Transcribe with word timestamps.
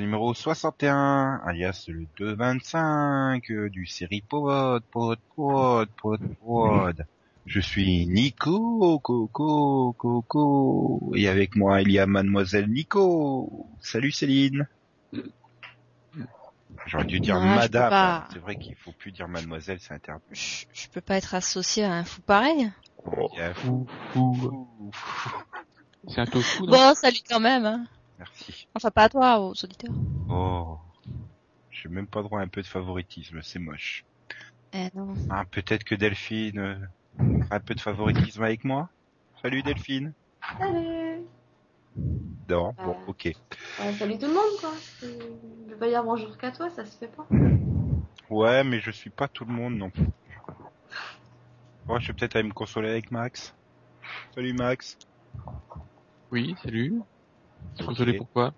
Numéro 0.00 0.32
61, 0.34 1.40
alias 1.44 1.84
le 1.88 2.06
225 2.16 3.50
euh, 3.50 3.68
du 3.68 3.86
série 3.86 4.22
Pod, 4.22 4.82
Pod, 4.90 5.18
Pod, 5.36 5.88
Pod, 6.00 6.20
Pod. 6.44 7.06
Je 7.46 7.60
suis 7.60 8.06
Nico, 8.06 8.98
Coco, 9.00 9.94
Coco, 9.98 11.12
et 11.14 11.28
avec 11.28 11.56
moi 11.56 11.82
il 11.82 11.90
y 11.90 11.98
a 11.98 12.06
Mademoiselle 12.06 12.68
Nico. 12.70 13.66
Salut 13.80 14.12
Céline. 14.12 14.66
J'aurais 16.86 17.04
dû 17.04 17.20
dire 17.20 17.38
Non, 17.38 17.46
Madame. 17.54 17.90
pas. 17.90 18.28
C'est 18.32 18.38
vrai 18.38 18.56
qu'il 18.56 18.74
faut 18.76 18.92
plus 18.92 19.12
dire 19.12 19.28
Mademoiselle, 19.28 19.78
c'est 19.80 19.94
interdit. 19.94 20.22
Je, 20.32 20.64
je 20.72 20.88
peux 20.88 21.00
pas 21.00 21.16
être 21.16 21.34
associé 21.34 21.84
à 21.84 21.92
un 21.92 22.04
fou 22.04 22.20
pareil. 22.22 22.70
Il 23.32 23.38
y 23.38 23.42
a 23.42 23.54
Fou, 23.54 23.86
fou. 24.12 24.68
C'est 26.08 26.20
un 26.20 26.26
tofu, 26.26 26.62
non? 26.62 26.68
Bon, 26.70 26.94
salut 26.94 27.18
quand 27.28 27.40
même. 27.40 27.66
Hein. 27.66 27.86
Merci. 28.20 28.68
Enfin, 28.74 28.90
pas 28.90 29.04
à 29.04 29.08
toi, 29.08 29.40
aux 29.40 29.52
auditeurs. 29.52 29.94
Oh, 30.28 30.76
j'ai 31.70 31.88
même 31.88 32.06
pas 32.06 32.22
droit 32.22 32.40
à 32.40 32.42
un 32.42 32.48
peu 32.48 32.60
de 32.60 32.66
favoritisme, 32.66 33.40
c'est 33.42 33.58
moche. 33.58 34.04
Eh 34.74 34.88
non. 34.94 35.14
Ah, 35.30 35.44
peut-être 35.50 35.84
que 35.84 35.94
Delphine 35.94 36.58
euh, 36.58 36.76
a 37.50 37.56
un 37.56 37.60
peu 37.60 37.74
de 37.74 37.80
favoritisme 37.80 38.42
avec 38.42 38.62
moi. 38.64 38.90
Salut 39.40 39.62
Delphine. 39.62 40.12
Salut 40.58 41.22
Non, 42.48 42.74
bon, 42.76 42.90
Euh. 42.90 43.06
ok. 43.08 43.24
Ouais, 43.80 43.92
Salut 43.94 44.18
tout 44.18 44.26
le 44.26 44.34
monde 44.34 44.60
quoi 44.60 44.72
Je 45.00 45.70
vais 45.70 45.76
pas 45.76 45.88
dire 45.88 46.04
bonjour 46.04 46.36
qu'à 46.36 46.52
toi, 46.52 46.68
ça 46.70 46.84
se 46.84 46.98
fait 46.98 47.08
pas. 47.08 47.26
Ouais, 48.28 48.62
mais 48.64 48.80
je 48.80 48.90
suis 48.90 49.10
pas 49.10 49.28
tout 49.28 49.46
le 49.46 49.52
monde 49.52 49.76
non 49.76 49.88
plus. 49.90 50.06
Moi, 51.86 51.98
je 52.00 52.08
vais 52.08 52.12
peut-être 52.12 52.36
aller 52.36 52.46
me 52.48 52.52
consoler 52.52 52.90
avec 52.90 53.10
Max. 53.10 53.54
Salut 54.34 54.52
Max. 54.52 54.98
Oui, 56.30 56.54
salut. 56.62 57.00
Désolé 57.88 58.14
pourquoi? 58.14 58.54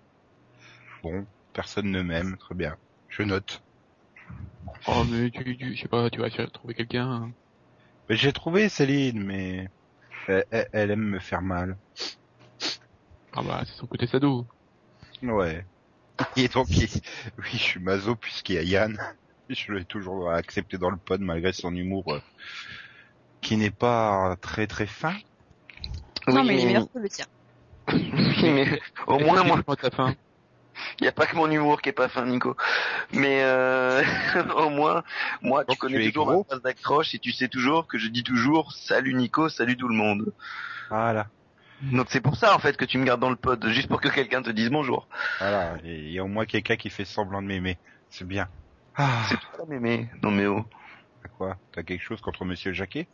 Bon, 1.03 1.27
personne 1.53 1.91
ne 1.91 2.01
m'aime, 2.01 2.37
très 2.37 2.55
bien. 2.55 2.77
Je 3.09 3.23
note. 3.23 3.61
Oh, 4.87 5.03
mais 5.09 5.29
tu, 5.31 5.57
tu, 5.57 5.75
je 5.75 5.81
sais 5.81 5.87
pas, 5.87 6.09
tu 6.09 6.19
vas 6.19 6.27
essayer 6.27 6.45
de 6.45 6.51
trouver 6.51 6.73
quelqu'un. 6.73 7.09
hein. 7.09 7.31
Mais 8.09 8.15
j'ai 8.15 8.31
trouvé 8.33 8.69
Céline, 8.69 9.23
mais 9.23 9.67
elle, 10.27 10.45
elle- 10.51 10.69
elle 10.73 10.91
aime 10.91 11.01
me 11.03 11.19
faire 11.19 11.41
mal. 11.41 11.77
Ah 13.33 13.43
bah, 13.43 13.63
c'est 13.65 13.73
son 13.75 13.87
côté 13.87 14.07
sado. 14.07 14.47
Ouais. 15.23 15.65
Et 16.37 16.47
donc, 16.47 16.69
il- 16.71 16.89
oui, 17.37 17.49
je 17.53 17.57
suis 17.57 17.79
maso 17.79 18.15
puisqu'il 18.15 18.55
y 18.55 18.59
a 18.59 18.63
Yann. 18.63 18.97
Je 19.49 19.73
l'ai 19.73 19.85
toujours 19.85 20.31
accepté 20.31 20.77
dans 20.77 20.89
le 20.89 20.97
pod 20.97 21.21
malgré 21.21 21.53
son 21.53 21.75
humour 21.75 22.13
euh, 22.13 22.19
qui 23.41 23.57
n'est 23.57 23.71
pas 23.71 24.35
très 24.41 24.67
très 24.67 24.87
fin. 24.87 25.15
non, 26.27 26.35
Oui, 26.35 26.47
mais 26.47 26.55
il 26.55 26.61
est 26.61 26.65
meilleur 26.65 26.89
que 26.91 26.99
le 26.99 27.09
tien. 27.09 27.25
Mais 28.43 28.81
au 29.07 29.19
moins, 29.19 29.43
moi, 29.43 29.61
il 29.67 30.15
n'y 31.01 31.07
a 31.07 31.11
pas 31.11 31.25
que 31.25 31.35
mon 31.35 31.49
humour 31.49 31.81
qui 31.81 31.89
est 31.89 31.93
pas 31.93 32.07
fin, 32.07 32.25
Nico. 32.25 32.55
Mais 33.11 33.43
euh, 33.43 34.03
au 34.55 34.69
moins, 34.69 35.03
moi, 35.41 35.65
tu 35.65 35.77
connais 35.77 35.99
tu 35.99 36.11
toujours 36.11 36.27
gros 36.27 36.39
ma 36.39 36.43
phrase 36.45 36.61
d'accroche 36.61 37.15
et 37.15 37.19
tu 37.19 37.31
sais 37.31 37.47
toujours 37.47 37.87
que 37.87 37.97
je 37.97 38.07
dis 38.07 38.23
toujours 38.23 38.73
salut 38.73 39.13
Nico, 39.13 39.49
salut 39.49 39.77
tout 39.77 39.87
le 39.87 39.95
monde. 39.95 40.33
Voilà. 40.89 41.27
Donc 41.91 42.07
c'est 42.09 42.21
pour 42.21 42.37
ça 42.37 42.55
en 42.55 42.59
fait 42.59 42.77
que 42.77 42.85
tu 42.85 42.97
me 42.97 43.03
gardes 43.03 43.19
dans 43.19 43.29
le 43.29 43.35
pod, 43.35 43.67
juste 43.67 43.89
pour 43.89 43.99
que 43.99 44.07
quelqu'un 44.07 44.41
te 44.41 44.49
dise 44.49 44.69
bonjour. 44.69 45.07
Voilà. 45.39 45.75
Il 45.83 46.11
y 46.11 46.19
a 46.19 46.23
au 46.23 46.27
moins 46.27 46.45
quelqu'un 46.45 46.77
qui 46.77 46.89
fait 46.89 47.03
semblant 47.03 47.41
de 47.41 47.47
m'aimer. 47.47 47.77
C'est 48.09 48.25
bien. 48.25 48.47
Ah, 48.95 49.23
C'est 49.27 49.37
toi 49.57 49.65
mémé. 49.67 50.07
Non 50.21 50.31
mais 50.31 50.45
oh. 50.45 50.65
t'as 51.21 51.29
quoi? 51.29 51.57
T'as 51.73 51.83
quelque 51.83 52.01
chose 52.01 52.21
contre 52.21 52.45
Monsieur 52.45 52.71
Jacquet? 52.71 53.07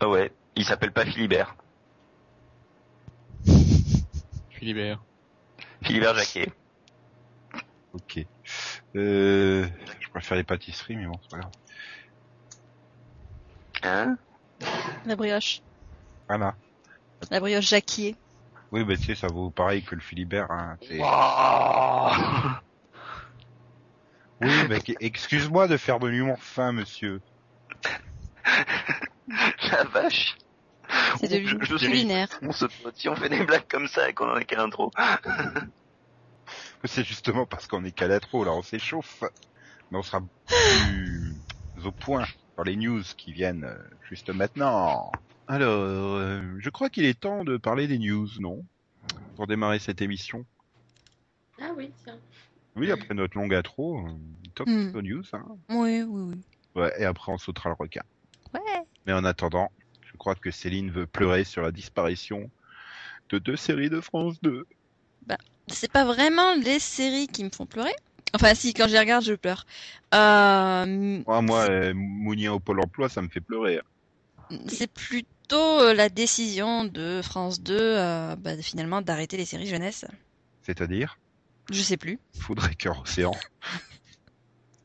Ah 0.00 0.08
ouais, 0.08 0.32
il 0.56 0.64
s'appelle 0.64 0.92
pas 0.92 1.04
Philibert. 1.04 1.54
Philibert. 4.64 5.04
Philibert 5.84 6.14
Jacquet. 6.14 6.50
Ok. 7.92 8.18
Euh, 8.96 9.68
je 10.00 10.08
préfère 10.08 10.36
les 10.36 10.42
pâtisseries, 10.42 10.96
mais 10.96 11.06
bon, 11.06 11.12
c'est 11.22 11.30
pas 11.30 11.38
grave. 11.38 11.52
Hein? 13.84 14.16
La 15.04 15.14
brioche. 15.14 15.60
Voilà. 16.28 16.56
La 17.30 17.38
brioche 17.38 17.68
Jacquier. 17.68 18.16
Oui, 18.72 18.82
bah 18.84 18.96
tu 18.96 19.04
sais, 19.04 19.14
ça 19.14 19.28
vaut 19.28 19.50
pareil 19.52 19.84
que 19.84 19.94
le 19.94 20.00
Philibert. 20.00 20.50
Hein. 20.50 20.76
Oui, 24.40 24.66
bah, 24.68 24.80
qu- 24.80 24.96
excuse-moi 24.98 25.68
de 25.68 25.76
faire 25.76 26.00
de 26.00 26.08
l'humour 26.08 26.42
fin, 26.42 26.72
monsieur. 26.72 27.20
La 29.70 29.84
vache. 29.84 30.36
C'est 31.20 31.28
de 31.28 31.46
Je- 31.46 31.56
je 31.60 31.76
suis- 31.76 31.86
culinaire. 31.88 32.28
On 32.42 32.52
se 32.52 32.66
si 32.94 33.08
on 33.08 33.16
fait 33.16 33.28
des 33.28 33.44
blagues 33.44 33.66
comme 33.68 33.86
ça 33.88 34.08
et 34.08 34.14
qu'on 34.14 34.28
en 34.30 34.34
a 34.34 34.44
qu'à 34.44 34.56
l'intro. 34.56 34.90
C'est 36.84 37.04
justement 37.04 37.46
parce 37.46 37.66
qu'on 37.66 37.84
est 37.84 37.92
qu'à 37.92 38.08
l'intro, 38.08 38.44
là, 38.44 38.52
on 38.52 38.62
s'échauffe. 38.62 39.22
Mais 39.90 39.98
on 39.98 40.02
sera 40.02 40.20
plus 40.46 41.34
au 41.84 41.90
point 41.92 42.24
dans 42.56 42.62
les 42.62 42.76
news 42.76 43.02
qui 43.16 43.32
viennent 43.32 43.64
euh, 43.64 43.76
juste 44.08 44.30
maintenant. 44.30 45.10
Alors, 45.46 45.82
euh, 46.16 46.42
je 46.58 46.70
crois 46.70 46.88
qu'il 46.90 47.04
est 47.04 47.18
temps 47.18 47.44
de 47.44 47.56
parler 47.56 47.86
des 47.86 47.98
news, 47.98 48.28
non? 48.40 48.64
Pour 49.36 49.46
démarrer 49.46 49.78
cette 49.78 50.00
émission. 50.02 50.44
Ah 51.60 51.70
oui, 51.76 51.92
tiens. 52.04 52.18
Oui, 52.76 52.90
après 52.90 53.14
notre 53.14 53.36
longue 53.38 53.54
intro, 53.54 53.98
euh, 54.06 54.10
top 54.54 54.68
Hmm. 54.68 54.98
news. 55.00 55.22
Hein. 55.32 55.44
Oui, 55.70 56.02
oui, 56.02 56.22
oui. 56.34 56.42
Ouais, 56.74 56.92
et 57.00 57.04
après 57.04 57.30
on 57.32 57.38
sautera 57.38 57.68
le 57.70 57.76
requin. 57.78 58.02
Ouais. 58.52 58.60
Mais 59.06 59.12
en 59.12 59.24
attendant, 59.24 59.70
je 60.14 60.18
crois 60.18 60.36
que 60.36 60.52
Céline 60.52 60.92
veut 60.92 61.06
pleurer 61.06 61.42
sur 61.42 61.60
la 61.60 61.72
disparition 61.72 62.48
de 63.30 63.38
deux 63.38 63.56
séries 63.56 63.90
de 63.90 64.00
France 64.00 64.40
2. 64.42 64.64
C'est 65.66 65.90
pas 65.90 66.04
vraiment 66.04 66.54
les 66.54 66.78
séries 66.78 67.26
qui 67.26 67.42
me 67.42 67.50
font 67.50 67.66
pleurer. 67.66 67.94
Enfin, 68.32 68.54
si, 68.54 68.74
quand 68.74 68.86
je 68.86 68.92
les 68.92 68.98
regarde, 69.00 69.24
je 69.24 69.32
pleure. 69.34 69.66
Euh, 70.14 71.22
Moi, 71.26 71.42
moi, 71.42 71.68
euh, 71.70 71.92
Mounien 71.94 72.52
au 72.52 72.60
Pôle 72.60 72.80
emploi, 72.80 73.08
ça 73.08 73.22
me 73.22 73.28
fait 73.28 73.40
pleurer. 73.40 73.80
c'est 74.68 74.92
plutôt 74.92 75.80
euh, 75.80 75.94
la 75.94 76.08
décision 76.08 76.84
de 76.84 77.22
France 77.22 77.60
2, 77.60 77.76
euh, 77.76 78.36
bah, 78.36 78.56
finalement, 78.58 79.02
d'arrêter 79.02 79.36
les 79.36 79.46
séries 79.46 79.66
jeunesse. 79.66 80.04
C'est-à-dire? 80.62 81.18
Je 81.72 81.80
sais 81.80 81.96
plus. 81.96 82.20
Foudre 82.38 82.68
et 82.70 82.74
cœur 82.74 83.00
océan. 83.00 83.32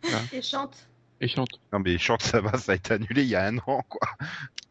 Et 0.32 0.42
chante. 0.42 0.89
Et 1.22 1.28
chante. 1.28 1.60
Non 1.74 1.80
mais 1.80 1.98
chante 1.98 2.22
ça 2.22 2.42
va, 2.42 2.58
ça 2.58 2.74
a 2.74 2.76
été 2.76 2.94
annulé 2.94 3.24
il 3.24 3.30
y 3.30 3.36
a 3.36 3.46
un 3.46 3.58
an 3.60 3.84
quoi. 3.88 4.08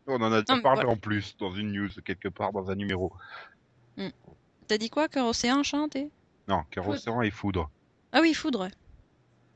On 0.07 0.21
en 0.23 0.33
a 0.33 0.41
déjà 0.41 0.61
parlé 0.63 0.83
voilà. 0.83 0.91
en 0.91 0.97
plus 0.97 1.37
dans 1.39 1.53
une 1.53 1.73
news 1.73 1.91
quelque 2.05 2.29
part 2.29 2.53
dans 2.53 2.71
un 2.71 2.75
numéro. 2.75 3.13
T'as 4.69 4.79
dit 4.79 4.91
quoi, 4.91 5.09
Cœur 5.09 5.27
Océan 5.27 5.63
chanté 5.63 6.11
Non, 6.47 6.63
cœur 6.71 6.89
océan 6.89 7.23
et 7.23 7.31
foudre. 7.31 7.71
Ah 8.13 8.21
oui, 8.21 8.35
Foudre. 8.35 8.69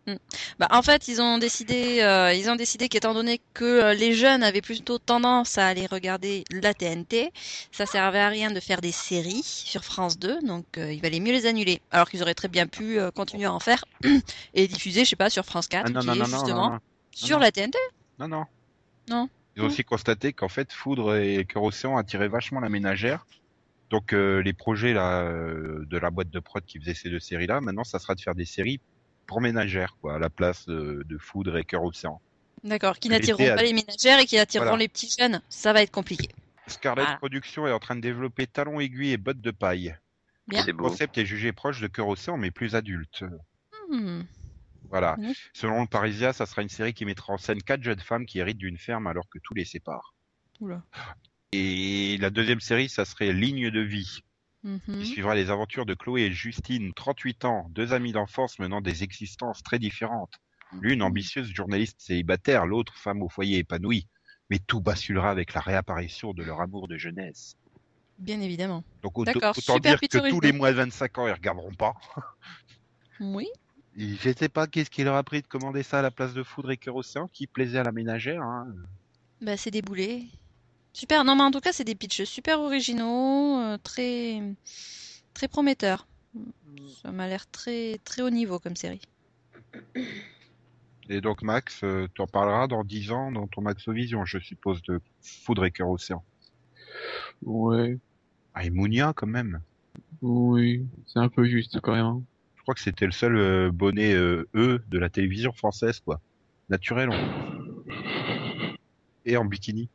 Hmm. 0.07 0.17
Bah, 0.59 0.67
en 0.73 0.83
fait, 0.83 1.07
ils 1.07 1.23
ont 1.23 1.39
décidé, 1.39 2.01
euh, 2.01 2.35
ils 2.35 2.51
ont 2.51 2.57
décidé 2.57 2.89
qu'étant 2.89 3.15
donné 3.15 3.41
que 3.55 3.65
euh, 3.65 3.95
les 3.95 4.15
jeunes 4.15 4.43
avaient 4.43 4.61
plutôt 4.61 4.99
tendance 4.99 5.59
à 5.59 5.67
aller 5.69 5.87
regarder 5.87 6.43
la 6.51 6.75
TNT, 6.75 7.31
ça 7.71 7.87
servait 7.87 8.19
à 8.19 8.29
rien 8.29 8.51
de 8.51 8.59
faire 8.59 8.81
des 8.81 8.91
séries 8.91 9.45
sur 9.45 9.85
France 9.85 10.19
2, 10.19 10.41
donc 10.43 10.67
euh, 10.77 10.93
il 10.93 11.01
valait 11.01 11.21
mieux 11.21 11.31
les 11.33 11.47
annuler. 11.47 11.81
Alors 11.93 12.11
qu'ils 12.11 12.21
auraient 12.21 12.35
très 12.35 12.49
bien 12.49 12.67
pu 12.67 12.99
continuer 13.15 13.45
à 13.45 13.53
en 13.53 13.61
faire 13.61 13.85
et 14.55 14.67
diffuser, 14.67 15.05
je 15.05 15.11
sais 15.11 15.17
pas, 15.17 15.31
sur 15.31 15.45
France 15.45 15.69
4, 15.69 15.85
Ah 15.87 15.91
non 15.91 16.01
qui 16.01 16.07
non 16.09 16.15
est 16.15 16.19
non, 16.19 16.25
justement 16.25 16.79
sur 17.13 17.39
la 17.39 17.53
TNT. 17.53 17.79
non 18.19 18.27
non. 18.27 18.45
Non. 19.09 19.29
Ils 19.55 19.63
ont 19.63 19.67
aussi 19.67 19.85
constaté 19.85 20.33
qu'en 20.33 20.49
fait 20.49 20.73
foudre 20.73 21.15
et 21.17 21.45
cœur 21.45 21.63
océan 21.63 21.97
attiraient 21.97 22.29
vachement 22.29 22.59
la 22.61 22.71
ménagère. 22.71 23.27
Donc 23.91 24.13
les 24.13 24.53
projets 24.55 24.95
là 24.95 25.31
de 25.31 25.99
la 25.99 26.11
boîte 26.11 26.31
de 26.31 26.41
prod 26.41 26.65
qui 26.65 26.81
faisait 26.81 26.95
ces 26.95 27.11
deux 27.11 27.21
séries 27.21 27.47
là, 27.47 27.61
maintenant 27.61 27.85
ça 27.85 27.99
sera 27.99 28.15
de 28.15 28.21
faire 28.21 28.35
des 28.35 28.47
séries 28.47 28.81
pour 29.33 29.41
ménagères 29.41 29.97
quoi, 30.01 30.17
à 30.17 30.19
la 30.19 30.29
place 30.29 30.67
de, 30.67 31.05
de 31.09 31.19
foudre 31.19 31.57
et 31.57 31.65
cœur 31.65 31.83
océan. 31.85 32.21
D'accord, 32.65 32.99
qui 32.99 33.09
n'attireront 33.09 33.57
pas 33.57 33.63
les 33.63 33.73
ménagères 33.73 34.19
et 34.21 34.27
qui 34.27 34.39
attireront 34.39 34.67
Voilà. 34.67 34.83
les 34.83 34.89
petits 34.89 35.13
jeunes. 35.19 35.41
Ça 35.49 35.73
va 35.73 35.83
être 35.83 35.91
compliqué. 35.91 36.29
Scarlett 36.67 37.05
Voilà. 37.07 37.19
Productions 37.19 37.67
est 37.67 37.73
en 37.73 37.79
train 37.79 37.97
de 37.97 38.03
développer 38.03 38.47
talons 38.47 38.79
aiguilles 38.79 39.13
et 39.13 39.17
bottes 39.17 39.41
de 39.41 39.51
paille. 39.51 39.97
Bien. 40.49 40.65
Le 40.67 40.75
concept 40.75 41.17
est 41.17 41.25
jugé 41.25 41.53
proche 41.53 41.81
de 41.81 41.87
cœur 41.87 42.09
océan 42.09 42.37
mais 42.37 42.51
plus 42.51 42.75
adulte. 42.75 43.25
Hmm. 43.89 44.23
Voilà. 44.91 45.17
Selon 45.55 45.81
le 45.81 45.87
Parisien, 45.87 46.35
ça 46.35 46.45
sera 46.45 46.61
une 46.61 46.69
série 46.69 46.93
qui 46.93 47.07
mettra 47.07 47.33
en 47.33 47.39
scène 47.39 47.63
quatre 47.63 47.83
jeunes 47.83 48.01
femmes 48.01 48.27
qui 48.27 48.39
héritent 48.39 48.59
d'une 48.59 48.77
ferme 48.77 49.07
alors 49.07 49.29
que 49.31 49.39
tout 49.39 49.55
les 49.55 49.65
sépare. 49.65 50.15
Oula. 50.61 50.83
Et 51.53 52.19
la 52.21 52.29
deuxième 52.29 52.61
série, 52.61 52.91
ça 52.91 53.07
serait 53.07 53.33
Ligne 53.33 53.71
de 53.71 53.81
vie. 53.81 54.23
Mhm. 54.65 55.01
qui 55.01 55.07
suivra 55.07 55.35
les 55.35 55.51
aventures 55.51 55.87
de 55.87 55.95
Chloé 55.95 56.23
et 56.23 56.33
Justine, 56.33 56.93
38 56.95 57.45
ans, 57.45 57.67
deux 57.71 57.93
amies 57.93 58.13
d'enfance 58.13 58.59
menant 58.59 58.81
des 58.81 59.03
existences 59.03 59.63
très 59.63 59.79
différentes. 59.79 60.35
L'une 60.81 61.03
ambitieuse 61.03 61.53
journaliste 61.53 62.01
célibataire, 62.01 62.67
l'autre 62.67 62.97
femme 62.97 63.23
au 63.23 63.29
foyer 63.29 63.59
épanouie. 63.59 64.07
Mais 64.51 64.59
tout 64.59 64.81
basculera 64.81 65.31
avec 65.31 65.55
la 65.55 65.61
réapparition 65.61 66.33
de 66.33 66.43
leur 66.43 66.61
amour 66.61 66.89
de 66.89 66.97
jeunesse. 66.97 67.57
Bien 68.19 68.41
évidemment. 68.41 68.85
Donc 69.03 69.19
autant, 69.19 69.33
dire 69.79 70.01
que 70.01 70.31
tous 70.31 70.41
les 70.41 70.53
moins 70.53 70.71
de 70.71 70.77
25 70.77 71.19
ans, 71.19 71.27
ils 71.27 71.33
regarderont 71.33 71.75
pas. 71.75 71.95
Oui. 73.21 73.47
Je 73.97 74.33
sais 74.33 74.49
pas 74.49 74.67
qu'est-ce 74.67 74.91
qui 74.91 75.05
leur 75.05 75.17
a 75.17 75.23
pris 75.23 75.43
de 75.43 75.47
commander 75.47 75.83
ça 75.83 75.99
à 75.99 76.03
la 76.03 76.11
place 76.11 76.33
de 76.33 76.43
Foudre 76.43 76.71
et 76.71 76.77
Cœur 76.77 76.97
Océan, 76.97 77.29
qui 77.29 77.47
plaisait 77.47 77.79
à 77.79 77.83
la 77.83 77.93
ménagère. 77.93 78.43
Hein. 78.43 78.67
Bah, 79.41 79.57
c'est 79.57 79.71
des 79.71 79.83
boulets. 79.83 80.23
Super. 80.93 81.25
Non, 81.25 81.35
mais 81.37 81.43
en 81.43 81.51
tout 81.51 81.61
cas, 81.61 81.73
c'est 81.73 81.85
des 81.85 81.95
pitchs 81.95 82.25
super 82.25 82.61
originaux, 82.61 83.59
euh, 83.61 83.79
très, 83.83 84.43
très 85.35 85.49
prometteurs. 85.49 86.07
Ça 87.03 87.13
m'a 87.13 87.27
l'air 87.29 87.47
très, 87.51 87.99
très 88.05 88.23
haut 88.23 88.31
niveau 88.31 88.59
comme 88.59 88.77
série. 88.77 89.01
Et 91.09 91.21
donc 91.21 91.43
Max, 91.43 91.83
euh, 91.83 92.07
tu 92.15 92.23
en 92.23 92.27
parleras 92.27 92.69
dans 92.69 92.85
10 92.85 93.11
ans 93.11 93.33
dans 93.33 93.47
ton 93.47 93.61
Maxovision, 93.63 94.25
je 94.25 94.39
suppose, 94.39 94.83
de 94.83 95.01
Foudre 95.21 95.65
et 95.65 95.71
Cœur 95.71 95.91
Océan. 95.91 96.23
Ouais, 97.43 97.99
Ah, 98.55 98.65
et 98.65 98.71
Mounia 98.71 99.13
quand 99.15 99.27
même. 99.27 99.61
oui, 100.23 100.87
c'est 101.07 101.19
un 101.19 101.29
peu 101.29 101.45
juste 101.45 101.81
quand 101.81 101.93
même. 101.95 102.07
hein. 102.07 102.23
Je 102.57 102.63
crois 102.63 102.75
que 102.75 102.81
c'était 102.81 103.07
le 103.07 103.13
seul 103.13 103.37
euh, 103.37 103.71
bonnet 103.73 104.15
euh, 104.15 104.49
E 104.55 104.81
de 104.89 104.99
la 104.99 105.09
télévision 105.11 105.53
française, 105.53 106.01
quoi. 106.01 106.21
Naturel. 106.69 107.11
En... 107.11 107.83
plus. 107.83 108.77
Et 109.25 109.37
en 109.37 109.45
bikini. 109.45 109.89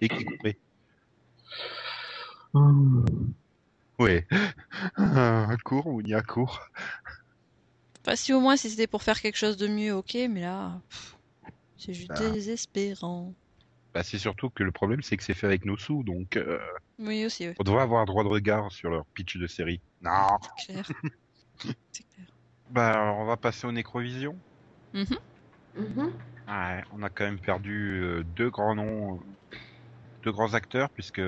Et 0.00 0.08
qui 0.08 0.24
coupait. 0.24 0.56
Hum. 2.54 3.04
Ouais. 3.98 4.26
Un 4.96 5.56
court 5.64 5.86
ou 5.86 6.02
n'y 6.02 6.14
a 6.14 6.22
court. 6.22 6.60
Enfin, 8.00 8.16
si 8.16 8.32
au 8.32 8.40
moins 8.40 8.56
si 8.56 8.70
c'était 8.70 8.86
pour 8.86 9.02
faire 9.02 9.20
quelque 9.20 9.36
chose 9.38 9.56
de 9.56 9.66
mieux, 9.66 9.92
ok, 9.94 10.14
mais 10.28 10.42
là, 10.42 10.80
pff, 10.88 11.16
c'est 11.78 11.94
juste 11.94 12.10
Ah. 12.14 12.30
désespérant. 12.30 13.32
Bah, 13.94 14.02
c'est 14.02 14.18
surtout 14.18 14.50
que 14.50 14.62
le 14.64 14.72
problème, 14.72 15.02
c'est 15.02 15.16
que 15.16 15.22
c'est 15.22 15.34
fait 15.34 15.46
avec 15.46 15.64
nos 15.64 15.76
sous, 15.76 16.02
donc 16.02 16.36
euh, 16.36 16.58
Oui, 16.98 17.24
aussi, 17.24 17.48
oui. 17.48 17.54
on 17.58 17.62
devrait 17.64 17.82
avoir 17.82 18.04
droit 18.06 18.24
de 18.24 18.28
regard 18.28 18.70
sur 18.72 18.90
leur 18.90 19.06
pitch 19.14 19.36
de 19.36 19.46
série. 19.46 19.80
Non. 20.02 20.36
C'est 20.58 20.72
clair. 20.72 20.88
c'est 21.92 22.04
clair. 22.14 22.26
Bah, 22.70 22.90
alors, 22.90 23.18
on 23.18 23.24
va 23.24 23.36
passer 23.36 23.66
aux 23.66 23.72
Nécrovision. 23.72 24.36
Mhm. 24.92 25.06
Mhm. 25.76 26.12
Ouais, 26.48 26.84
on 26.92 27.02
a 27.02 27.08
quand 27.08 27.24
même 27.24 27.38
perdu 27.40 28.00
euh, 28.02 28.22
deux 28.24 28.50
grands 28.50 28.74
noms, 28.74 29.14
euh, 29.16 29.18
deux 30.24 30.32
grands 30.32 30.54
acteurs, 30.54 30.90
puisque 30.90 31.20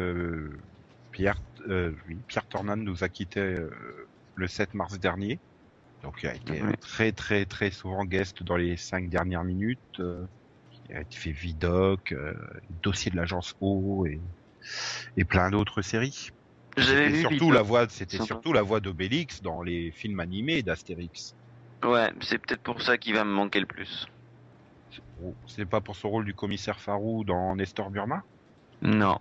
Pierre, 1.10 1.38
euh, 1.68 1.94
oui, 2.08 2.22
Pierre 2.28 2.46
Tornade 2.48 2.80
nous 2.80 3.04
a 3.04 3.08
quitté 3.08 3.40
euh, 3.40 3.70
le 4.34 4.48
7 4.48 4.74
mars 4.74 4.98
dernier. 4.98 5.40
Donc 6.02 6.22
il 6.22 6.28
a 6.28 6.34
été 6.34 6.62
très 6.80 7.12
très 7.12 7.46
très 7.46 7.70
souvent 7.70 8.04
guest 8.04 8.42
dans 8.42 8.56
les 8.56 8.76
cinq 8.76 9.08
dernières 9.08 9.44
minutes. 9.44 9.80
euh, 10.00 10.26
il 10.88 10.96
a 10.96 11.02
fait 11.10 11.32
Vidoc, 11.32 12.12
euh, 12.12 12.34
Dossier 12.70 13.10
de 13.10 13.16
l'agence 13.16 13.54
O 13.60 14.06
et, 14.06 14.20
et 15.16 15.24
plein 15.24 15.50
d'autres 15.50 15.82
séries. 15.82 16.28
J'avais 16.76 17.08
C'était 17.08 17.16
vu 17.16 17.20
surtout 17.22 17.50
la 17.52 17.62
voix, 17.62 17.88
c'était 17.88 18.20
surtout 18.20 18.52
la 18.52 18.62
voix 18.62 18.80
d'Obélix 18.80 19.42
dans 19.42 19.62
les 19.62 19.92
films 19.92 20.20
animés 20.20 20.62
d'Astérix. 20.62 21.34
Ouais, 21.82 22.12
c'est 22.20 22.38
peut-être 22.38 22.62
pour 22.62 22.82
ça 22.82 22.98
qu'il 22.98 23.14
va 23.14 23.24
me 23.24 23.32
manquer 23.32 23.60
le 23.60 23.66
plus. 23.66 24.06
Oh, 25.20 25.36
C'est 25.46 25.66
pas 25.66 25.80
pour 25.80 25.96
son 25.96 26.10
rôle 26.10 26.24
du 26.24 26.34
commissaire 26.34 26.80
Farou 26.80 27.24
dans 27.24 27.54
Nestor 27.56 27.90
Burma? 27.90 28.24
Non, 28.82 29.18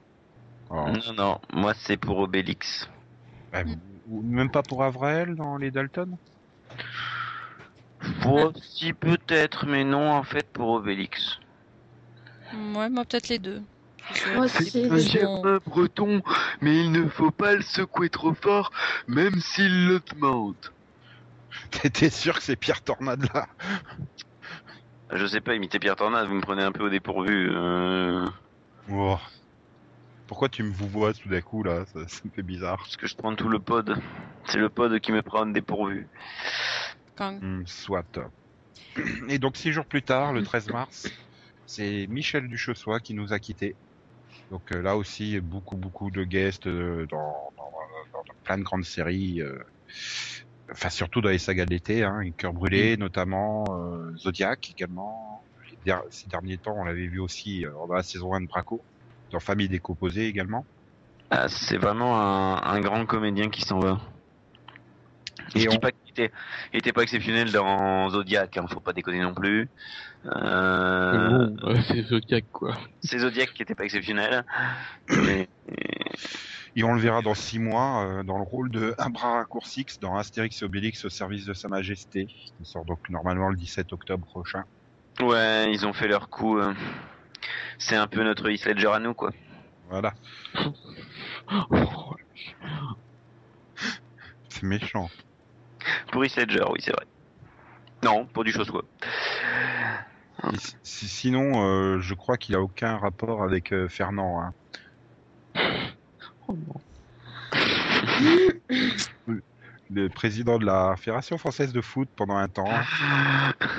Oh. 0.69 0.87
non, 0.87 1.13
non. 1.15 1.39
Moi, 1.53 1.73
c'est 1.75 1.97
pour 1.97 2.19
Obélix. 2.19 2.89
Bah, 3.51 3.63
Mm. 3.63 3.71
ou- 4.09 4.17
ou 4.17 4.21
même 4.21 4.49
pas 4.49 4.63
pour 4.63 4.83
Avril 4.83 5.35
dans 5.35 5.57
les 5.57 5.71
Dalton? 5.71 6.17
Bon, 8.21 8.51
si 8.61 8.93
peut-être, 8.93 9.65
mais 9.65 9.83
non, 9.83 10.11
en 10.11 10.23
fait, 10.23 10.47
pour 10.51 10.69
Obélix. 10.69 11.39
Ouais, 12.53 12.89
moi 12.89 13.05
peut-être 13.05 13.29
les 13.29 13.39
deux. 13.39 13.61
Moi 14.35 14.47
C'est 14.47 15.23
un 15.23 15.59
breton, 15.65 16.21
mais 16.61 16.79
il 16.79 16.91
ne 16.91 17.07
faut 17.09 17.31
pas 17.31 17.55
le 17.55 17.63
secouer 17.63 18.09
trop 18.09 18.33
fort, 18.35 18.71
même 19.07 19.39
s'il 19.39 19.87
le 19.87 19.99
demande. 20.13 20.55
T'étais 21.71 22.11
sûr 22.11 22.35
que 22.35 22.43
c'est 22.43 22.55
Pierre 22.55 22.81
Tornade 22.83 23.27
là? 23.33 23.47
Je 25.11 25.25
sais 25.25 25.41
pas, 25.41 25.55
imiter 25.55 25.79
Pierre 25.79 25.95
Tornade, 25.95 26.27
vous 26.27 26.35
me 26.35 26.41
prenez 26.41 26.61
un 26.61 26.71
peu 26.71 26.83
au 26.85 26.89
dépourvu. 26.89 27.49
Euh... 27.51 28.27
Oh. 28.91 29.17
Pourquoi 30.27 30.49
tu 30.49 30.63
me 30.63 30.71
vous 30.71 30.87
vois 30.87 31.13
tout 31.13 31.29
d'un 31.29 31.41
coup 31.41 31.63
là? 31.63 31.85
Ça, 31.87 32.07
ça 32.07 32.19
me 32.25 32.31
fait 32.31 32.43
bizarre. 32.43 32.77
Parce 32.77 32.97
que 32.97 33.07
je 33.07 33.15
prends 33.15 33.35
tout 33.35 33.49
le 33.49 33.59
pod. 33.59 33.95
C'est 34.47 34.57
le 34.57 34.69
pod 34.69 34.99
qui 34.99 35.11
me 35.11 35.21
prend 35.21 35.45
dépourvu. 35.45 36.09
Quand- 37.15 37.39
Hmm, 37.41 37.63
soit. 37.65 38.05
Et 39.29 39.39
donc 39.39 39.57
six 39.57 39.71
jours 39.71 39.85
plus 39.85 40.01
tard, 40.03 40.33
le 40.33 40.43
13 40.43 40.67
mars, 40.69 41.07
c'est 41.65 42.07
Michel 42.09 42.47
Duchossois 42.47 42.99
qui 42.99 43.13
nous 43.13 43.33
a 43.33 43.39
quittés. 43.39 43.77
Donc 44.51 44.71
euh, 44.71 44.81
là 44.81 44.95
aussi, 44.97 45.39
beaucoup 45.41 45.77
beaucoup 45.77 46.11
de 46.11 46.23
guests 46.23 46.67
euh, 46.67 47.05
dans, 47.09 47.51
dans, 47.57 47.71
dans- 48.13 48.23
dans 48.27 48.33
plein 48.43 48.57
de 48.57 48.63
grandes 48.63 48.83
séries. 48.85 49.41
euh, 49.41 49.57
Enfin 50.71 50.89
surtout 50.89 51.21
dans 51.21 51.29
les 51.29 51.37
sagas 51.37 51.65
d'été, 51.65 52.03
hein, 52.03 52.21
Cœur 52.37 52.51
brûlé 52.51 52.97
notamment, 52.97 53.63
euh, 53.69 54.15
Zodiac 54.17 54.67
également. 54.71 55.45
Ces 56.09 56.27
derniers 56.27 56.57
temps, 56.57 56.73
on 56.75 56.83
l'avait 56.83 57.05
vu 57.07 57.19
aussi 57.19 57.65
euh, 57.65 57.71
dans 57.87 57.93
la 57.93 58.01
saison 58.03 58.33
1 58.33 58.41
de 58.41 58.47
Braco, 58.47 58.83
dans 59.31 59.39
Famille 59.39 59.69
décomposée 59.69 60.27
également. 60.27 60.65
Ah, 61.31 61.47
c'est 61.49 61.77
vraiment 61.77 62.19
un, 62.19 62.61
un 62.63 62.79
grand 62.81 63.05
comédien 63.05 63.49
qui 63.49 63.61
s'en 63.61 63.79
va. 63.79 63.99
Et 65.53 65.59
je 65.59 65.67
dis 65.69 65.75
on- 65.75 65.79
pas 65.79 65.91
qu'il 65.91 66.09
était, 66.11 66.31
il 66.73 66.77
était 66.79 66.93
pas 66.93 67.03
exceptionnel 67.03 67.51
dans 67.51 68.09
Zodiac, 68.09 68.57
hein, 68.57 68.65
faut 68.69 68.79
pas 68.79 68.93
déconner 68.93 69.19
non 69.21 69.33
plus. 69.33 69.69
Euh, 70.25 71.47
Bon, 71.47 71.69
euh, 71.69 71.81
c'est 71.87 72.01
Zodiac 72.03 72.45
quoi. 72.51 72.77
c'est 73.01 73.19
Zodiac 73.19 73.53
qui 73.53 73.61
était 73.61 73.75
pas 73.75 73.83
exceptionnel. 73.85 74.43
Mais, 75.09 75.47
Et 76.75 76.83
on 76.83 76.93
le 76.93 76.99
verra 76.99 77.21
dans 77.21 77.35
six 77.35 77.59
mois 77.59 78.05
euh, 78.05 78.23
dans 78.23 78.37
le 78.37 78.43
rôle 78.43 78.69
de 78.71 78.95
Abracoursix 78.97 79.99
dans 80.01 80.15
Astérix 80.17 80.61
et 80.61 80.65
Obélix 80.65 81.05
au 81.05 81.09
service 81.09 81.45
de 81.45 81.53
Sa 81.53 81.67
Majesté, 81.67 82.25
qui 82.27 82.65
sort 82.65 82.85
donc 82.85 82.99
normalement 83.09 83.49
le 83.49 83.55
17 83.55 83.93
octobre 83.93 84.25
prochain. 84.25 84.63
ouais, 85.21 85.71
ils 85.71 85.85
ont 85.85 85.93
fait 85.93 86.07
leur 86.07 86.29
coup. 86.29 86.59
C'est 87.77 87.95
un 87.95 88.07
peu 88.07 88.23
notre 88.23 88.49
Heath 88.49 88.65
Ledger 88.65 88.87
à 88.93 88.99
nous, 88.99 89.13
quoi. 89.13 89.31
Voilà, 89.89 90.13
c'est 94.49 94.63
méchant. 94.63 95.09
Pour 96.11 96.23
Heath 96.25 96.35
Ledger, 96.37 96.65
oui, 96.71 96.79
c'est 96.81 96.91
vrai. 96.91 97.05
Non, 98.03 98.25
pour 98.27 98.43
du 98.43 98.51
chose, 98.51 98.69
quoi. 98.69 98.83
Si- 100.83 101.07
sinon, 101.07 101.63
euh, 101.65 101.99
je 101.99 102.13
crois 102.13 102.37
qu'il 102.37 102.55
a 102.55 102.61
aucun 102.61 102.97
rapport 102.97 103.43
avec 103.43 103.71
euh, 103.73 103.87
Fernand. 103.87 104.41
Hein. 104.41 104.53
oh 106.47 106.55
non. 109.27 109.39
Le 109.89 110.09
président 110.09 110.57
de 110.57 110.65
la 110.65 110.95
Fédération 110.97 111.37
française 111.37 111.71
de 111.71 111.81
foot 111.81 112.09
pendant 112.15 112.35
un 112.37 112.47
temps. 112.47 112.65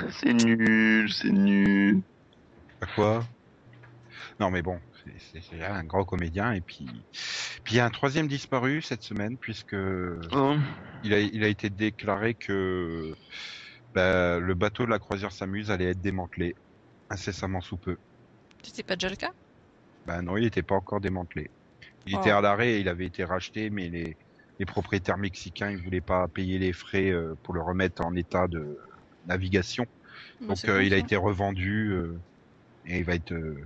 C'est 0.09 0.33
nul, 0.33 1.11
c'est 1.11 1.31
nul. 1.31 2.01
À 2.81 2.85
quoi? 2.85 3.23
Non 4.39 4.51
mais 4.51 4.61
bon, 4.61 4.79
c'est- 5.03 5.17
c'est 5.19 5.41
c'est 5.41 5.63
un 5.63 5.83
grand 5.83 6.05
comédien 6.05 6.51
et 6.53 6.61
puis 6.61 6.85
puis 7.63 7.73
il 7.73 7.77
y 7.77 7.79
a 7.79 7.85
un 7.85 7.89
troisième 7.89 8.27
disparu 8.27 8.81
cette 8.81 9.01
semaine 9.01 9.37
puisque 9.39 9.75
Oh. 10.31 10.55
il 11.03 11.13
a 11.13 11.19
il 11.19 11.43
a 11.43 11.47
été 11.47 11.69
déclaré 11.69 12.35
que 12.35 13.13
bah, 13.95 14.39
le 14.39 14.53
bateau 14.53 14.85
de 14.85 14.91
la 14.91 14.99
croisière 14.99 15.31
s'amuse 15.31 15.71
allait 15.71 15.91
être 15.91 16.01
démantelé 16.01 16.53
incessamment 17.09 17.61
sous 17.61 17.77
peu. 17.77 17.97
C'était 18.63 18.83
pas 18.83 18.95
déjà 18.95 19.09
le 19.09 19.15
cas? 19.15 19.31
Bah 20.05 20.21
non, 20.21 20.37
il 20.37 20.43
n'était 20.43 20.61
pas 20.63 20.75
encore 20.75 21.01
démantelé. 21.01 21.49
Il 22.05 22.15
Oh. 22.15 22.19
était 22.19 22.31
à 22.31 22.41
l'arrêt 22.41 22.79
il 22.79 22.87
avait 22.89 23.05
été 23.07 23.23
racheté, 23.23 23.69
mais 23.71 23.89
les, 23.89 24.15
les 24.59 24.65
propriétaires 24.65 25.17
mexicains 25.17 25.71
ils 25.71 25.83
voulaient 25.83 25.99
pas 26.01 26.27
payer 26.27 26.59
les 26.59 26.73
frais 26.73 27.09
euh, 27.09 27.33
pour 27.43 27.53
le 27.55 27.61
remettre 27.61 28.05
en 28.05 28.15
état 28.15 28.47
de 28.47 28.77
navigation. 29.25 29.85
Bah, 30.41 30.47
Donc 30.49 30.65
euh, 30.65 30.83
il 30.83 30.93
a 30.93 30.97
été 30.97 31.15
revendu 31.15 31.89
euh, 31.91 32.19
et 32.85 32.99
il 32.99 33.03
va 33.03 33.15
être 33.15 33.33
euh, 33.33 33.65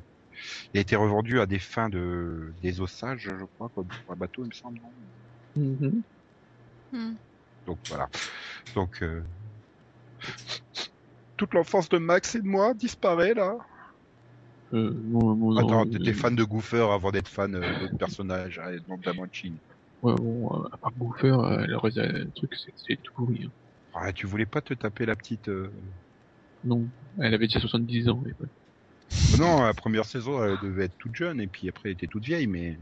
il 0.74 0.78
a 0.78 0.82
été 0.82 0.96
revendu 0.96 1.40
à 1.40 1.46
des 1.46 1.60
fins 1.60 1.90
de 1.90 2.54
désossage, 2.62 3.30
je 3.40 3.46
crois, 3.56 3.70
comme 3.70 3.88
pour 3.88 4.14
un 4.14 4.18
bateau, 4.18 4.44
il 4.44 4.48
me 4.48 4.54
semble. 4.54 4.80
non 4.82 4.94
Mhm. 5.56 6.04
Hmm. 6.92 7.16
Donc 7.66 7.80
voilà. 7.88 8.10
Donc 8.76 9.02
euh, 9.04 9.24
toute 11.38 11.54
l'enfance 11.54 11.90
de 11.90 11.98
Max 11.98 12.36
et 12.36 12.42
de 12.42 12.48
moi 12.48 12.74
disparaît 12.74 13.34
là. 13.34 13.56
Euh, 14.74 14.92
non, 15.06 15.36
non, 15.36 15.52
non, 15.54 15.58
Attends, 15.58 15.86
t'étais 15.86 16.14
fan 16.14 16.36
de 16.36 16.44
Goofer 16.44 16.88
avant 16.92 17.12
d'être 17.12 17.28
fan 17.28 17.56
euh, 17.56 17.80
d'autres 17.80 17.98
personnages, 17.98 18.60
hein, 18.60 18.78
notamment 18.88 19.26
de 19.26 19.34
Chine. 19.34 19.58
Ouais, 20.02 20.16
bon, 20.16 20.64
euh, 20.64 20.68
à 20.72 20.78
part 20.78 20.92
euh, 21.24 21.66
le 21.66 21.78
reste 21.78 21.98
euh, 21.98 22.26
truc, 22.36 22.54
c'est- 22.56 22.96
tout 23.04 23.12
pourri. 23.16 23.44
hein. 23.46 23.52
Ah, 23.94 24.14
tu 24.14 24.26
voulais 24.26 24.46
pas 24.46 24.62
te 24.62 24.74
taper 24.74 25.06
la 25.06 25.16
petite. 25.18 25.50
euh, 25.50 25.70
Non, 26.64 26.90
elle 27.20 27.34
avait 27.34 27.48
déjà 27.48 27.60
70 27.60 28.08
ans. 28.08 28.24
l'époque. 28.26 28.50
Non, 29.40 29.64
la 29.64 29.74
première 29.74 30.06
saison, 30.06 30.44
elle 30.44 30.58
devait 30.62 30.86
être 30.86 30.98
toute 30.98 31.16
jeune, 31.16 31.40
et 31.42 31.48
puis 31.48 31.70
après, 31.70 31.90
elle 31.90 31.94
était 31.94 32.08
toute 32.08 32.24
vieille, 32.26 32.48
mais... 32.48 32.78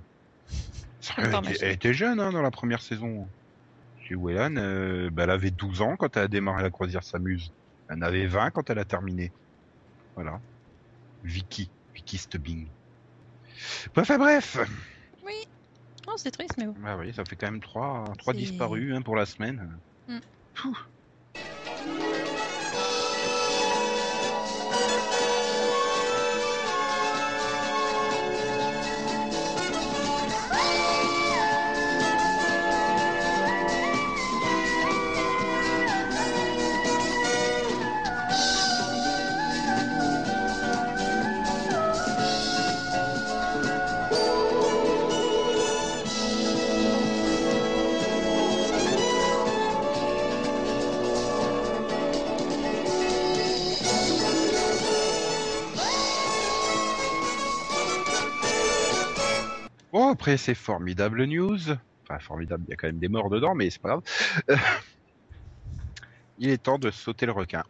Elle 1.17 1.25
Attends, 1.27 1.43
était, 1.43 1.65
elle 1.65 1.71
était 1.71 1.93
jeune 1.93 2.19
hein, 2.19 2.31
dans 2.31 2.41
la 2.41 2.51
première 2.51 2.81
saison. 2.81 3.27
Chez 4.03 4.15
Whelan, 4.15 4.55
euh, 4.57 5.09
bah, 5.09 5.23
elle 5.23 5.29
avait 5.31 5.51
12 5.51 5.81
ans 5.81 5.95
quand 5.95 6.17
elle 6.17 6.23
a 6.23 6.27
démarré 6.27 6.61
la 6.63 6.69
croisière 6.69 7.03
s'amuse. 7.03 7.53
Elle 7.87 7.97
en 7.97 8.01
avait 8.01 8.25
20 8.25 8.51
quand 8.51 8.69
elle 8.69 8.79
a 8.79 8.85
terminé. 8.85 9.31
Voilà. 10.15 10.39
Vicky. 11.23 11.69
Vicky 11.95 12.17
Stubbing. 12.17 12.67
Enfin 13.95 14.17
bref. 14.17 14.57
Oh, 16.07 16.13
c'est 16.17 16.31
triste, 16.31 16.55
mais 16.57 16.65
bon. 16.65 16.75
Bah 16.81 16.97
oui, 16.97 17.13
ça 17.13 17.23
fait 17.23 17.35
quand 17.35 17.51
même 17.51 17.59
trois, 17.59 18.03
trois 18.17 18.33
C'est- 18.33 18.39
disparus 18.39 18.95
hein, 18.95 19.01
pour 19.01 19.15
la 19.15 19.25
semaine. 19.25 19.69
Mm. 20.07 20.19
Après 60.29 60.37
ces 60.37 60.53
formidables 60.53 61.23
news. 61.25 61.57
Enfin, 62.03 62.19
formidable, 62.19 62.63
il 62.67 62.69
y 62.69 62.73
a 62.73 62.75
quand 62.75 62.85
même 62.87 62.99
des 62.99 63.07
morts 63.07 63.29
dedans, 63.31 63.55
mais 63.55 63.71
c'est 63.71 63.81
pas 63.81 63.89
grave. 63.89 64.01
Euh, 64.51 64.57
il 66.37 66.49
est 66.49 66.61
temps 66.61 66.77
de 66.77 66.91
sauter 66.91 67.25
le 67.25 67.31
requin. 67.31 67.63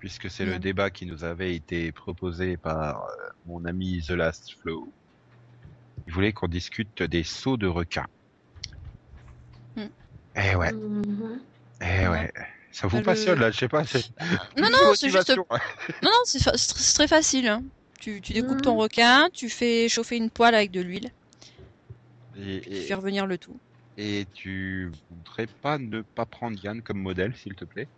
Puisque 0.00 0.28
c'est 0.28 0.44
le 0.44 0.58
débat 0.58 0.90
qui 0.90 1.06
nous 1.06 1.22
avait 1.24 1.54
été 1.54 1.92
proposé 1.92 2.56
par 2.56 3.04
euh, 3.04 3.10
mon 3.46 3.64
ami 3.64 4.02
The 4.04 4.10
Last 4.10 4.54
Flow. 4.60 4.92
Il 6.08 6.12
voulait 6.12 6.32
qu'on 6.32 6.48
discute 6.48 7.02
des 7.02 7.22
sauts 7.22 7.56
de 7.56 7.66
requin. 7.68 8.06
Hmm. 9.76 9.86
Eh 10.34 10.54
ouais, 10.56 10.72
Mhm. 10.72 11.40
eh 11.80 12.08
ouais. 12.08 12.32
Ça 12.72 12.86
vous 12.88 12.98
le- 12.98 13.02
passionne 13.04 13.38
là, 13.40 13.50
je 13.52 13.58
sais 13.58 13.68
pas. 13.68 13.82
Non, 14.56 14.68
non, 14.70 14.94
c'est 14.94 15.10
juste. 15.10 15.36
Non, 15.36 15.44
non, 16.02 16.10
c'est 16.24 16.42
fa- 16.42 16.52
très 16.94 17.06
facile. 17.08 17.60
Tu, 18.00 18.20
tu 18.20 18.32
découpes 18.32 18.62
ton 18.62 18.76
requin, 18.76 19.28
tu 19.32 19.48
fais 19.48 19.88
chauffer 19.88 20.16
une 20.16 20.30
poêle 20.30 20.54
avec 20.54 20.70
de 20.70 20.80
l'huile, 20.80 21.10
Et, 22.36 22.62
tu 22.70 22.70
et- 22.72 22.86
fais 22.86 22.94
revenir 22.94 23.26
le 23.26 23.38
tout. 23.38 23.60
et 23.98 24.26
tu 24.32 24.90
voudrais 25.10 25.48
pas 25.60 25.78
ne 25.78 26.02
pas 26.14 26.24
prendre 26.26 26.58
Yann 26.64 26.82
comme 26.82 27.00
modèle, 27.00 27.36
s'il 27.36 27.54
te 27.54 27.64
plaît? 27.66 27.88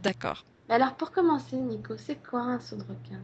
D'accord. 0.00 0.44
Mais 0.68 0.74
alors, 0.76 0.96
pour 0.96 1.10
commencer, 1.10 1.56
Nico, 1.56 1.96
c'est 1.96 2.22
quoi 2.22 2.40
un 2.42 2.60
saut 2.60 2.76
de 2.76 2.82
requin? 2.82 3.20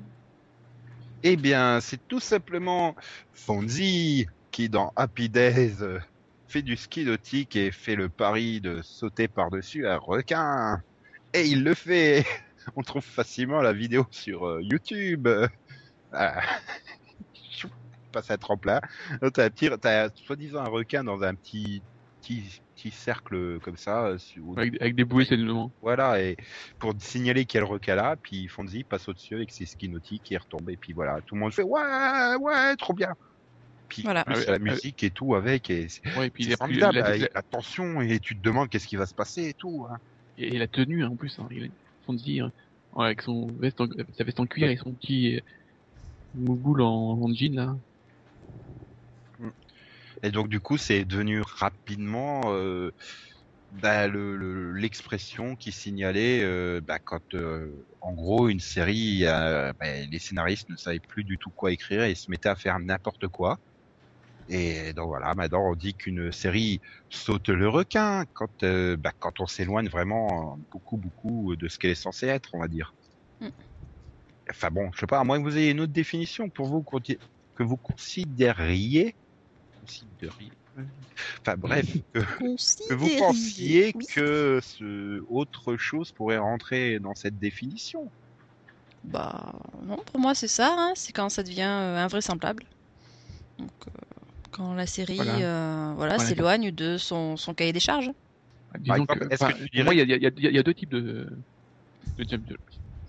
Eh 1.23 1.37
bien, 1.37 1.81
c'est 1.81 2.01
tout 2.09 2.21
simplement 2.21 2.95
Fonzie 3.33 4.27
qui, 4.51 4.69
dans 4.69 4.93
Happy 4.97 5.29
Days, 5.29 5.77
fait 6.49 6.63
du 6.63 6.77
ski 6.77 7.05
nautique 7.05 7.57
et 7.57 7.71
fait 7.73 7.95
le 7.97 8.09
pari 8.11 8.61
de 8.61 8.81
sauter 8.83 9.29
par-dessus 9.29 9.87
un 9.87 9.99
requin. 9.99 10.79
Et 11.35 11.47
il 11.49 11.65
le 11.65 11.75
fait. 11.75 12.25
On 12.77 12.83
trouve 12.83 13.05
facilement 13.05 13.61
la 13.63 13.73
vidéo 13.73 14.07
sur 14.11 14.47
euh, 14.47 14.61
YouTube. 14.63 15.27
Euh, 15.29 15.49
chou, 17.51 17.69
passe 18.13 18.31
un 18.31 18.37
tremplin. 18.39 18.81
T'as 19.35 19.45
un 19.47 19.51
petit, 19.51 19.69
t'as 19.81 20.11
soi-disant 20.15 20.61
un 20.61 20.69
requin 20.69 21.05
dans 21.05 21.23
un 21.23 21.35
petit, 21.35 21.83
petit, 22.21 22.61
petit 22.75 22.91
cercle 22.91 23.59
comme 23.61 23.77
ça. 23.77 24.07
euh, 24.07 24.19
sur- 24.19 24.59
Avec, 24.59 24.81
avec 24.81 24.95
des 24.95 25.05
bouées, 25.05 25.25
c'est 25.25 25.37
le 25.37 25.45
moment. 25.45 25.73
voilà, 25.81 26.21
et 26.23 26.37
pour 26.79 26.95
signaler 27.01 27.47
qu'il 27.47 27.59
y 27.59 27.63
a 27.63 27.67
le 27.67 27.71
requin 27.73 27.95
là, 27.95 28.17
puis 28.23 28.49
Fonzie 28.49 28.85
passe 28.85 29.09
au-dessus 29.09 29.35
avec 29.35 29.51
ses 29.51 29.67
skis 29.67 29.89
nautiques 29.89 30.31
et 30.33 30.37
retombe, 30.37 30.69
et 30.71 30.77
puis 30.77 30.93
voilà, 30.93 31.21
tout 31.27 31.35
le 31.35 31.41
monde 31.41 31.53
fait 31.53 31.63
ouais, 31.63 32.37
ouais, 32.41 32.77
trop 32.77 32.93
bien. 32.95 33.15
Puis 33.89 34.03
Voilà. 34.03 34.25
plus, 34.25 34.45
Ah 34.47 34.51
la 34.53 34.55
ah 34.55 34.59
musique 34.59 35.03
et 35.03 35.11
tout 35.11 35.35
avec, 35.35 35.69
et 35.71 35.89
c'est 35.89 36.17
Ouais, 36.17 36.29
et 36.29 36.31
puis 36.31 36.45
c'est 36.45 36.51
la, 36.51 36.57
formidable, 36.57 36.99
la- 36.99 37.07
avec 37.07 37.23
la- 37.23 37.29
la 37.35 37.43
tension, 37.43 38.01
et 38.01 38.19
tu 38.21 38.37
te 38.37 38.41
demandes 38.43 38.69
qu'est-ce 38.69 38.87
qui 38.87 38.97
va 38.97 39.07
se 39.07 39.15
passer 39.15 39.49
et 39.49 39.55
tout. 39.55 39.87
hein. 39.91 39.97
et 40.39 40.59
la 40.59 40.67
tenue, 40.67 41.05
hein, 41.05 41.11
en 41.11 41.17
plus. 41.17 41.39
Hein, 41.39 41.49
il 41.51 41.71
avec 42.97 43.23
son 43.23 43.47
veste 43.59 43.81
en, 43.81 43.89
sa 44.17 44.25
veste 44.25 44.41
en 44.41 44.47
cuir 44.47 44.69
et 44.71 44.77
son 44.77 44.95
petit 44.95 45.37
euh, 45.37 45.41
mougoule 46.35 46.83
en, 46.83 47.21
en 47.23 47.35
jean, 47.35 47.55
là. 47.55 47.77
Et 50.23 50.31
donc 50.31 50.49
du 50.49 50.61
coup, 50.61 50.79
c'est 50.79 51.05
devenu 51.05 51.43
rapidement 51.43 52.41
euh, 52.47 52.91
bah, 53.71 54.09
le- 54.09 54.37
le- 54.37 54.73
l'expression 54.73 55.57
qui 55.57 55.73
signalait 55.73 56.43
euh, 56.43 56.81
bah, 56.83 56.99
quand, 57.01 57.23
euh, 57.35 57.87
en 58.01 58.13
gros, 58.15 58.49
une 58.49 58.61
série, 58.61 59.23
bah, 59.25 59.73
les 60.11 60.19
scénaristes 60.19 60.69
ne 60.69 60.77
savaient 60.77 61.01
plus 61.01 61.25
du 61.25 61.39
tout 61.39 61.51
quoi 61.53 61.73
écrire 61.73 62.03
et 62.05 62.15
se 62.15 62.31
mettaient 62.31 62.49
à 62.49 62.57
faire 62.57 62.79
n'importe 62.81 63.29
quoi. 63.29 63.59
Et 64.49 64.93
donc 64.93 65.07
voilà, 65.07 65.35
maintenant 65.35 65.71
on 65.71 65.75
dit 65.75 65.95
qu'une 65.95 66.33
série 66.33 66.81
saute 67.09 67.49
le 67.49 67.69
requin 67.69 68.25
quand, 68.35 68.63
euh, 68.63 68.97
bah, 68.97 69.13
quand 69.19 69.41
on 69.41 69.47
s'éloigne 69.47 69.89
vraiment 69.89 70.59
beaucoup, 70.71 70.97
beaucoup 70.97 71.55
de 71.57 71.69
ce 71.69 71.79
qu'elle 71.79 71.93
est 71.93 71.95
censée 71.95 72.27
être, 72.27 72.51
on 72.53 72.61
va 72.61 72.69
dire. 72.69 72.95
Mm. 73.41 73.49
Enfin 74.51 74.71
bon, 74.71 74.91
je 74.93 75.01
sais 75.01 75.07
pas, 75.07 75.21
à 75.21 75.25
moins 75.25 75.39
que 75.39 75.45
vous 75.45 75.57
ayez 75.57 75.71
une 75.71 75.81
autre 75.81 75.93
définition 75.93 76.51
pour 76.51 76.67
vous 76.67 76.83
que 76.83 77.63
vous 77.63 77.77
considériez, 77.77 79.15
considériez, 79.81 80.51
enfin 81.41 81.57
bref, 81.57 81.87
que, 82.13 82.19
que 82.89 82.95
vous 82.95 83.09
pensiez 83.19 83.93
Oui. 83.95 84.07
que 84.13 84.59
ce 84.63 85.23
autre 85.29 85.77
chose 85.77 86.11
pourrait 86.13 86.39
rentrer 86.39 86.99
dans 86.99 87.15
cette 87.15 87.39
définition. 87.39 88.11
Bah 89.05 89.55
non, 89.83 89.99
pour 89.99 90.19
moi 90.21 90.35
c'est 90.35 90.49
ça, 90.49 90.75
hein, 90.77 90.93
c'est 90.97 91.13
quand 91.13 91.29
ça 91.29 91.43
devient 91.43 91.63
euh, 91.63 91.97
invraisemblable. 91.99 92.65
Donc 93.59 93.71
euh, 93.89 94.12
quand 94.53 94.75
la 94.75 94.87
série 94.87 95.17
Voilà. 95.17 95.35
euh, 95.37 95.93
voilà, 95.97 96.15
Voilà. 96.17 96.19
s'éloigne 96.31 96.71
de 96.71 96.97
son, 96.99 97.37
son 97.37 97.55
cahier 97.55 97.73
des 97.73 97.81
charges. 97.81 98.11
Exemple, 98.75 99.19
que, 99.19 99.25
que 99.29 99.69
tu 99.69 99.83
moi, 99.85 99.95
il 99.95 99.99
y 100.09 100.13
a, 100.15 100.17
y, 100.17 100.33
y 100.55 100.59
y 100.59 100.63
deux 100.63 100.75
types 100.75 100.91
de, 100.91 101.29
de 102.19 102.25
jump 102.29 102.49
jump. 102.49 102.61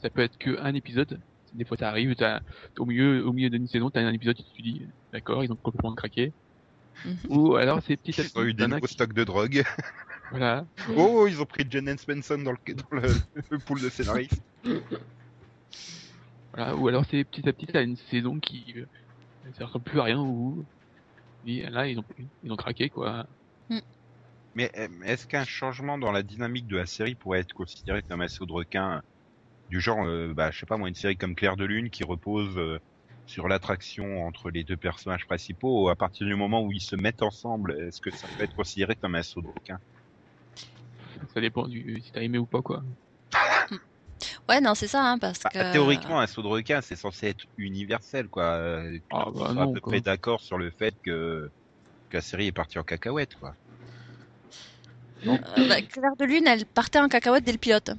Ça 0.01 0.09
peut 0.09 0.21
être 0.21 0.37
que 0.37 0.59
un 0.61 0.73
épisode. 0.73 1.19
Des 1.53 1.63
fois, 1.65 1.77
ça 1.77 1.87
arrive, 1.89 2.15
t'as, 2.15 2.39
au 2.79 2.85
milieu, 2.85 3.25
au 3.25 3.31
milieu 3.31 3.49
d'une 3.49 3.67
saison, 3.67 3.89
t'as 3.91 4.01
un 4.01 4.11
épisode 4.11 4.37
où 4.39 4.43
tu 4.55 4.61
te 4.63 4.67
dis, 4.67 4.81
d'accord, 5.13 5.43
ils 5.43 5.51
ont 5.51 5.55
complètement 5.55 5.93
craqué. 5.93 6.33
Mhm. 7.05 7.15
Ou 7.29 7.55
alors, 7.55 7.79
c'est 7.87 7.95
petit 7.95 8.19
à 8.19 8.23
Ils 8.23 8.29
petit. 8.29 8.37
ont 8.39 8.43
eu 8.43 8.53
des 8.53 8.67
nouveaux 8.67 8.87
qui- 8.87 8.93
stocks 8.93 9.13
de 9.13 9.23
drogue. 9.23 9.63
Voilà. 10.31 10.65
Oh, 10.97 11.27
ils 11.27 11.39
ont 11.41 11.45
pris 11.45 11.65
Jen 11.69 11.95
Svensson 11.97 12.39
dans 12.39 12.51
le, 12.53 12.73
dans 12.73 12.83
le, 12.91 13.09
le 13.51 13.59
pool 13.59 13.81
de 13.81 13.89
scénaristes. 13.89 14.41
Voilà. 16.53 16.75
Ou 16.75 16.87
alors, 16.87 17.03
c'est 17.09 17.23
petit 17.23 17.47
à 17.47 17.53
petit, 17.53 17.67
t'as 17.67 17.83
une 17.83 17.97
saison 18.11 18.39
qui, 18.39 18.73
euh, 18.77 18.85
ça 19.57 19.65
ressemble 19.65 19.85
plus 19.85 19.99
à 19.99 20.03
rien 20.03 20.19
ou, 20.19 20.63
là, 21.43 21.87
ils 21.87 21.99
ont, 21.99 22.05
ils 22.41 22.51
ont 22.51 22.55
craqué, 22.55 22.89
quoi. 22.89 23.27
Mais 24.55 24.69
euh, 24.77 24.87
est-ce 25.05 25.27
qu'un 25.27 25.45
changement 25.45 25.97
dans 25.97 26.11
la 26.11 26.23
dynamique 26.23 26.67
de 26.67 26.77
la 26.77 26.85
série 26.85 27.15
pourrait 27.15 27.39
être 27.39 27.53
considéré 27.53 28.01
comme 28.03 28.21
un 28.21 28.27
saut 28.27 28.45
de 28.45 28.53
requin 28.53 29.01
du 29.69 29.81
genre, 29.81 30.05
euh, 30.05 30.33
bah, 30.35 30.51
je 30.51 30.59
sais 30.59 30.65
pas 30.65 30.77
moi, 30.77 30.89
une 30.89 30.95
série 30.95 31.17
comme 31.17 31.35
Claire 31.35 31.57
de 31.57 31.65
Lune 31.65 31.89
qui 31.89 32.03
repose 32.03 32.57
euh, 32.57 32.79
sur 33.25 33.47
l'attraction 33.47 34.25
entre 34.25 34.51
les 34.51 34.63
deux 34.63 34.77
personnages 34.77 35.25
principaux, 35.25 35.89
à 35.89 35.95
partir 35.95 36.27
du 36.27 36.35
moment 36.35 36.63
où 36.63 36.71
ils 36.71 36.81
se 36.81 36.95
mettent 36.95 37.23
ensemble, 37.23 37.79
est-ce 37.81 38.01
que 38.01 38.11
ça 38.11 38.27
peut 38.37 38.43
être 38.43 38.55
considéré 38.55 38.95
comme 38.95 39.15
un 39.15 39.23
saut 39.23 39.41
de 39.41 39.47
requin? 39.47 39.79
Ça 41.33 41.41
dépend 41.41 41.67
du, 41.67 42.01
si 42.01 42.11
t'as 42.11 42.21
aimé 42.21 42.37
ou 42.37 42.45
pas, 42.45 42.61
quoi. 42.61 42.83
Ouais, 44.49 44.61
non, 44.61 44.75
c'est 44.75 44.87
ça, 44.87 45.03
hein, 45.03 45.17
parce 45.19 45.39
Bah, 45.43 45.49
que 45.53 45.59
Théoriquement, 45.65 46.19
un 46.19 46.27
saut 46.27 46.41
de 46.41 46.47
requin, 46.47 46.81
c'est 46.81 46.95
censé 46.95 47.27
être 47.27 47.45
universel, 47.57 48.27
quoi. 48.29 48.55
Euh, 48.57 48.99
Ah, 49.11 49.25
bah 49.33 49.53
sera 49.53 49.63
à 49.63 49.67
peu 49.67 49.81
quoi. 49.81 49.93
près 49.93 50.01
d'accord 50.01 50.41
sur 50.41 50.57
le 50.57 50.71
fait 50.71 50.95
que, 51.03 51.49
que 52.09 52.17
la 52.17 52.21
série 52.21 52.47
est 52.47 52.51
partie 52.51 52.79
en 52.79 52.83
cacahuète, 52.83 53.35
quoi. 53.35 53.55
Euh, 55.27 55.67
bah, 55.67 55.81
Claire 55.81 56.15
de 56.19 56.25
Lune, 56.25 56.47
elle 56.47 56.65
partait 56.65 56.99
en 56.99 57.07
cacahuète 57.07 57.43
dès 57.43 57.51
le 57.53 57.57
pilote. 57.57 57.91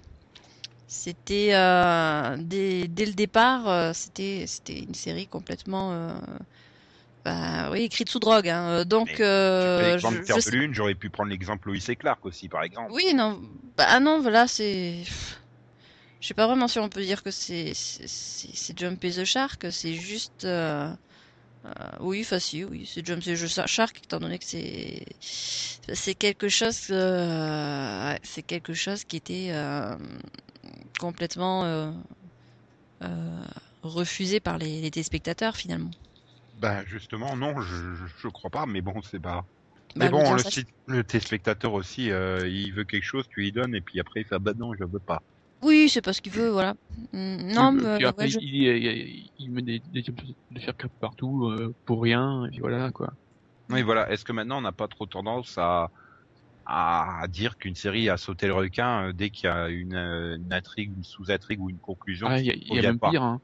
C'était 0.87 1.51
euh, 1.55 2.37
dès, 2.39 2.87
dès 2.89 3.07
le 3.07 3.15
départ, 3.15 3.69
euh, 3.69 3.93
c'était 3.95 4.45
c'était 4.47 4.81
une 4.81 4.95
série 4.95 5.27
complètement, 5.27 5.93
euh, 5.93 6.13
bah, 7.25 7.71
oui, 7.73 7.83
écrite 7.83 8.11
sous 8.11 8.19
drogue. 8.21 8.49
hein. 8.49 8.85
Donc, 8.85 9.21
euh, 9.21 9.99
je 9.99 10.07
de 10.51 10.51
Lune, 10.51 10.75
j'aurais 10.75 10.95
pu 10.95 11.11
prendre 11.11 11.31
l'exemple 11.31 11.69
Loïs 11.69 11.89
et 11.89 11.97
Clark 11.97 12.25
aussi, 12.27 12.49
par 12.49 12.63
exemple. 12.63 12.93
oui, 12.93 13.15
non, 13.15 13.41
bah 13.77 13.87
ah 13.89 14.01
non, 14.01 14.21
voilà, 14.21 14.47
c'est, 14.47 15.05
je 16.25 16.29
sais 16.29 16.35
pas 16.35 16.47
vraiment 16.47 16.69
si 16.69 16.79
on 16.79 16.89
peut 16.89 17.03
dire 17.03 17.23
que 17.23 17.31
c'est 17.31 17.73
c'est 17.75 18.79
Jumper 18.79 19.11
the 19.11 19.25
Shark, 19.25 19.67
c'est 19.71 19.93
juste, 19.93 20.47
euh, 20.47 20.91
euh, 21.67 21.71
oui, 22.01 22.25
facile, 22.25 22.65
oui, 22.65 22.89
c'est 22.91 23.05
Jumper 23.05 23.35
the 23.35 23.67
Shark, 23.67 24.01
étant 24.03 24.21
donné 24.21 24.39
que 24.39 24.47
c'est 24.47 25.05
c'est 25.21 26.15
quelque 26.15 26.49
chose, 26.49 26.87
euh, 26.89 28.17
c'est 28.23 28.41
quelque 28.41 28.73
chose 28.73 29.05
qui 29.05 29.17
était 29.17 29.53
complètement 30.99 31.93
refusé 33.83 34.41
par 34.41 34.57
les, 34.57 34.81
les 34.81 34.91
téléspectateurs 34.91 35.59
finalement. 35.59 35.91
Ben 36.59 36.87
justement, 36.87 37.37
non, 37.37 37.61
je, 37.61 37.75
je, 37.97 38.05
je 38.23 38.29
crois 38.29 38.49
pas, 38.49 38.65
mais 38.65 38.81
bon, 38.81 39.03
c'est 39.03 39.21
pas. 39.21 39.45
Bah, 39.95 40.07
mais 40.07 40.09
bon, 40.09 40.35
le, 40.87 41.05
téléspectateur 41.05 41.75
aussi, 41.75 42.11
euh, 42.11 42.49
il 42.49 42.73
veut 42.73 42.85
quelque 42.85 43.05
chose, 43.05 43.27
tu 43.29 43.41
lui 43.41 43.53
donnes, 43.53 43.75
et 43.75 43.83
puis 43.83 44.01
après 44.01 44.23
il 44.23 44.25
fait 44.25 44.37
ah 44.37 44.39
bah 44.39 44.55
non, 44.57 44.73
je 44.75 44.85
veux 44.85 44.99
pas. 44.99 45.23
Oui, 45.63 45.89
c'est 45.89 46.03
pas 46.03 46.13
ce 46.13 46.21
qu'il 46.21 46.33
veut, 46.33 46.51
voilà. 46.51 46.75
Mm, 47.13 47.53
Non, 47.55 47.77
Puis, 47.77 47.87
mais 47.87 47.97
puis 47.97 48.05
après, 48.05 48.25
ouais, 48.27 48.31
je- 48.31 48.39
il, 48.41 48.55
il, 48.65 49.31
il 49.39 49.51
met 49.53 49.63
des, 49.63 49.81
des 49.81 50.03
de 50.03 50.61
faire 50.61 50.75
partout 51.01 51.47
euh, 51.47 51.75
pour 51.85 52.03
rien, 52.03 52.45
et 52.47 52.51
puis 52.51 52.61
voilà 52.61 52.91
quoi. 52.93 53.13
Oui, 53.71 53.83
voilà. 53.83 54.11
Est-ce 54.11 54.25
que 54.25 54.33
maintenant 54.33 54.59
on 54.59 54.63
n'a 54.63 54.73
pas 54.73 54.89
trop 54.89 55.07
tendance 55.07 55.57
à 55.59 55.91
à 56.67 57.27
dire 57.29 57.59
qu'une 57.59 57.75
série 57.75 58.09
a 58.09 58.17
sauté 58.17 58.47
le 58.47 58.55
requin 58.55 59.09
euh, 59.09 59.13
dès 59.13 59.31
qu'il 59.31 59.49
y 59.49 59.51
a 59.51 59.69
une, 59.69 59.95
euh, 59.95 60.37
une 60.37 60.53
intrigue, 60.53 60.93
une 60.97 61.05
sous-intrigue 61.05 61.61
ou 61.61 61.71
une 61.71 61.81
conclusion 61.81 62.29
Ah, 62.29 62.41
il 62.41 62.47
y 62.47 62.51
a, 62.51 62.55
y 62.57 62.79
a 62.79 62.83
même 62.83 62.99
pas? 63.01 63.11
pire. 63.11 63.23
Hein. 63.23 63.41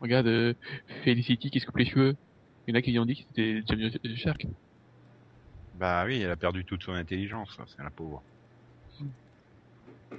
Regarde, 0.00 0.26
euh, 0.28 0.54
Felicity 1.04 1.50
qui 1.50 1.60
se 1.60 1.66
coupe 1.66 1.78
les 1.78 1.86
cheveux. 1.86 2.14
Il 2.66 2.74
y 2.74 2.76
en 2.76 2.80
a 2.80 2.82
qui 2.82 2.98
ont 2.98 3.06
dit 3.06 3.16
que 3.16 3.24
c'était 3.28 3.62
Jamie 3.66 3.90
Shark. 4.18 4.46
Bah 5.74 6.04
oui, 6.06 6.20
elle 6.22 6.30
a 6.30 6.36
perdu 6.36 6.64
toute 6.64 6.82
son 6.82 6.92
intelligence, 6.94 7.54
ça, 7.56 7.64
c'est 7.66 7.82
la 7.82 7.90
pauvre. 7.90 8.24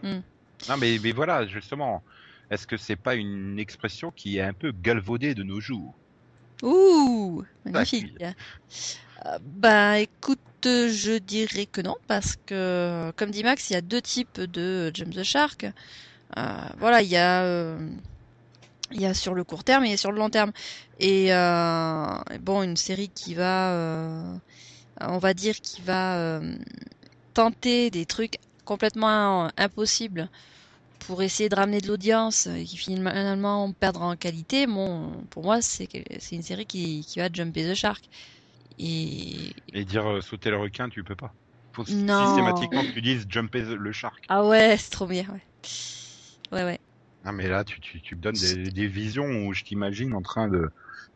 Hmm. 0.03 0.20
Non 0.69 0.77
mais, 0.77 1.00
mais 1.03 1.12
voilà, 1.12 1.45
justement, 1.45 2.03
est-ce 2.50 2.67
que 2.67 2.77
c'est 2.77 2.95
pas 2.95 3.15
une 3.15 3.59
expression 3.59 4.12
qui 4.12 4.38
est 4.38 4.41
un 4.41 4.53
peu 4.53 4.71
galvaudée 4.71 5.35
de 5.35 5.43
nos 5.43 5.59
jours? 5.59 5.93
Ouh, 6.63 7.43
magnifique. 7.65 8.13
Euh, 8.21 9.39
bah 9.41 10.00
écoute, 10.00 10.39
je 10.63 11.17
dirais 11.17 11.65
que 11.65 11.81
non, 11.81 11.95
parce 12.07 12.38
que 12.45 13.12
comme 13.15 13.31
dit 13.31 13.43
Max, 13.43 13.69
il 13.69 13.74
y 13.74 13.75
a 13.75 13.81
deux 13.81 14.01
types 14.01 14.39
de 14.39 14.91
James 14.93 15.13
the 15.13 15.24
Shark. 15.24 15.65
Euh, 16.38 16.41
voilà, 16.79 17.01
il 17.01 17.09
y 17.09 17.17
a 17.17 17.43
euh, 17.43 17.77
il 18.91 19.01
y 19.01 19.05
a 19.05 19.13
sur 19.13 19.33
le 19.33 19.43
court 19.43 19.63
terme 19.63 19.83
et 19.83 19.88
il 19.88 19.91
y 19.91 19.93
a 19.93 19.97
sur 19.97 20.12
le 20.12 20.19
long 20.19 20.29
terme. 20.29 20.51
Et 21.00 21.33
euh, 21.33 22.17
bon, 22.41 22.63
une 22.63 22.77
série 22.77 23.09
qui 23.09 23.33
va, 23.33 24.39
on 25.01 25.17
va 25.17 25.33
dire, 25.33 25.55
qui 25.55 25.81
va 25.81 26.39
tenter 27.33 27.89
des 27.89 28.05
trucs 28.05 28.38
complètement 28.65 29.50
impossibles 29.57 30.29
pour 31.00 31.24
essayer 31.24 31.50
de 31.50 31.55
ramener 31.55 31.81
de 31.81 31.88
l'audience 31.88 32.48
et 32.48 32.65
qui 32.65 32.77
finalement 32.77 33.72
perdre 33.74 34.01
en 34.03 34.15
qualité, 34.17 34.67
bon, 34.67 35.12
pour 35.31 35.43
moi, 35.43 35.62
c'est 35.62 35.89
une 36.31 36.43
série 36.43 36.65
qui, 36.67 37.05
qui 37.05 37.19
va 37.19 37.29
jumper 37.31 37.63
the 37.72 37.75
shark. 37.75 38.05
Et 38.79 39.53
Et 39.74 39.86
dire 39.86 40.10
euh, 40.10 40.22
sauter 40.22 40.50
le 40.50 40.57
requin, 40.57 40.89
tu 40.89 41.03
peux 41.03 41.15
pas. 41.15 41.36
Faut 41.72 41.86
Non. 41.88 42.17
systématiquement 42.17 42.84
que 42.84 42.89
tu 42.91 43.01
dises 43.03 43.27
jumper 43.29 43.62
the- 43.62 43.75
le 43.77 43.91
shark. 43.91 44.27
ah 44.27 44.45
ouais, 44.45 44.77
c'est 44.77 44.89
trop 44.91 45.07
bien, 45.07 45.25
ouais. 45.31 45.43
Ouais, 46.51 46.63
ouais. 46.63 46.79
Non 47.25 47.34
mais 47.34 47.50
là, 47.50 47.65
tu, 47.65 47.81
tu, 47.81 48.01
tu 48.01 48.15
me 48.15 48.22
donnes 48.22 48.38
des, 48.39 48.72
des 48.72 48.88
visions 48.88 49.25
où 49.48 49.53
je 49.53 49.63
t'imagine 49.63 50.13
en 50.13 50.22
train 50.22 50.48
de 50.48 50.69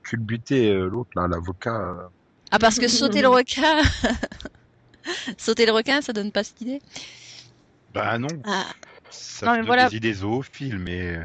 culbuter 0.04 0.70
euh, 0.72 0.90
l'autre, 0.90 1.12
là, 1.16 1.28
l'avocat. 1.30 1.80
euh. 1.80 2.10
Ah 2.52 2.58
parce 2.60 2.80
que 2.80 2.88
sauter 2.88 3.22
le 3.22 3.28
requin, 3.30 3.82
sauter 5.38 5.66
le 5.66 5.72
requin, 5.72 6.02
ça 6.02 6.14
donne 6.14 6.32
pas 6.32 6.44
cette 6.44 6.62
idée. 6.62 6.82
Bah 7.94 8.18
non, 8.18 8.28
Ah. 8.46 8.66
ça 9.10 9.46
Non, 9.48 9.54
mais 9.54 9.62
voilà. 9.64 9.90
des 9.90 9.98
idées 9.98 10.14
zoophiles, 10.14 10.80
mais... 10.80 11.20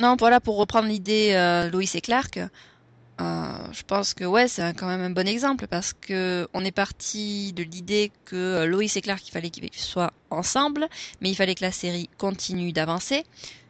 Non, 0.00 0.16
voilà, 0.18 0.40
pour 0.40 0.56
reprendre 0.56 0.88
l'idée 0.88 1.32
euh, 1.34 1.70
Lois 1.70 1.84
et 1.94 2.00
Clark, 2.00 2.38
euh, 2.38 3.72
je 3.72 3.82
pense 3.84 4.12
que 4.12 4.24
ouais, 4.24 4.48
c'est 4.48 4.74
quand 4.76 4.88
même 4.88 5.02
un 5.02 5.10
bon 5.10 5.28
exemple 5.28 5.68
parce 5.68 5.92
que 5.92 6.48
on 6.52 6.64
est 6.64 6.72
parti 6.72 7.52
de 7.52 7.62
l'idée 7.62 8.10
que 8.24 8.34
euh, 8.34 8.66
Lois 8.66 8.82
et 8.82 9.00
Clark, 9.00 9.26
il 9.26 9.30
fallait 9.30 9.50
qu'ils 9.50 9.72
soient 9.72 10.12
ensemble, 10.30 10.88
mais 11.20 11.30
il 11.30 11.36
fallait 11.36 11.54
que 11.54 11.64
la 11.64 11.70
série 11.70 12.10
continue 12.18 12.72
d'avancer. 12.72 13.22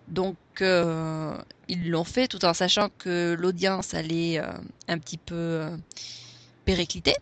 Donc 0.08 0.36
euh, 0.62 1.36
ils 1.68 1.90
l'ont 1.90 2.04
fait 2.04 2.26
tout 2.26 2.42
en 2.46 2.54
sachant 2.54 2.88
que 2.98 3.36
l'audience 3.38 3.92
allait 3.92 4.40
un 4.88 4.98
petit 4.98 5.18
peu 5.18 5.68
péricliter. 6.64 7.16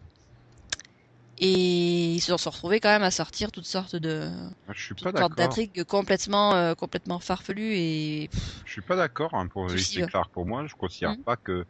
Et 1.39 2.15
ils 2.15 2.21
se 2.21 2.37
sont 2.37 2.51
retrouvés 2.51 2.81
quand 2.81 2.91
même 2.91 3.03
à 3.03 3.11
sortir 3.11 3.51
toutes 3.51 3.67
sortes 3.67 3.97
de 3.97 4.31
Je 4.73 4.85
suis 4.85 4.95
toutes 4.95 5.11
pas 5.13 5.21
sortes 5.21 5.37
d'intrigues 5.37 5.85
complètement 5.85 6.55
euh, 6.55 6.75
complètement 6.75 7.19
farfelues 7.21 7.75
et 7.75 8.29
Je 8.67 8.73
suis 8.73 8.83
pas 8.83 8.97
d'accord 8.97 9.35
hein, 9.35 9.49
pour 9.49 9.65
ouais. 9.65 9.77
Clark. 10.09 10.33
Pour 10.33 10.47
moi, 10.47 10.67
je 10.67 10.75
considère 10.75 11.17
Mhm. 11.17 11.25
pas 11.25 11.37
que 11.37 11.65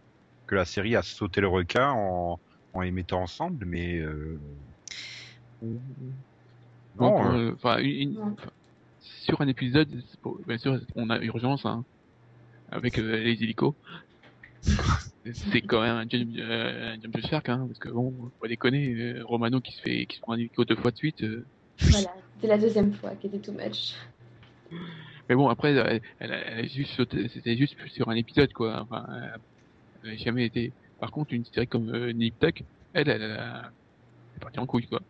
que 0.46 0.54
la 0.54 0.64
série 0.64 0.96
a 0.96 1.02
sauté 1.02 1.40
le 1.40 1.48
requin 1.48 1.90
en 1.90 2.40
en 2.74 2.80
les 2.80 2.90
mettant 2.90 3.22
ensemble, 3.22 3.64
mais 3.66 3.98
euh, 3.98 4.40
non. 6.94 7.34
euh, 7.34 7.54
euh, 7.64 7.78
une- 7.78 8.12
une- 8.12 8.36
sur 9.00 9.40
un 9.40 9.48
épisode, 9.48 9.88
c'est 10.10 10.18
bien 10.46 10.58
sûr, 10.58 10.78
on 10.94 11.10
a 11.10 11.18
urgence 11.18 11.64
hein, 11.66 11.84
avec 12.68 12.98
euh, 12.98 13.16
les 13.18 13.42
hélicos. 13.42 13.74
C'est 15.24 15.60
quand 15.62 15.80
même 15.82 15.96
un 15.96 16.06
James, 16.08 16.32
euh, 16.38 16.94
un 16.94 17.00
James 17.00 17.12
Shark, 17.28 17.48
hein, 17.48 17.64
parce 17.66 17.78
que 17.78 17.88
bon, 17.88 18.12
faut 18.12 18.32
pas 18.40 18.48
déconner, 18.48 18.92
euh, 18.94 19.24
Romano 19.24 19.60
qui 19.60 19.72
se 19.72 19.80
fait, 19.82 20.06
qui 20.06 20.16
se 20.16 20.20
prend 20.20 20.32
un 20.32 20.38
hélico 20.38 20.64
deux 20.64 20.76
fois 20.76 20.90
de 20.90 20.96
suite. 20.96 21.22
euh, 21.22 21.46
Voilà, 21.90 22.14
c'était 22.34 22.48
la 22.48 22.58
deuxième 22.58 22.92
fois 22.94 23.14
qui 23.16 23.26
était 23.28 23.38
too 23.38 23.52
much. 23.52 23.94
Mais 25.28 25.34
bon, 25.34 25.48
après, 25.48 25.72
elle, 25.72 26.00
elle, 26.18 26.32
a- 26.32 26.38
elle 26.48 26.58
a 26.64 26.66
juste 26.66 26.92
sauté- 26.94 27.28
c'était 27.28 27.56
juste 27.56 27.76
sur 27.88 28.08
un 28.08 28.14
épisode, 28.16 28.52
quoi. 28.52 28.80
Enfin, 28.82 29.06
elle, 29.12 29.40
elle 30.04 30.10
a 30.10 30.16
jamais 30.16 30.44
été. 30.46 30.72
Par 30.98 31.10
contre, 31.10 31.32
une 31.34 31.44
série 31.44 31.68
comme 31.68 31.88
euh, 31.94 32.12
Nip 32.12 32.38
Tuck, 32.38 32.62
elle, 32.92 33.08
elle, 33.08 33.22
elle 33.22 33.70
est 34.36 34.40
partie 34.40 34.58
en 34.58 34.66
couille, 34.66 34.86
quoi. 34.86 35.00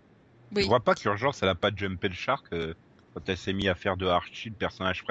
Oui. 0.54 0.62
Je 0.62 0.68
vois 0.68 0.80
pas 0.80 0.94
que 0.94 1.02
l'urgence, 1.04 1.42
elle 1.42 1.48
a 1.48 1.54
pas 1.54 1.70
jumpé 1.74 2.08
le 2.08 2.14
shark 2.14 2.46
euh, 2.52 2.74
quand 3.14 3.28
elle 3.28 3.36
s'est 3.36 3.52
mis 3.52 3.68
à 3.68 3.74
faire 3.74 3.96
de 3.96 4.06
Archie 4.06 4.48
le 4.50 4.54
personnage 4.56 5.02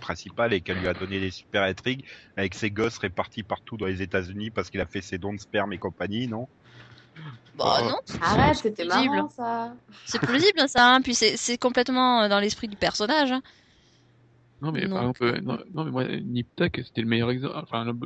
principal, 0.00 0.52
et 0.52 0.60
qu'elle 0.60 0.78
lui 0.78 0.88
a 0.88 0.94
donné 0.94 1.20
des 1.20 1.30
super 1.30 1.62
intrigues 1.62 2.04
avec 2.36 2.54
ses 2.54 2.70
gosses 2.70 2.98
répartis 2.98 3.42
partout 3.42 3.76
dans 3.76 3.86
les 3.86 4.02
États-Unis 4.02 4.50
parce 4.50 4.70
qu'il 4.70 4.80
a 4.80 4.86
fait 4.86 5.02
ses 5.02 5.18
dons 5.18 5.32
de 5.34 5.38
sperme 5.40 5.72
et 5.72 5.78
compagnie, 5.78 6.26
non? 6.28 6.48
Bah 7.56 7.78
Oh. 7.82 7.88
non, 7.90 7.98
Arrête, 8.20 8.56
c'était 8.56 8.84
plausible. 8.84 9.14
marrant 9.16 9.30
ça. 9.30 9.74
c'est 10.06 10.20
plausible 10.20 10.68
ça, 10.68 10.94
hein. 10.94 11.00
puis 11.02 11.14
c'est 11.14 11.36
c'est 11.36 11.58
complètement 11.58 12.22
euh, 12.22 12.28
dans 12.28 12.38
l'esprit 12.38 12.68
du 12.68 12.76
personnage. 12.76 13.32
hein. 13.32 13.42
Non, 14.60 14.72
mais 14.72 14.88
par 14.88 14.98
exemple, 15.00 15.24
euh, 15.24 15.40
non, 15.40 15.58
non, 15.72 15.84
mais 15.84 15.90
moi, 15.90 16.04
Nip 16.06 16.48
Tuck, 16.56 16.80
c'était 16.84 17.00
le 17.00 17.06
meilleur 17.08 17.30
exemple, 17.30 17.54
enfin, 17.56 17.84
le 17.84 17.98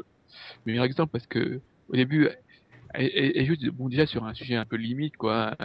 meilleur 0.66 0.84
exemple 0.84 1.10
parce 1.12 1.26
que, 1.26 1.60
au 1.88 1.96
début, 1.96 2.28
elle, 2.94 3.10
elle, 3.14 3.32
elle 3.36 3.46
joue, 3.46 3.56
bon, 3.72 3.88
déjà 3.88 4.06
sur 4.06 4.24
un 4.24 4.34
sujet 4.34 4.56
un 4.56 4.66
peu 4.66 4.76
limite, 4.76 5.16
quoi, 5.16 5.56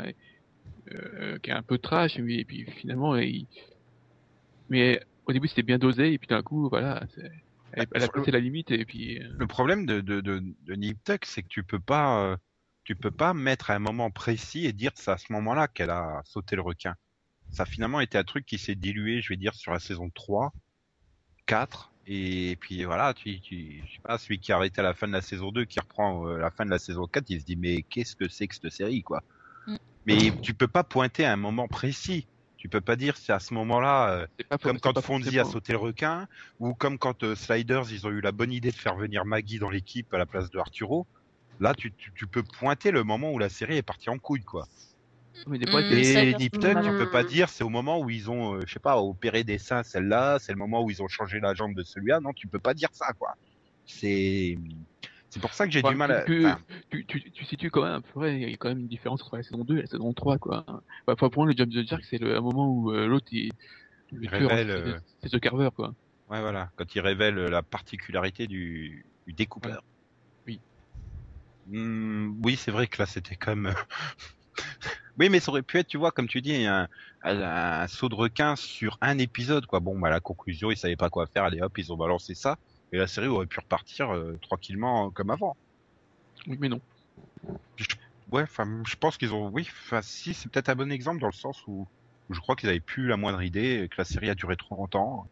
euh, 0.94 1.38
qui 1.40 1.50
est 1.50 1.54
un 1.54 1.64
peu 1.64 1.78
trash, 1.78 2.18
mais, 2.20 2.36
et 2.36 2.46
puis 2.46 2.66
finalement, 2.80 3.16
il... 3.16 3.48
mais 4.70 5.00
au 5.26 5.34
début, 5.34 5.48
c'était 5.48 5.64
bien 5.64 5.78
dosé, 5.78 6.14
et 6.14 6.18
puis 6.18 6.28
d'un 6.28 6.42
coup, 6.42 6.70
voilà, 6.70 7.06
c'est- 7.14 7.30
elle, 7.74 7.88
elle 7.94 8.04
a 8.04 8.08
passé 8.08 8.32
la 8.32 8.40
limite, 8.40 8.72
et 8.72 8.86
puis, 8.86 9.22
euh, 9.22 9.28
Le 9.38 9.48
problème 9.48 9.86
de, 9.86 10.00
de, 10.02 10.22
de, 10.22 10.42
de 10.66 10.74
Nip 10.76 10.98
Tuck, 11.04 11.26
c'est 11.26 11.44
que 11.44 11.48
tu 11.50 11.64
peux 11.64 11.80
pas, 11.80 12.24
euh, 12.24 12.38
tu 12.86 12.96
peux 12.96 13.12
pas 13.12 13.34
mettre 13.34 13.72
à 13.72 13.76
un 13.76 13.80
moment 13.80 14.10
précis 14.10 14.66
et 14.66 14.74
dire 14.74 14.94
que 14.94 15.00
c'est 15.02 15.12
à 15.12 15.18
ce 15.18 15.32
moment-là 15.34 15.68
qu'elle 15.68 15.90
a 15.90 16.22
sauté 16.26 16.56
le 16.56 16.62
requin. 16.62 16.96
Ça 17.52 17.64
a 17.64 17.66
finalement 17.66 18.00
été 18.02 18.18
un 18.18 18.24
truc 18.24 18.46
qui 18.46 18.58
s'est 18.58 18.76
dilué, 18.76 19.22
je 19.22 19.30
vais 19.30 19.38
dire, 19.38 19.54
sur 19.56 19.72
la 19.74 19.80
saison 19.80 20.10
3, 20.10 20.54
4, 21.46 21.94
et 22.06 22.58
puis 22.62 22.84
voilà, 22.86 23.14
tu, 23.14 23.40
tu, 23.42 23.84
je 23.86 23.94
sais 23.96 24.00
pas, 24.04 24.18
celui 24.18 24.40
qui 24.40 24.52
a 24.54 24.56
arrêté 24.58 24.80
à 24.82 24.84
la 24.84 24.94
fin 24.94 25.08
de 25.08 25.14
la 25.14 25.22
saison 25.22 25.52
2, 25.52 25.66
qui 25.66 25.80
reprend 25.80 26.28
euh, 26.28 26.38
la 26.38 26.52
fin 26.52 26.66
de 26.66 26.70
la 26.72 26.80
saison 26.80 27.06
4, 27.08 27.30
il 27.30 27.42
se 27.42 27.46
dit, 27.46 27.58
mais 27.58 27.84
qu'est-ce 27.84 28.16
que 28.16 28.30
c'est 28.30 28.48
que 28.48 28.56
cette 28.56 28.72
série, 28.72 29.04
quoi? 29.04 29.22
Mais 30.08 30.32
tu 30.42 30.54
peux 30.56 30.68
pas 30.68 30.84
pointer 30.84 31.26
à 31.26 31.34
un 31.34 31.38
moment 31.38 31.68
précis. 31.68 32.28
Tu 32.58 32.70
peux 32.70 32.82
pas 32.82 32.96
dire 32.96 33.18
c'est 33.18 33.34
à 33.34 33.40
ce 33.40 33.54
moment-là, 33.54 34.12
euh, 34.12 34.28
comme 34.64 34.80
quand 34.80 35.00
Fonzie 35.00 35.40
a 35.40 35.46
sauté 35.46 35.74
le 35.74 35.80
requin, 35.80 36.28
ou 36.60 36.74
comme 36.74 36.98
quand 36.98 37.24
euh, 37.24 37.36
Sliders, 37.36 37.92
ils 37.92 38.08
ont 38.08 38.12
eu 38.12 38.22
la 38.22 38.32
bonne 38.32 38.52
idée 38.52 38.72
de 38.72 38.76
faire 38.78 38.96
venir 38.96 39.26
Maggie 39.26 39.60
dans 39.60 39.70
l'équipe 39.70 40.12
à 40.14 40.18
la 40.18 40.26
place 40.26 40.50
de 40.50 40.58
Arturo. 40.60 41.08
Là, 41.60 41.76
tu, 41.76 41.94
tu, 41.94 42.12
tu 42.14 42.28
peux 42.28 42.44
pointer 42.44 42.92
le 42.92 43.04
moment 43.04 43.32
où 43.32 43.40
la 43.40 43.50
série 43.50 43.78
est 43.78 43.84
partie 43.84 44.10
en 44.10 44.18
couille, 44.20 44.44
quoi. 44.44 44.70
Mais 45.48 45.60
des 45.60 45.68
fois, 45.68 45.82
Mm, 45.82 45.92
Et 45.94 46.26
bien 46.26 46.40
Nip 46.40 46.54
sûr. 46.54 46.62
Tuck, 46.62 46.82
tu 46.82 46.94
peux 46.94 47.08
pas 47.08 47.24
dire 47.24 47.50
c'est 47.50 47.64
au 47.64 47.70
moment 47.70 48.00
où 48.00 48.10
ils 48.10 48.30
ont, 48.32 48.56
euh, 48.56 48.64
je 48.66 48.74
sais 48.74 48.80
pas, 48.80 48.98
opéré 49.02 49.44
des 49.44 49.60
seins 49.60 49.84
celle-là, 49.84 50.40
c'est 50.40 50.52
le 50.54 50.58
moment 50.58 50.84
où 50.84 50.90
ils 50.92 51.02
ont 51.04 51.08
changé 51.08 51.40
la 51.40 51.54
jambe 51.54 51.76
de 51.76 51.84
celui-là. 51.84 52.20
Non, 52.22 52.34
tu 52.34 52.48
peux 52.48 52.60
pas 52.60 52.74
dire 52.74 52.90
ça, 52.94 53.14
quoi. 53.14 53.34
C'est, 53.86 54.58
c'est 55.30 55.42
pour 55.42 55.54
ça 55.54 55.66
que 55.66 55.72
j'ai 55.72 55.80
Enfin, 55.80 55.92
du 55.92 55.98
mal 55.98 56.12
à. 56.12 56.22
tu- 56.22 56.46
enfin, 56.46 56.62
tu, 56.90 57.06
tu, 57.06 57.32
tu 57.32 57.46
situes 57.46 57.70
quand 57.70 57.84
même 57.84 57.94
un 57.96 58.02
peu, 58.02 58.20
ouais, 58.20 58.36
il 58.36 58.50
y 58.50 58.54
a 58.54 58.58
quand 58.58 58.70
même 58.70 58.80
une 58.80 58.88
différence 58.88 59.22
entre 59.24 59.38
la 59.38 59.44
saison 59.44 59.64
2 59.64 59.78
et 59.78 59.82
la 59.82 59.88
saison 59.88 60.14
3, 60.14 60.38
quoi. 60.38 60.66
Enfin, 61.08 61.30
pour 61.30 61.44
moi, 61.44 61.52
le 61.52 61.58
James 61.58 61.70
the 61.70 61.88
Shark, 61.88 62.04
c'est 62.10 62.18
le 62.18 62.36
un 62.38 62.42
moment 62.42 62.68
où 62.70 62.92
euh, 62.92 63.08
l'autre, 63.08 63.28
il, 63.32 63.52
révèle, 64.28 64.68
c'est- 64.68 64.76
euh, 64.78 65.00
c'est 65.22 65.30
ce 65.30 65.38
Carver, 65.38 65.70
quoi. 65.76 65.94
Ouais, 66.30 66.42
voilà. 66.42 66.72
Quand 66.76 66.94
il 66.96 67.02
révèle 67.02 67.36
la 67.36 67.64
particularité 67.64 68.48
du, 68.48 69.06
du 69.26 69.34
découpeur. 69.34 69.84
Oui. 70.46 70.60
Hmm, 71.68 72.34
oui, 72.44 72.56
c'est 72.56 72.72
vrai 72.72 72.88
que 72.88 73.02
là, 73.02 73.06
c'était 73.06 73.36
comme. 73.36 73.74
oui, 75.18 75.30
mais 75.30 75.40
ça 75.40 75.52
aurait 75.52 75.62
pu 75.64 75.78
être, 75.78 75.88
tu 75.88 75.98
vois, 75.98 76.12
comme 76.12 76.28
tu 76.28 76.42
dis, 76.42 76.66
un, 76.66 76.88
un, 77.24 77.42
un 77.42 77.88
saut 77.88 78.10
de 78.10 78.16
requin 78.16 78.56
sur 78.56 78.98
un 79.02 79.18
épisode, 79.20 79.66
quoi. 79.66 79.80
Bon, 79.80 79.98
bah, 80.00 80.10
la 80.10 80.20
conclusion, 80.20 80.72
ils 80.72 80.78
savaient 80.78 80.96
pas 80.96 81.10
quoi 81.10 81.28
faire. 81.28 81.44
Allez, 81.44 81.62
hop, 81.62 81.78
ils 81.78 81.92
ont 81.92 81.98
balancé 81.98 82.36
ça. 82.36 82.58
Et 82.92 82.98
la 82.98 83.08
série 83.08 83.28
aurait 83.28 83.48
pu 83.48 83.60
repartir 83.60 84.14
euh, 84.14 84.38
tranquillement 84.42 85.08
euh, 85.08 85.10
comme 85.12 85.30
avant. 85.30 85.58
Oui, 86.48 86.58
mais 86.60 86.70
non. 86.70 86.80
Ouais, 88.32 88.44
enfin, 88.44 88.82
je 88.86 88.96
pense 88.96 89.18
qu'ils 89.18 89.34
ont. 89.34 89.50
Oui, 89.50 89.68
enfin, 89.86 90.02
si, 90.02 90.34
c'est 90.34 90.52
peut-être 90.52 90.70
un 90.70 90.76
bon 90.76 90.92
exemple 90.92 91.20
dans 91.22 91.28
le 91.28 91.32
sens 91.34 91.58
où, 91.68 91.88
où 92.30 92.34
je 92.34 92.40
crois 92.40 92.56
qu'ils 92.56 92.70
avaient 92.70 92.80
plus 92.82 93.08
la 93.08 93.16
moindre 93.18 93.42
idée, 93.42 93.88
que 93.90 93.96
la 94.02 94.06
série 94.06 94.30
a 94.30 94.36
duré 94.36 94.58
trop 94.58 94.76
longtemps. 94.76 95.28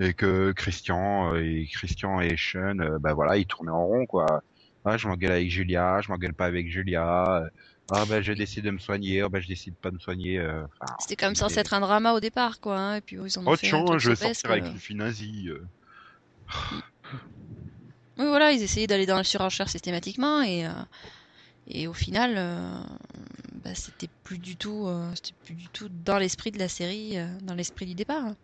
et 0.00 0.14
que 0.14 0.52
Christian 0.52 1.34
euh, 1.34 1.42
et 1.44 1.68
Christian 1.72 2.20
et 2.20 2.36
Sean, 2.38 2.78
euh, 2.80 2.98
bah 3.00 3.14
voilà, 3.14 3.36
ils 3.38 3.46
tournaient 3.46 3.70
en 3.72 3.86
rond 3.86 4.06
quoi. 4.06 4.42
Ah, 4.84 4.96
je 4.98 5.08
m'engueule 5.08 5.32
avec 5.32 5.50
Julia, 5.50 6.00
je 6.02 6.10
m'engueule 6.10 6.34
pas 6.34 6.46
avec 6.46 6.68
Julia. 6.70 7.44
Ah 7.90 8.04
bah 8.08 8.22
je 8.22 8.32
décide 8.32 8.64
de 8.64 8.70
me 8.72 8.78
soigner, 8.78 9.20
ah 9.22 9.28
bah 9.28 9.40
je 9.40 9.48
décide 9.48 9.76
pas 9.78 9.90
de 9.90 9.94
me 9.96 10.00
soigner. 10.00 10.38
euh, 10.38 10.64
enfin, 10.80 10.94
C'était 11.00 11.16
comme 11.16 11.34
censé 11.34 11.50
c'était- 11.56 11.60
être 11.62 11.74
un 11.74 11.80
drama 11.80 12.12
au 12.14 12.20
départ, 12.20 12.60
quoi. 12.60 12.78
hein, 12.78 12.96
Et 12.96 13.00
puis 13.02 13.16
ils 13.16 13.38
en 13.38 13.46
ont 13.46 13.50
Oh 13.52 13.56
fait 13.56 13.68
un 13.68 13.70
tiens, 13.70 13.84
truc 13.84 14.00
je 14.00 14.08
vais 14.10 14.16
sortir 14.16 14.50
avec 14.50 14.64
une 14.64 14.78
fille 14.78 14.96
nazie. 14.96 15.48
euh. 15.50 15.64
Oui, 18.18 18.26
voilà, 18.26 18.52
ils 18.52 18.62
essayaient 18.62 18.86
d'aller 18.86 19.06
dans 19.06 19.16
la 19.16 19.24
surenchère 19.24 19.68
systématiquement 19.68 20.42
et, 20.42 20.66
euh, 20.66 20.70
et 21.66 21.86
au 21.88 21.94
final, 21.94 22.34
euh, 22.36 22.82
bah, 23.54 23.74
c'était 23.74 24.08
plus 24.24 24.38
du 24.38 24.56
tout, 24.56 24.86
euh, 24.86 25.12
c'était 25.16 25.34
plus 25.44 25.54
du 25.56 25.70
tout 25.70 25.88
dans 25.90 26.18
l'esprit 26.18 26.50
de 26.52 26.58
la 26.58 26.68
série, 26.68 27.18
euh, 27.18 27.28
dans 27.42 27.54
l'esprit 27.54 27.86
du 27.86 27.94
départ. 27.94 28.24
hein. 28.24 28.36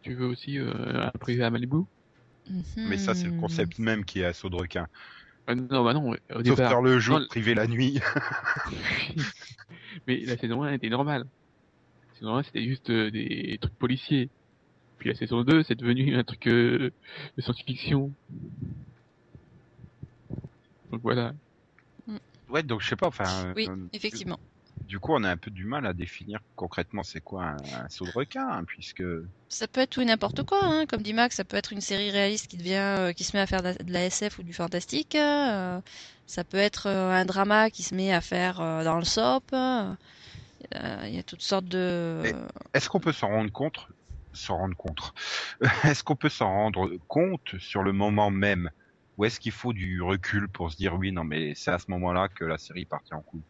Tu 0.00 0.14
veux 0.14 0.24
aussi 0.26 0.58
euh, 0.58 0.72
un 1.06 1.10
privé 1.18 1.44
à 1.44 1.50
Malibu? 1.50 1.84
Mais 2.84 2.96
ça 2.98 3.14
c'est 3.14 3.28
le 3.28 3.32
Mhm. 3.32 3.34
concept 3.34 3.78
même 3.78 4.04
qui 4.04 4.20
est 4.20 4.24
assaut 4.24 4.48
de 4.50 4.56
requin. 4.56 4.86
Ah, 5.46 5.54
Non, 5.54 5.84
bah 5.84 5.94
non, 5.94 6.14
au 6.34 6.42
Sauf 6.46 6.62
départ. 6.62 6.62
faire 6.62 6.80
le 6.80 6.98
jour, 6.98 7.20
Non, 7.20 7.26
privé 7.28 7.54
la 7.54 7.66
nuit. 7.66 8.00
Mais 10.06 10.20
la 10.24 10.36
saison 10.36 10.62
1 10.62 10.72
était 10.72 10.88
normale. 10.88 11.24
La 12.10 12.14
saison 12.16 12.36
1 12.36 12.44
c'était 12.44 12.64
juste 12.64 12.90
euh, 12.90 13.10
des 13.12 13.58
trucs 13.60 13.76
policiers. 13.78 14.30
Puis 14.98 15.08
la 15.10 15.14
saison 15.14 15.42
2 15.42 15.62
c'est 15.62 15.74
devenu 15.74 16.16
un 16.16 16.24
truc 16.24 16.46
euh, 16.48 16.90
de 17.36 17.42
science-fiction. 17.42 18.12
Donc 20.90 21.00
voilà. 21.02 21.32
Ouais, 22.48 22.62
donc 22.62 22.80
je 22.80 22.88
sais 22.88 22.96
pas, 22.96 23.08
enfin. 23.08 23.52
Oui, 23.56 23.68
euh, 23.68 23.76
effectivement. 23.92 24.38
Du 24.86 25.00
coup, 25.00 25.12
on 25.14 25.24
a 25.24 25.30
un 25.30 25.36
peu 25.36 25.50
du 25.50 25.64
mal 25.64 25.84
à 25.86 25.92
définir 25.92 26.38
concrètement 26.54 27.02
c'est 27.02 27.20
quoi 27.20 27.44
un, 27.44 27.56
un 27.56 27.88
saut 27.88 28.04
de 28.04 28.10
requin, 28.12 28.46
hein, 28.48 28.62
puisque 28.64 29.02
Ça 29.48 29.66
peut 29.66 29.80
être 29.80 29.90
tout 29.90 30.00
et 30.00 30.04
n'importe 30.04 30.44
quoi, 30.44 30.60
hein. 30.62 30.86
comme 30.86 31.02
dit 31.02 31.12
Max, 31.12 31.34
ça 31.36 31.44
peut 31.44 31.56
être 31.56 31.72
une 31.72 31.80
série 31.80 32.10
réaliste 32.10 32.46
qui 32.46 32.56
devient, 32.56 32.74
euh, 32.76 33.12
qui 33.12 33.24
se 33.24 33.36
met 33.36 33.40
à 33.42 33.46
faire 33.46 33.62
de 33.62 33.74
la, 33.92 34.04
SF 34.04 34.38
ou 34.38 34.42
du 34.44 34.52
fantastique. 34.52 35.16
euh, 35.16 35.80
ça 36.26 36.44
peut 36.44 36.56
être 36.58 36.86
euh, 36.88 37.10
un 37.10 37.24
drama 37.24 37.70
qui 37.70 37.82
se 37.82 37.94
met 37.96 38.12
à 38.12 38.20
faire 38.20 38.60
euh, 38.60 38.84
dans 38.84 38.98
le 38.98 39.04
soap. 39.04 39.44
euh, 39.52 39.92
Il 40.72 41.14
y 41.14 41.18
a 41.18 41.22
toutes 41.24 41.42
sortes 41.42 41.66
de. 41.66 42.22
Est-ce 42.74 42.88
qu'on 42.88 43.00
peut 43.00 43.12
s'en 43.12 43.28
rendre 43.28 43.50
compte 43.50 43.88
S'en 44.36 44.58
rendre 44.58 44.76
compte 44.76 45.12
Est-ce 45.84 46.04
qu'on 46.04 46.16
peut 46.16 46.28
s'en 46.28 46.50
rendre 46.52 46.90
compte 47.08 47.58
sur 47.58 47.82
le 47.82 47.92
moment 47.92 48.30
même? 48.30 48.70
Ou 49.16 49.24
est-ce 49.24 49.40
qu'il 49.40 49.52
faut 49.52 49.72
du 49.72 50.02
recul 50.02 50.48
pour 50.50 50.70
se 50.70 50.76
dire 50.76 50.94
oui, 50.96 51.12
non, 51.12 51.24
mais 51.24 51.54
c'est 51.54 51.70
à 51.70 51.78
ce 51.78 51.90
moment-là 51.90 52.28
que 52.28 52.44
la 52.44 52.58
série 52.58 52.86
partit 52.86 53.14
en 53.14 53.22
couille? 53.22 53.44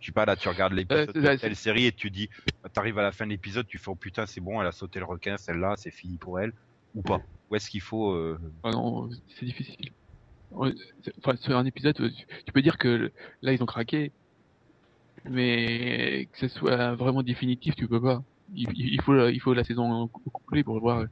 Je 0.00 0.06
sais 0.06 0.12
pas, 0.12 0.26
là 0.26 0.36
tu 0.36 0.48
regardes 0.48 0.74
l'épisode 0.74 1.16
Euh, 1.16 1.22
de 1.22 1.38
telle 1.40 1.56
série 1.56 1.86
et 1.86 1.92
tu 1.92 2.10
dis, 2.10 2.28
t'arrives 2.72 2.98
à 2.98 3.02
la 3.02 3.12
fin 3.12 3.26
de 3.26 3.30
l'épisode, 3.30 3.66
tu 3.66 3.78
fais 3.78 3.90
oh 3.90 3.96
putain 3.96 4.26
c'est 4.26 4.40
bon, 4.40 4.60
elle 4.60 4.66
a 4.66 4.72
sauté 4.72 4.98
le 4.98 5.06
requin, 5.06 5.36
celle-là, 5.38 5.76
c'est 5.78 5.90
fini 5.92 6.18
pour 6.18 6.40
elle, 6.40 6.52
ou 6.94 7.02
pas? 7.02 7.20
Ou 7.50 7.56
est-ce 7.56 7.70
qu'il 7.70 7.80
faut 7.82 8.12
euh, 8.12 8.38
Ah 8.62 8.70
non, 8.72 9.08
c'est 9.28 9.46
difficile. 9.46 9.94
Enfin, 10.52 11.36
sur 11.36 11.56
un 11.58 11.66
épisode, 11.66 12.00
euh, 12.00 12.10
tu, 12.10 12.26
tu 12.46 12.52
peux 12.52 12.62
dire 12.62 12.78
que 12.78 13.12
là 13.42 13.52
ils 13.52 13.62
ont 13.62 13.66
craqué, 13.66 14.14
mais 15.24 16.26
que 16.32 16.38
ce 16.38 16.48
soit 16.48 16.94
vraiment 16.96 17.22
définitif, 17.22 17.74
tu 17.76 17.88
peux 17.88 18.00
pas. 18.00 18.24
Il, 18.52 18.68
il 18.76 19.00
faut 19.00 19.12
la, 19.14 19.30
il 19.30 19.40
faut 19.40 19.54
la 19.54 19.64
saison 19.64 20.02
au 20.02 20.30
complet 20.30 20.62
pour 20.64 20.78
voir 20.80 21.04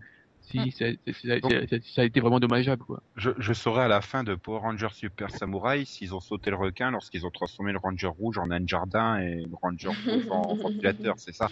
si 0.43 0.73
ça, 0.73 0.87
ça- 1.07 1.13
ça- 1.13 1.41
Donc- 1.41 1.53
ça- 1.71 1.77
ça 1.95 2.03
a 2.03 2.05
été 2.05 2.21
vraiment 2.21 2.41
dommageable 2.41 2.83
quoi. 2.85 3.01
je, 3.17 3.31
je 3.39 3.53
saurais 3.53 3.85
à 3.85 3.89
la 3.89 4.01
fin 4.01 4.25
de 4.25 4.35
Power 4.35 4.59
Rangers 4.59 4.89
Super 4.93 5.31
Samurai 5.31 5.85
s'ils 5.85 6.15
ont 6.15 6.21
sauté 6.21 6.51
le 6.51 6.57
requin 6.57 6.91
lorsqu'ils 6.91 7.25
ont 7.25 7.31
transformé 7.31 7.73
le 7.73 7.79
Ranger 7.79 8.09
rouge 8.09 8.39
en 8.39 8.49
nain 8.49 8.61
jardin 8.67 9.19
et 9.19 9.37
le 9.37 9.55
Ranger 9.63 9.89
rouge 10.07 10.27
en, 10.31 10.43
en 10.43 10.55
ventilateur, 10.57 11.15
c'est 11.19 11.35
ça? 11.35 11.49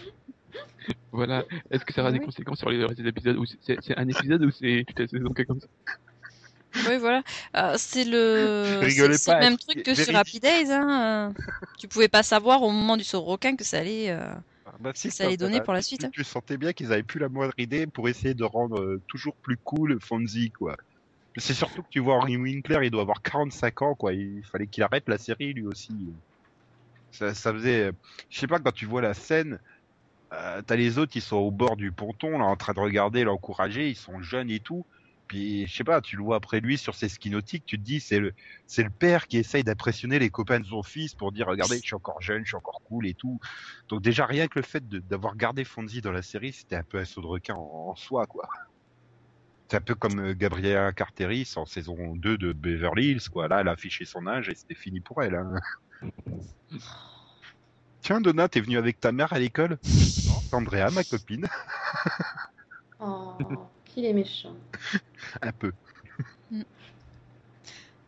Voilà. 1.12 1.44
Est-ce 1.70 1.84
que 1.84 1.92
ça 1.92 2.02
aura 2.02 2.12
des 2.12 2.18
Oui. 2.18 2.24
conséquences 2.24 2.58
sur 2.58 2.70
les 2.70 2.84
restes 2.84 3.00
des 3.00 3.08
épisodes 3.08 3.36
ou 3.36 3.44
c'est- 3.46 3.96
un 3.96 4.08
épisode 4.08 4.42
ou 4.44 4.50
c'est 4.50 4.84
toute 4.86 4.98
la 4.98 5.06
saison 5.08 5.30
qui 5.32 5.42
est 5.42 5.44
comme 5.44 5.60
ça? 5.60 5.66
Oui, 6.88 6.98
voilà. 6.98 7.22
Euh, 7.56 7.74
c'est 7.78 8.04
le, 8.04 8.80
c'est 8.88 9.32
le 9.32 9.40
même 9.40 9.56
truc 9.58 9.82
que 9.82 9.94
sur. 9.94 10.14
Happy 10.14 10.38
Days. 10.40 10.70
Hein. 10.70 11.30
euh. 11.30 11.42
Tu 11.78 11.88
pouvais 11.88 12.08
pas 12.08 12.22
savoir 12.22 12.62
au 12.62 12.70
moment 12.70 12.96
du 12.96 13.02
saut 13.04 13.20
requin 13.22 13.56
que 13.56 13.64
ça 13.64 13.78
allait. 13.78 14.10
euh, 14.10 14.32
Si, 14.94 15.10
ça 15.10 15.24
allait 15.24 15.32
ça, 15.32 15.44
donner 15.44 15.60
pour 15.60 15.72
la 15.72 15.82
suite, 15.82 16.00
Tu, 16.00 16.06
hein. 16.06 16.10
tu 16.12 16.24
sentais 16.24 16.56
bien 16.56 16.72
qu'ils 16.72 16.92
avaient 16.92 17.02
plus 17.02 17.20
la 17.20 17.28
moindre 17.28 17.54
idée 17.58 17.86
pour 17.86 18.08
essayer 18.08 18.34
de 18.34 18.44
rendre 18.44 18.80
euh, 18.80 19.02
toujours 19.06 19.34
plus 19.36 19.56
cool 19.56 19.98
Fonzie, 20.00 20.50
quoi. 20.50 20.76
C'est 21.36 21.54
surtout 21.54 21.82
que 21.82 21.88
tu 21.90 22.00
vois 22.00 22.16
Henry 22.16 22.36
Winkler, 22.36 22.80
il 22.82 22.90
doit 22.90 23.02
avoir 23.02 23.22
45 23.22 23.82
ans, 23.82 23.94
quoi. 23.94 24.12
Il 24.12 24.42
fallait 24.44 24.66
qu'il 24.66 24.82
arrête 24.82 25.08
la 25.08 25.18
série, 25.18 25.52
lui 25.52 25.66
aussi. 25.66 25.94
Ça, 27.12 27.34
ça 27.34 27.52
faisait... 27.52 27.92
Je 28.28 28.38
sais 28.38 28.46
pas, 28.46 28.58
quand 28.58 28.72
tu 28.72 28.86
vois 28.86 29.00
la 29.00 29.14
scène, 29.14 29.60
euh, 30.32 30.62
t'as 30.66 30.76
les 30.76 30.98
autres, 30.98 31.12
ils 31.14 31.22
sont 31.22 31.36
au 31.36 31.50
bord 31.50 31.76
du 31.76 31.92
ponton, 31.92 32.38
là, 32.38 32.44
en 32.44 32.56
train 32.56 32.72
de 32.72 32.80
regarder, 32.80 33.24
l'encourager, 33.24 33.88
ils 33.88 33.96
sont 33.96 34.20
jeunes 34.22 34.50
et 34.50 34.60
tout. 34.60 34.84
Puis, 35.30 35.64
je 35.68 35.72
sais 35.76 35.84
pas, 35.84 36.00
tu 36.00 36.16
le 36.16 36.24
vois 36.24 36.34
après 36.34 36.58
lui 36.58 36.76
sur 36.76 36.96
ses 36.96 37.08
skis 37.08 37.30
nautiques, 37.30 37.64
tu 37.64 37.78
te 37.78 37.84
dis, 37.84 38.00
c'est 38.00 38.18
le, 38.18 38.34
c'est 38.66 38.82
le 38.82 38.90
père 38.90 39.28
qui 39.28 39.38
essaye 39.38 39.62
d'impressionner 39.62 40.18
les 40.18 40.28
copains 40.28 40.58
de 40.58 40.64
son 40.64 40.82
fils 40.82 41.14
pour 41.14 41.30
dire, 41.30 41.46
regardez, 41.46 41.76
je 41.76 41.82
suis 41.82 41.94
encore 41.94 42.20
jeune, 42.20 42.42
je 42.42 42.48
suis 42.48 42.56
encore 42.56 42.82
cool 42.82 43.06
et 43.06 43.14
tout. 43.14 43.38
Donc 43.88 44.02
déjà 44.02 44.26
rien 44.26 44.48
que 44.48 44.58
le 44.58 44.64
fait 44.64 44.84
d'avoir 44.88 45.36
gardé 45.36 45.62
Fonzie 45.62 46.00
dans 46.00 46.10
la 46.10 46.22
série, 46.22 46.52
c'était 46.52 46.74
un 46.74 46.82
peu 46.82 46.98
un 46.98 47.04
saut 47.04 47.20
de 47.20 47.28
requin 47.28 47.54
en, 47.54 47.94
soi, 47.94 48.26
quoi. 48.26 48.48
C'est 49.68 49.76
un 49.76 49.80
peu 49.80 49.94
comme 49.94 50.18
euh, 50.18 50.34
Gabriella 50.34 50.90
Carteris 50.90 51.52
en 51.54 51.64
saison 51.64 52.16
2 52.16 52.36
de 52.36 52.52
Beverly 52.52 53.10
Hills, 53.12 53.28
quoi. 53.30 53.46
Là, 53.46 53.60
elle 53.60 53.68
a 53.68 53.70
affiché 53.70 54.04
son 54.06 54.26
âge 54.26 54.48
et 54.48 54.56
c'était 54.56 54.74
fini 54.74 54.98
pour 54.98 55.22
elle. 55.22 55.36
Hein. 55.36 55.54
Tiens, 58.00 58.20
Donna, 58.20 58.48
t'es 58.48 58.60
venue 58.60 58.78
avec 58.78 58.98
ta 58.98 59.12
mère 59.12 59.32
à 59.32 59.38
l'école? 59.38 59.78
Andrea, 60.50 60.90
ma 60.90 61.04
copine. 61.04 61.46
Oh, 62.98 63.38
qu'il 63.92 64.04
est 64.04 64.12
méchant. 64.12 64.54
Un 65.42 65.52
peu. 65.52 65.72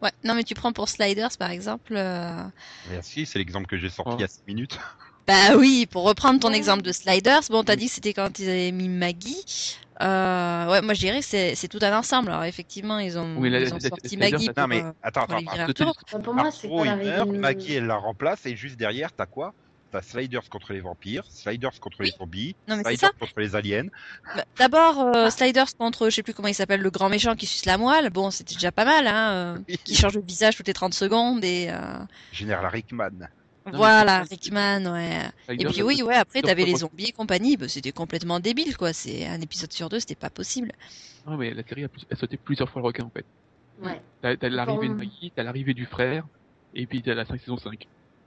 Ouais. 0.01 0.11
Non, 0.25 0.35
mais 0.35 0.43
tu 0.43 0.55
prends 0.55 0.73
pour 0.73 0.89
Sliders 0.89 1.37
par 1.39 1.51
exemple. 1.51 1.95
euh, 1.97 2.43
Merci, 2.91 3.25
c'est 3.25 3.39
l'exemple 3.39 3.67
que 3.67 3.77
j'ai 3.79 3.89
sorti 3.89 4.11
Oh. 4.13 4.17
il 4.19 4.23
y 4.23 4.25
a 4.25 4.29
6 4.29 4.43
minutes. 4.47 4.79
Bah 5.25 5.55
oui, 5.57 5.87
pour 5.89 6.03
reprendre 6.03 6.41
ton 6.41 6.53
exemple 6.53 6.83
de 6.83 6.91
Sliders, 6.91 7.43
bon, 7.49 7.63
t'as 7.63 7.77
dit 7.77 7.87
que 7.87 7.93
c'était 7.93 8.13
quand 8.13 8.41
ils 8.41 8.49
avaient 8.51 8.73
mis 8.73 8.89
Maggie. 8.89 9.79
Euh, 10.01 10.69
ouais, 10.69 10.83
moi 10.83 10.95
je 10.95 10.99
dirais 10.99 11.21
que 11.21 11.25
c'est 11.25 11.55
c'est 11.55 11.69
tout 11.69 11.79
un 11.81 11.97
ensemble. 11.97 12.33
Alors 12.33 12.43
effectivement, 12.43 12.99
ils 12.99 13.17
ont, 13.17 13.37
Oui, 13.37 13.49
la- 13.49 13.61
ils 13.61 13.73
ont 13.73 13.79
la- 13.81 13.89
sorti 13.89 14.17
la- 14.17 14.31
Maggie 14.31 14.47
pour, 14.51 14.61
Non 14.63 14.67
mais 14.67 14.83
euh, 14.83 14.91
attends, 15.01 15.27
pour 15.27 15.37
attends, 15.37 15.53
attends. 15.63 15.93
Bah, 16.13 16.19
pour 16.19 16.35
moi, 16.35 16.51
c'est. 16.51 16.69
Maggie 17.39 17.75
elle 17.75 17.87
la 17.87 17.95
remplace 17.99 18.45
et 18.47 18.57
juste 18.57 18.77
derrière 18.77 19.13
t'as 19.13 19.27
quoi? 19.27 19.55
T'as 19.93 20.01
Sliders 20.03 20.49
contre 20.49 20.73
les 20.73 20.81
vampires, 20.81 21.25
Sliders 21.29 21.79
contre 21.79 22.03
les 22.03 22.11
zombies, 22.13 22.57
Non, 22.67 22.77
mais 22.77 22.83
c'est 22.83 22.89
Sliders 22.97 23.15
contre 23.19 23.39
les 23.41 23.55
aliens. 23.55 23.87
Bah, 24.35 24.45
D'abord, 24.59 25.01
euh, 25.01 25.29
Sliders 25.29 25.77
contre, 25.77 26.09
je 26.09 26.15
sais 26.17 26.23
plus 26.23 26.33
comment 26.33 26.49
il 26.49 26.55
s'appelle, 26.55 26.81
le 26.81 26.91
grand 26.91 27.11
méchant 27.11 27.35
qui 27.37 27.45
suce 27.45 27.67
la 27.67 27.77
moelle. 27.77 28.09
Bon, 28.11 28.31
c'était 28.31 28.55
déjà 28.55 28.73
pas 28.73 28.87
mal, 28.87 29.07
hein. 29.07 29.33
euh, 29.69 29.75
qui 29.85 29.95
change 29.95 30.15
de 30.15 30.21
visage 30.27 30.57
toutes 30.57 30.67
les 30.69 30.73
30 30.73 30.95
secondes 30.95 31.45
et 31.45 31.67
euh, 31.71 31.99
Général 32.33 32.65
Rickman. 32.73 33.11
voilà, 33.67 34.23
Rickman, 34.23 34.87
ouais. 34.93 35.19
Et 35.51 35.65
puis 35.67 35.83
oui, 35.83 36.03
ouais, 36.03 36.15
après 36.17 36.43
t'avais 36.43 36.65
les 36.65 36.77
zombies 36.77 37.07
et 37.09 37.13
compagnie, 37.13 37.57
bah, 37.57 37.69
c'était 37.69 37.93
complètement 37.93 38.41
débile, 38.41 38.77
quoi. 38.77 38.93
C'est 38.93 39.27
un 39.27 39.41
épisode 39.41 39.73
sur 39.73 39.89
deux, 39.89 40.01
c'était 40.01 40.15
pas 40.15 40.31
possible. 40.31 40.73
Non 41.27 41.37
mais 41.37 41.53
la 41.55 41.63
série 41.63 41.85
a, 41.85 41.89
plus- 41.89 42.07
a 42.11 42.17
sauté 42.17 42.37
plusieurs 42.37 42.69
fois 42.69 42.81
le 42.83 42.87
requin 42.87 43.05
en 43.05 43.11
fait. 43.11 43.25
Ouais. 43.81 44.01
T'as 44.23 44.49
l'arrivée 44.49 44.89
de 44.89 44.95
Bon. 44.95 44.99
Maggie, 44.99 45.33
t'as 45.37 45.43
l'arrivée 45.45 45.75
du 45.75 45.87
frère, 45.87 46.25
et 46.75 46.87
puis 46.87 47.03
t'as 47.03 47.15
la 47.15 47.25
5 47.25 47.39
saison 47.41 47.57
5. 47.59 47.87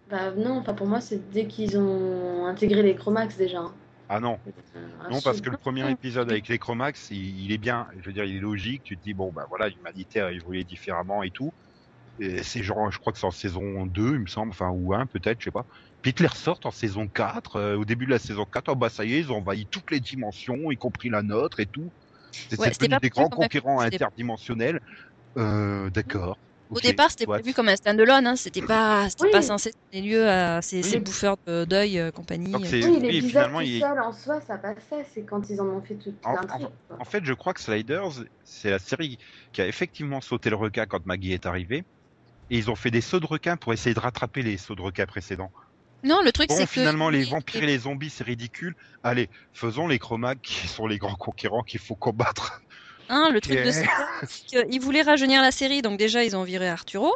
Bah 0.10 0.32
non, 0.32 0.58
enfin 0.60 0.74
pour 0.74 0.88
moi, 0.88 1.02
c'est 1.02 1.32
dès 1.32 1.48
qu'ils 1.48 1.78
ont 1.78 2.46
intégré 2.46 2.84
les 2.84 2.96
Chromax 2.96 3.38
déjà. 3.38 3.60
hein. 3.60 3.74
Ah 4.08 4.20
non, 4.20 4.38
Euh, 4.46 4.52
non 5.10 5.18
ah, 5.18 5.20
parce 5.24 5.42
que 5.42 5.50
le 5.50 5.58
premier 5.58 5.90
épisode 5.90 6.30
avec 6.30 6.48
les 6.48 6.60
Chromax, 6.60 7.10
il, 7.10 7.44
il 7.46 7.52
est 7.52 7.58
bien. 7.58 7.88
Je 7.98 8.06
veux 8.06 8.14
dire, 8.14 8.24
il 8.26 8.36
est 8.36 8.40
logique. 8.40 8.84
Tu 8.84 8.98
te 8.98 9.02
dis 9.04 9.16
bon 9.16 9.32
bah 9.32 9.46
voilà, 9.50 9.68
l'humanité 9.70 10.22
a 10.22 10.32
évolué 10.32 10.64
différemment 10.64 11.24
et 11.24 11.32
tout. 11.32 11.52
Et 12.20 12.44
c'est 12.44 12.64
genre, 12.64 12.92
je 12.92 13.00
crois 13.00 13.12
que 13.14 13.20
c'est 13.20 13.26
en 13.26 13.32
saison 13.32 13.86
2, 13.88 14.14
il 14.14 14.20
me 14.22 14.28
semble, 14.28 14.52
enfin 14.52 14.70
ou 14.70 14.94
1 14.94 15.06
peut-être, 15.08 15.40
je 15.40 15.46
sais 15.46 15.52
pas. 15.52 15.66
Puis 16.02 16.14
ils 16.18 16.22
les 16.22 16.28
ressortent 16.28 16.66
en 16.66 16.72
saison 16.72 17.08
4. 17.08 17.58
euh, 17.58 17.76
au 17.76 17.84
début 17.84 18.06
de 18.06 18.12
la 18.12 18.20
saison 18.20 18.46
4, 18.46 18.70
oh 18.70 18.76
bah 18.76 18.90
ça 18.90 19.04
y 19.06 19.16
est, 19.16 19.20
ils 19.20 19.32
ont 19.32 19.38
envahi 19.38 19.68
toutes 19.68 19.92
les 19.92 20.00
dimensions, 20.00 20.72
y 20.72 20.78
compris 20.78 21.10
la 21.10 21.24
nôtre 21.24 21.60
et 21.60 21.66
tout. 21.66 21.92
C'est 22.32 22.60
Ouais, 22.60 22.68
c'est 22.68 22.74
c'était 22.74 22.86
devenu 22.88 22.96
pas 22.96 23.00
des 23.02 23.10
grands 23.10 23.30
conquérants 23.30 23.80
c'était- 23.82 23.96
interdimensionnels. 23.96 24.80
Euh, 25.38 25.90
d'accord. 25.90 26.38
Au 26.76 26.80
départ, 26.80 27.10
c'était 27.10 27.26
prévu 27.26 27.54
comme 27.54 27.70
un 27.70 27.76
standalone, 27.76 28.28
hein. 28.28 28.36
C'était 28.36 28.62
pas, 28.62 29.10
c'était 29.10 29.26
Oui. 29.26 29.32
pas 29.32 29.42
censé 29.42 29.72
donner 29.94 30.06
lieu 30.08 30.28
à 30.30 30.62
ces, 30.62 30.84
ces 30.84 30.98
Oui. 30.98 31.04
bouffeurs 31.04 31.38
de 31.48 31.66
deuil, 31.66 32.00
euh, 32.00 32.12
compagnie. 32.12 32.52
Donc 32.52 32.64
euh. 32.64 32.68
c'est- 32.70 32.84
Oui, 32.86 32.92
oui, 32.96 33.00
l'épisode 33.02 33.30
finalement, 33.30 33.60
tout 33.60 33.66
il- 33.66 33.80
seul 33.82 34.00
en 34.00 34.12
soi, 34.14 34.42
ça 34.42 34.58
passait. 34.58 35.06
C'est 35.14 35.24
quand 35.24 35.50
ils 35.50 35.60
en 35.62 35.66
ont 35.68 35.82
fait 35.82 35.96
toute 35.96 36.16
En- 36.26 36.34
l'intrigue. 36.34 36.68
quoi. 36.88 36.98
En 37.00 37.06
fait, 37.06 37.24
je 37.26 37.34
crois 37.34 37.54
que 37.54 37.62
Sliders, 37.62 38.24
c'est 38.44 38.70
la 38.70 38.80
série 38.80 39.18
qui 39.54 39.62
a 39.62 39.68
effectivement 39.68 40.22
sauté 40.22 40.50
le 40.50 40.56
requin 40.58 40.86
quand 40.86 41.06
Maggie 41.06 41.34
est 41.34 41.46
arrivée. 41.46 41.84
Et 42.52 42.58
ils 42.58 42.70
ont 42.70 42.76
fait 42.76 42.92
des 42.92 43.02
sauts 43.02 43.20
de 43.20 43.26
requin 43.26 43.58
pour 43.58 43.74
essayer 43.74 43.96
de 43.96 44.00
rattraper 44.00 44.44
les 44.44 44.58
sauts 44.58 44.76
de 44.76 44.82
requin 44.82 45.06
précédents. 45.08 45.52
Non, 46.04 46.22
le 46.22 46.32
truc, 46.32 46.50
Bon, 46.50 46.56
c'est 46.56 46.66
que 46.66 46.70
finalement, 46.70 47.10
les 47.10 47.24
vampires 47.24 47.64
et 47.64 47.66
les 47.66 47.80
zombies, 47.80 48.12
c'est 48.12 48.24
ridicule. 48.24 48.76
Allez, 49.02 49.30
faisons 49.54 49.88
les 49.88 49.98
chromaques 49.98 50.42
qui 50.44 50.68
sont 50.68 50.86
les 50.86 51.00
grands 51.00 51.16
conquérants 51.16 51.64
qu'il 51.64 51.80
faut 51.80 51.96
combattre. 51.96 52.62
Hein, 53.10 53.30
le 53.32 53.40
truc 53.42 53.60
Ok. 53.60 53.66
de 53.66 53.72
c'est 53.72 53.88
qu'ils 54.48 54.82
voulaient 54.82 55.04
rajeunir 55.04 55.42
la 55.42 55.52
série, 55.52 55.82
donc 55.82 55.98
déjà 55.98 56.24
ils 56.24 56.36
ont 56.36 56.44
viré 56.44 56.68
Arturo, 56.70 57.14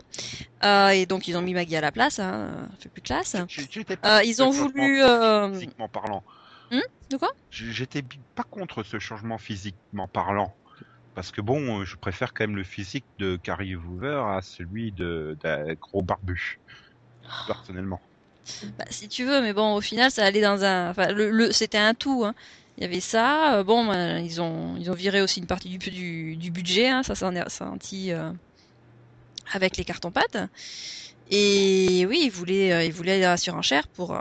euh, 0.63 0.89
et 0.89 1.06
donc 1.06 1.28
ils 1.28 1.36
ont 1.36 1.41
mis 1.41 1.54
Maggie 1.54 1.75
à 1.75 1.82
la 1.82 1.91
place, 1.91 2.19
hein, 2.19 2.67
ça 2.71 2.78
fait 2.84 2.89
plus 2.89 3.02
classe. 3.02 3.36
Euh, 4.06 4.21
ils 4.23 4.41
ont 4.43 4.49
voulu, 4.49 5.02
euh, 5.02 5.52
Physiquement 5.54 5.89
parlant. 5.89 6.23
Hmm 6.71 6.80
De 7.10 7.17
quoi? 7.17 7.30
J'étais 7.52 8.04
pas 8.36 8.43
contre 8.43 8.84
ce 8.84 8.99
changement 8.99 9.38
physiquement 9.38 10.08
parlant. 10.08 10.56
Parce 11.15 11.32
que 11.32 11.41
bon, 11.41 11.84
je 11.84 11.95
préfère 11.97 12.34
quand 12.34 12.43
même 12.45 12.56
le 12.56 12.63
physique 12.63 13.06
de 13.17 13.36
Carrie 13.38 13.75
Hoover 13.75 14.23
à 14.28 14.41
celui 14.41 14.91
de 14.91 15.38
d'un 15.41 15.73
gros 15.73 16.02
barbu. 16.02 16.60
Personnellement. 17.47 17.99
Bah, 18.78 18.86
si 18.89 19.08
tu 19.10 19.25
veux, 19.25 19.41
mais 19.41 19.54
bon, 19.54 19.75
au 19.75 19.82
final, 19.82 20.12
ça 20.12 20.25
allait 20.25 20.41
dans 20.41 20.63
un. 20.63 20.89
Enfin, 20.91 21.12
le, 21.12 21.30
le- 21.30 21.52
c'était 21.52 21.78
un 21.78 21.93
tout. 21.93 22.23
Hein. 22.25 22.34
Il 22.80 22.84
y 22.84 22.86
avait 22.86 23.02
ça. 23.02 23.58
euh, 23.60 23.63
bon, 23.63 23.86
ben, 23.86 24.20
ils 24.24 24.39
ont 24.42 24.76
ils 24.78 24.89
ont 24.89 24.94
viré 24.96 25.22
aussi 25.22 25.42
une 25.42 25.48
partie 25.48 25.70
du 25.70 25.78
du, 25.92 26.38
du 26.38 26.50
budget. 26.50 26.88
Hein, 26.88 27.04
ça 27.04 27.13
s'en 27.13 27.36
est 27.36 27.48
senti 27.50 28.12
euh, 28.13 28.32
avec 29.52 29.78
les 29.78 29.84
cartons 29.86 30.12
pâtes. 30.12 30.38
Et 31.30 32.06
oui, 32.08 32.22
ils 32.26 32.32
voulaient 32.32 32.72
euh, 32.72 32.84
ils 32.84 32.94
voulaient 32.94 33.13
aller 33.13 33.26
à 33.26 33.32
la 33.32 33.38
surenchère 33.38 33.88
pour 33.89 34.13
euh, 34.15 34.20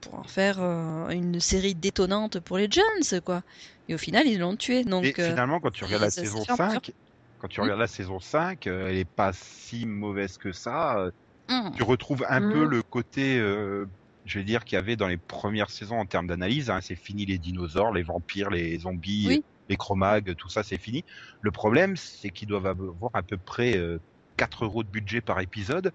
pour 0.00 0.14
en 0.14 0.24
faire 0.24 0.60
euh, 0.60 1.08
une 1.10 1.40
série 1.40 1.74
détonnante 1.74 2.40
pour 2.40 2.58
les 2.58 2.68
Jones, 2.70 3.20
quoi. 3.24 3.42
Et 3.88 3.94
au 3.94 3.98
final, 3.98 4.26
ils 4.26 4.38
l'ont 4.38 4.56
tué. 4.56 4.82
Donc, 4.84 5.04
Et 5.04 5.14
euh, 5.18 5.28
finalement, 5.28 5.60
quand 5.60 5.70
tu 5.70 5.84
regardes 5.84 6.02
la 6.02 6.10
ça 6.10 6.22
se 6.22 6.26
saison 6.26 6.44
fait 6.44 6.52
en 6.52 6.56
plusieurs- 6.56 6.72
5, 6.74 6.90
quand 7.38 7.48
tu 7.48 7.60
regardes 7.60 7.80
la 7.80 7.86
saison 7.86 8.18
5, 8.20 8.66
euh, 8.66 8.88
elle 8.88 8.96
est 8.96 9.04
pas 9.04 9.32
si 9.34 9.84
mauvaise 9.86 10.36
que 10.38 10.52
ça. 10.52 10.98
euh, 10.98 11.10
hum, 11.50 11.70
Tu 11.76 11.82
retrouves 11.82 12.24
un 12.28 12.40
Mhm. 12.40 12.50
peu 12.52 12.64
le 12.64 12.82
côté, 12.82 13.38
euh, 13.38 13.86
je 14.24 14.38
vais 14.38 14.44
dire, 14.44 14.64
qu'il 14.64 14.76
y 14.76 14.78
avait 14.78 14.96
dans 14.96 15.08
les 15.08 15.16
premières 15.18 15.70
saisons 15.70 15.98
en 15.98 16.06
termes 16.06 16.26
d'analyse. 16.26 16.70
Hein, 16.70 16.80
c'est 16.80 16.96
fini 16.96 17.26
les 17.26 17.38
dinosaures, 17.38 17.92
les 17.92 18.02
vampires, 18.02 18.50
les 18.50 18.78
zombies, 18.78 19.26
Oui. 19.28 19.44
les 19.68 19.76
chromags, 19.76 20.34
tout 20.36 20.48
ça, 20.48 20.62
c'est 20.62 20.78
fini. 20.78 21.04
Le 21.40 21.50
problème, 21.50 21.96
c'est 21.96 22.30
qu'ils 22.30 22.48
doivent 22.48 22.66
avoir 22.66 23.10
à 23.14 23.22
peu 23.22 23.36
près 23.36 23.76
euh, 23.76 23.98
4 24.36 24.64
euros 24.64 24.82
de 24.82 24.88
budget 24.88 25.20
par 25.20 25.40
épisode. 25.40 25.92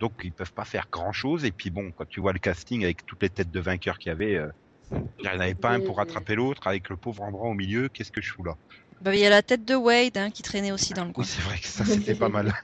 Donc, 0.00 0.12
ils 0.24 0.32
peuvent 0.32 0.52
pas 0.52 0.64
faire 0.64 0.88
grand 0.90 1.12
chose. 1.12 1.44
Et 1.44 1.52
puis 1.52 1.70
bon, 1.70 1.92
quand 1.92 2.06
tu 2.08 2.20
vois 2.20 2.32
le 2.32 2.38
casting 2.38 2.84
avec 2.84 3.04
toutes 3.06 3.22
les 3.22 3.30
têtes 3.30 3.50
de 3.50 3.60
vainqueurs 3.60 3.98
qu'il 3.98 4.10
y 4.10 4.12
avait, 4.12 4.36
euh, 4.36 4.48
il 4.90 5.22
n'y 5.22 5.28
en 5.28 5.40
avait 5.40 5.54
pas 5.54 5.70
un 5.70 5.80
pour 5.80 5.96
rattraper 5.96 6.34
l'autre 6.34 6.66
avec 6.66 6.88
le 6.90 6.96
pauvre 6.96 7.22
endroit 7.22 7.48
au 7.48 7.54
milieu. 7.54 7.88
Qu'est-ce 7.88 8.12
que 8.12 8.20
je 8.20 8.32
fous 8.32 8.44
là? 8.44 8.54
Bah, 9.00 9.14
il 9.14 9.20
y 9.20 9.26
a 9.26 9.30
la 9.30 9.42
tête 9.42 9.64
de 9.64 9.74
Wade 9.74 10.16
hein, 10.16 10.30
qui 10.30 10.42
traînait 10.42 10.72
aussi 10.72 10.92
dans 10.94 11.04
le 11.04 11.12
coin. 11.12 11.22
Oui, 11.22 11.28
c'est 11.30 11.42
vrai 11.42 11.58
que 11.58 11.66
ça, 11.66 11.84
c'était 11.84 12.14
pas 12.14 12.28
mal. 12.28 12.52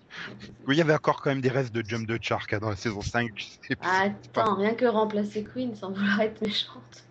Oui, 0.66 0.76
il 0.76 0.78
y 0.78 0.80
avait 0.80 0.94
encore 0.94 1.20
quand 1.20 1.30
même 1.30 1.40
des 1.40 1.48
restes 1.48 1.74
de 1.74 1.82
Jump 1.84 2.06
de 2.06 2.18
Shark 2.22 2.52
hein, 2.52 2.58
dans 2.60 2.70
la 2.70 2.76
saison 2.76 3.00
5. 3.00 3.32
je 3.34 3.44
sais 3.68 3.74
pas. 3.74 4.02
Attends, 4.02 4.54
rien 4.54 4.74
que 4.74 4.84
remplacer 4.84 5.42
Queen 5.42 5.74
sans 5.74 5.90
vouloir 5.90 6.20
être 6.20 6.40
méchante. 6.40 7.04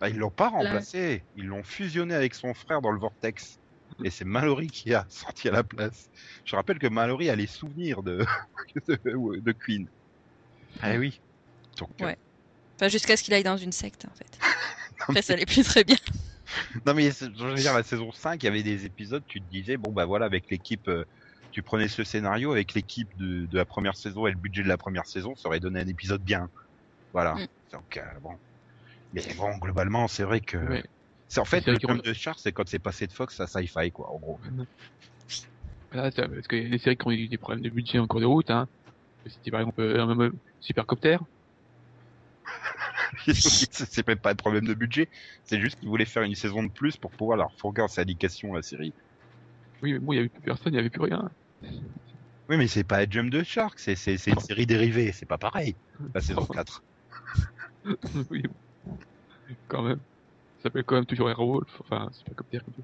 Bah, 0.00 0.08
ils 0.08 0.16
l'ont 0.16 0.30
pas 0.30 0.48
remplacé. 0.48 1.22
Ils 1.36 1.46
l'ont 1.46 1.62
fusionné 1.62 2.14
avec 2.14 2.34
son 2.34 2.52
frère 2.52 2.80
dans 2.80 2.90
le 2.90 2.98
Vortex. 2.98 3.58
Et 4.02 4.10
c'est 4.10 4.24
Mallory 4.24 4.68
qui 4.68 4.92
a 4.94 5.06
sorti 5.10 5.48
à 5.48 5.52
la 5.52 5.62
place. 5.62 6.08
Je 6.44 6.56
rappelle 6.56 6.78
que 6.78 6.88
Mallory 6.88 7.30
a 7.30 7.36
les 7.36 7.46
souvenirs 7.46 8.02
de, 8.02 8.24
de, 8.88 9.40
de 9.40 9.52
Queen. 9.52 9.86
Ah 10.82 10.96
oui. 10.96 11.20
Donc, 11.78 11.90
euh, 12.00 12.06
Ouais. 12.06 12.18
Enfin, 12.76 12.88
jusqu'à 12.88 13.16
ce 13.16 13.22
qu'il 13.22 13.34
aille 13.34 13.44
dans 13.44 13.58
une 13.58 13.72
secte, 13.72 14.06
en 14.10 14.14
fait. 14.16 14.38
Après, 15.00 15.22
ça 15.22 15.34
allait 15.34 15.46
plus 15.46 15.62
très 15.64 15.84
bien. 15.84 15.98
Non 16.86 16.94
mais 16.94 17.10
je 17.10 17.44
veux 17.44 17.54
dire, 17.54 17.74
la 17.74 17.82
saison 17.82 18.12
5, 18.12 18.42
il 18.42 18.46
y 18.46 18.48
avait 18.48 18.62
des 18.62 18.86
épisodes, 18.86 19.24
tu 19.26 19.40
te 19.40 19.48
disais, 19.48 19.76
bon 19.76 19.92
bah 19.92 20.04
voilà, 20.04 20.26
avec 20.26 20.50
l'équipe, 20.50 20.88
euh, 20.88 21.04
tu 21.50 21.62
prenais 21.62 21.88
ce 21.88 22.04
scénario, 22.04 22.52
avec 22.52 22.74
l'équipe 22.74 23.16
de, 23.16 23.46
de 23.46 23.56
la 23.56 23.64
première 23.64 23.96
saison 23.96 24.26
et 24.26 24.30
le 24.30 24.36
budget 24.36 24.62
de 24.62 24.68
la 24.68 24.78
première 24.78 25.06
saison, 25.06 25.34
ça 25.36 25.48
aurait 25.48 25.60
donné 25.60 25.80
un 25.80 25.86
épisode 25.86 26.22
bien. 26.22 26.48
Voilà. 27.12 27.34
Mm. 27.34 27.46
Donc 27.72 27.96
euh, 27.96 28.20
bon. 28.20 28.36
Mais 29.12 29.22
bon, 29.36 29.56
globalement, 29.58 30.06
c'est 30.08 30.22
vrai 30.22 30.40
que... 30.40 30.82
C'est 31.28 31.40
en 31.40 31.44
fait, 31.44 31.64
le 31.66 31.78
jump 31.78 32.02
de 32.02 32.12
Char, 32.12 32.38
c'est 32.40 32.52
quand 32.52 32.68
c'est 32.68 32.80
passé 32.80 33.06
de 33.06 33.12
Fox 33.12 33.38
à 33.38 33.46
Sci-Fi, 33.46 33.92
quoi, 33.92 34.10
en 34.12 34.18
gros. 34.18 34.40
Là, 35.92 36.10
ça- 36.10 36.28
parce 36.28 36.46
que 36.48 36.56
les 36.56 36.78
séries 36.78 36.96
qui 36.96 37.06
ont 37.06 37.10
eu 37.12 37.28
des 37.28 37.38
problèmes 37.38 37.62
de 37.62 37.70
budget 37.70 37.98
en 37.98 38.06
cours 38.06 38.20
de 38.20 38.26
route, 38.26 38.50
hein. 38.50 38.68
C'était 39.26 39.50
par 39.50 39.60
exemple 39.60 39.80
euh, 39.82 40.02
un 40.02 40.30
Supercopter. 40.60 41.18
C'est 43.26 43.72
c'est 43.72 44.06
même 44.06 44.18
pas 44.18 44.30
un 44.32 44.34
problème 44.36 44.66
de 44.66 44.74
budget, 44.74 45.08
c'est 45.44 45.60
juste 45.60 45.78
qu'ils 45.80 45.88
voulaient 45.88 46.04
faire 46.04 46.22
une 46.22 46.34
saison 46.34 46.62
de 46.62 46.70
plus 46.70 46.96
pour 46.96 47.10
pouvoir 47.10 47.36
leur 47.38 47.52
fourguer 47.54 47.82
en 47.82 47.88
syndication 47.88 48.52
la 48.54 48.62
série. 48.62 48.92
Oui, 49.82 49.92
mais 49.94 49.98
bon, 49.98 50.12
il 50.12 50.16
y 50.16 50.18
avait 50.18 50.28
plus 50.28 50.42
personne, 50.42 50.72
il 50.72 50.76
y 50.76 50.80
avait 50.80 50.90
plus 50.90 51.02
rien. 51.02 51.30
Oui, 51.62 52.56
mais 52.56 52.66
c'est 52.66 52.84
pas 52.84 53.08
Jump 53.08 53.30
de 53.30 53.42
Shark, 53.42 53.78
c'est 53.78 53.94
c'est 53.96 54.16
c'est 54.18 54.30
une 54.32 54.40
série 54.40 54.66
dérivée, 54.66 55.12
c'est 55.12 55.26
pas 55.26 55.38
pareil. 55.38 55.74
La 56.14 56.20
saison 56.20 56.44
4. 56.46 56.82
oui, 58.30 58.42
quand 59.68 59.82
même. 59.82 60.00
Ça 60.58 60.64
s'appelle 60.64 60.84
quand 60.84 60.96
même 60.96 61.06
toujours 61.06 61.30
Airwolf, 61.30 61.80
enfin, 61.80 62.10
Supercopter. 62.12 62.58
comme 62.58 62.74
ça. 62.76 62.82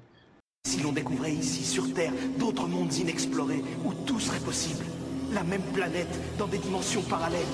Si 0.65 0.81
l'on 0.81 0.91
découvrait 0.91 1.33
ici, 1.33 1.63
sur 1.63 1.93
Terre, 1.93 2.11
d'autres 2.39 2.67
mondes 2.67 2.93
inexplorés, 2.93 3.63
où 3.85 3.93
tout 4.05 4.19
serait 4.19 4.39
possible, 4.39 4.83
la 5.31 5.43
même 5.43 5.61
planète, 5.73 6.09
dans 6.37 6.47
des 6.47 6.57
dimensions 6.57 7.03
parallèles, 7.03 7.45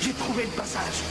j'ai 0.00 0.12
trouvé 0.12 0.44
le 0.44 0.56
passage. 0.56 1.02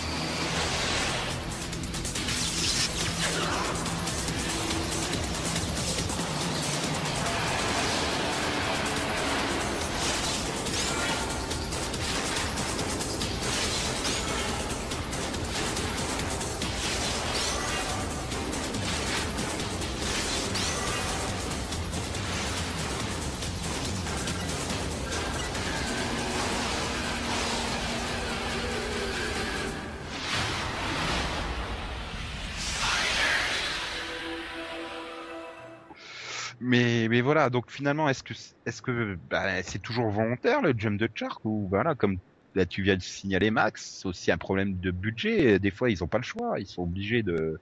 Voilà, 37.38 37.52
donc 37.52 37.70
finalement, 37.70 38.10
est-ce 38.10 38.24
que 38.24 38.34
est-ce 38.66 38.82
que 38.82 39.16
bah, 39.30 39.62
c'est 39.62 39.78
toujours 39.80 40.10
volontaire 40.10 40.64
le 40.64 40.74
jump 40.76 41.00
de 41.00 41.08
Shark 41.14 41.46
ou 41.46 41.68
voilà, 41.70 41.94
comme 41.94 42.18
là 42.56 42.66
tu 42.66 42.82
viens 42.82 42.96
de 42.96 43.02
signaler 43.02 43.52
Max, 43.52 44.00
c'est 44.02 44.08
aussi 44.08 44.32
un 44.32 44.40
problème 44.40 44.80
de 44.80 44.90
budget. 44.90 45.60
Des 45.60 45.70
fois, 45.70 45.92
ils 45.92 46.04
ont 46.04 46.08
pas 46.08 46.18
le 46.18 46.24
choix, 46.24 46.60
ils 46.60 46.66
sont 46.66 46.82
obligés 46.82 47.22
de. 47.22 47.60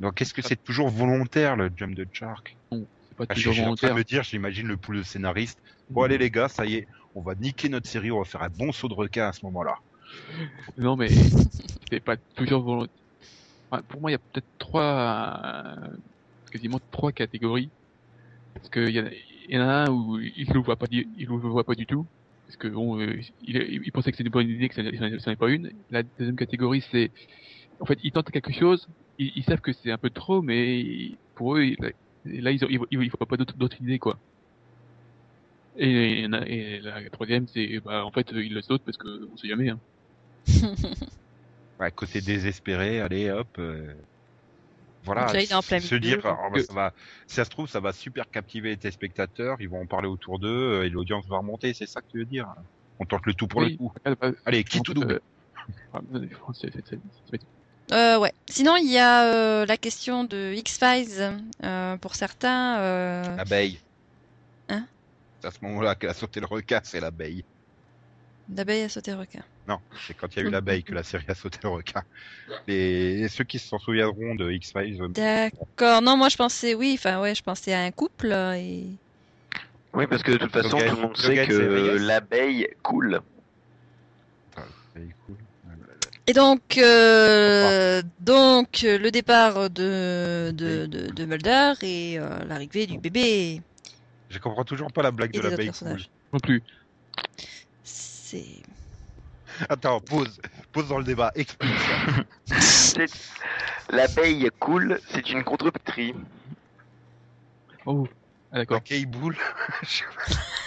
Donc, 0.00 0.20
est-ce 0.20 0.34
que 0.34 0.42
c'est 0.42 0.60
toujours 0.64 0.88
volontaire 0.88 1.54
le 1.54 1.70
jump 1.76 1.94
de 1.94 2.04
Shark 2.12 2.56
C'est 2.72 3.16
pas 3.16 3.26
Je 3.28 3.34
toujours 3.34 3.54
volontaire. 3.54 3.94
me 3.94 4.02
dire, 4.02 4.24
j'imagine 4.24 4.66
le 4.66 4.76
pool 4.76 4.96
de 4.96 5.02
scénaristes. 5.04 5.60
Bon 5.90 6.02
allez 6.02 6.18
les 6.18 6.30
gars, 6.32 6.48
ça 6.48 6.66
y 6.66 6.74
est, 6.74 6.88
on 7.14 7.20
va 7.20 7.36
niquer 7.36 7.68
notre 7.68 7.88
série, 7.88 8.10
on 8.10 8.18
va 8.18 8.24
faire 8.24 8.42
un 8.42 8.48
bon 8.48 8.72
saut 8.72 8.88
de 8.88 8.94
requin 8.94 9.28
à 9.28 9.32
ce 9.32 9.44
moment-là. 9.46 9.76
Non, 10.78 10.96
mais 10.96 11.10
c'est 11.90 12.00
pas 12.00 12.16
toujours 12.34 12.62
volontaire. 12.62 12.94
Enfin, 13.70 13.82
pour 13.86 14.00
moi, 14.00 14.10
il 14.10 14.14
y 14.14 14.16
a 14.16 14.18
peut-être 14.18 14.58
trois, 14.58 15.40
euh, 15.44 15.88
quasiment 16.50 16.80
trois 16.90 17.12
catégories. 17.12 17.70
Parce 18.54 18.68
que 18.68 18.88
il 18.88 18.94
y, 18.96 19.00
en 19.00 19.06
a- 19.06 19.10
il 19.48 19.54
y 19.54 19.58
en 19.58 19.62
a 19.62 19.86
un 19.86 19.90
où 19.90 20.18
il 20.20 20.46
le 20.52 20.60
voit 20.60 20.76
pas, 20.76 20.86
du- 20.86 21.08
il 21.16 21.26
le 21.28 21.36
voit 21.36 21.64
pas 21.64 21.74
du 21.74 21.86
tout. 21.86 22.06
Parce 22.46 22.56
que 22.56 22.68
bon, 22.68 22.98
euh, 23.00 23.20
il, 23.40 23.56
il 23.84 23.92
pensait 23.92 24.10
que 24.10 24.16
c'était 24.16 24.26
une 24.28 24.32
bonne 24.32 24.48
idée, 24.48 24.68
que 24.68 24.74
ça 24.74 24.82
n'en 24.82 24.90
est 24.90 25.36
pas 25.36 25.50
une. 25.50 25.70
La 25.90 26.02
deuxième 26.02 26.36
catégorie, 26.36 26.84
c'est, 26.90 27.12
en 27.80 27.86
fait, 27.86 27.98
ils 28.02 28.12
tentent 28.12 28.30
quelque 28.30 28.52
chose, 28.52 28.86
ils, 29.18 29.32
ils 29.36 29.44
savent 29.44 29.60
que 29.60 29.72
c'est 29.72 29.92
un 29.92 29.98
peu 29.98 30.10
trop, 30.10 30.42
mais 30.42 31.12
pour 31.34 31.56
eux, 31.56 31.64
il- 31.64 31.76
là, 32.24 32.50
ils, 32.52 32.60
ils, 32.70 32.80
ils 32.90 33.10
voient 33.10 33.26
pas 33.26 33.36
d'autres 33.36 33.80
idées, 33.82 33.98
quoi. 33.98 34.18
Et, 35.76 36.22
il 36.22 36.30
la 36.82 37.10
troisième, 37.10 37.46
c'est, 37.48 37.80
bah, 37.80 38.04
en 38.04 38.10
fait, 38.10 38.26
ils 38.32 38.52
le 38.54 38.62
sautent 38.62 38.84
parce 38.84 38.96
que 38.96 39.28
on 39.32 39.36
sait 39.36 39.48
jamais, 39.48 39.70
hein. 39.70 39.80
Ouais, 41.78 41.90
côté 41.92 42.20
désespéré, 42.20 43.00
allez 43.00 43.30
hop. 43.30 43.48
euh, 43.58 43.94
Voilà, 45.02 45.24
Donc 45.26 45.34
là, 45.34 45.42
il 45.42 45.50
est 45.50 45.54
en 45.54 45.62
plein 45.62 45.80
se 45.80 45.94
dire, 45.94 46.20
ah, 46.24 46.36
bah, 46.50 46.50
Que- 46.54 46.62
ça 46.62 46.72
va, 46.74 46.92
si 47.26 47.34
ça 47.36 47.44
se 47.44 47.50
trouve, 47.50 47.68
ça 47.68 47.80
va 47.80 47.92
super 47.92 48.30
captiver 48.30 48.68
les 48.70 48.76
téléspectateurs, 48.76 49.56
ils 49.60 49.68
vont 49.68 49.80
en 49.80 49.86
parler 49.86 50.08
autour 50.08 50.38
d'eux 50.38 50.48
euh, 50.80 50.84
et 50.84 50.90
l'audience 50.90 51.26
va 51.26 51.38
remonter, 51.38 51.72
c'est 51.72 51.86
ça 51.86 52.00
que 52.02 52.06
tu 52.10 52.18
veux 52.18 52.26
dire 52.26 52.46
On 52.98 53.06
tente 53.06 53.24
le 53.24 53.32
tout 53.32 53.46
pour 53.48 53.62
Oui. 53.62 53.72
le 53.72 53.76
coup. 53.78 53.92
Allez, 54.44 54.62
qui 54.62 54.82
tout 54.82 54.92
double 54.92 55.20
euh, 55.94 56.26
Euh, 57.92 58.18
ouais. 58.18 58.32
Sinon, 58.48 58.76
il 58.76 58.90
y 58.90 58.98
a 58.98 59.24
euh, 59.32 59.66
la 59.66 59.76
question 59.76 60.24
de 60.24 60.52
X-Files. 60.54 61.40
Euh, 61.64 61.96
pour 61.96 62.14
certains, 62.14 62.78
euh, 62.78 63.36
L'abeille. 63.36 63.80
Hein? 64.68 64.86
C'est 65.40 65.48
à 65.48 65.50
ce 65.50 65.58
moment-là 65.62 65.94
qu'elle 65.94 66.10
a 66.10 66.14
sauté 66.14 66.40
le 66.40 66.46
requin, 66.46 66.80
c'est 66.84 67.00
l'abeille. 67.00 67.42
l'abeille 68.54 68.82
a 68.82 68.88
sauté 68.88 69.14
requin. 69.14 69.42
Non, 69.68 69.78
c'est 70.06 70.14
quand 70.14 70.34
il 70.34 70.42
y 70.42 70.42
a 70.42 70.48
eu 70.48 70.50
l'abeille 70.50 70.82
que 70.82 70.94
la 70.94 71.02
série 71.02 71.24
a 71.28 71.34
sauté 71.34 71.58
le 71.62 71.68
requin. 71.68 72.02
Et 72.66 73.26
ceux 73.28 73.44
qui 73.44 73.58
s'en 73.58 73.78
souviendront 73.78 74.34
de 74.34 74.50
X-Files, 74.50 75.00
D'accord. 75.10 76.02
Non, 76.02 76.16
moi 76.16 76.28
je 76.28 76.36
pensais, 76.36 76.74
oui, 76.74 76.96
enfin 76.98 77.20
ouais, 77.20 77.34
je 77.34 77.42
pensais 77.42 77.72
à 77.72 77.80
un 77.80 77.90
couple 77.90 78.32
euh, 78.32 78.54
et 78.54 78.86
Oui, 79.94 80.06
parce 80.06 80.22
que 80.22 80.32
de 80.32 80.38
toute 80.38 80.52
façon, 80.52 80.78
tout 80.78 80.96
le 80.96 81.02
monde 81.02 81.16
sait 81.16 81.46
que 81.46 81.98
l'abeille 81.98 82.68
coule. 82.82 83.20
Et 86.26 86.32
donc, 86.32 86.78
euh, 86.78 88.02
donc 88.20 88.84
euh, 88.84 88.98
le 88.98 89.10
départ 89.10 89.68
de 89.68 90.52
de, 90.54 90.86
de, 90.86 91.10
de 91.10 91.24
Mulder 91.24 91.72
et 91.82 92.20
euh, 92.20 92.44
l'arrivée 92.44 92.86
du 92.86 92.98
bébé. 92.98 93.60
Je 94.28 94.38
comprends 94.38 94.64
toujours 94.64 94.92
pas 94.92 95.02
la 95.02 95.10
blague 95.10 95.34
Et 95.34 95.40
de 95.40 95.48
l'abeille 95.48 95.72
non 96.32 96.38
plus. 96.38 96.62
C'est 97.82 98.62
Attends, 99.68 100.00
pause, 100.00 100.40
pause 100.72 100.88
dans 100.88 100.98
le 100.98 101.04
débat, 101.04 101.30
explique 101.34 101.70
ça. 101.78 103.04
L'abeille 103.90 104.48
coule, 104.58 104.98
c'est 105.10 105.30
une 105.30 105.44
contrepétrie. 105.44 106.14
Oh, 107.86 108.08
Ah, 108.52 108.58
d'accord. 108.58 108.76
La 108.76 108.80
Keyboule. 108.80 109.36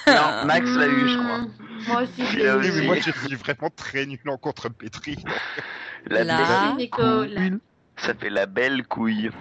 Non, 0.08 0.46
Max 0.46 0.70
l'a 0.72 0.88
eu, 0.88 1.08
je 1.08 1.18
crois. 1.18 1.40
Hmm, 1.40 1.84
Moi 1.88 2.02
aussi, 2.04 2.26
je 2.26 2.48
aussi. 2.58 2.72
mais 2.72 2.84
eu. 2.84 2.86
moi 2.86 2.96
je 2.98 3.12
suis 3.12 3.36
vraiment 3.36 3.70
très 3.76 4.06
nul 4.06 4.20
en 4.28 4.38
contrepétrie. 4.38 5.18
La 6.08 6.24
Là. 6.24 6.76
belle-. 6.76 7.34
La- 7.34 7.58
Ça 7.98 8.14
fait 8.14 8.30
la 8.30 8.46
belle 8.46 8.86
couille. 8.88 9.32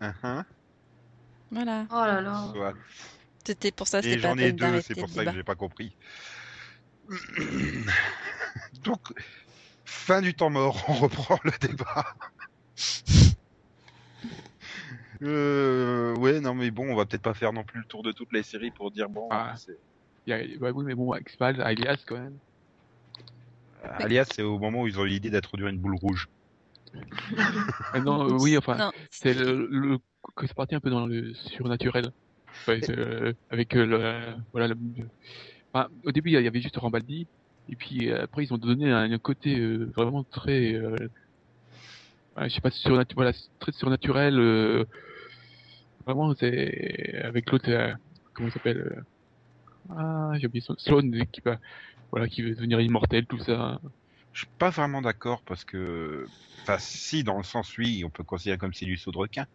Hein, 0.00 0.44
Voilà. 1.50 1.86
Oh 1.90 1.94
là 2.04 2.20
là. 2.20 2.44
C'était 3.46 3.70
pour 3.70 3.86
ça, 3.86 4.00
Et 4.00 4.02
c'était 4.02 4.16
pas 4.16 4.28
j'en 4.28 4.34
la 4.34 4.42
ai 4.42 4.52
deux, 4.52 4.80
c'est 4.82 4.94
pour 4.94 5.08
ça 5.08 5.24
que 5.24 5.32
j'ai 5.32 5.44
pas 5.44 5.54
compris. 5.54 5.96
Donc, 8.84 9.00
fin 9.84 10.20
du 10.22 10.34
temps 10.34 10.50
mort, 10.50 10.84
on 10.88 10.94
reprend 10.94 11.38
le 11.44 11.52
débat. 11.60 12.14
Euh, 15.22 16.14
ouais, 16.16 16.40
non 16.40 16.54
mais 16.54 16.70
bon, 16.70 16.90
on 16.92 16.94
va 16.96 17.06
peut-être 17.06 17.22
pas 17.22 17.34
faire 17.34 17.52
non 17.52 17.64
plus 17.64 17.80
le 17.80 17.86
tour 17.86 18.02
de 18.02 18.12
toutes 18.12 18.32
les 18.32 18.42
séries 18.42 18.70
pour 18.70 18.90
dire 18.90 19.08
bon, 19.08 19.28
Ah. 19.30 19.54
y 20.26 20.32
a- 20.32 20.58
bah 20.58 20.72
oui, 20.72 20.84
mais 20.84 20.94
bon, 20.94 21.14
X-Files, 21.14 21.60
Alias, 21.62 22.04
quand 22.06 22.18
même. 22.18 22.38
alias 23.82 24.26
c'est 24.34 24.42
au 24.42 24.58
moment 24.58 24.82
où 24.82 24.86
ils 24.88 24.98
ont 24.98 25.04
eu 25.04 25.08
l'idée 25.08 25.30
d'introduire 25.30 25.68
une 25.68 25.78
boule 25.78 25.96
rouge. 25.96 26.26
Ah 27.92 28.00
non, 28.00 28.28
euh, 28.28 28.38
oui, 28.40 28.58
enfin, 28.58 28.76
Non. 28.76 28.92
c'est 29.10 29.32
le, 29.34 29.66
le, 29.70 29.98
que 30.36 30.46
c'est 30.46 30.54
parti 30.54 30.74
un 30.74 30.80
peu 30.80 30.90
dans 30.90 31.06
le 31.06 31.32
surnaturel. 31.34 32.10
Ouais, 32.68 32.80
euh, 32.90 33.32
avec 33.50 33.74
euh, 33.76 33.86
le, 33.86 34.34
voilà, 34.52 34.68
le, 34.68 34.76
au 36.04 36.12
début, 36.12 36.30
il 36.30 36.42
y 36.42 36.46
avait 36.46 36.60
juste 36.60 36.76
Rambaldi, 36.76 37.26
et 37.68 37.76
puis 37.76 38.10
euh, 38.10 38.24
après, 38.24 38.44
ils 38.44 38.54
ont 38.54 38.58
donné 38.58 38.90
un, 38.90 39.18
côté 39.18 39.58
euh, 39.58 39.90
vraiment 39.96 40.24
très, 40.24 40.74
euh, 40.74 40.96
je 42.38 42.48
sais 42.48 42.60
pas, 42.60 42.70
surnatu 42.70 43.14
voilà, 43.14 43.32
très 43.58 43.72
surnaturel. 43.72 44.86
vraiment, 46.06 46.30
avec 46.30 47.50
l'autre, 47.50 47.96
comment 48.34 48.48
il 48.48 48.52
s'appelle 48.52 49.04
Ah, 49.90 50.32
j'ai 50.38 50.46
oublié 50.46 50.64
Sloan, 50.78 51.10
qui 51.32 51.40
va, 51.40 51.58
voilà, 52.10 52.28
qui 52.28 52.42
veut 52.42 52.54
devenir 52.54 52.80
immortel, 52.80 53.26
tout 53.26 53.38
ça. 53.38 53.80
Je 54.32 54.40
suis 54.40 54.48
pas 54.58 54.70
vraiment 54.70 55.00
d'accord 55.00 55.42
parce 55.46 55.64
que, 55.64 56.26
enfin, 56.62 56.76
si 56.78 57.24
dans 57.24 57.38
le 57.38 57.42
sens 57.42 57.78
oui, 57.78 58.02
on 58.04 58.10
peut 58.10 58.22
considérer 58.22 58.58
comme 58.58 58.74
c'est 58.74 58.84
du 58.84 58.98
saut 58.98 59.10
de 59.10 59.18
requin, 59.18 59.46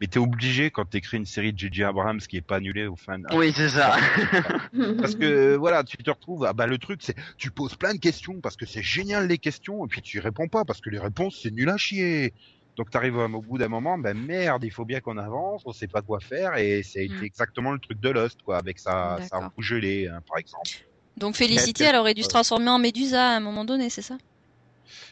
mais 0.00 0.06
t'es 0.06 0.18
obligé 0.18 0.70
quand 0.70 0.84
t'écris 0.84 1.16
une 1.16 1.26
série 1.26 1.52
de 1.52 1.58
J.J. 1.58 1.84
Abrams 1.84 2.20
qui 2.20 2.36
est 2.36 2.42
pas 2.42 2.56
annulée 2.56 2.86
aux 2.86 2.96
fans. 2.96 3.20
Oui, 3.32 3.52
c'est 3.52 3.70
ça. 3.70 3.96
Parce 5.00 5.14
que 5.14 5.56
voilà, 5.56 5.84
tu 5.84 5.96
te 5.96 6.10
retrouves, 6.10 6.44
ah 6.44 6.52
bah 6.52 6.66
le 6.66 6.78
truc 6.78 7.00
c'est, 7.02 7.16
tu 7.38 7.50
poses 7.50 7.74
plein 7.76 7.94
de 7.94 7.98
questions 7.98 8.40
parce 8.42 8.56
que 8.56 8.66
c'est 8.66 8.82
génial 8.82 9.26
les 9.26 9.38
questions 9.38 9.84
et 9.84 9.88
puis 9.88 10.02
tu 10.02 10.18
y 10.18 10.20
réponds 10.20 10.48
pas 10.48 10.64
parce 10.64 10.80
que 10.80 10.90
les 10.90 10.98
réponses 10.98 11.40
c'est 11.42 11.50
nul 11.50 11.68
à 11.68 11.76
chier. 11.76 12.34
Donc 12.76 12.90
t'arrives 12.90 13.16
au 13.16 13.40
bout 13.40 13.56
d'un 13.56 13.68
moment, 13.68 13.96
ben 13.96 14.16
merde, 14.18 14.62
il 14.64 14.70
faut 14.70 14.84
bien 14.84 15.00
qu'on 15.00 15.16
avance, 15.16 15.62
on 15.64 15.72
sait 15.72 15.88
pas 15.88 16.02
quoi 16.02 16.20
faire 16.20 16.56
et 16.56 16.82
c'est 16.82 17.08
Mm. 17.08 17.24
exactement 17.24 17.72
le 17.72 17.78
truc 17.78 17.98
de 18.00 18.10
Lost 18.10 18.42
quoi, 18.42 18.58
avec 18.58 18.78
sa, 18.78 19.18
sa 19.30 19.50
gelée 19.58 20.08
hein, 20.08 20.20
par 20.28 20.38
exemple. 20.38 20.70
Donc 21.16 21.36
Félicité, 21.36 21.84
elle 21.84 21.96
aurait 21.96 22.12
dû 22.12 22.22
se 22.22 22.28
transformer 22.28 22.68
en 22.68 22.78
Médusa 22.78 23.30
à 23.32 23.36
un 23.36 23.40
moment 23.40 23.64
donné, 23.64 23.88
c'est 23.88 24.02
ça? 24.02 24.18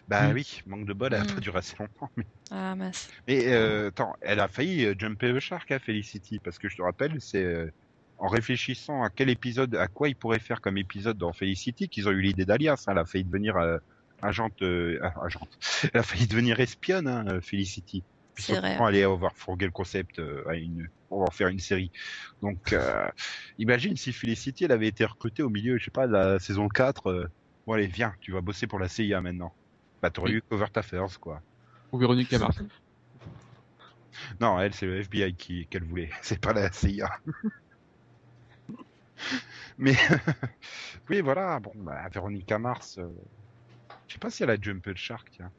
Bah 0.09 0.29
Mm. 0.31 0.35
oui, 0.35 0.61
manque 0.67 0.87
de 0.87 0.93
bol, 0.93 1.13
elle 1.15 1.21
a 1.23 1.25
Mm. 1.25 1.35
pas 1.35 1.41
duré 1.41 1.59
assez 1.59 1.77
longtemps. 1.79 2.11
Mais, 2.17 2.25
Ah 2.51 2.75
mince. 2.77 3.09
mais, 3.27 3.47
euh, 3.53 3.89
attends, 3.89 4.15
elle 4.21 4.41
a 4.41 4.49
failli 4.49 4.85
euh, 4.85 4.95
jumper 4.99 5.33
le 5.33 5.41
shark 5.41 5.71
à 5.71 5.79
Felicity 5.79 6.41
parce 6.41 6.59
que 6.59 6.69
je 6.69 6.77
te 6.77 6.83
rappelle, 6.83 7.21
c'est 7.21 7.43
euh, 7.45 7.71
en 8.19 8.29
réfléchissant 8.29 9.03
à 9.03 9.11
quel 9.11 9.31
épisode, 9.31 9.75
à 9.77 9.89
quoi 9.89 10.09
ils 10.09 10.17
pourraient 10.17 10.39
faire 10.39 10.61
comme 10.61 10.79
épisode 10.79 11.19
dans 11.19 11.33
Felicity 11.33 11.89
qu'ils 11.89 12.09
ont 12.09 12.13
eu 12.13 12.21
l'idée 12.21 12.45
d'Alias. 12.45 12.85
hein. 12.87 12.93
Elle 12.93 12.99
a 12.99 13.07
failli 13.07 13.25
devenir 13.25 13.57
euh, 13.57 13.79
agente, 14.23 14.63
ah, 15.03 15.15
agente. 15.25 15.51
Elle 15.95 16.01
a 16.01 16.03
failli 16.03 16.27
devenir 16.29 16.61
espionne, 16.61 17.09
hein, 17.09 17.41
Felicity. 17.43 18.05
Puis 18.35 18.45
surtout, 18.45 18.67
aller 18.85 19.03
avoir 19.05 19.37
fourgué 19.37 19.67
le 19.67 19.73
concept 19.73 20.21
à 20.49 20.55
une, 20.57 20.89
pour 21.09 21.23
en 21.23 21.31
faire 21.31 21.49
une 21.49 21.59
série. 21.61 21.93
Donc, 22.43 22.73
imagine 23.59 23.97
si 23.97 24.13
Felicity, 24.13 24.65
elle 24.65 24.73
avait 24.73 24.89
été 24.89 25.05
recrutée 25.05 25.43
au 25.43 25.51
milieu, 25.51 25.79
je 25.79 25.85
sais 25.85 25.91
pas, 25.91 26.07
de 26.07 26.13
la 26.13 26.39
saison 26.39 26.69
4. 26.69 27.09
euh, 27.11 27.27
bon 27.67 27.75
allez, 27.75 27.87
viens, 27.87 28.15
tu 28.21 28.33
vas 28.33 28.41
bosser 28.41 28.67
pour 28.67 28.79
la 28.79 28.89
CIA 28.89 29.21
maintenant. 29.21 29.55
Bah 30.05 30.11
t'aurais 30.11 30.33
eu 30.33 30.43
Covert 30.43 30.69
Affairs, 30.75 31.19
quoi. 31.19 31.41
Ou 31.91 31.97
Véronique 31.97 32.31
Mars. 32.33 32.59
Non, 34.39 34.61
elle, 34.61 34.75
c'est 34.75 34.85
le 34.85 35.01
FBI 35.01 35.35
qui 35.35 35.67
qu'elle 35.67 35.85
voulait, 35.85 36.11
c'est 36.23 36.39
pas 36.39 36.53
la 36.53 36.71
CIA. 36.71 37.11
Mais 39.79 39.97
oui, 41.09 41.23
voilà. 41.23 41.59
Bon, 41.59 41.73
bah, 41.77 42.07
Véronica 42.11 42.59
Mars, 42.59 42.99
euh, 42.99 43.09
je 44.07 44.13
sais 44.13 44.19
pas 44.19 44.29
si 44.29 44.43
elle 44.43 44.51
a 44.51 44.61
jumpé 44.61 44.91
le 44.91 44.97
shark, 44.97 45.31
tiens. 45.31 45.51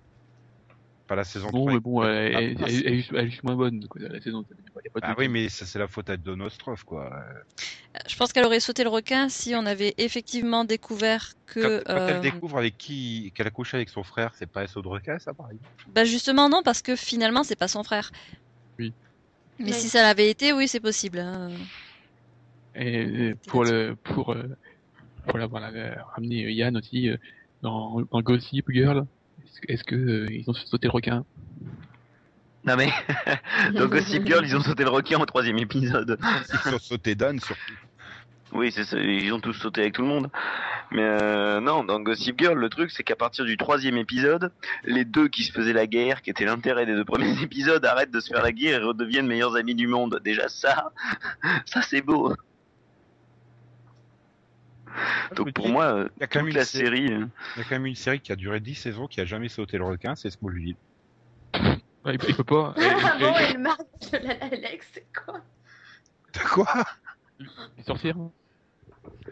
Pas 1.07 1.15
la 1.15 1.23
saison 1.23 1.49
Bon, 1.51 1.61
3. 1.65 1.73
mais 1.73 1.79
bon, 1.79 2.03
elle, 2.03 2.35
Ah, 2.35 2.41
elle, 2.41 2.51
elle, 2.51 2.61
elle 2.61 2.93
est 2.93 2.95
juste- 2.97 3.11
elle 3.13 3.25
est 3.27 3.29
juste 3.29 3.43
moins 3.43 3.55
bonne, 3.55 3.85
quoi, 3.87 4.01
la 4.01 4.19
saison. 4.19 4.43
Y 4.49 4.87
a 4.87 4.89
pas 4.91 4.99
de 5.01 5.05
Ah 5.05 5.15
oui, 5.17 5.27
mais 5.27 5.49
ça 5.49 5.65
c'est 5.65 5.77
la 5.77 5.87
faute 5.87 6.09
à 6.09 6.17
Don 6.17 6.39
Ostroff, 6.39 6.83
quoi. 6.83 7.13
Euh, 7.13 7.99
Je 8.09 8.15
pense 8.15 8.33
qu'elle 8.33 8.45
aurait 8.45 8.59
sauté 8.59 8.83
le 8.83 8.89
requin 8.89 9.29
si 9.29 9.53
on 9.55 9.65
avait 9.67 9.93
effectivement 9.99 10.65
découvert 10.65 11.33
Quand, 11.45 11.61
que. 11.61 11.83
quand 11.83 11.93
euh, 11.93 12.07
elle 12.15 12.21
découvre 12.21 12.57
avec 12.57 12.77
qui 12.77 13.31
qu'elle 13.35 13.47
a 13.47 13.51
couché 13.51 13.77
avec 13.77 13.89
son 13.89 14.03
frère, 14.03 14.33
c'est 14.35 14.51
pas 14.51 14.63
SO 14.67 14.81
de 14.81 14.87
requin, 14.87 15.17
ça 15.19 15.33
pareil. 15.33 15.59
Bah 15.93 16.03
justement 16.05 16.49
non, 16.49 16.61
parce 16.63 16.81
que 16.81 16.95
finalement 16.95 17.43
c'est 17.43 17.55
pas 17.55 17.67
son 17.67 17.83
frère. 17.83 18.09
Oui. 18.79 18.91
Mais 19.59 19.71
si 19.71 19.87
ça 19.89 20.01
l'avait 20.01 20.29
été, 20.29 20.53
oui 20.53 20.67
c'est 20.67 20.79
possible. 20.81 21.19
hein. 21.19 21.49
Et 22.73 23.05
euh, 23.05 23.35
pour 23.47 23.63
le, 23.63 23.95
pour, 24.03 24.31
euh, 24.33 24.43
pour 25.27 25.37
l'avoir 25.37 25.63
euh, 25.73 25.93
ramené 26.15 26.45
euh, 26.45 26.51
Yann 26.51 26.75
aussi, 26.75 27.09
euh, 27.09 27.17
dans, 27.61 28.01
dans 28.11 28.21
Gossip 28.21 28.65
Girl, 28.69 29.05
est-ce 29.67 29.83
que, 29.83 29.95
euh, 29.95 30.27
ils 30.31 30.49
ont 30.49 30.53
sauté 30.53 30.87
le 30.87 30.91
requin? 30.91 31.25
Non 32.65 32.75
mais, 32.75 32.91
dans 33.73 33.87
Gossip 33.87 34.25
Girl, 34.25 34.43
ils 34.43 34.55
ont 34.55 34.61
sauté 34.61 34.83
le 34.83 34.89
requin 34.89 35.19
au 35.19 35.25
troisième 35.25 35.59
épisode. 35.59 36.17
Ils 36.65 36.73
ont 36.73 36.79
sauté 36.79 37.13
Dan 37.13 37.39
surtout. 37.39 37.73
Oui, 38.53 38.71
c'est 38.71 38.85
ça, 38.85 38.97
ils 38.97 39.33
ont 39.33 39.39
tous 39.39 39.53
sauté 39.53 39.81
avec 39.81 39.93
tout 39.93 40.01
le 40.01 40.07
monde. 40.07 40.29
Mais 40.91 41.03
euh, 41.03 41.59
non, 41.59 41.83
dans 41.83 41.99
Gossip 41.99 42.39
Girl, 42.39 42.57
le 42.57 42.69
truc, 42.69 42.89
c'est 42.91 43.03
qu'à 43.03 43.15
partir 43.15 43.43
du 43.43 43.57
troisième 43.57 43.97
épisode, 43.97 44.51
les 44.85 45.03
deux 45.03 45.27
qui 45.27 45.43
se 45.43 45.51
faisaient 45.51 45.73
la 45.73 45.87
guerre, 45.87 46.21
qui 46.21 46.29
était 46.29 46.45
l'intérêt 46.45 46.85
des 46.85 46.93
deux 46.93 47.03
premiers 47.03 47.41
épisodes, 47.43 47.83
arrêtent 47.85 48.11
de 48.11 48.19
se 48.19 48.29
faire 48.33 48.43
la 48.43 48.51
guerre 48.51 48.81
et 48.81 48.85
redeviennent 48.85 49.27
meilleurs 49.27 49.55
amis 49.55 49.75
du 49.75 49.87
monde. 49.87 50.21
Déjà 50.23 50.47
ça, 50.47 50.91
ça 51.65 51.81
c'est 51.81 52.01
beau. 52.01 52.33
Donc 55.35 55.51
pour 55.53 55.69
moi, 55.69 56.07
il 56.17 56.21
y 56.21 56.23
a 56.23 56.27
quand 56.27 56.39
même 56.39 56.45
toute 56.47 56.53
une 56.53 56.59
la 56.59 56.65
série- 56.65 57.07
série... 57.07 57.29
Il 57.55 57.59
y 57.59 57.61
a 57.61 57.63
quand 57.63 57.75
même 57.75 57.85
une 57.85 57.95
série 57.95 58.19
qui 58.19 58.31
a 58.31 58.35
duré 58.35 58.59
10 58.59 58.75
saisons 58.75 59.07
qui 59.07 59.21
a 59.21 59.25
jamais 59.25 59.49
sauté 59.49 59.77
le 59.77 59.85
requin, 59.85 60.15
c'est 60.15 60.29
Smallville. 60.29 60.77
Ouais, 61.53 62.13
il, 62.13 62.17
peut- 62.19 62.27
il 62.29 62.35
peut 62.35 62.43
pas. 62.43 62.75
Ah 62.77 63.17
et- 63.17 63.19
bon, 63.23 63.37
et 63.37 63.53
le 63.53 63.59
mari 63.59 63.83
de 64.11 64.17
la 64.17 64.33
Alex, 64.45 64.87
c'est 64.93 65.07
quoi? 65.13 65.41
De 66.33 66.39
quoi? 66.49 66.85
Les 67.77 67.83
sorcières? 67.83 68.15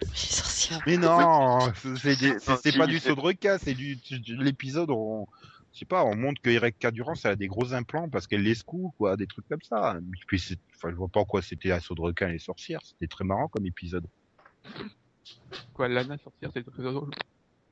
Les 0.01 0.05
sorcières. 0.17 0.81
Mais 0.87 0.97
non, 0.97 1.59
c'est- 1.75 2.77
pas 2.77 2.87
du 2.87 2.99
saut 2.99 3.15
de 3.15 3.19
requin, 3.21 3.57
c'est 3.57 3.73
du, 3.73 3.95
du- 3.97 4.19
de 4.19 4.43
l'épisode 4.43 4.89
où 4.89 4.95
on, 4.95 5.27
je 5.73 5.79
sais 5.79 5.85
pas, 5.85 6.03
on 6.03 6.15
montre 6.15 6.41
que 6.41 6.49
Erika 6.49 6.91
Durance 6.91 7.25
elle 7.25 7.31
a 7.31 7.35
des 7.35 7.47
gros 7.47 7.73
implants 7.73 8.09
parce 8.09 8.27
qu'elle 8.27 8.41
les 8.43 8.55
secoue, 8.55 8.93
quoi, 8.97 9.17
des 9.17 9.27
trucs 9.27 9.47
comme 9.47 9.61
ça. 9.61 9.97
Et 9.99 10.25
Puis 10.27 10.43
enfin, 10.75 10.89
je 10.91 10.95
vois 10.95 11.09
pas 11.09 11.19
en 11.19 11.25
quoi 11.25 11.41
c'était 11.41 11.71
un 11.71 11.79
saut 11.79 11.95
de 11.95 12.01
requin 12.01 12.29
et 12.29 12.33
les 12.33 12.39
sorcières, 12.39 12.81
c'était 12.83 13.07
très 13.07 13.23
marrant 13.23 13.47
comme 13.47 13.65
épisode. 13.65 14.05
Quoi, 15.73 15.87
Lana 15.87 16.17
sorcière, 16.17 16.51
c'est 16.53 16.65
très 16.65 16.83
drôle. 16.83 17.11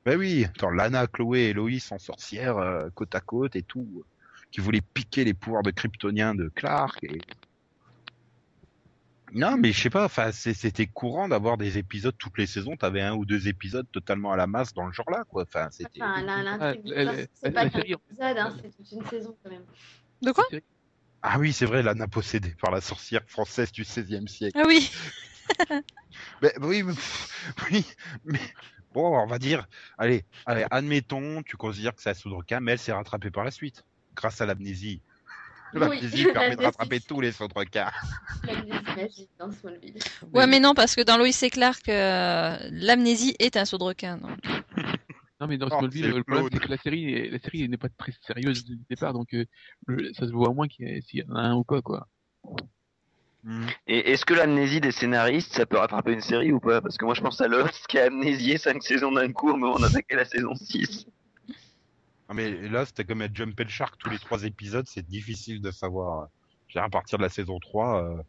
Ben 0.04 0.18
oui, 0.18 0.44
attends, 0.44 0.70
Lana, 0.70 1.06
Chloé 1.06 1.50
et 1.50 1.52
Loïs 1.52 1.92
en 1.92 1.98
sorcières, 1.98 2.58
euh, 2.58 2.88
côte 2.94 3.14
à 3.14 3.20
côte 3.20 3.54
et 3.54 3.62
tout, 3.62 3.86
euh, 3.96 4.02
qui 4.50 4.60
voulaient 4.60 4.80
piquer 4.80 5.24
les 5.24 5.34
pouvoirs 5.34 5.62
de 5.62 5.70
kryptonien 5.70 6.34
de 6.34 6.48
Clark 6.48 7.02
et... 7.04 7.20
Non, 9.34 9.56
mais 9.56 9.72
je 9.72 9.80
sais 9.80 9.90
pas, 9.90 10.04
enfin, 10.04 10.30
c'était 10.30 10.86
courant 10.86 11.26
d'avoir 11.26 11.56
des 11.56 11.78
épisodes 11.78 12.14
toutes 12.18 12.36
les 12.36 12.46
saisons, 12.46 12.76
t'avais 12.76 13.00
un 13.00 13.14
ou 13.14 13.24
deux 13.24 13.48
épisodes 13.48 13.86
totalement 13.90 14.30
à 14.32 14.36
la 14.36 14.46
masse 14.46 14.74
dans 14.74 14.84
le 14.84 14.92
genre 14.92 15.10
là, 15.10 15.24
quoi. 15.26 15.44
Enfin, 15.44 15.68
c'était... 15.70 16.00
Ah, 16.02 16.74
c'est 17.32 17.50
pas 17.50 17.70
qu'un 17.70 17.80
épisode, 17.80 17.98
hein, 18.20 18.54
c'est 18.60 18.76
toute 18.76 18.92
une 18.92 19.06
saison 19.06 19.34
quand 19.42 19.50
même. 19.50 19.64
De 20.20 20.32
quoi? 20.32 20.44
Ah 21.22 21.38
oui, 21.38 21.54
c'est 21.54 21.64
vrai, 21.64 21.82
Lana 21.82 22.08
possédée 22.08 22.54
par 22.60 22.72
la 22.72 22.82
sorcière 22.82 23.22
française 23.26 23.72
du 23.72 23.84
XVIe 23.84 24.28
siècle. 24.28 24.58
Ah 24.60 24.64
oui. 24.66 24.90
Mais, 26.42 26.52
oui, 26.60 26.82
mais, 26.82 26.92
pff, 26.92 27.54
oui, 27.70 27.86
mais 28.24 28.40
bon, 28.92 29.16
on 29.16 29.26
va 29.26 29.38
dire, 29.38 29.66
allez, 29.96 30.24
allez, 30.44 30.66
admettons, 30.70 31.42
tu 31.42 31.56
considères 31.56 31.94
que 31.94 32.02
c'est 32.02 32.10
un 32.10 32.14
saut 32.14 32.30
de 32.30 32.34
requin, 32.34 32.60
mais 32.60 32.72
elle 32.72 32.78
s'est 32.78 32.92
rattrapée 32.92 33.30
par 33.30 33.44
la 33.44 33.50
suite, 33.52 33.84
grâce 34.14 34.40
à 34.40 34.46
l'amnésie. 34.46 35.00
Oui, 35.74 35.80
L'amnésie 35.80 36.26
permet 36.32 36.56
de 36.56 36.62
rattraper 36.64 37.00
tous 37.00 37.20
les 37.20 37.32
sauts 37.32 37.48
de 37.48 37.54
requin. 37.56 37.90
L'amnésie 38.44 38.72
magique 38.96 39.30
dans 39.38 39.50
Smallville. 39.52 39.98
Ouais 40.32 40.46
mais 40.46 40.60
non 40.60 40.74
parce 40.74 40.94
que 40.96 41.00
dans 41.02 41.16
Lois 41.16 41.28
et 41.28 41.50
Clark, 41.50 41.88
euh, 41.88 42.58
l'amnésie 42.72 43.34
est 43.38 43.56
un 43.56 43.64
saut 43.64 43.78
de 43.78 43.84
requin. 43.84 44.18
donc. 44.18 44.36
Non, 45.40 45.46
mais 45.48 45.58
dans 45.58 45.68
Oh, 45.72 45.78
Smallville, 45.78 46.08
le 46.08 46.22
problème, 46.24 46.48
c'est 46.52 46.60
que 46.60 46.68
la 46.68 46.76
série, 46.76 47.30
la 47.30 47.38
série 47.38 47.68
n'est 47.68 47.76
pas 47.78 47.88
très 47.88 48.12
sérieuse 48.20 48.64
du 48.64 48.76
départ, 48.90 49.12
donc 49.12 49.32
euh, 49.34 49.44
le- 49.86 50.12
ça 50.12 50.26
se 50.26 50.32
voit 50.32 50.48
au 50.50 50.54
moins 50.54 50.68
qu'il 50.68 50.88
y, 50.88 50.98
a- 50.98 51.00
s'il 51.00 51.20
y 51.20 51.24
en 51.30 51.34
a 51.34 51.40
un 51.40 51.54
ou 51.54 51.64
pas, 51.64 51.82
quoi. 51.82 52.06
Et 53.88 54.12
est-ce 54.12 54.24
que 54.24 54.34
l'amnésie 54.34 54.80
des 54.80 54.92
scénaristes, 54.92 55.52
ça 55.52 55.66
peut 55.66 55.78
rattraper 55.78 56.12
une 56.12 56.20
série 56.20 56.52
ou 56.52 56.60
pas? 56.60 56.80
Parce 56.80 56.96
que 56.96 57.04
moi 57.04 57.14
je 57.14 57.20
pense 57.20 57.40
à 57.40 57.48
Lost 57.48 57.86
qui 57.88 57.98
a 57.98 58.04
amnésié 58.04 58.56
5 58.56 58.82
saisons 58.82 59.10
d'un 59.10 59.32
coup 59.32 59.50
au 59.50 59.56
moment 59.56 59.78
d'attaquer 59.80 60.14
la 60.14 60.24
saison 60.24 60.54
6. 60.54 61.06
Ah, 62.28 62.34
mais 62.34 62.50
là, 62.68 62.86
c'était 62.86 63.04
comme 63.04 63.20
être 63.20 63.34
Jump 63.34 63.60
and 63.60 63.68
Shark 63.68 63.98
tous 63.98 64.08
les 64.10 64.18
trois 64.18 64.44
épisodes, 64.44 64.86
c'est 64.88 65.06
difficile 65.06 65.60
de 65.60 65.70
savoir. 65.70 66.28
Je 66.68 66.74
veux 66.74 66.80
dire, 66.80 66.84
à 66.84 66.88
partir 66.88 67.18
de 67.18 67.22
la 67.24 67.28
saison 67.28 67.58
3, 67.58 68.02
euh, 68.04 68.22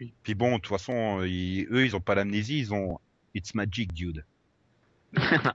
Oui. 0.00 0.12
Puis 0.22 0.34
bon, 0.34 0.52
de 0.52 0.54
toute 0.56 0.66
façon, 0.66 1.20
euh, 1.20 1.28
ils- 1.28 1.66
eux, 1.70 1.84
ils 1.84 1.94
ont 1.94 2.00
pas 2.00 2.14
l'amnésie, 2.16 2.58
ils 2.58 2.74
ont 2.74 2.98
It's 3.34 3.54
Magic, 3.54 3.92
dude. 3.92 4.24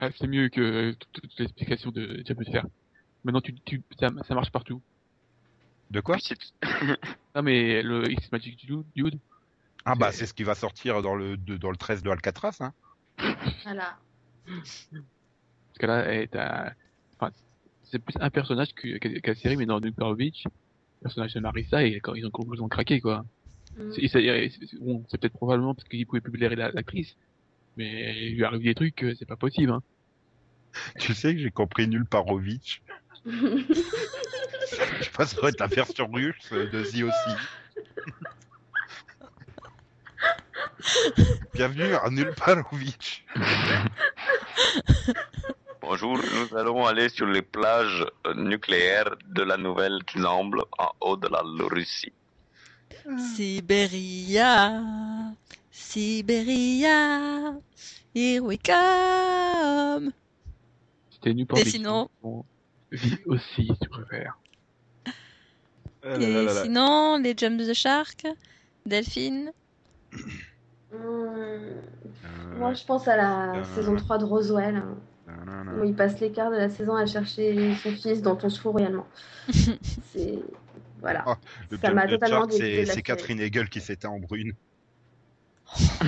Ah, 0.00 0.10
c'est 0.16 0.28
mieux 0.28 0.48
que 0.48 0.60
euh, 0.60 0.94
toute, 1.12 1.38
l'explication 1.38 1.90
de 1.90 2.22
fer. 2.50 2.64
Maintenant, 3.24 3.40
tu, 3.40 3.54
tu, 3.64 3.82
ça, 3.98 4.08
ça 4.26 4.34
marche 4.34 4.50
partout. 4.50 4.80
De 5.90 6.00
quoi 6.00 6.16
Ah, 7.34 7.42
mais 7.42 7.82
le 7.82 8.10
X 8.10 8.30
Magic 8.32 8.56
Dude, 8.66 9.18
Ah 9.84 9.94
bah, 9.94 10.12
c'est- 10.12 10.26
ce 10.26 10.34
qui 10.34 10.42
va 10.44 10.54
sortir 10.54 11.00
dans 11.02 11.14
le 11.14 11.36
de- 11.36 11.56
dans 11.56 11.70
le 11.70 11.76
13 11.76 12.02
de 12.02 12.10
Alcatraz, 12.10 12.56
hein. 12.60 12.72
Voilà. 13.64 13.96
parce 14.46 14.88
que 15.78 15.86
là, 15.86 16.26
t'as- 16.26 16.72
enfin, 17.18 17.32
c'est 17.84 17.98
plus 17.98 18.14
un 18.20 18.30
personnage 18.30 18.74
que 18.74 18.98
la 19.26 19.34
série, 19.34 19.56
mais 19.56 19.66
dans 19.66 19.80
Nuclear 19.80 20.14
Beach, 20.14 20.44
le 20.44 20.50
personnage 21.04 21.34
de 21.34 21.40
Marissa, 21.40 21.82
et 21.84 22.00
quand 22.00 22.14
ils 22.14 22.26
ont 22.26 22.30
complètement 22.30 22.68
craqué, 22.68 23.00
quoi. 23.00 23.24
Mm. 23.78 23.92
C'est 23.92 24.78
bon, 24.80 25.00
peut-être 25.10 25.32
probablement 25.34 25.74
parce 25.74 25.88
qu'il 25.88 26.06
pouvait 26.06 26.20
plus 26.20 26.32
blairer 26.32 26.56
la- 26.56 26.70
l'actrice, 26.70 27.16
mais 27.76 28.26
il 28.28 28.34
lui 28.36 28.44
arrive 28.44 28.62
des 28.62 28.74
trucs, 28.74 29.02
euh, 29.04 29.14
c'est 29.18 29.26
pas 29.26 29.36
possible, 29.36 29.70
hein. 29.72 29.82
Tu 30.98 31.14
sais 31.14 31.34
que 31.34 31.40
j'ai 31.40 31.50
compris 31.50 31.88
nulle 31.88 32.04
part 32.04 32.26
Ovitch. 32.28 32.82
Je 34.98 35.04
sais 35.04 35.10
pas, 35.10 35.26
ça 35.26 35.36
doit 35.36 35.50
être 35.50 35.60
la 35.60 35.66
version 35.66 36.08
russe 36.12 36.50
de 36.50 36.66
The 36.66 37.04
aussi. 37.04 37.34
Bienvenue 41.54 41.94
à 41.94 42.10
Nulle 42.10 42.34
part 42.34 42.72
Ovitch. 42.72 43.24
Bonjour, 45.80 46.18
nous 46.18 46.56
allons 46.56 46.84
aller 46.86 47.08
sur 47.08 47.26
les 47.26 47.42
plages 47.42 48.04
euh, 48.26 48.34
nucléaires 48.34 49.14
de 49.26 49.42
la 49.42 49.56
Nouvelle-Zélande 49.56 50.56
en 50.78 50.90
haut 51.00 51.16
de 51.16 51.28
la 51.28 51.42
Russie. 51.66 52.12
Siberia, 53.34 54.82
Siberia, 55.70 57.54
here 58.14 58.40
we 58.40 58.58
come. 58.58 60.12
C'était 61.10 61.32
Newport 61.32 61.58
Et 61.58 61.64
Beach, 61.64 61.72
sinon 61.72 62.10
on 62.22 62.44
vit 62.92 63.18
aussi 63.26 63.70
sur 63.82 64.00
Vert. 64.10 64.38
Ah 66.02 66.16
là 66.18 66.28
là 66.30 66.42
Et 66.42 66.44
là 66.44 66.52
là. 66.54 66.62
sinon, 66.64 67.18
les 67.18 67.34
Jump 67.36 67.60
the 67.60 67.74
Shark, 67.74 68.26
Delphine. 68.86 69.52
Mm. 70.12 70.18
Euh, 70.94 71.80
Moi, 72.56 72.74
je 72.74 72.84
pense 72.84 73.06
à 73.08 73.16
la 73.16 73.64
saison 73.74 73.96
3 73.96 74.18
de 74.18 74.24
Roswell, 74.24 74.76
hein, 74.76 74.96
où 75.80 75.84
il 75.84 75.94
passe 75.94 76.18
les 76.20 76.32
quarts 76.32 76.50
de 76.50 76.56
la 76.56 76.68
saison 76.70 76.94
à 76.96 77.04
chercher 77.06 77.74
son 77.76 77.90
fils 77.92 78.22
dont 78.22 78.38
on 78.42 78.48
se 78.48 78.60
fout 78.60 78.74
réellement. 78.76 79.06
C'est. 80.12 80.38
Voilà. 81.00 81.22
Ah, 81.26 81.36
Le 81.70 81.78
Ça 81.78 81.92
m'a 81.92 82.08
totalement 82.08 82.38
Shark, 82.40 82.50
dégoûté 82.50 82.86
c'est 82.86 82.92
c'est. 82.94 83.02
Catherine 83.02 83.40
Hegel 83.40 83.68
qui 83.68 83.80
s'était 83.80 84.06
en 84.08 84.18
brune 84.18 84.54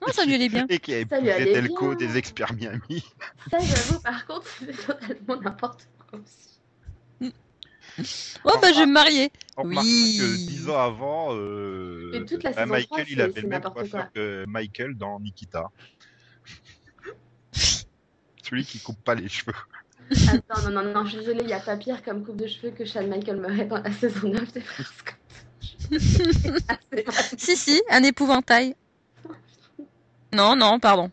Non, 0.00 0.08
ça 0.12 0.24
lui 0.24 0.34
allait 0.34 0.48
bien. 0.48 0.66
et 0.68 0.78
qui 0.78 0.94
a 0.94 0.98
épousé 1.00 1.44
Delco 1.52 1.94
bien. 1.94 1.96
des 2.08 2.16
experts 2.16 2.52
Miami. 2.54 3.04
Ça, 3.50 3.58
j'avoue, 3.60 4.00
par 4.00 4.26
contre, 4.26 4.46
c'était 4.48 4.72
totalement 4.72 5.40
n'importe 5.40 5.86
quoi 6.10 6.18
aussi. 6.18 6.51
Oh, 8.44 8.52
bah, 8.60 8.72
je 8.72 8.80
vais 8.80 8.86
me 8.86 8.92
marier. 8.92 9.30
On 9.56 9.62
remarque 9.62 9.86
Oui. 9.86 10.16
que 10.18 10.36
dix 10.36 10.68
ans 10.68 10.78
avant, 10.78 11.34
euh, 11.34 12.12
Et 12.14 12.24
toute 12.24 12.42
la 12.42 12.52
saison 12.52 12.66
Michael, 12.66 12.86
3, 12.86 13.04
il 13.10 13.20
avait 13.20 13.40
le 13.40 13.48
même 13.48 13.62
coiffeur 13.62 14.10
que 14.12 14.44
Michael 14.46 14.94
dans 14.96 15.20
Nikita. 15.20 15.70
Celui 18.42 18.64
qui 18.64 18.80
coupe 18.80 19.02
pas 19.02 19.14
les 19.14 19.28
cheveux. 19.28 19.54
Attends, 20.28 20.70
non, 20.70 20.82
non, 20.82 20.92
non, 20.92 21.04
je 21.04 21.10
suis 21.10 21.18
désolée, 21.18 21.40
il 21.42 21.46
n'y 21.46 21.52
a 21.52 21.60
pas 21.60 21.76
pire 21.76 22.02
comme 22.02 22.24
coupe 22.24 22.36
de 22.36 22.46
cheveux 22.46 22.70
que 22.70 22.84
Chad 22.84 23.08
Michael 23.08 23.40
Murray 23.40 23.66
dans 23.66 23.78
la 23.78 23.92
saison 24.00 24.28
9 24.28 24.52
des 24.52 24.60
Frères 24.60 24.92
Scott. 24.92 25.14
Ah, 26.68 26.78
c'est 26.92 27.02
vrai. 27.02 27.14
Si, 27.38 27.56
si, 27.56 27.82
un 27.90 28.02
épouvantail. 28.02 28.74
Non, 30.34 30.56
non, 30.56 30.80
pardon. 30.80 31.10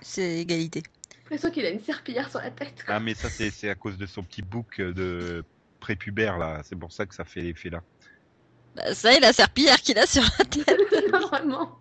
C'est 0.00 0.38
égalité. 0.38 0.82
J'ai 1.10 1.20
l'impression 1.34 1.50
qu'il 1.50 1.66
a 1.66 1.70
une 1.70 1.82
serpillière 1.82 2.30
sur 2.30 2.38
la 2.40 2.50
tête. 2.50 2.84
Ah 2.86 3.00
mais 3.00 3.14
ça 3.14 3.28
c'est 3.28 3.50
c'est 3.50 3.68
à 3.68 3.74
cause 3.74 3.96
de 3.98 4.06
son 4.06 4.22
petit 4.22 4.42
bouc 4.42 4.80
de 4.80 5.44
prépubère 5.86 6.36
là. 6.36 6.62
C'est 6.64 6.74
pour 6.74 6.90
ça 6.90 7.06
que 7.06 7.14
ça 7.14 7.24
fait 7.24 7.42
l'effet 7.42 7.70
là. 7.70 7.80
Bah, 8.74 8.92
ça 8.92 9.14
et 9.14 9.20
la 9.20 9.32
serpillière 9.32 9.80
qu'il 9.80 9.96
a 9.98 10.06
sur 10.06 10.24
la 10.38 10.44
tête. 10.44 10.80
non, 11.12 11.20
vraiment. 11.28 11.78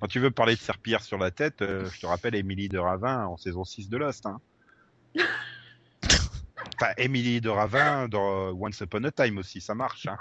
Quand 0.00 0.08
tu 0.08 0.18
veux 0.18 0.32
parler 0.32 0.56
de 0.56 0.60
serpillière 0.60 1.02
sur 1.02 1.18
la 1.18 1.30
tête, 1.30 1.62
euh, 1.62 1.88
je 1.88 2.00
te 2.00 2.06
rappelle 2.06 2.34
Émilie 2.34 2.68
de 2.68 2.78
Ravin 2.78 3.26
en 3.26 3.36
saison 3.36 3.64
6 3.64 3.88
de 3.88 3.96
Lost. 3.96 4.26
Hein. 4.26 4.40
Enfin, 6.76 6.92
Émilie 6.96 7.40
de 7.40 7.48
Ravin 7.48 8.08
dans 8.08 8.50
Once 8.50 8.80
Upon 8.80 9.04
a 9.04 9.10
Time 9.10 9.38
aussi, 9.38 9.60
ça 9.60 9.74
marche. 9.74 10.06
Hein. 10.06 10.16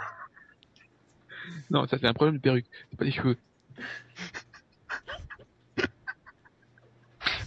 Non, 1.69 1.87
ça 1.87 1.97
c'est 1.99 2.07
un 2.07 2.13
problème 2.13 2.37
de 2.37 2.41
perruque, 2.41 2.65
c'est 2.89 2.97
pas 2.97 3.05
des 3.05 3.11
cheveux. 3.11 3.37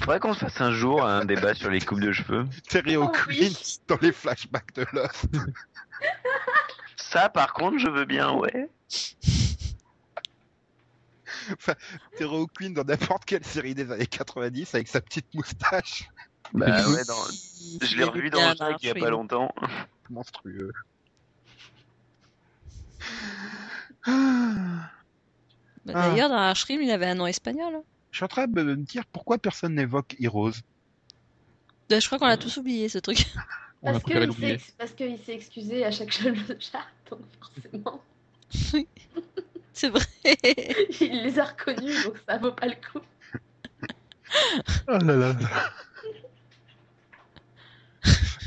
Faudrait 0.05 0.21
qu'on 0.21 0.35
se 0.35 0.41
fasse 0.41 0.61
un 0.61 0.71
jour 0.71 1.03
un 1.07 1.25
débat 1.25 1.55
sur 1.55 1.71
les 1.71 1.81
coupes 1.81 2.01
de 2.01 2.13
cheveux. 2.13 2.47
Terry 2.69 2.97
Oh, 2.99 3.05
O'Quinn 3.05 3.25
oui. 3.55 3.79
dans 3.89 3.97
les 4.03 4.13
flashbacks 4.13 4.75
de 4.75 4.85
Lost. 4.93 5.27
Ça, 6.97 7.31
par 7.31 7.55
contre, 7.55 7.79
je 7.79 7.89
veux 7.89 8.05
bien, 8.05 8.33
ouais. 8.33 8.69
Terry 12.19 12.37
O'Quinn 12.37 12.75
dans 12.75 12.85
n'importe 12.85 13.25
quelle 13.25 13.45
série 13.47 13.75
des 13.75 13.91
années 13.91 14.07
90 14.07 14.75
avec 14.75 14.89
sa 14.89 15.01
petite 15.01 15.33
moustache. 15.35 16.05
Bah 16.53 16.67
ouais, 16.87 17.05
dans... 17.07 17.87
je 17.87 17.97
l'ai 17.97 18.05
revu 18.05 18.29
dans 18.29 18.47
le 18.51 18.55
truc 18.55 18.77
il 18.83 18.89
y 18.89 18.91
a 18.91 18.95
pas 18.95 19.09
longtemps. 19.11 19.55
Monstrueux. 20.11 20.71
Bah, 24.07 24.13
Ah. 25.95 26.09
D'ailleurs, 26.11 26.29
dans 26.29 26.37
Ashrim, 26.39 26.81
il 26.83 26.91
avait 26.91 27.07
un 27.07 27.15
nom 27.15 27.27
espagnol. 27.27 27.83
Je 28.15 28.19
suis 28.19 28.25
en 28.25 28.29
train 28.29 28.47
de 28.47 28.63
me 28.63 28.77
dire 28.77 29.05
pourquoi 29.07 29.39
personne 29.39 29.75
n'évoque 29.75 30.15
Heroes. 30.21 30.53
Bah, 31.91 31.99
je 31.99 32.07
crois 32.07 32.17
qu'on 32.17 32.29
l'a 32.29 32.37
tous 32.37 32.59
oublié, 32.59 32.89
ce 32.89 32.99
truc. 32.99 33.27
A 33.83 33.91
Parce 33.91 34.05
qu'il 34.93 35.19
s'est, 35.19 35.35
excusé 35.35 35.85
à 35.85 35.91
chaque 35.91 36.13
jeune 36.13 36.37
de 36.47 36.57
chat, 36.61 36.87
donc 37.11 37.21
forcément, 37.41 38.01
C'est 39.73 39.89
vrai. 39.89 40.07
il 41.01 41.23
les 41.25 41.39
a 41.41 41.45
reconnus, 41.45 42.05
donc 42.05 42.15
ça 42.27 42.39
vaut 42.39 42.53
pas 42.53 42.69
le 42.69 42.75
coup. 42.75 43.01
Oh 44.89 44.99
là 44.99 45.17
là. 45.17 45.37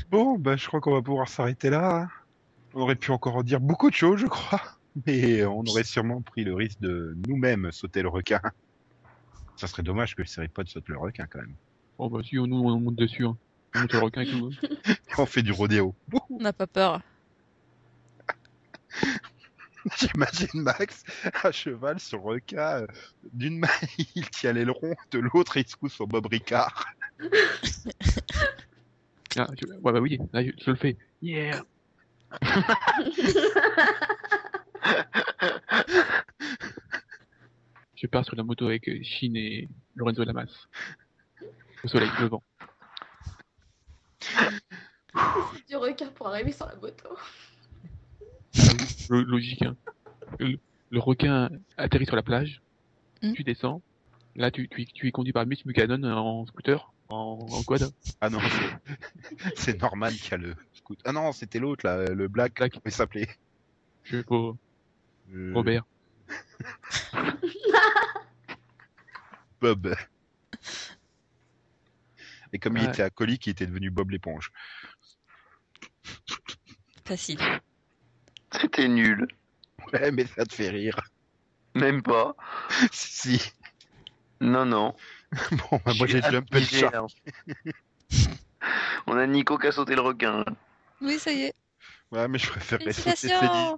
bon, 0.10 0.40
bah, 0.40 0.56
je 0.56 0.66
crois 0.66 0.80
qu'on 0.80 0.94
va 0.94 1.02
pouvoir 1.02 1.28
s'arrêter 1.28 1.70
là. 1.70 2.04
hein. 2.04 2.10
On 2.74 2.82
aurait 2.82 2.96
pu 2.96 3.12
encore 3.12 3.36
en 3.36 3.44
dire 3.44 3.60
beaucoup 3.60 3.90
de 3.90 3.96
choses, 3.96 4.20
je 4.22 4.28
crois. 4.28 4.62
Mais 5.06 5.44
on 5.46 5.64
aurait 5.66 5.84
sûrement 5.84 6.22
pris 6.22 6.46
le 6.46 6.56
risque 6.56 6.80
de 6.80 7.16
nous-mêmes 7.28 7.72
sauter 7.72 8.02
le 8.02 8.10
requin. 8.10 8.42
Ça 9.58 9.68
serait 9.68 9.84
dommage 9.84 10.16
que 10.16 10.22
le 10.22 10.28
Seripod 10.28 10.68
saute 10.68 10.88
le 10.88 10.98
requin 10.98 11.26
quand 11.28 11.40
même. 11.40 11.56
Oh 11.98 12.10
bah 12.10 12.20
si, 12.24 12.36
nous 12.36 12.42
on 12.56 12.80
monte 12.80 12.96
dessus, 12.96 13.26
hein. 13.26 13.36
on 13.76 13.80
monte 13.80 13.90
sur 13.92 14.00
le 14.00 14.06
requin 14.06 14.22
et 14.22 14.28
tout. 14.30 14.52
On 15.18 15.26
fait 15.26 15.42
du 15.42 15.52
rodéo. 15.52 15.96
On 16.30 16.38
n'a 16.38 16.54
pas 16.54 16.68
peur. 16.68 17.02
J'imagine 19.98 20.62
Max 20.62 21.04
à 21.44 21.52
cheval 21.52 22.00
sur 22.00 22.20
le 22.20 22.24
requin. 22.26 22.82
euh, 22.82 22.88
D'une 23.34 23.58
main, 23.58 23.68
il 24.16 24.30
tient 24.30 24.54
l'aileron, 24.54 24.94
de 25.12 25.20
l'autre, 25.20 25.58
il 25.58 25.68
secoue 25.68 25.90
son 25.90 26.06
Bob 26.06 26.28
Ricard. 26.28 26.86
Ah, 29.38 29.48
je- 29.60 29.74
Ouais 29.82 29.92
bah 29.92 30.00
oui, 30.00 30.20
là 30.34 30.44
je, 30.44 30.52
je 30.64 30.70
le 30.72 30.76
fais. 30.78 30.98
Yeah 31.22 31.64
Je 37.98 38.08
pars 38.08 38.24
sur 38.24 38.36
la 38.36 38.44
moto 38.44 38.68
avec 38.68 38.88
euh, 38.88 39.00
Shin 39.04 39.34
et 39.36 39.68
Lorenzo 39.96 40.24
Lamas. 40.24 40.68
Au 41.84 41.88
soleil, 41.88 42.10
le 42.20 42.28
vent. 42.28 42.44
du 45.68 45.76
requin 45.76 46.08
pour 46.12 46.28
arriver 46.28 46.52
sur 46.52 46.68
la 46.68 46.76
moto. 46.76 47.10
Lo- 49.10 49.24
logique, 49.24 49.62
hein. 49.64 49.76
Le, 50.40 50.58
le 50.92 51.00
requin 51.00 51.50
atterrit 51.78 52.06
sur 52.06 52.16
la 52.16 52.24
plage, 52.24 52.62
Hmm. 53.24 53.34
tu 53.34 53.44
descends, 53.44 53.82
là 54.36 54.52
tu, 54.52 54.68
tu, 54.70 54.86
tu 54.86 55.08
es 55.08 55.12
conduit 55.12 55.34
par 55.34 55.44
Mitch 55.48 55.66
Buchanan 55.66 56.04
en 56.06 56.46
scooter, 56.46 56.92
en, 57.10 57.40
en 57.52 57.64
quad. 57.64 57.92
Ah 58.22 58.30
non, 58.30 58.40
c'est- 58.40 59.56
c'est 59.56 59.82
Norman 59.82 60.10
qui 60.12 60.32
a 60.36 60.38
le 60.38 60.54
scoot. 60.76 61.00
Ah 61.04 61.12
non, 61.14 61.32
c'était 61.32 61.58
l'autre 61.58 61.84
là, 61.84 62.06
le 62.06 62.28
Black, 62.28 62.54
Black. 62.56 62.74
comment 62.74 62.84
il 62.86 62.92
s'appelait 62.92 63.28
Je 64.04 64.18
sais 64.18 64.24
pas, 64.24 64.54
Euh, 65.34 65.52
Robert. 65.56 65.84
Bob. 69.62 69.96
Et 72.54 72.60
comme 72.60 72.78
il 72.78 72.86
était 72.86 73.02
alcoolique, 73.04 73.48
il 73.48 73.52
était 73.52 73.66
devenu 73.66 73.90
Bob 73.90 74.12
l'éponge. 74.12 74.52
Facile. 77.06 77.40
C'était 78.52 78.88
nul. 78.88 79.28
Ouais, 79.94 80.12
mais 80.12 80.26
ça 80.26 80.46
te 80.46 80.54
fait 80.54 80.70
rire. 80.70 81.00
Même 81.76 82.02
pas. 82.02 82.36
si. 82.92 83.42
Non, 84.42 84.66
non. 84.66 84.96
Bon, 85.52 85.82
bah, 85.86 85.92
moi 85.98 86.08
j'ai 86.08 86.22
suis 86.22 86.32
jumpé 86.32 86.48
le 86.52 86.58
affligé, 86.64 86.80
chat. 86.80 86.92
là. 86.92 87.06
On 89.08 89.18
a 89.18 89.28
Nico 89.28 89.58
qui 89.58 89.68
a 89.68 89.72
sauté 89.74 89.94
le 89.96 90.02
requin. 90.02 90.46
Oui, 91.02 91.20
ça 91.20 91.32
y 91.34 91.42
est. 91.44 91.54
Ouais, 92.12 92.28
mais 92.30 92.40
je 92.40 92.50
préférais 92.50 92.94
sauter 92.94 93.28
Céline. 93.28 93.76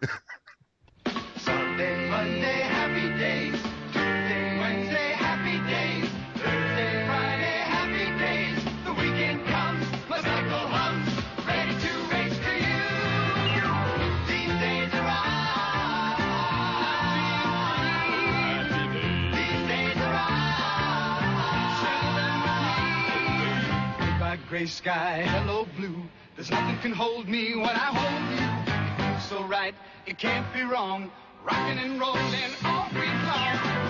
Sunday, 1.79 2.09
Monday, 2.09 2.59
happy 2.59 3.07
days. 3.17 3.55
Tuesday, 3.93 4.59
Wednesday, 4.59 5.11
happy 5.15 5.59
days. 5.63 6.09
Thursday, 6.35 7.05
Friday, 7.07 7.63
happy 7.71 8.11
days. 8.19 8.59
The 8.83 8.91
weekend 8.91 9.47
comes, 9.47 9.85
my 10.09 10.19
cycle 10.19 10.67
hums, 10.67 11.07
ready 11.47 11.71
to 11.71 11.91
race 12.11 12.35
to 12.35 12.51
you. 12.51 12.83
These 14.27 14.59
days 14.59 14.91
are 14.93 15.07
ours. 15.07 16.19
These 19.31 19.63
days 19.69 19.95
are 20.03 20.15
ours. 24.19 24.39
Gray 24.49 24.65
sky, 24.65 25.21
hello, 25.27 25.65
blue. 25.77 25.95
There's 26.35 26.51
nothing 26.51 26.77
can 26.79 26.91
hold 26.91 27.29
me 27.29 27.55
when 27.55 27.69
I 27.69 27.93
hold 27.95 28.31
you. 28.35 28.47
So 29.29 29.45
right, 29.47 29.75
it 30.05 30.17
can't 30.17 30.51
be 30.53 30.63
wrong. 30.63 31.09
Rocking 31.51 31.79
and 31.79 31.99
rolling 31.99 32.53
all 32.63 32.89
week 32.93 33.09
long. 33.25 33.88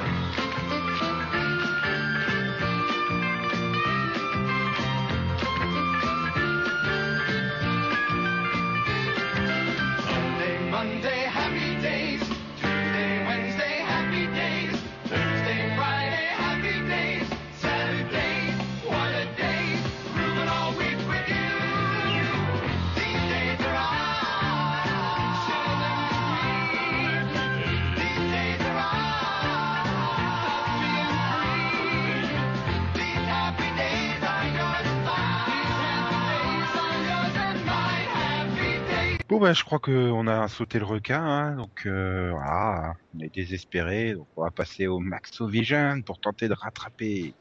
Bon 39.30 39.40
bah 39.40 39.54
je 39.54 39.64
crois 39.64 39.78
qu'on 39.80 40.26
a 40.28 40.48
sauté 40.48 40.80
le 40.80 40.86
requin, 40.86 41.22
hein, 41.24 41.56
donc 41.56 41.86
euh, 41.86 42.32
voilà, 42.32 42.96
on 43.16 43.20
est 43.20 43.34
désespéré, 43.34 44.14
donc 44.16 44.28
on 44.36 44.44
va 44.44 44.50
passer 44.50 44.88
au 44.88 44.98
Maxovision 45.00 46.02
pour 46.02 46.20
tenter 46.20 46.48
de 46.48 46.56
rattraper 46.56 47.36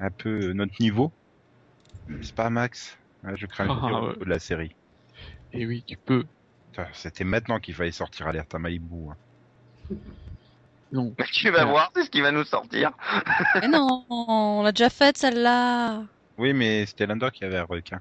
un 0.00 0.10
peu 0.10 0.52
notre 0.52 0.74
niveau. 0.80 1.10
C'est 2.20 2.34
pas 2.34 2.50
Max? 2.50 2.98
Hein, 3.24 3.36
Je 3.36 3.46
crains 3.46 3.64
le 3.64 3.70
Ah, 3.72 4.02
ouais. 4.02 4.16
de 4.18 4.24
la 4.26 4.38
série. 4.38 4.74
Et 5.54 5.66
oui, 5.66 5.82
tu 5.86 5.96
peux. 5.96 6.24
C'était 6.92 7.24
maintenant 7.24 7.58
qu'il 7.58 7.74
fallait 7.74 7.90
sortir 7.90 8.28
Alerte 8.28 8.54
à 8.54 8.58
Malibu. 8.58 9.08
hein. 9.10 9.96
Non. 10.92 11.12
Mais 11.18 11.24
tu 11.32 11.50
vas 11.50 11.64
voir, 11.64 11.90
c'est 11.96 12.04
ce 12.04 12.10
qui 12.10 12.20
va 12.20 12.30
nous 12.32 12.44
sortir. 12.44 12.92
Mais 13.60 13.66
non, 13.68 14.04
on 14.10 14.62
l'a 14.62 14.72
déjà 14.72 14.88
faite 14.90 15.16
celle-là. 15.18 16.02
Oui, 16.36 16.52
mais 16.52 16.86
c'était 16.86 17.06
Lando 17.06 17.30
qui 17.30 17.44
avait 17.44 17.56
un 17.58 17.64
requin. 17.64 18.00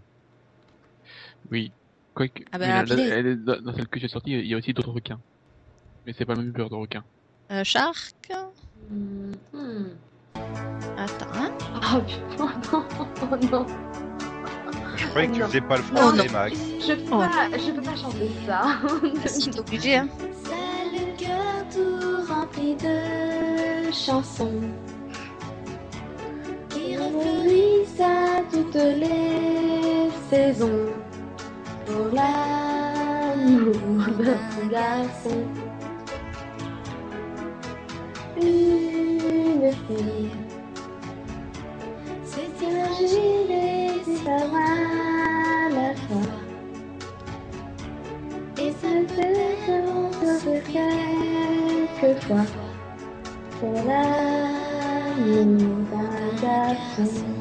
Oui. 1.49 1.71
Quoique, 2.17 2.41
Ah 2.51 2.57
bah, 2.57 2.65
la- 2.65 2.73
la- 2.73 2.79
appelez. 2.79 3.03
elle 3.09 3.27
est 3.27 3.35
dans 3.35 3.61
dans 3.61 3.73
celle 3.75 3.87
que 3.87 3.99
j'ai 3.99 4.07
sortie, 4.07 4.31
il 4.31 4.47
y 4.47 4.55
a 4.55 4.57
aussi 4.57 4.73
d'autres 4.73 4.89
requins. 4.91 5.19
Mais 6.07 6.15
c'est 6.17 6.25
pas 6.25 6.33
le 6.33 6.41
même 6.41 6.51
peur 6.51 6.67
de 6.67 6.73
requin. 6.73 7.03
Euh, 7.51 7.63
Shark 7.63 8.15
Hmm, 8.89 9.33
hmm. 9.53 9.85
Attends, 10.97 11.27
hein 11.35 11.51
Oh 11.93 12.01
putain, 12.07 12.45
non, 12.73 12.85
oh 13.21 13.35
non. 13.51 13.65
Je 14.95 15.05
croyais 15.09 15.27
que 15.27 15.33
tu 15.33 15.39
Non. 15.41 15.45
faisais 15.47 15.61
pas 15.61 15.77
le 15.77 15.83
Non, 15.83 15.89
français, 16.01 16.25
non. 16.27 16.33
Max. 16.33 16.59
Je 16.87 16.93
peux 16.93 17.01
Oh. 17.11 17.17
pas, 17.19 17.49
je 17.55 17.71
peux 17.71 17.81
pas 17.83 17.95
chanter 17.95 18.31
ça. 18.47 18.79
Si, 19.27 19.49
t'es 19.51 19.59
obligé, 19.59 19.95
hein. 19.97 20.07
C'est 20.43 20.97
le 20.97 21.17
cœur 21.19 21.69
tout 21.71 22.33
rempli 22.33 22.75
de 22.77 23.91
chansons 23.93 24.61
qui 26.69 26.97
refleurissent 26.97 27.99
à 28.01 28.41
toutes 28.51 28.73
les 28.73 30.09
saisons 30.31 30.87
pour 31.87 32.07
l'amour 32.13 33.75
d'un 34.19 34.67
garçon. 34.67 35.39
Une 38.35 39.71
fille, 39.87 40.31
c'est 42.25 42.51
imaginer 42.61 44.03
des 44.05 44.27
à 44.27 44.31
la 45.69 45.89
fois. 45.95 46.29
Et 48.59 48.71
ça 48.71 48.93
fait 49.15 49.47
se 50.39 50.55
quelquefois 52.01 52.47
pour 53.59 53.73
l'amour 53.73 55.55
d'un 55.91 56.27
garçon. 56.41 57.36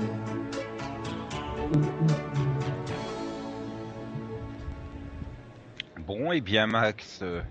Bon, 6.19 6.33
et 6.33 6.41
bien 6.41 6.67
Max, 6.67 7.19
euh, 7.21 7.43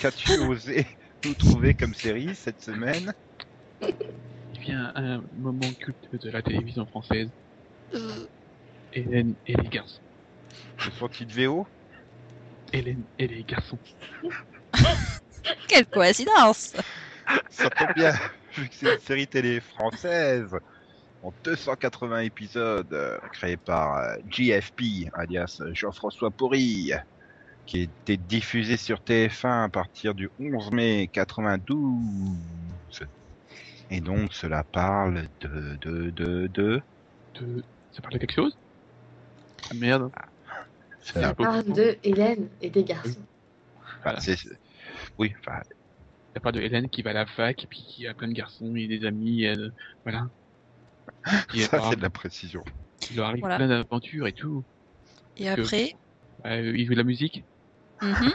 qu'as-tu 0.00 0.30
osé 0.48 0.86
nous 1.24 1.34
trouver 1.34 1.74
comme 1.74 1.92
série 1.92 2.36
cette 2.36 2.62
semaine? 2.62 3.12
Il 3.80 4.60
vient 4.60 4.92
un 4.94 5.22
moment 5.38 5.68
culte 5.80 6.24
de 6.24 6.30
la 6.30 6.40
télévision 6.40 6.86
française. 6.86 7.28
Euh, 7.94 8.26
Hélène 8.92 9.34
et 9.48 9.54
les 9.54 9.68
garçons. 9.68 10.00
Le 10.84 10.90
sorti 10.92 11.26
de 11.26 11.32
VO 11.32 11.66
Hélène 12.72 13.02
et 13.18 13.26
les 13.26 13.42
garçons. 13.42 13.78
Quelle 15.68 15.86
coïncidence 15.86 16.76
Ça 17.50 17.70
tombe 17.70 17.94
bien, 17.96 18.12
vu 18.56 18.68
que 18.68 18.74
c'est 18.74 18.94
une 18.94 19.00
série 19.00 19.26
télé 19.26 19.58
française 19.58 20.54
en 21.24 21.32
280 21.42 22.20
épisodes, 22.20 22.92
euh, 22.92 23.18
créée 23.32 23.56
par 23.56 24.16
JFP, 24.30 25.08
alias 25.14 25.60
Jean-François 25.72 26.30
Porry, 26.30 26.92
qui 27.66 27.82
était 27.82 28.16
diffusée 28.16 28.76
sur 28.76 28.98
TF1 29.00 29.64
à 29.64 29.68
partir 29.68 30.14
du 30.14 30.30
11 30.40 30.70
mai 30.72 31.08
92. 31.12 31.96
Et 33.90 34.00
donc 34.00 34.32
cela 34.32 34.64
parle 34.64 35.26
de 35.40 35.76
de 35.80 36.10
de 36.10 36.46
de. 36.48 36.82
De... 37.40 37.64
Ça 37.92 38.00
parle 38.02 38.14
de 38.14 38.18
quelque 38.18 38.34
chose? 38.34 38.56
Ah 39.70 39.74
merde. 39.74 40.10
Ah, 40.14 41.34
peu- 41.34 41.44
parle 41.44 41.64
de 41.72 41.98
Hélène 42.04 42.48
et 42.60 42.70
des 42.70 42.84
garçons. 42.84 43.20
enfin, 43.98 44.18
c'est- 44.20 44.36
oui, 45.18 45.34
enfin, 45.40 45.60
Ça 46.34 46.40
parle 46.40 46.54
de 46.54 46.60
Hélène 46.60 46.88
qui 46.88 47.02
va 47.02 47.10
à 47.10 47.12
la 47.14 47.26
fac 47.26 47.62
et 47.64 47.66
puis 47.66 47.82
qui 47.86 48.06
a 48.06 48.14
plein 48.14 48.28
de 48.28 48.32
garçons 48.32 48.74
et 48.76 48.86
des 48.86 49.04
amis. 49.04 49.46
voilà. 50.04 50.28
Et 51.54 51.60
ça 51.60 51.80
c'est 51.90 51.96
de 51.96 52.02
la 52.02 52.10
précision. 52.10 52.62
Il 53.10 53.16
leur 53.16 53.26
arrive 53.26 53.40
Voilà. 53.40 53.56
plein 53.56 53.68
d'aventures 53.68 54.26
et 54.26 54.32
tout. 54.32 54.64
Et 55.36 55.44
Parce 55.44 55.56
que- 55.56 55.62
après 55.62 55.94
Euh, 56.46 56.72
il 56.76 56.86
joue 56.86 56.92
de 56.92 56.98
la 56.98 57.04
musique. 57.04 57.44
Mhm. 58.02 58.32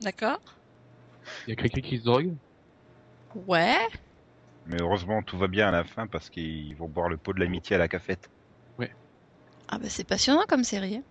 D'accord. 0.00 0.40
Il 1.46 1.50
y 1.50 1.52
a 1.52 1.56
quelqu'un 1.56 1.80
qui 1.80 1.98
se 1.98 2.04
drogue. 2.04 2.34
Ouais. 3.34 3.76
Mais 4.66 4.76
heureusement 4.80 5.22
tout 5.22 5.36
va 5.36 5.46
bien 5.46 5.68
à 5.68 5.70
la 5.72 5.84
fin 5.84 6.06
parce 6.06 6.30
qu'ils 6.30 6.74
vont 6.76 6.88
boire 6.88 7.08
le 7.08 7.16
pot 7.16 7.32
de 7.32 7.40
l'amitié 7.40 7.76
à 7.76 7.78
la 7.78 7.88
cafette. 7.88 8.28
Ah 9.66 9.78
bah 9.78 9.88
c'est 9.88 10.04
passionnant 10.04 10.44
comme 10.46 10.62
série. 10.62 10.96
hein. 10.96 11.02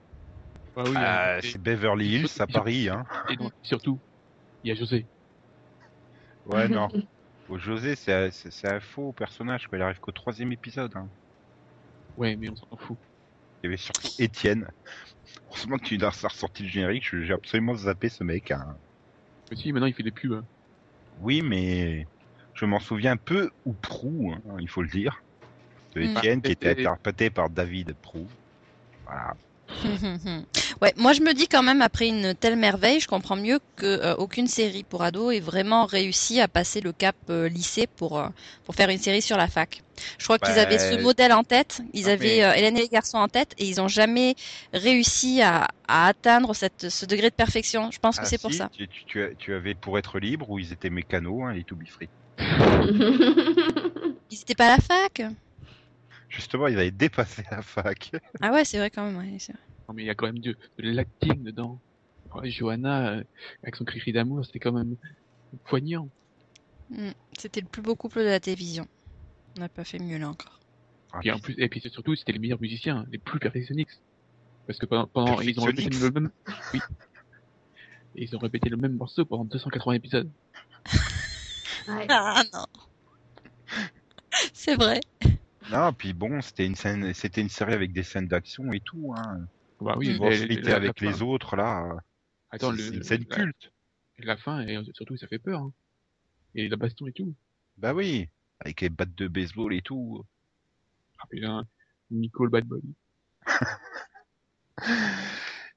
Ah 0.77 0.83
oui, 0.85 0.93
Ah, 0.95 1.29
euh, 1.31 1.39
et- 1.39 1.41
c'est 1.41 1.57
Beverly 1.61 2.07
Hills 2.17 2.27
à 2.39 2.45
Paris, 2.45 2.87
hein. 2.87 3.03
et 3.29 3.35
donc, 3.35 3.51
surtout, 3.63 3.99
il 4.63 4.69
y 4.69 4.71
a 4.71 4.75
José. 4.75 5.05
Ouais, 6.45 6.67
non. 6.67 6.87
José, 7.57 7.95
c'est 7.95 8.13
un- 8.13 8.29
un 8.75 8.79
faux 8.79 9.11
personnage, 9.11 9.67
quoi. 9.67 9.79
Il 9.79 9.81
arrive 9.81 9.99
qu'au 9.99 10.11
troisième 10.11 10.51
épisode. 10.51 10.95
Hein. 10.95 11.07
Ouais, 12.15 12.35
mais 12.35 12.49
on 12.49 12.55
s'en 12.55 12.77
fout. 12.77 12.97
Il 13.63 13.67
y 13.67 13.69
avait 13.69 13.77
surtout 13.77 14.09
Étienne. 14.19 14.67
Heureusement 15.47 15.77
que 15.77 15.85
tu 15.85 16.03
as 16.03 16.09
ressorti 16.09 16.63
le 16.63 16.69
générique, 16.69 17.05
j'ai 17.21 17.33
absolument 17.33 17.75
zappé 17.75 18.09
ce 18.09 18.23
mec. 18.25 18.51
Hein. 18.51 18.75
Mais 19.49 19.55
si, 19.55 19.71
maintenant 19.71 19.87
il 19.87 19.93
fait 19.93 20.03
des 20.03 20.11
pubs. 20.11 20.33
hein. 20.33 20.45
Oui, 21.21 21.41
mais 21.41 22.05
je 22.53 22.65
m'en 22.65 22.79
souviens 22.79 23.15
peu 23.15 23.49
ou 23.63 23.73
prou, 23.73 24.33
hein, 24.33 24.57
il 24.59 24.69
faut 24.69 24.81
le 24.81 24.89
dire. 24.89 25.21
De 25.95 26.01
Mm. 26.01 26.17
Étienne 26.17 26.41
qui 26.41 26.51
était 26.51 26.71
interprété 26.71 27.29
par 27.29 27.49
David 27.49 27.93
Prou. 28.01 28.27
Voilà. 29.05 29.33
ouais, 30.81 30.93
moi 30.97 31.13
je 31.13 31.21
me 31.21 31.33
dis 31.33 31.47
quand 31.47 31.63
même 31.63 31.81
après 31.81 32.07
une 32.07 32.35
telle 32.35 32.55
merveille, 32.55 32.99
je 32.99 33.07
comprends 33.07 33.35
mieux 33.35 33.59
que 33.75 33.85
euh, 33.85 34.15
aucune 34.15 34.47
série 34.47 34.83
pour 34.83 35.01
ados 35.03 35.33
ait 35.33 35.39
vraiment 35.39 35.85
réussi 35.85 36.39
à 36.41 36.47
passer 36.47 36.81
le 36.81 36.93
cap 36.93 37.15
euh, 37.29 37.47
lycée 37.49 37.87
pour 37.87 38.19
euh, 38.19 38.27
pour 38.63 38.75
faire 38.75 38.89
une 38.89 38.99
série 38.99 39.21
sur 39.21 39.37
la 39.37 39.47
fac. 39.47 39.81
Je 40.17 40.23
crois 40.25 40.39
qu'ils 40.39 40.57
avaient 40.59 40.79
ce 40.79 40.95
modèle 40.95 41.33
en 41.33 41.43
tête, 41.43 41.81
ils 41.93 42.03
non, 42.05 42.09
avaient 42.11 42.37
mais- 42.37 42.43
euh, 42.43 42.53
Hélène 42.53 42.77
et 42.77 42.81
les 42.81 42.89
garçons 42.89 43.17
en 43.17 43.27
tête 43.27 43.53
et 43.57 43.65
ils 43.67 43.79
ont 43.81 43.87
jamais 43.87 44.35
réussi 44.73 45.41
à, 45.41 45.67
à 45.87 46.07
atteindre 46.07 46.53
cette 46.55 46.89
ce 46.89 47.05
degré 47.05 47.29
de 47.29 47.35
perfection. 47.35 47.89
Je 47.91 47.99
pense 47.99 48.17
que 48.17 48.25
Ah, 48.25 48.29
c'est 48.29 48.41
pour 48.41 48.53
ça. 48.53 48.69
Tu, 48.73 48.87
tu- 49.07 49.35
tu 49.37 49.53
avais 49.53 49.75
pour 49.75 49.97
être 49.97 50.19
libre 50.19 50.49
où 50.49 50.59
ils 50.59 50.71
étaient 50.73 50.89
mécanos, 50.89 51.43
hein, 51.45 51.53
les 51.53 51.63
To 51.63 51.75
Be 51.75 51.87
Free. 51.87 52.09
Ils 54.29 54.41
étaient 54.41 54.55
pas 54.55 54.65
à 54.65 54.77
la 54.77 54.81
fac? 54.81 55.21
Justement, 56.29 56.67
ils 56.67 56.75
avaient 56.79 56.91
dépassé 56.91 57.43
la 57.51 57.61
fac. 57.61 58.11
Ah 58.41 58.51
ouais, 58.51 58.65
c'est 58.65 58.77
vrai 58.79 58.89
quand 58.89 59.05
même. 59.05 59.17
ouais, 59.17 59.37
c'est 59.39 59.51
vrai. 59.53 59.61
Non, 59.87 59.93
mais 59.93 60.03
il 60.03 60.05
y 60.05 60.09
a 60.09 60.15
quand 60.15 60.25
même 60.27 60.39
de, 60.39 60.55
de 60.77 60.91
l'acting 60.91 61.43
dedans. 61.43 61.79
Ouais, 62.33 62.49
Johanna, 62.49 63.09
euh, 63.11 63.23
avec 63.61 63.75
son 63.75 63.85
cri 63.85 64.11
d'amour, 64.11 64.45
c'était 64.45 64.59
quand 64.59 64.71
même. 64.71 64.95
poignant. 65.65 66.09
Mm. 66.89 67.11
C'était 67.37 67.61
le 67.61 67.67
plus 67.67 67.81
beau 67.81 67.95
couple 67.95 68.19
de 68.19 68.25
la 68.25 68.39
télévision. 68.39 68.87
On 69.57 69.61
n'a 69.61 69.69
pas 69.69 69.83
fait 69.83 69.99
mieux 69.99 70.17
là 70.17 70.29
encore. 70.29 70.59
Ah, 71.11 71.19
Puis 71.19 71.31
en 71.31 71.39
plus, 71.39 71.53
et 71.57 71.69
puis 71.69 71.79
c'est 71.81 71.91
surtout, 71.91 72.15
c'était 72.15 72.31
les 72.31 72.39
meilleurs 72.39 72.61
musiciens, 72.61 73.05
les 73.11 73.19
plus 73.19 73.39
perfectionnistes. 73.39 74.01
Parce 74.65 74.79
que 74.79 74.85
pendant, 74.85 75.07
pendant 75.07 75.41
ils 75.41 75.59
ont 75.59 75.63
répété 75.65 75.89
le 75.89 76.09
même, 76.09 76.31
oui. 76.73 76.79
Et 78.15 78.23
ils 78.23 78.35
ont 78.35 78.39
répété 78.39 78.69
le 78.69 78.77
même 78.77 78.95
morceau 78.95 79.25
pendant 79.25 79.45
280 79.45 79.93
épisodes. 79.93 80.29
Ouais. 81.87 82.07
Ah 82.09 82.43
non. 82.53 82.65
C'est 84.53 84.75
vrai. 84.75 85.01
Non, 85.71 85.91
puis 85.93 86.13
bon, 86.13 86.41
c'était 86.41 86.65
une 86.65 86.75
scène, 86.75 87.13
c'était 87.13 87.41
une 87.41 87.49
série 87.49 87.73
avec 87.73 87.91
des 87.91 88.03
scènes 88.03 88.27
d'action 88.27 88.71
et 88.71 88.79
tout. 88.79 89.13
Hein. 89.17 89.41
Bah 89.83 89.95
oui, 89.97 90.17
était 90.49 90.73
avec 90.73 90.99
les 91.01 91.11
fin- 91.11 91.25
autres 91.25 91.55
là, 91.55 91.95
Attends, 92.51 92.75
c'est 92.75 92.95
une 92.95 93.03
scène 93.03 93.25
culte. 93.25 93.71
la 94.19 94.37
fin, 94.37 94.61
et 94.67 94.79
surtout, 94.93 95.17
ça 95.17 95.27
fait 95.27 95.39
peur. 95.39 95.61
Hein. 95.61 95.73
Et 96.55 96.69
la 96.69 96.75
baston 96.77 97.07
et 97.07 97.11
tout. 97.13 97.35
Bah 97.77 97.93
oui, 97.93 98.27
avec 98.59 98.81
les 98.81 98.89
battes 98.89 99.15
de 99.15 99.27
baseball 99.27 99.73
et 99.73 99.81
tout. 99.81 100.23
Ah 101.19 101.25
putain, 101.29 101.67
Nico 102.11 102.45
le 102.45 102.51
bad. 102.51 102.65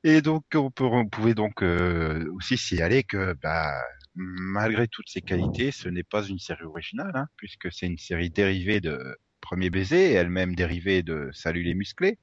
Et 0.04 0.20
donc 0.22 0.44
on, 0.54 0.70
peut, 0.70 0.84
on 0.84 1.08
pouvait 1.08 1.34
donc 1.34 1.62
euh, 1.62 2.30
aussi 2.34 2.56
signaler 2.56 3.02
que 3.02 3.32
bah, 3.42 3.74
malgré 4.14 4.86
toutes 4.86 5.08
ses 5.08 5.20
qualités, 5.22 5.72
ce 5.72 5.88
n'est 5.88 6.04
pas 6.04 6.24
une 6.26 6.38
série 6.38 6.62
originale, 6.64 7.12
hein, 7.14 7.26
puisque 7.36 7.72
c'est 7.72 7.86
une 7.86 7.98
série 7.98 8.30
dérivée 8.30 8.80
de 8.80 9.16
Premier 9.40 9.70
baiser, 9.70 10.12
elle-même 10.12 10.54
dérivée 10.54 11.02
de 11.02 11.30
Salut 11.32 11.62
les 11.62 11.74
musclés. 11.74 12.18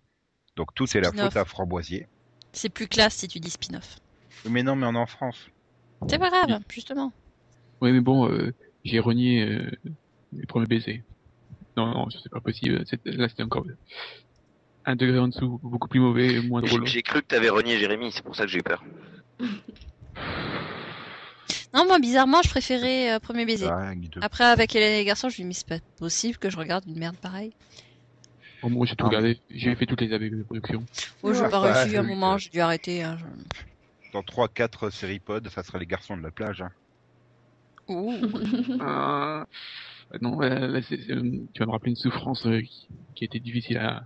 Donc 0.55 0.73
tout 0.75 0.85
est 0.95 1.01
la 1.01 1.11
faute 1.11 1.35
à 1.35 1.45
Framboisier. 1.45 2.07
C'est 2.51 2.69
plus 2.69 2.87
classe 2.87 3.15
si 3.15 3.27
tu 3.27 3.39
dis 3.39 3.49
spin-off. 3.49 3.97
Mais 4.45 4.61
non, 4.63 4.75
mais 4.75 4.85
on 4.85 4.93
est 4.93 4.97
en 4.99 5.05
France. 5.07 5.47
C'est 6.09 6.19
pas 6.19 6.29
grave, 6.29 6.59
justement. 6.69 7.11
Oui, 7.81 7.91
mais 7.91 8.01
bon, 8.01 8.29
euh, 8.29 8.53
j'ai 8.83 8.99
renié 8.99 9.41
euh, 9.43 9.71
les 10.31 10.45
premiers 10.45 10.67
baisers. 10.67 11.03
Non, 11.77 11.87
non, 11.87 12.09
c'est 12.09 12.29
pas 12.29 12.41
possible. 12.41 12.83
C'est- 12.85 13.03
Là, 13.05 13.27
c'était 13.29 13.43
encore 13.43 13.65
un 14.85 14.95
degré 14.95 15.17
en 15.17 15.29
dessous, 15.29 15.59
beaucoup 15.63 15.87
plus 15.87 15.99
mauvais, 16.01 16.39
moins 16.41 16.61
J'ai 16.61 16.67
drôle. 16.67 16.85
j'ai 16.87 17.01
cru 17.01 17.21
que 17.21 17.27
t'avais 17.27 17.49
renié 17.49 17.79
Jérémy, 17.79 18.11
c'est 18.11 18.21
pour 18.23 18.35
ça 18.35 18.43
que 18.43 18.49
j'ai 18.51 18.59
eu 18.59 18.63
peur. 18.63 18.83
Non, 21.73 21.85
moi, 21.87 21.97
bizarrement, 21.99 22.41
je 22.43 22.49
préférais 22.49 23.13
euh, 23.13 23.19
Premier 23.19 23.45
Baiser. 23.45 23.69
Après, 24.21 24.43
avec 24.43 24.75
Hélène 24.75 24.93
et 24.93 24.97
les 24.99 25.05
garçons, 25.05 25.29
je 25.29 25.37
lui 25.37 25.41
ai 25.41 25.45
dit, 25.45 25.47
mais 25.47 25.53
c'est 25.53 25.67
pas 25.67 25.79
possible 25.97 26.37
que 26.37 26.49
je 26.49 26.57
regarde 26.57 26.85
une 26.85 26.99
merde 26.99 27.17
pareille. 27.17 27.53
Bon, 28.63 28.69
moi, 28.69 28.85
j'ai 28.85 28.95
tout 28.95 29.03
Ah, 29.05 29.09
regardé. 29.09 29.39
J'ai 29.49 29.75
fait 29.75 29.85
toutes 29.85 30.01
les 30.01 30.13
AV 30.13 30.29
de 30.29 30.43
production. 30.43 30.83
Oh, 31.21 31.33
j'ai 31.33 31.41
pas 31.49 31.59
réussi 31.59 31.97
à 31.97 31.99
un 31.99 32.03
oui, 32.03 32.09
moment, 32.09 32.33
euh. 32.33 32.37
j'ai 32.37 32.49
dû 32.49 32.59
arrêter. 32.61 33.03
hein, 33.03 33.17
Dans 34.13 34.23
3-4 34.23 34.89
séries 34.89 35.19
pod, 35.19 35.47
ça 35.49 35.63
serait 35.63 35.79
les 35.79 35.85
garçons 35.85 36.15
de 36.15 36.21
la 36.21 36.31
plage. 36.31 36.61
Hein. 36.61 36.69
Ouh. 37.89 38.13
Ah, 38.79 39.45
non, 40.21 40.39
là, 40.39 40.81
c'est- 40.81 40.97
tu 40.97 41.59
vas 41.59 41.65
me 41.65 41.71
rappeler 41.71 41.91
une 41.91 41.97
souffrance 41.97 42.45
euh, 42.45 42.61
qui, 42.61 42.87
qui 43.15 43.25
était 43.25 43.39
difficile 43.39 43.77
à... 43.77 44.03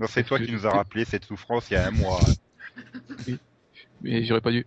Non, 0.00 0.06
c'est 0.08 0.24
toi 0.24 0.40
qui 0.40 0.50
nous 0.50 0.66
as 0.66 0.70
rappelé 0.72 1.04
cette 1.04 1.24
souffrance 1.24 1.70
il 1.70 1.74
y 1.74 1.76
a 1.76 1.86
un 1.86 1.90
mois. 1.92 2.20
Mais 4.00 4.24
j'aurais 4.24 4.40
pas 4.40 4.50
dû. 4.50 4.66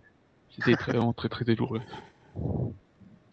C'était 0.54 0.76
très, 0.76 0.94
très 1.16 1.28
très 1.28 1.44
douloureux. 1.44 1.80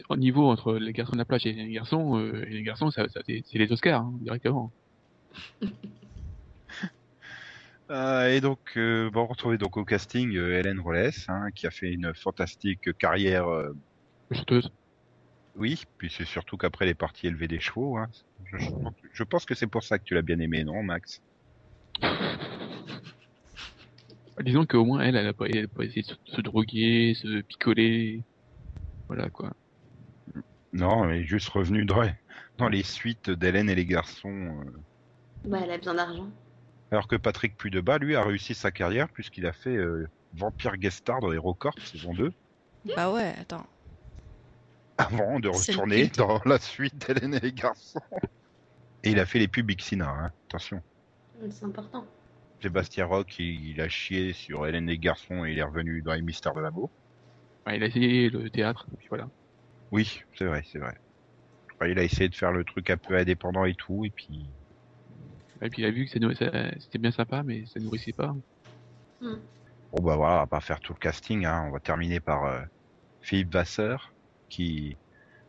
Au 0.10 0.18
niveau 0.18 0.50
entre 0.50 0.76
les 0.76 0.94
garçons 0.94 1.14
de 1.14 1.18
la 1.18 1.26
plage 1.26 1.46
et 1.46 1.54
les 1.54 1.72
garçons, 1.72 2.18
euh, 2.20 2.44
et 2.48 2.50
les 2.52 2.64
garçons, 2.64 2.92
ça, 2.92 3.08
ça, 3.10 3.22
c'est 3.26 3.42
c'est 3.46 3.58
les 3.58 3.72
Oscars, 3.72 4.02
hein, 4.02 4.14
directement. 4.22 4.72
Euh, 7.92 8.30
et 8.30 8.42
donc, 8.42 8.60
euh, 8.78 9.12
bon, 9.12 9.22
on 9.22 9.28
retrouvait 9.28 9.60
donc 9.60 9.78
au 9.78 9.86
casting 9.86 10.36
euh, 10.36 10.58
Hélène 10.58 10.80
Rollès, 10.80 11.24
hein, 11.28 11.50
qui 11.56 11.68
a 11.68 11.72
fait 11.72 11.92
une 11.92 12.14
fantastique 12.16 12.98
carrière. 12.98 13.48
euh, 13.48 13.74
Chanteuse. 14.32 14.72
oui, 15.54 15.80
puis 16.00 16.10
c'est 16.10 16.26
surtout 16.26 16.58
qu'après 16.58 16.86
elle 16.86 16.92
est 16.92 16.96
partie 16.96 17.28
élever 17.28 17.48
des 17.48 17.60
chevaux. 17.60 17.98
Hein. 17.98 18.08
Je, 18.46 18.58
je- 18.58 18.70
je 19.14 19.24
pense 19.24 19.46
que 19.46 19.54
c'est 19.54 19.68
pour 19.68 19.84
ça 19.84 20.00
que 20.00 20.04
tu 20.04 20.16
l'as 20.16 20.24
bien 20.24 20.40
aimé, 20.40 20.64
non, 20.64 20.82
Max? 20.82 21.22
Disons 24.42 24.66
qu'au 24.66 24.84
moins, 24.84 25.02
elle, 25.02 25.16
elle 25.16 25.28
a 25.28 25.34
pas, 25.34 25.46
elle 25.48 25.66
a 25.66 25.68
pas 25.68 25.84
essayé 25.84 26.02
de 26.02 26.08
se, 26.08 26.16
se 26.36 26.42
droguer, 26.42 27.14
se 27.16 27.42
picoler. 27.42 28.24
Voilà, 29.08 29.30
quoi. 29.30 29.54
Non, 30.74 31.08
elle 31.08 31.22
est 31.22 31.26
juste 31.26 31.48
revenue 31.50 31.86
dans, 31.86 32.04
dans 32.58 32.68
les 32.68 32.84
suites 32.84 33.30
d'Hélène 33.30 33.70
et 33.70 33.76
les 33.76 33.86
garçons. 33.86 34.64
Bah, 35.46 35.60
elle 35.64 35.72
a 35.72 35.78
besoin 35.78 35.96
d'argent. 35.96 36.28
Alors 36.92 37.08
que 37.08 37.16
Patrick 37.16 37.58
Pudebat, 37.58 37.98
lui, 38.00 38.16
a 38.16 38.24
réussi 38.24 38.54
sa 38.54 38.72
carrière 38.72 39.10
puisqu'il 39.10 39.46
a 39.46 39.54
fait 39.54 39.76
euh, 39.76 40.08
Vampire 40.34 40.78
Guest 40.78 40.98
Star 41.00 41.20
dans 41.20 41.32
Hero 41.32 41.54
Corp 41.54 41.80
saison 41.80 42.14
2, 42.14 42.32
Bah 42.96 43.12
ouais, 43.12 43.34
attends. 43.40 43.66
avant 44.98 45.40
de 45.40 45.50
retourner 45.50 46.08
dans 46.08 46.42
la 46.46 46.60
suite 46.60 46.96
d'Hélène 47.08 47.34
et 47.36 47.40
les 47.40 47.54
garçons. 47.54 48.00
Et 49.04 49.12
il 49.12 49.20
a 49.20 49.26
fait 49.26 49.40
les 49.40 49.48
pubs 49.48 49.70
Xina, 49.72 50.10
hein. 50.10 50.32
attention. 50.48 50.82
C'est 51.50 51.66
important. 51.66 52.06
Sébastien 52.62 53.06
Rock, 53.06 53.38
il, 53.40 53.70
il 53.72 53.82
a 53.82 53.90
chié 53.90 54.34
sur 54.34 54.66
Hélène 54.66 54.88
et 54.90 54.94
les 54.94 54.98
garçons 55.00 55.46
et 55.46 55.52
il 55.52 55.60
est 55.60 55.64
revenu 55.64 56.02
dans 56.02 56.14
les 56.14 56.22
mystères 56.22 56.54
de 56.54 56.62
l'amour. 56.62 56.90
Ouais, 57.68 57.78
il 57.78 57.84
a 57.84 57.88
essayé 57.88 58.30
le 58.30 58.50
théâtre, 58.50 58.88
puis 58.98 59.08
voilà. 59.10 59.28
Oui, 59.92 60.22
c'est 60.38 60.46
vrai, 60.46 60.64
c'est 60.72 60.80
vrai. 60.80 60.96
Enfin, 61.76 61.88
il 61.88 62.00
a 62.00 62.04
essayé 62.04 62.30
de 62.30 62.36
faire 62.36 62.52
le 62.52 62.64
truc 62.64 62.90
un 62.90 62.98
peu 62.98 63.16
indépendant 63.18 63.66
et 63.66 63.76
tout, 63.76 64.06
et 64.06 64.10
puis 64.10 64.46
Et 65.62 65.70
puis 65.70 65.82
il 65.82 65.86
a 65.86 65.92
vu 65.92 66.06
que 66.06 66.12
c'était 66.12 66.98
bien 66.98 67.12
sympa, 67.12 67.44
mais 67.44 67.66
ça 67.66 67.80
nourrissait 67.80 68.14
pas. 68.14 68.36
bon 69.22 70.02
bah 70.02 70.16
voilà, 70.16 70.36
on 70.36 70.40
va 70.40 70.48
pas 70.48 70.60
faire 70.60 70.80
tout 70.80 70.94
le 70.94 71.00
casting, 71.00 71.46
hein. 71.46 71.66
on 71.68 71.72
va 71.72 71.80
terminer 71.80 72.20
par 72.20 72.46
euh, 72.46 72.62
Philippe 73.22 73.54
Vasseur, 73.54 74.14
qui 74.50 74.98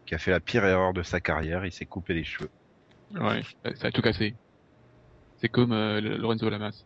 qui 0.07 0.15
a 0.15 0.19
fait 0.19 0.31
la 0.31 0.41
pire 0.41 0.65
erreur 0.65 0.93
de 0.93 1.03
sa 1.03 1.21
carrière, 1.21 1.67
il 1.67 1.73
s'est 1.73 1.87
coupé 1.87 2.15
les 2.15 2.23
cheveux. 2.23 2.51
Ouais, 3.15 3.43
ça, 3.65 3.75
ça 3.75 3.87
a 3.89 3.91
tout 3.91 4.03
cassé. 4.03 4.37
C'est 5.39 5.49
comme 5.49 5.73
euh, 5.73 6.01
Lorenzo 6.01 6.49
Lamas. 6.49 6.85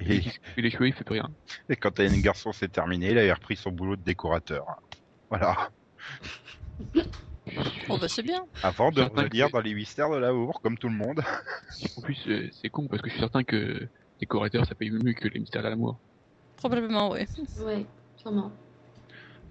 Et, 0.00 0.16
Il 0.16 0.30
se 0.30 0.38
coupe 0.38 0.56
les 0.56 0.70
cheveux, 0.70 0.88
il 0.88 0.94
fait 0.94 1.04
plus 1.04 1.14
rien. 1.14 1.30
et 1.68 1.76
quand 1.76 1.98
Hélène 1.98 2.20
Garçon 2.22 2.52
s'est 2.52 2.68
terminé, 2.68 3.10
il 3.10 3.18
a 3.18 3.34
repris 3.34 3.56
son 3.56 3.70
boulot 3.70 3.96
de 3.96 4.02
décorateur. 4.02 4.80
Voilà. 5.30 5.70
Oh 7.88 7.98
bah 7.98 8.08
c'est 8.08 8.22
bien. 8.22 8.42
Avant 8.62 8.90
de 8.90 9.02
revenir 9.02 9.50
dans 9.50 9.60
les 9.60 9.74
mystères 9.74 10.10
de 10.10 10.16
l'amour, 10.16 10.60
comme 10.62 10.78
tout 10.78 10.88
le 10.88 10.94
monde. 10.94 11.22
En 11.96 12.02
plus, 12.02 12.18
euh, 12.28 12.48
c'est 12.52 12.68
con 12.68 12.88
parce 12.88 13.00
que 13.00 13.08
je 13.08 13.14
suis 13.14 13.20
certain 13.20 13.42
que 13.42 13.88
décorateur, 14.20 14.66
ça 14.66 14.74
paye 14.74 14.90
mieux 14.90 15.12
que 15.14 15.28
les 15.28 15.40
mystères 15.40 15.62
de 15.62 15.68
l'amour. 15.68 15.98
Probablement, 16.56 17.10
ouais. 17.10 17.26
Ouais, 17.58 17.86
sûrement. 18.16 18.52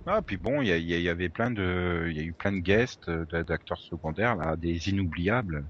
Ah, 0.05 0.21
puis 0.21 0.37
bon, 0.37 0.61
il 0.61 0.67
y, 0.67 0.71
a- 0.71 0.77
il 0.77 0.85
y 0.85 0.93
a- 0.93 0.97
il 0.97 1.03
y 1.03 1.09
avait 1.09 1.29
plein 1.29 1.49
de, 1.51 2.07
il 2.09 2.15
y 2.17 2.19
a 2.19 2.23
eu 2.23 2.33
plein 2.33 2.51
de 2.51 2.59
guests, 2.59 3.07
euh, 3.09 3.25
d'a- 3.31 3.43
d'acteurs 3.43 3.79
secondaires, 3.79 4.35
là, 4.35 4.55
des 4.55 4.89
inoubliables. 4.89 5.65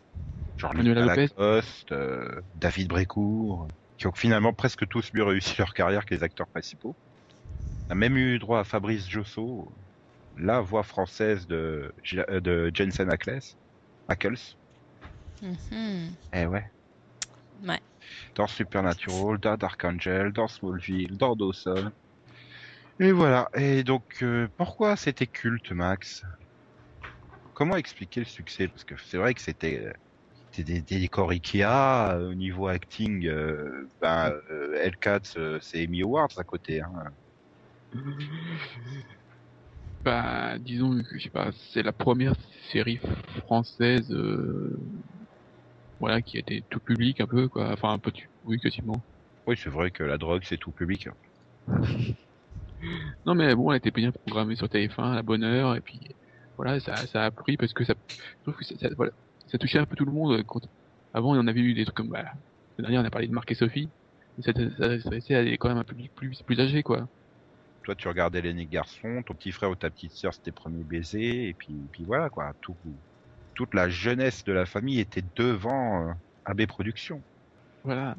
Genre 0.58 0.74
Lopez. 0.74 1.28
Lacoste, 1.28 1.92
euh, 1.92 2.42
David 2.56 2.90
Brécourt, 2.90 3.68
qui 3.98 4.08
ont 4.08 4.14
finalement 4.14 4.54
presque 4.54 4.88
tous 4.88 5.10
mieux 5.14 5.24
réussi 5.24 5.56
leur 5.60 5.74
carrière 5.74 6.06
que 6.06 6.14
les 6.14 6.24
acteurs 6.24 6.48
principaux. 6.48 6.96
On 7.90 7.94
a 7.94 7.96
même 7.96 8.18
eu 8.18 8.38
droit 8.40 8.60
à 8.60 8.64
Fabrice 8.64 9.10
Josso, 9.10 9.74
la 10.40 10.62
voix 10.62 10.84
française 10.84 11.48
de, 11.48 11.94
euh, 12.14 12.40
de 12.42 12.72
Jensen 12.74 13.10
Ackles. 13.12 13.40
Ackles. 14.08 14.56
Mhm. 15.42 16.16
Eh 16.34 16.46
ouais. 16.46 16.66
Ouais. 17.64 17.80
Dans 18.36 18.48
Supernatural, 18.48 19.38
dans 19.40 19.58
Dark 19.58 19.84
Angel, 19.84 20.32
dans 20.32 20.48
Smallville, 20.48 21.18
dans 21.18 21.36
Dawson. 21.36 21.92
Et 23.00 23.12
voilà. 23.12 23.50
Et 23.56 23.84
donc, 23.84 24.04
euh, 24.22 24.48
pourquoi 24.58 24.96
c'était 24.96 25.28
culte, 25.28 25.72
Max? 25.72 26.24
Comment 27.54 27.76
expliquer 27.76 28.22
le 28.22 28.26
succès? 28.26 28.68
Parce 28.68 28.84
que 28.84 28.96
c'est 28.98 29.18
vrai 29.18 29.34
que 29.34 29.42
c'était 29.42 29.86
euh, 29.86 29.94
des, 30.58 30.82
des 30.82 31.00
décors 31.00 31.32
Ikea, 31.32 32.14
euh, 32.16 32.32
au 32.32 32.36
niveau 32.36 32.68
acting, 32.68 33.26
euh, 33.28 33.90
ben, 34.02 34.34
euh, 34.52 34.84
L4, 34.84 35.38
euh, 35.38 35.60
c'est 35.62 35.86
Emmy 35.86 36.02
Awards 36.04 36.30
à 36.38 36.44
côté. 36.44 36.82
Hein. 36.82 36.92
Bah, 40.04 40.58
disons 40.60 41.02
que 41.04 41.18
je 41.18 41.24
sais 41.24 41.30
pas, 41.30 41.52
c'est 41.74 41.84
la 41.84 41.92
première 41.94 42.36
série 42.72 42.98
française, 43.46 44.12
euh, 44.12 44.78
voilà, 46.00 46.22
qui 46.22 46.38
a 46.38 46.40
été 46.40 46.64
tout 46.70 46.80
public 46.80 47.20
un 47.22 47.28
peu, 47.28 47.50
quoi. 47.50 47.72
Enfin, 47.74 47.92
un 47.94 48.00
peu, 48.00 48.12
oui, 48.44 48.60
quasiment. 48.60 49.04
Oui, 49.48 49.58
c'est 49.58 49.70
vrai 49.70 49.92
que 49.92 50.04
la 50.04 50.18
drogue, 50.18 50.44
c'est 50.46 50.58
tout 50.58 50.72
public. 50.72 51.08
Non, 53.26 53.36
mais 53.36 53.56
bon, 53.56 53.72
elle 53.72 53.78
était 53.78 53.92
bien 53.92 54.12
programmée 54.12 54.56
sur 54.56 54.70
TF1 54.70 55.12
à 55.12 55.16
la 55.16 55.24
bonne 55.24 55.44
heure, 55.44 55.76
et 55.76 55.82
puis 55.82 56.00
voilà, 56.58 56.80
ça, 56.80 57.06
ça 57.08 57.26
a 57.26 57.32
pris 57.32 57.58
parce 57.58 57.74
que 57.74 57.84
ça, 57.86 57.94
je 58.18 58.44
trouve 58.44 58.56
que 58.56 58.66
ça, 58.66 58.76
ça- 58.78 58.90
voilà, 58.98 59.12
ça 59.48 59.58
touchait 59.58 59.80
un 59.80 59.86
peu 59.86 59.96
tout 59.96 60.06
le 60.06 60.12
monde. 60.12 60.44
Quand, 60.46 60.62
avant, 61.14 61.36
on 61.36 61.48
avait 61.48 61.60
eu 61.62 61.74
des 61.74 61.86
trucs 61.86 61.96
comme, 61.98 62.10
bah, 62.10 62.24
l'année 62.24 62.34
dernière, 62.80 63.02
on 63.02 63.06
a 63.06 63.10
parlé 63.12 63.28
de 63.28 63.34
Marc 63.34 63.52
et 63.52 63.56
Sophie, 63.56 63.92
mais 64.38 64.44
ça, 64.44 64.54
ça, 64.54 64.70
ça 64.78 65.00
s'adressait 65.02 65.36
à 65.36 65.44
des- 65.44 65.58
quand 65.58 65.70
même 65.70 65.78
un 65.78 65.84
public 65.84 66.12
plus, 66.16 66.42
plus 66.46 66.60
âgé, 66.60 66.84
quoi. 66.84 67.08
Toi, 67.84 67.96
tu 67.96 68.08
regardais 68.08 68.40
et 68.40 68.66
Garçon, 68.66 69.24
ton 69.26 69.34
petit 69.34 69.52
frère 69.52 69.70
ou 69.72 69.76
ta 69.76 69.90
petite 69.90 70.12
sœur, 70.12 70.34
c'était 70.34 70.52
premier 70.52 70.84
baiser, 70.84 71.50
et 71.50 71.54
puis, 71.54 71.76
puis 71.92 72.04
voilà, 72.04 72.30
quoi. 72.30 72.54
Tout, 72.62 72.76
toute 73.56 73.74
la 73.74 73.90
jeunesse 73.90 74.44
de 74.44 74.54
la 74.54 74.66
famille 74.66 75.00
était 75.00 75.24
devant 75.36 76.10
euh, 76.10 76.14
AB 76.46 76.66
Productions. 76.68 77.24
Voilà. 77.84 78.16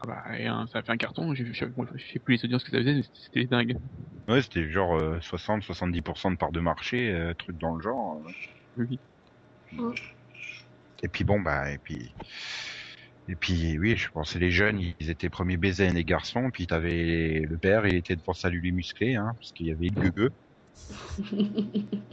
Ah 0.00 0.06
bah, 0.06 0.38
et, 0.38 0.46
hein, 0.46 0.66
ça 0.72 0.78
a 0.78 0.82
fait 0.82 0.92
un 0.92 0.96
carton, 0.96 1.34
je, 1.34 1.44
je, 1.44 1.52
je, 1.52 1.66
je 1.94 2.12
sais 2.12 2.18
plus 2.18 2.36
les 2.36 2.44
audiences 2.44 2.64
que 2.64 2.70
ça 2.70 2.78
faisait, 2.78 2.94
mais 2.94 3.02
c'était 3.14 3.44
dingue. 3.44 3.76
Ouais, 4.28 4.42
c'était 4.42 4.70
genre 4.70 4.96
euh, 4.98 5.18
60-70% 5.20 6.32
de 6.32 6.36
part 6.36 6.52
de 6.52 6.60
marché, 6.60 7.12
euh, 7.12 7.34
truc 7.34 7.58
dans 7.58 7.76
le 7.76 7.82
genre. 7.82 8.22
euh. 8.26 8.32
Oui. 8.76 9.00
Et 11.02 11.08
puis 11.08 11.24
bon, 11.24 11.40
bah, 11.40 11.70
et 11.70 11.78
puis. 11.78 12.14
Et 13.28 13.36
puis, 13.36 13.78
oui, 13.78 13.96
je 13.96 14.10
pensais 14.10 14.38
les 14.38 14.50
jeunes, 14.50 14.80
ils 14.80 15.10
étaient 15.10 15.30
premiers 15.30 15.56
baisers 15.56 15.92
les 15.92 16.04
garçons, 16.04 16.50
puis 16.52 16.66
t'avais 16.66 17.40
le 17.48 17.56
père, 17.56 17.86
il 17.86 17.94
était 17.94 18.16
devant 18.16 18.32
sa 18.32 18.50
Lulu 18.50 18.72
musclé, 18.72 19.14
hein, 19.14 19.32
parce 19.38 19.52
qu'il 19.52 19.66
y 19.66 19.70
avait 19.70 19.88
le 19.88 20.10
gueux. 20.10 20.32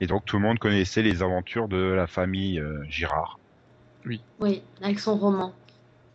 Et 0.00 0.06
donc 0.06 0.24
tout 0.24 0.36
le 0.36 0.42
monde 0.42 0.58
connaissait 0.58 1.02
les 1.02 1.22
aventures 1.22 1.68
de 1.68 1.76
la 1.76 2.06
famille 2.06 2.60
euh, 2.60 2.84
Girard. 2.88 3.40
Oui, 4.38 4.62
avec 4.80 5.00
son 5.00 5.16
roman. 5.16 5.52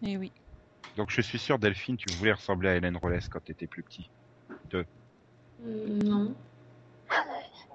Et 0.03 0.15
oui. 0.15 0.31
Donc 0.95 1.09
je 1.09 1.21
suis 1.21 1.39
sûr, 1.39 1.59
Delphine, 1.59 1.97
tu 1.97 2.11
voulais 2.13 2.31
ressembler 2.34 2.69
à 2.69 2.75
Hélène 2.75 2.97
Rollès 2.97 3.27
quand 3.27 3.43
t'étais 3.43 3.67
plus 3.67 3.84
petit. 3.84 4.09
Hmm, 5.59 5.99
Non. 6.03 6.34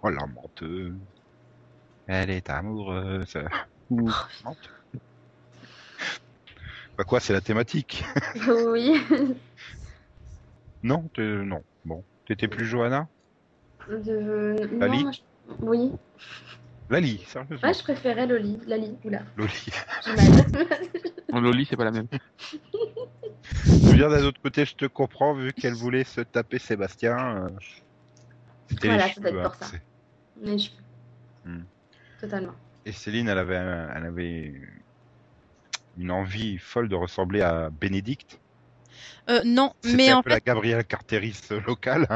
Oh 0.02 0.08
la 0.08 0.26
menteuse. 0.26 0.94
Elle 2.06 2.30
est 2.30 2.48
amoureuse. 2.48 3.36
Ou 3.90 4.08
mente. 4.44 4.70
Bah 6.98 7.04
quoi, 7.04 7.20
c'est 7.20 7.32
la 7.32 7.40
thématique. 7.40 8.02
oui. 8.48 9.00
non, 10.82 11.08
non. 11.16 11.62
Bon, 11.84 12.04
t'étais 12.26 12.48
plus 12.48 12.66
Johanna? 12.66 13.08
De... 13.88 14.56
non, 14.74 14.80
Lali? 14.80 15.02
moi, 15.04 15.12
je- 15.12 15.20
Oui. 15.62 15.92
Lali, 16.90 17.24
sérieusement. 17.28 17.68
Ouais, 17.68 17.74
je 17.74 17.82
préférais 17.82 18.26
Loli. 18.26 18.58
Lali. 18.66 18.96
Oula, 19.04 19.22
Loli. 19.36 19.70
En 21.32 21.40
Loli, 21.40 21.66
c'est 21.66 21.76
pas 21.76 21.84
la 21.84 21.92
même. 21.92 22.08
Je 23.84 23.90
veux 23.90 23.96
dire, 23.96 24.10
d'un 24.10 24.24
autre 24.24 24.40
côté, 24.42 24.64
je 24.64 24.74
te 24.74 24.86
comprends, 24.86 25.34
vu 25.34 25.52
qu'elle 25.52 25.74
voulait 25.74 26.04
se 26.04 26.20
taper 26.20 26.58
Sébastien. 26.58 27.44
euh, 27.44 27.48
C'était 28.68 28.88
Voilà, 28.88 29.06
les 29.06 29.12
c'est 29.12 29.20
peut-être 29.20 29.34
cheveux, 29.34 29.44
pour 29.44 29.54
hein, 29.54 29.58
ça. 29.60 29.66
c'est- 29.70 29.82
Mais 30.42 30.58
je... 30.58 30.70
Hmm. 31.44 31.62
Totalement. 32.20 32.54
Et 32.84 32.92
Céline, 32.92 33.28
elle 33.28 33.38
avait, 33.38 33.54
elle 33.54 34.04
avait 34.04 34.52
une 35.98 36.10
envie 36.10 36.58
folle 36.58 36.88
de 36.88 36.94
ressembler 36.96 37.42
à 37.42 37.70
Bénédicte. 37.70 38.40
Euh, 39.30 39.40
non, 39.44 39.74
mais 39.84 40.10
un 40.10 40.18
en 40.18 40.22
peu 40.22 40.30
fait, 40.30 40.30
la 40.30 40.40
Gabrielle 40.40 40.84
Carteris 40.84 41.40
locale. 41.66 42.06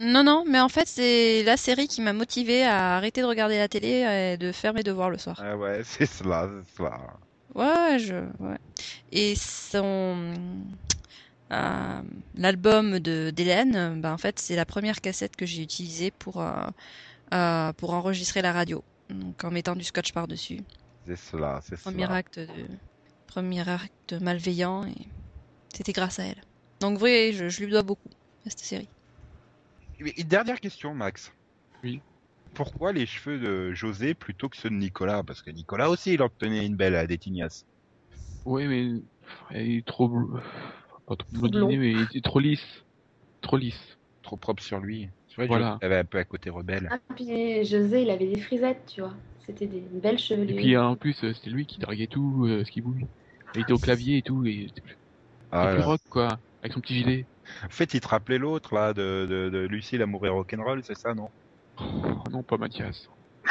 non, 0.00 0.24
non, 0.24 0.44
mais 0.48 0.60
en 0.60 0.68
fait, 0.68 0.88
c'est 0.88 1.42
la 1.44 1.56
série 1.56 1.88
qui 1.88 2.00
m'a 2.02 2.12
motivée 2.12 2.64
à 2.64 2.96
arrêter 2.96 3.20
de 3.22 3.26
regarder 3.26 3.58
la 3.58 3.68
télé 3.68 4.32
et 4.34 4.36
de 4.38 4.52
faire 4.52 4.74
mes 4.74 4.82
devoirs 4.82 5.10
le 5.10 5.18
soir. 5.18 5.46
Ah 5.46 5.56
ouais, 5.56 5.82
c'est 5.84 6.06
cela, 6.06 6.48
c'est 6.66 6.76
cela. 6.76 6.98
Ouais, 7.54 7.98
je, 7.98 8.14
ouais. 8.40 8.58
Et 9.10 9.34
son, 9.36 10.34
euh, 11.52 12.02
l'album 12.34 12.98
de 12.98 13.30
d'Hélène, 13.30 14.00
ben 14.00 14.12
en 14.12 14.18
fait, 14.18 14.38
c'est 14.38 14.56
la 14.56 14.64
première 14.66 15.00
cassette 15.00 15.36
que 15.36 15.46
j'ai 15.46 15.62
utilisée 15.62 16.10
pour 16.10 16.40
euh, 16.40 16.66
euh, 17.34 17.72
pour 17.74 17.94
enregistrer 17.94 18.42
la 18.42 18.52
radio. 18.52 18.84
Donc 19.10 19.44
en 19.44 19.50
mettant 19.50 19.76
du 19.76 19.84
scotch 19.84 20.12
par-dessus. 20.12 20.64
C'est 21.06 21.16
cela, 21.16 21.60
c'est 21.62 21.76
Premier 21.82 22.06
cela. 22.06 22.14
acte 22.14 22.38
de 22.40 22.66
premier 23.32 23.66
acte 23.66 24.12
malveillant 24.20 24.84
et 24.84 24.94
c'était 25.74 25.92
grâce 25.92 26.18
à 26.18 26.24
elle. 26.24 26.42
Donc 26.80 26.98
vrai, 26.98 27.32
je, 27.32 27.48
je 27.48 27.64
lui 27.64 27.70
dois 27.70 27.82
beaucoup 27.82 28.10
à 28.46 28.50
cette 28.50 28.60
série. 28.60 28.90
Une 29.98 30.28
dernière 30.28 30.60
question, 30.60 30.94
Max. 30.94 31.32
Oui. 31.82 32.02
Pourquoi 32.54 32.92
les 32.92 33.06
cheveux 33.06 33.38
de 33.38 33.72
José 33.72 34.14
plutôt 34.14 34.48
que 34.48 34.56
ceux 34.56 34.68
de 34.68 34.74
Nicolas? 34.74 35.22
Parce 35.22 35.40
que 35.42 35.50
Nicolas 35.50 35.88
aussi, 35.88 36.12
il 36.14 36.22
en 36.22 36.28
tenait 36.28 36.66
une 36.66 36.76
belle 36.76 36.94
à 36.94 37.06
des 37.06 37.18
tignasses. 37.18 37.64
Ouais, 38.44 38.66
mais 38.66 38.84
il 39.52 39.78
est 39.78 39.86
trop, 39.86 40.08
bl- 40.08 40.42
pas 41.06 41.16
trop 41.16 41.26
Trop 41.32 41.48
blondiné, 41.48 41.76
mais 41.78 41.92
il 41.92 42.18
est 42.18 42.24
trop 42.24 42.40
lisse, 42.40 42.84
trop 43.40 43.56
lisse. 43.56 43.98
Trop 44.22 44.36
propre 44.36 44.62
sur 44.62 44.78
lui. 44.80 45.08
C'est 45.28 45.36
vrai, 45.36 45.46
Voilà. 45.48 45.78
Avait 45.82 45.98
un 45.98 46.04
peu 46.04 46.18
à 46.18 46.24
côté 46.24 46.50
rebelle. 46.50 46.88
Ah, 46.92 46.98
puis 47.16 47.64
José, 47.64 48.02
il 48.02 48.10
avait 48.10 48.32
des 48.32 48.40
frisettes, 48.40 48.84
tu 48.86 49.00
vois. 49.00 49.14
C'était 49.46 49.66
des 49.66 49.78
une 49.78 50.00
belle 50.00 50.18
Et 50.48 50.54
puis 50.54 50.76
en 50.76 50.94
plus, 50.96 51.24
euh, 51.24 51.32
c'était 51.32 51.50
lui 51.50 51.66
qui 51.66 51.80
draguait 51.80 52.06
tout, 52.06 52.46
euh, 52.46 52.64
ce 52.64 52.70
qui 52.70 52.80
bouge. 52.80 53.02
Il 53.54 53.60
était 53.60 53.72
au 53.72 53.78
clavier 53.78 54.18
et 54.18 54.22
tout, 54.22 54.44
et 54.46 54.66
Ah, 55.50 55.72
plus 55.74 55.82
rock 55.82 56.00
quoi, 56.08 56.38
avec 56.62 56.72
son 56.72 56.80
petit 56.80 56.94
gilet. 56.94 57.26
En 57.64 57.68
fait, 57.70 57.92
il 57.94 58.00
te 58.00 58.08
rappelait 58.08 58.38
l'autre, 58.38 58.74
là, 58.74 58.92
de, 58.92 59.26
de, 59.28 59.50
de 59.50 59.58
Lucie, 59.66 59.98
l'amour 59.98 60.24
et 60.26 60.30
rock'n'roll, 60.30 60.82
c'est 60.84 60.96
ça, 60.96 61.14
non? 61.14 61.28
Oh, 61.78 62.30
non, 62.30 62.42
pas 62.42 62.56
Mathias. 62.56 63.08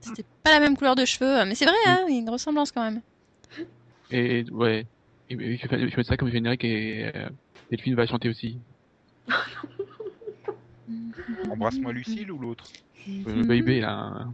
C'était 0.00 0.24
pas 0.42 0.50
la 0.50 0.60
même 0.60 0.76
couleur 0.76 0.94
de 0.96 1.04
cheveux, 1.04 1.44
mais 1.44 1.54
c'est 1.54 1.64
vrai, 1.64 1.74
hein, 1.86 2.04
il 2.08 2.14
y 2.14 2.18
a 2.18 2.20
une 2.20 2.30
ressemblance 2.30 2.72
quand 2.72 2.82
même. 2.82 3.00
Et 4.10 4.44
ouais, 4.50 4.86
et, 5.28 5.34
et 5.34 5.56
je, 5.56 5.66
fais, 5.66 5.88
je 5.88 5.96
mets 5.96 6.04
ça 6.04 6.16
comme 6.16 6.30
générique 6.30 6.64
et 6.64 7.10
euh, 7.14 7.28
Delphine 7.70 7.94
va 7.94 8.06
chanter 8.06 8.28
aussi. 8.28 8.60
Embrasse-moi 11.50 11.92
Lucille 11.92 12.30
ou 12.30 12.38
l'autre? 12.38 12.70
Euh, 13.26 13.44
Baby 13.44 13.80
là. 13.80 14.28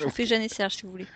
Je 0.00 0.04
vous 0.04 0.10
fais 0.10 0.26
Jeanne 0.26 0.42
et 0.42 0.48
Serge 0.48 0.74
si 0.74 0.82
vous 0.86 0.90
voulez. 0.92 1.06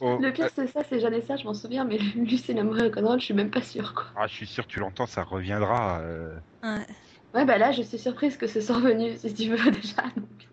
Oh, 0.00 0.18
Le 0.20 0.32
pire, 0.32 0.48
c'est 0.54 0.66
ça, 0.68 0.82
c'est 0.88 1.00
Jeanne 1.00 1.14
et 1.14 1.22
Serge, 1.22 1.42
je 1.42 1.46
m'en 1.46 1.54
souviens, 1.54 1.84
mais 1.84 1.98
lui, 2.16 2.38
c'est 2.38 2.52
l'amour 2.54 2.78
et 2.78 2.82
le 2.84 2.90
contrôle, 2.90 3.20
je 3.20 3.24
suis 3.26 3.34
même 3.34 3.50
pas 3.50 3.62
sûre, 3.62 3.94
quoi. 3.94 4.06
Ah, 4.16 4.26
je 4.26 4.34
suis 4.34 4.46
sûr, 4.46 4.66
tu 4.66 4.80
l'entends, 4.80 5.06
ça 5.06 5.22
reviendra. 5.22 6.00
euh. 6.00 6.36
Ouais. 6.62 6.86
Ouais, 7.34 7.44
bah 7.44 7.58
là, 7.58 7.72
je 7.72 7.82
suis 7.82 7.98
surprise 7.98 8.36
que 8.36 8.46
ce 8.46 8.60
soit 8.60 8.76
revenu, 8.76 9.16
si 9.18 9.32
tu 9.34 9.50
veux, 9.54 9.70
déjà. 9.70 10.02
donc. 10.16 10.48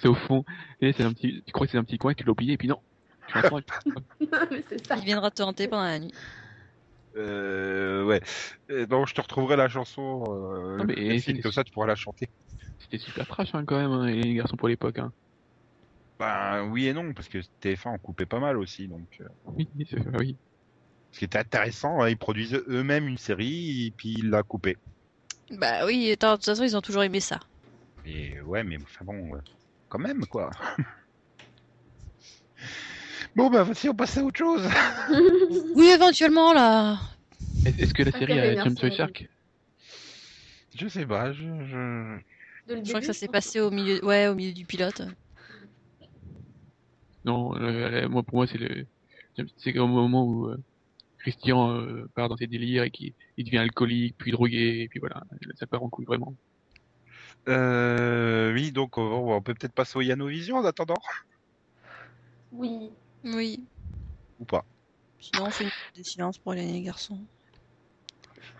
C'est 0.00 0.08
au 0.08 0.14
fond. 0.14 0.44
Et 0.80 0.92
c'est 0.92 1.02
un 1.02 1.12
petit, 1.12 1.42
tu 1.44 1.52
crois 1.52 1.66
que 1.66 1.72
c'est 1.72 1.78
un 1.78 1.84
petit 1.84 1.98
coin 1.98 2.14
que 2.14 2.18
tu 2.20 2.24
l'as 2.24 2.30
oublié 2.32 2.54
et 2.54 2.56
puis 2.56 2.68
non. 2.68 2.80
Tu 3.26 3.34
l'entends, 3.38 3.58
mais 4.50 4.64
c'est 4.68 4.86
ça. 4.86 4.96
Il 4.96 5.04
viendra 5.04 5.30
te 5.30 5.42
hanter 5.42 5.68
pendant 5.68 5.82
la 5.84 5.98
nuit. 5.98 6.12
Euh, 7.16 8.04
ouais. 8.04 8.20
Euh, 8.70 8.86
donc, 8.86 9.08
je 9.08 9.14
te 9.14 9.20
retrouverai 9.20 9.56
la 9.56 9.68
chanson. 9.68 10.24
Euh, 10.28 10.76
Non, 10.78 10.84
mais 10.84 11.20
comme 11.42 11.52
ça, 11.52 11.64
tu 11.64 11.72
pourras 11.72 11.86
la 11.86 11.96
chanter. 11.96 12.28
C'était 12.78 12.98
super 12.98 13.26
trash 13.26 13.54
hein, 13.54 13.64
quand 13.66 13.76
même, 13.76 13.90
hein, 13.90 14.06
les 14.06 14.34
garçons 14.34 14.56
pour 14.56 14.68
l'époque. 14.68 14.98
Hein. 14.98 15.12
Ben, 16.18 16.68
oui 16.70 16.88
et 16.88 16.92
non, 16.92 17.12
parce 17.12 17.28
que 17.28 17.38
TF1 17.60 17.90
en 17.90 17.98
coupait 17.98 18.26
pas 18.26 18.40
mal 18.40 18.56
aussi. 18.58 18.88
Donc, 18.88 19.06
euh, 19.20 19.28
Oui, 19.44 19.68
c'est- 19.90 20.16
oui. 20.16 20.36
ce 21.12 21.18
qui 21.20 21.24
était 21.24 21.38
intéressant, 21.38 22.00
hein, 22.00 22.08
ils 22.08 22.18
produisent 22.18 22.60
eux-mêmes 22.68 23.06
une 23.08 23.18
série 23.18 23.86
et 23.86 23.90
puis 23.92 24.14
ils 24.18 24.30
la 24.30 24.42
coupaient. 24.42 24.76
Bah 25.52 25.86
oui, 25.86 26.10
attends, 26.10 26.32
de 26.32 26.36
toute 26.36 26.44
façon, 26.46 26.64
ils 26.64 26.76
ont 26.76 26.80
toujours 26.82 27.04
aimé 27.04 27.20
ça. 27.20 27.38
Et 28.04 28.40
ouais, 28.42 28.64
mais 28.64 28.76
enfin 28.82 29.04
bon, 29.04 29.34
euh, 29.34 29.38
quand 29.88 29.98
même, 29.98 30.24
quoi. 30.26 30.50
bon, 33.36 33.50
bah, 33.50 33.66
si 33.74 33.88
on 33.88 33.94
passe 33.94 34.18
à 34.18 34.24
autre 34.24 34.38
chose. 34.38 34.68
Oui, 35.74 35.86
éventuellement, 35.86 36.52
là. 36.52 36.98
Est- 37.64 37.82
Est-ce 37.82 37.94
que 37.94 38.02
la 38.02 38.12
série 38.12 38.38
a. 38.38 38.54
Jump 38.64 38.78
Shark 38.90 39.26
Je 40.74 40.88
sais 40.88 41.06
pas, 41.06 41.32
je... 41.32 41.42
je... 41.42 42.18
Je 42.68 42.88
crois 42.88 43.00
que 43.00 43.06
ça 43.06 43.14
s'est 43.14 43.28
passé 43.28 43.60
au 43.60 43.70
milieu, 43.70 44.04
ouais, 44.04 44.28
au 44.28 44.34
milieu 44.34 44.52
du 44.52 44.66
pilote. 44.66 45.02
Non, 47.28 47.54
euh, 47.56 48.08
moi 48.08 48.22
pour 48.22 48.36
moi 48.36 48.46
c'est 48.46 48.56
le, 48.56 48.86
c'est 49.58 49.78
au 49.78 49.86
moment 49.86 50.24
où 50.24 50.46
euh, 50.46 50.56
Christian 51.18 51.58
euh, 51.76 52.08
part 52.14 52.28
dans 52.30 52.38
ses 52.38 52.46
délires 52.46 52.84
et 52.84 52.90
qu'il 52.90 53.12
il 53.36 53.44
devient 53.44 53.58
alcoolique, 53.58 54.16
puis 54.16 54.32
drogué, 54.32 54.82
et 54.84 54.88
puis 54.88 54.98
voilà, 54.98 55.22
ça 55.58 55.66
part 55.66 55.82
en 55.82 55.90
couille 55.90 56.06
vraiment. 56.06 56.34
Euh, 57.48 58.52
oui, 58.54 58.72
donc 58.72 58.96
on, 58.96 59.34
on 59.36 59.42
peut 59.42 59.54
peut-être 59.54 59.74
passer 59.74 59.98
au 59.98 60.00
Yanovision 60.00 60.56
en 60.56 60.64
attendant 60.64 61.02
Oui. 62.52 62.90
Oui. 63.24 63.60
Ou 64.40 64.44
pas 64.44 64.64
Sinon, 65.20 65.46
on 65.46 65.50
fait 65.50 65.64
une 65.64 65.70
minute 65.70 65.98
de 65.98 66.02
silence 66.02 66.38
pour 66.38 66.54
les 66.54 66.80
garçons. 66.80 67.20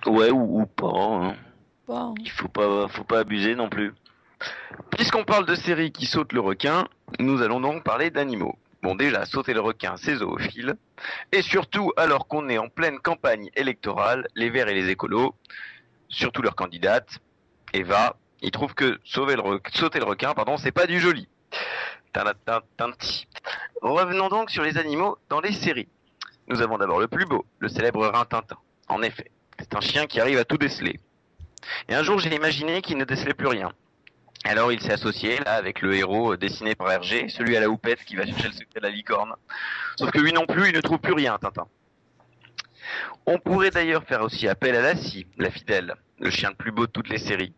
Ouais, 0.06 0.30
ou, 0.30 0.60
ou 0.60 0.66
pas. 0.66 0.92
hein. 0.92 1.36
Bon. 1.86 2.14
Il 2.20 2.30
faut 2.30 2.48
pas, 2.48 2.86
faut 2.88 3.04
pas 3.04 3.20
abuser 3.20 3.54
non 3.54 3.68
plus. 3.70 3.94
Puisqu'on 4.90 5.24
parle 5.24 5.46
de 5.46 5.54
séries 5.54 5.90
qui 5.92 6.04
sautent 6.06 6.32
le 6.32 6.40
requin, 6.40 6.86
nous 7.18 7.42
allons 7.42 7.60
donc 7.60 7.84
parler 7.84 8.10
d'animaux. 8.10 8.56
Bon, 8.82 8.94
déjà, 8.94 9.24
sauter 9.24 9.54
le 9.54 9.60
requin, 9.60 9.96
c'est 9.96 10.16
zoophile. 10.16 10.76
Et 11.32 11.42
surtout, 11.42 11.92
alors 11.96 12.28
qu'on 12.28 12.48
est 12.48 12.58
en 12.58 12.68
pleine 12.68 12.98
campagne 13.00 13.50
électorale, 13.56 14.28
les 14.36 14.50
Verts 14.50 14.68
et 14.68 14.74
les 14.74 14.88
écolos, 14.88 15.34
surtout 16.08 16.42
leur 16.42 16.54
candidate, 16.54 17.18
Eva, 17.72 18.16
ils 18.40 18.52
trouvent 18.52 18.74
que 18.74 19.00
sauver 19.04 19.34
le 19.34 19.42
re- 19.42 19.76
sauter 19.76 19.98
le 19.98 20.04
requin, 20.04 20.32
pardon, 20.32 20.56
c'est 20.56 20.70
pas 20.72 20.86
du 20.86 21.00
joli. 21.00 21.28
Revenons 23.82 24.28
donc 24.28 24.50
sur 24.50 24.62
les 24.62 24.78
animaux 24.78 25.18
dans 25.28 25.40
les 25.40 25.52
séries. 25.52 25.88
Nous 26.46 26.62
avons 26.62 26.78
d'abord 26.78 27.00
le 27.00 27.08
plus 27.08 27.26
beau, 27.26 27.44
le 27.58 27.68
célèbre 27.68 28.06
Rintintin. 28.06 28.56
En 28.88 29.02
effet, 29.02 29.30
c'est 29.58 29.74
un 29.74 29.80
chien 29.80 30.06
qui 30.06 30.20
arrive 30.20 30.38
à 30.38 30.44
tout 30.44 30.56
déceler. 30.56 30.98
Et 31.88 31.94
un 31.94 32.02
jour, 32.02 32.18
j'ai 32.18 32.34
imaginé 32.34 32.80
qu'il 32.80 32.96
ne 32.96 33.04
décelait 33.04 33.34
plus 33.34 33.48
rien. 33.48 33.72
Alors, 34.44 34.72
il 34.72 34.80
s'est 34.80 34.92
associé 34.92 35.38
là 35.40 35.54
avec 35.54 35.82
le 35.82 35.94
héros 35.94 36.32
euh, 36.32 36.36
dessiné 36.36 36.74
par 36.74 36.90
Hergé, 36.90 37.28
celui 37.28 37.56
à 37.56 37.60
la 37.60 37.68
houppette 37.68 38.04
qui 38.04 38.16
va 38.16 38.24
chercher 38.24 38.48
le 38.48 38.52
secret 38.52 38.80
de 38.80 38.86
la 38.86 38.90
licorne. 38.90 39.34
Sauf 39.96 40.10
que 40.10 40.18
lui 40.18 40.32
non 40.32 40.46
plus, 40.46 40.68
il 40.68 40.74
ne 40.74 40.80
trouve 40.80 40.98
plus 40.98 41.12
rien, 41.12 41.38
Tintin. 41.38 41.66
On 43.26 43.38
pourrait 43.38 43.70
d'ailleurs 43.70 44.04
faire 44.04 44.22
aussi 44.22 44.48
appel 44.48 44.74
à 44.74 44.80
Lassie, 44.80 45.26
la 45.36 45.50
fidèle, 45.50 45.94
le 46.18 46.30
chien 46.30 46.50
le 46.50 46.54
plus 46.54 46.72
beau 46.72 46.86
de 46.86 46.92
toutes 46.92 47.08
les 47.08 47.18
séries. 47.18 47.52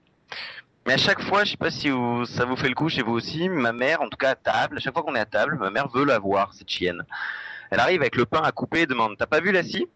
Mais 0.87 0.95
à 0.95 0.97
chaque 0.97 1.23
fois, 1.23 1.45
je 1.45 1.53
sais 1.53 1.57
pas 1.57 1.71
si 1.71 1.91
ça 2.27 2.45
vous 2.45 2.57
fait 2.57 2.69
le 2.69 2.75
coup 2.75 2.89
chez 2.89 3.03
vous 3.03 3.13
aussi, 3.13 3.49
ma 3.49 3.73
mère, 3.73 4.01
en 4.01 4.09
tout 4.09 4.17
cas 4.17 4.31
à 4.31 4.35
table, 4.35 4.79
à 4.79 4.81
chaque 4.81 4.95
fois 4.95 5.03
qu'on 5.03 5.15
est 5.15 5.21
à 5.21 5.27
table, 5.27 5.57
ma 5.59 5.71
mère 5.71 5.89
veut 5.89 6.05
la 6.05 6.19
voir, 6.19 6.55
cette 6.55 6.69
chienne. 6.69 7.05
Elle 7.71 7.79
arrive 7.79 8.01
avec 8.01 8.17
le 8.17 8.27
pain 8.27 8.41
à 8.43 8.51
couper 8.51 8.81
et 8.81 8.87
demande 8.87 9.17
T'as 9.17 9.27
pas 9.27 9.41
vu 9.41 9.53
la 9.53 9.63
scie 9.63 9.87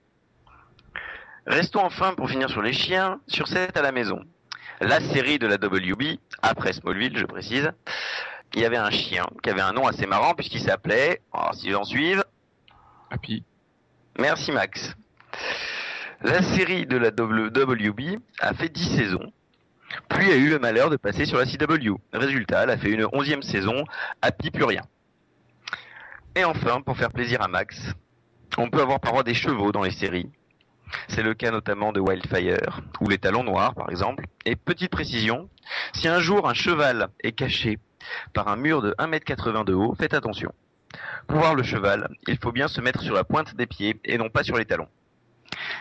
Restons 1.47 1.85
enfin 1.85 2.15
pour 2.15 2.31
finir 2.31 2.49
sur 2.49 2.63
les 2.63 2.73
chiens, 2.73 3.21
sur 3.27 3.49
cette 3.49 3.77
à 3.77 3.83
la 3.83 3.93
maison. 3.93 4.25
La 4.81 5.01
série 5.01 5.39
de 5.39 5.47
la 5.47 5.55
WB, 5.55 6.19
après 6.43 6.73
Smallville, 6.73 7.17
je 7.17 7.27
précise, 7.27 7.71
il 8.55 8.61
y 8.61 8.65
avait 8.65 8.77
un 8.77 8.91
chien 8.91 9.25
qui 9.43 9.51
avait 9.51 9.61
un 9.61 9.73
nom 9.73 9.87
assez 9.87 10.07
marrant 10.07 10.35
puisqu'il 10.35 10.61
s'appelait, 10.61 11.21
oh, 11.33 11.51
si 11.53 11.71
j'en 11.71 11.85
suive, 11.85 12.25
Happy. 13.11 13.45
Merci 14.19 14.51
Max. 14.51 14.97
La 16.23 16.43
série 16.43 16.87
de 16.87 16.97
la 16.97 17.09
WB 17.09 18.19
a 18.41 18.55
fait 18.55 18.69
10 18.69 18.97
saisons, 18.97 19.33
puis 20.09 20.33
a 20.33 20.37
eu 20.37 20.49
le 20.49 20.59
malheur 20.59 20.91
de 20.91 20.97
passer 20.97 21.25
sur 21.25 21.39
la 21.39 21.45
CW. 21.45 21.95
Résultat, 22.13 22.65
elle 22.65 22.71
a 22.71 22.77
fait 22.77 22.91
une 22.91 23.07
onzième 23.13 23.43
saison, 23.43 23.85
Happy 24.23 24.51
plus 24.51 24.65
rien. 24.65 24.83
Et 26.35 26.45
enfin, 26.45 26.81
pour 26.81 26.97
faire 26.97 27.13
plaisir 27.13 27.43
à 27.43 27.49
Max, 27.49 27.77
on 28.59 28.71
peut 28.71 28.81
avoir 28.81 28.99
parfois 29.01 29.23
des 29.23 29.35
chevaux 29.35 29.71
dans 29.71 29.83
les 29.83 29.93
séries. 29.93 30.31
C'est 31.09 31.23
le 31.23 31.35
cas 31.35 31.51
notamment 31.51 31.93
de 31.93 32.01
Wildfire, 32.01 32.81
ou 33.01 33.09
les 33.09 33.19
talons 33.19 33.45
noirs 33.45 33.75
par 33.75 33.91
exemple. 33.91 34.27
Et 34.45 34.57
petite 34.57 34.91
précision, 34.91 35.49
si 35.93 36.09
un 36.09 36.21
jour 36.21 36.49
un 36.49 36.55
cheval 36.55 37.09
est 37.23 37.33
caché 37.33 37.79
par 38.33 38.49
un 38.49 38.57
mur 38.57 38.83
de 38.83 38.95
1m80 38.99 39.65
de 39.65 39.75
haut, 39.75 39.95
faites 39.99 40.15
attention. 40.15 40.53
Pour 41.27 41.39
voir 41.39 41.55
le 41.55 41.63
cheval, 41.63 42.09
il 42.29 42.39
faut 42.39 42.53
bien 42.53 42.69
se 42.69 42.81
mettre 42.81 43.03
sur 43.03 43.15
la 43.15 43.25
pointe 43.25 43.55
des 43.57 43.67
pieds 43.67 43.99
et 44.05 44.19
non 44.19 44.29
pas 44.29 44.45
sur 44.45 44.57
les 44.57 44.65
talons. 44.65 44.89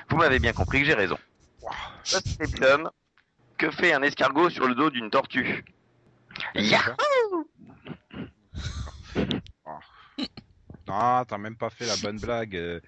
Vous 0.09 0.17
m'avez 0.17 0.39
bien 0.39 0.53
compris 0.53 0.79
que 0.79 0.85
j'ai 0.85 0.93
raison. 0.93 1.17
Que 3.57 3.71
fait 3.71 3.93
un 3.93 4.01
escargot 4.01 4.49
sur 4.49 4.67
le 4.67 4.75
dos 4.75 4.89
d'une 4.89 5.09
tortue? 5.09 5.63
Yahoo 6.55 7.47
Ah, 10.87 11.23
t'as 11.27 11.37
même 11.37 11.55
pas 11.55 11.69
fait 11.69 11.85
la 11.85 11.95
bonne 11.97 12.19
blague. 12.19 12.81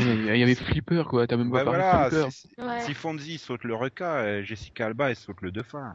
Euh. 0.00 0.34
Il 0.34 0.38
y 0.38 0.42
avait 0.42 0.54
Flipper, 0.54 1.04
quoi. 1.08 1.26
T'as 1.26 1.36
même 1.36 1.50
Ouais, 1.50 1.60
pas 1.64 1.70
parlé 1.72 1.78
voilà, 1.82 2.10
de 2.10 2.14
Flipper. 2.16 2.30
si, 2.30 2.48
Ouais. 2.58 2.80
si 2.80 2.94
Fonzie 2.94 3.38
saute 3.38 3.64
le 3.64 3.74
requin, 3.74 4.04
euh, 4.06 4.42
Jessica 4.42 4.86
Alba 4.86 5.10
elle 5.10 5.16
saute 5.16 5.40
le 5.42 5.50
dauphin. 5.50 5.94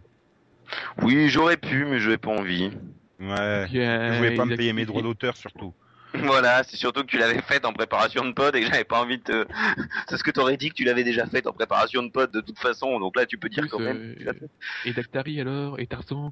Oui, 1.01 1.29
j'aurais 1.29 1.57
pu, 1.57 1.85
mais 1.85 1.99
je 1.99 2.09
n'ai 2.11 2.17
pas 2.17 2.31
envie. 2.31 2.71
Ouais. 3.19 3.65
Bien, 3.69 4.13
Je 4.13 4.17
voulais 4.17 4.35
pas 4.35 4.45
me 4.45 4.55
payer 4.55 4.73
mes 4.73 4.85
droits 4.85 5.01
d'auteur 5.01 5.37
surtout. 5.37 5.73
Voilà, 6.15 6.63
c'est 6.63 6.75
surtout 6.77 7.01
que 7.01 7.07
tu 7.07 7.17
l'avais 7.17 7.41
faite 7.41 7.65
en 7.65 7.73
préparation 7.73 8.23
de 8.23 8.33
pod 8.33 8.55
et 8.55 8.61
que 8.61 8.67
j'avais 8.67 8.83
pas 8.83 9.01
envie 9.01 9.17
de 9.17 9.23
te... 9.23 9.47
C'est 10.07 10.17
ce 10.17 10.23
que 10.23 10.29
t'aurais 10.29 10.57
dit 10.57 10.69
que 10.69 10.75
tu 10.75 10.83
l'avais 10.83 11.03
déjà 11.03 11.25
faite 11.25 11.47
en 11.47 11.53
préparation 11.53 12.03
de 12.03 12.11
pod 12.11 12.29
de 12.29 12.39
toute 12.39 12.59
façon, 12.59 12.99
donc 12.99 13.15
là 13.17 13.25
tu 13.25 13.39
peux 13.39 13.49
dire 13.49 13.61
Plus, 13.61 13.69
quand 13.71 13.79
même. 13.79 13.97
euh, 13.97 14.13
que 14.13 14.19
tu 14.19 14.23
l'as 14.25 14.33
fait. 14.35 14.49
Et 14.85 14.93
Dactari 14.93 15.41
alors? 15.41 15.79
Et 15.79 15.87
Tarzan? 15.87 16.31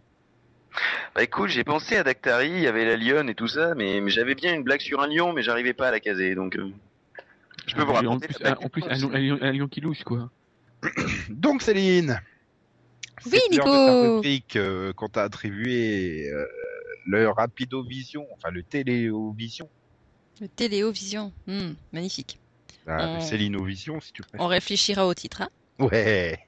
Bah 1.15 1.24
écoute, 1.24 1.49
j'ai 1.49 1.63
pensé 1.63 1.97
à 1.97 2.03
Dactari, 2.03 2.49
il 2.51 2.59
y 2.59 2.67
avait 2.67 2.86
la 2.86 2.95
lionne 2.95 3.28
et 3.28 3.34
tout 3.34 3.47
ça, 3.47 3.74
mais, 3.74 4.01
mais 4.01 4.11
j'avais 4.11 4.36
bien 4.36 4.53
une 4.53 4.61
blague 4.61 4.82
sur 4.82 5.01
un 5.01 5.07
lion, 5.07 5.34
mais 5.34 5.41
j'arrivais 5.41 5.74
pas 5.74 5.88
à 5.88 5.91
la 5.91 5.99
caser, 5.99 6.36
donc... 6.36 6.59
Je 7.72 7.76
peux 7.76 7.84
vous 7.84 7.93
En 8.07 8.19
plus, 8.19 8.39
la 8.39 8.49
un, 8.49 8.53
blague 8.53 8.65
en 8.65 8.69
plus 8.69 8.82
du 8.82 8.89
un, 8.89 9.19
lion 9.19 9.38
un 9.41 9.51
lion, 9.51 9.67
qui 9.67 9.82
louche, 9.82 10.03
quoi. 10.03 10.30
Donc 11.30 11.61
Céline 11.61 12.19
Oui, 13.26 13.39
l'heure 13.51 13.65
de 13.65 13.72
Nico. 14.01 14.15
rubrique 14.15 14.55
euh, 14.55 14.93
qu'on 14.93 15.07
t'a 15.09 15.24
attribué 15.24 16.30
euh, 16.32 16.45
le 17.05 17.30
Rapidovision, 17.30 18.26
enfin 18.34 18.49
le 18.51 18.63
Téléovision, 18.63 19.69
Le 20.41 20.47
Téléovision. 20.47 21.32
Hmm, 21.47 21.74
magnifique. 21.93 22.39
la- 22.86 23.09
On- 23.09 23.15
le 23.15 23.22
Célinovision 23.22 23.99
si 24.01 24.11
tu 24.11 24.22
préfères. 24.22 24.41
On 24.41 24.47
réfléchira 24.47 25.07
au 25.07 25.13
titre. 25.13 25.41
Hein 25.43 25.49
Ouais. 25.80 26.39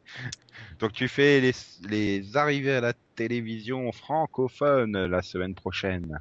Donc 0.80 0.91
tu 0.93 1.07
fais 1.07 1.39
les, 1.41 1.53
les 1.89 2.36
arrivées 2.38 2.74
à 2.76 2.82
la 2.82 2.93
télévision 3.15 3.91
francophone 3.91 5.05
la 5.05 5.21
semaine 5.21 5.55
prochaine. 5.55 6.19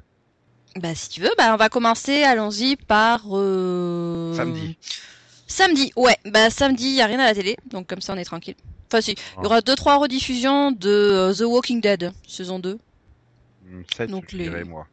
Bah, 0.75 0.95
si 0.95 1.09
tu 1.09 1.21
veux, 1.21 1.31
bah, 1.37 1.53
on 1.53 1.57
va 1.57 1.69
commencer. 1.69 2.23
Allons-y 2.23 2.75
par. 2.75 3.21
euh, 3.31 4.33
Samedi. 4.35 4.77
Samedi, 5.47 5.91
ouais. 5.95 6.17
Bah, 6.25 6.49
samedi, 6.49 6.85
il 6.85 6.93
n'y 6.93 7.01
a 7.01 7.05
rien 7.05 7.19
à 7.19 7.25
la 7.25 7.33
télé. 7.35 7.57
Donc, 7.69 7.87
comme 7.87 8.01
ça, 8.01 8.13
on 8.13 8.17
est 8.17 8.25
tranquille. 8.25 8.55
Enfin, 8.87 9.01
si. 9.01 9.11
Il 9.11 9.17
Ah. 9.37 9.41
y 9.43 9.45
aura 9.45 9.61
2-3 9.61 9.97
rediffusions 9.97 10.71
de 10.71 10.89
euh, 10.89 11.33
The 11.33 11.41
Walking 11.41 11.81
Dead, 11.81 12.11
saison 12.27 12.59
2. 12.59 12.79
7, 13.95 14.09
Donc 14.09 14.25
je 14.29 14.37
les- 14.37 14.43
dirais 14.43 14.63
moi. 14.63 14.87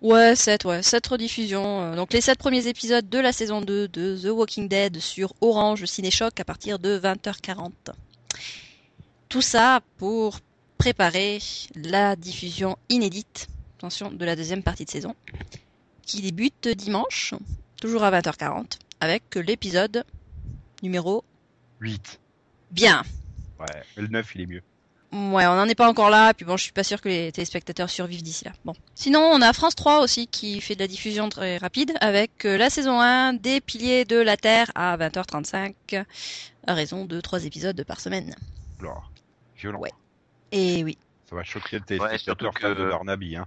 Ouais, 0.00 0.34
7, 0.34 0.64
ouais. 0.64 0.82
7 0.82 1.06
rediffusions. 1.06 1.82
euh, 1.92 1.96
Donc, 1.96 2.12
les 2.12 2.20
7 2.20 2.38
premiers 2.38 2.66
épisodes 2.66 3.08
de 3.08 3.18
la 3.18 3.32
saison 3.32 3.60
2 3.60 3.88
de 3.88 4.18
The 4.20 4.30
Walking 4.32 4.68
Dead 4.68 4.98
sur 5.00 5.32
Orange 5.40 5.84
Cinéchoc 5.84 6.40
à 6.40 6.44
partir 6.44 6.78
de 6.78 6.98
20h40. 6.98 7.70
Tout 9.28 9.42
ça 9.42 9.80
pour 9.98 10.38
préparer 10.78 11.38
la 11.76 12.16
diffusion 12.16 12.76
inédite, 12.88 13.46
attention, 13.82 14.12
de 14.12 14.24
la 14.24 14.36
deuxième 14.36 14.62
partie 14.62 14.84
de 14.84 14.90
saison, 14.90 15.16
qui 16.02 16.22
débute 16.22 16.68
dimanche, 16.68 17.34
toujours 17.80 18.04
à 18.04 18.12
20h40, 18.12 18.78
avec 19.00 19.34
l'épisode 19.34 20.04
numéro 20.84 21.24
8. 21.80 22.20
bien. 22.70 23.02
Ouais, 23.58 23.66
le 23.96 24.06
9 24.06 24.34
il 24.36 24.40
est 24.42 24.46
mieux. 24.46 24.62
Ouais, 25.12 25.46
on 25.46 25.56
n'en 25.56 25.68
est 25.68 25.74
pas 25.74 25.88
encore 25.90 26.10
là, 26.10 26.32
puis 26.32 26.46
bon, 26.46 26.56
je 26.56 26.62
suis 26.62 26.72
pas 26.72 26.84
sûr 26.84 27.00
que 27.00 27.08
les 27.08 27.32
téléspectateurs 27.32 27.90
survivent 27.90 28.22
d'ici 28.22 28.44
là. 28.44 28.52
Bon. 28.64 28.72
Sinon, 28.94 29.18
on 29.20 29.42
a 29.42 29.52
France 29.52 29.74
3 29.74 30.00
aussi 30.00 30.26
qui 30.28 30.60
fait 30.60 30.74
de 30.76 30.80
la 30.80 30.86
diffusion 30.86 31.28
très 31.28 31.58
rapide 31.58 31.92
avec 32.00 32.44
euh, 32.46 32.56
la 32.56 32.70
saison 32.70 33.00
1 33.00 33.32
des 33.34 33.60
Piliers 33.60 34.04
de 34.04 34.16
la 34.16 34.36
Terre 34.36 34.70
à 34.76 34.96
20h35 34.96 36.04
à 36.68 36.74
raison 36.74 37.04
de 37.04 37.20
3 37.20 37.44
épisodes 37.46 37.82
par 37.84 37.98
semaine. 38.00 38.34
Là, 38.80 38.94
violent. 39.58 39.80
Ouais. 39.80 39.90
Et 40.52 40.82
oui. 40.84 40.96
Ça 41.28 41.34
va 41.36 41.42
choquer 41.44 41.76
le 41.76 41.80
Ouais, 41.80 41.86
téléspectateur 42.08 42.52
fan 42.58 42.74
que- 42.74 42.80
de 42.80 42.88
Barnaby. 42.88 43.36
Hein. 43.36 43.46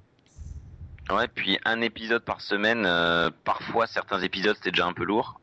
Ouais, 1.12 1.28
puis 1.28 1.60
un 1.66 1.82
épisode 1.82 2.24
par 2.24 2.42
semaine, 2.42 2.84
euh, 2.86 3.30
parfois 3.44 3.86
certains 3.88 4.22
épisodes 4.22 4.56
c'était 4.56 4.72
déjà 4.72 4.86
un 4.88 4.94
peu 4.94 5.04
lourd. 5.04 5.40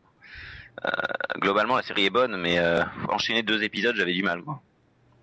Euh, 0.85 0.91
globalement 1.39 1.77
la 1.77 1.83
série 1.83 2.07
est 2.07 2.11
bonne, 2.11 2.37
mais 2.37 2.59
euh, 2.59 2.83
enchaîner 3.09 3.43
deux 3.43 3.63
épisodes 3.63 3.95
j'avais 3.95 4.13
du 4.15 4.23
mal. 4.23 4.43
Quoi. 4.43 4.61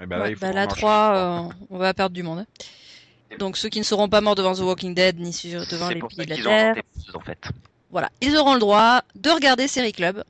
Et 0.02 0.06
ben 0.06 0.18
là, 0.18 0.24
Ouais, 0.24 0.32
il 0.32 0.36
faut 0.36 0.42
bah 0.46 0.54
là, 0.54 0.62
en 0.62 0.66
enchaîner 0.68 0.80
3, 0.82 1.10
trois. 1.10 1.18
euh, 1.18 1.66
on 1.70 1.78
va 1.78 1.94
perdre 1.94 2.14
du 2.16 2.24
monde. 2.24 2.40
hein. 2.40 3.36
Donc 3.38 3.58
ceux 3.58 3.70
qui 3.70 3.80
ne 3.80 3.84
seront 3.84 4.08
pas 4.10 4.22
morts 4.22 4.36
devant 4.36 4.56
The 4.56 4.60
Walking 4.60 4.96
Dead 4.96 5.20
ni 5.20 5.34
sur, 5.34 5.60
devant 5.68 5.90
les 5.90 6.00
ça 6.00 6.24
de 6.24 6.30
la 6.30 6.36
ont 6.36 6.74
Terre, 6.74 6.84
en 7.14 7.20
fait. 7.20 7.50
Voilà, 7.92 8.10
ils 8.22 8.38
auront 8.38 8.54
le 8.54 8.60
droit 8.60 9.02
de 9.16 9.30
regarder 9.30 9.68
Série 9.68 9.92
Club, 9.92 10.24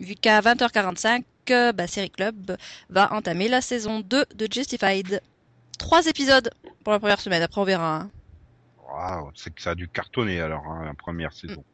vu 0.00 0.14
qu'à 0.14 0.40
20h45, 0.40 1.24
euh, 1.50 1.72
bah, 1.72 1.86
Série 1.86 2.10
Club 2.10 2.56
va 2.88 3.12
entamer 3.12 3.48
la 3.48 3.60
saison 3.60 4.00
2 4.00 4.24
de 4.34 4.48
Justified. 4.52 5.20
Trois 5.78 6.06
épisodes 6.06 6.50
pour 6.84 6.92
la 6.92 6.98
première 7.00 7.20
semaine, 7.20 7.42
après 7.42 7.60
on 7.60 7.64
verra. 7.64 7.96
hein. 7.96 8.10
Waouh, 8.92 9.30
c'est 9.34 9.54
que 9.54 9.62
ça 9.62 9.70
a 9.70 9.74
dû 9.74 9.88
cartonner 9.88 10.40
alors, 10.40 10.66
hein, 10.66 10.84
la 10.84 10.94
première 10.94 11.32
saison. 11.32 11.64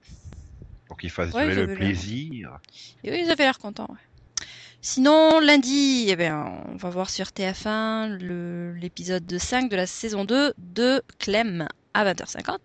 Pour 0.87 0.97
qu'il 0.97 1.11
fasse 1.11 1.35
Ouais, 1.35 1.49
durer 1.49 1.67
le 1.67 1.75
plaisir. 1.75 2.59
Et 3.05 3.11
oui, 3.11 3.23
ils 3.25 3.31
avaient 3.31 3.45
l'air 3.45 3.59
contents. 3.59 3.89
ouais. 3.91 4.45
Sinon, 4.81 5.41
lundi, 5.41 6.07
eh 6.09 6.17
bien, 6.17 6.63
on 6.69 6.77
va 6.77 6.89
voir 6.91 7.11
sur 7.11 7.27
TF1 7.33 8.17
le- 8.21 8.73
l'épisode 8.75 9.27
de 9.27 9.37
5 9.37 9.69
de 9.71 9.77
la 9.77 9.87
saison 9.87 10.25
2 10.25 10.55
de 10.57 11.03
Clem 11.19 11.67
à 11.95 12.05
20h50. 12.05 12.59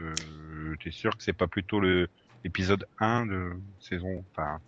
Euh, 0.00 0.14
T'es 0.82 0.90
sûr 0.90 1.16
que 1.16 1.22
c'est 1.22 1.32
pas 1.32 1.46
plutôt 1.46 1.78
le 1.80 2.08
l'épisode 2.42 2.84
1 2.98 3.26
de 3.26 3.52
saison 3.80 4.24
Enfin, 4.32 4.60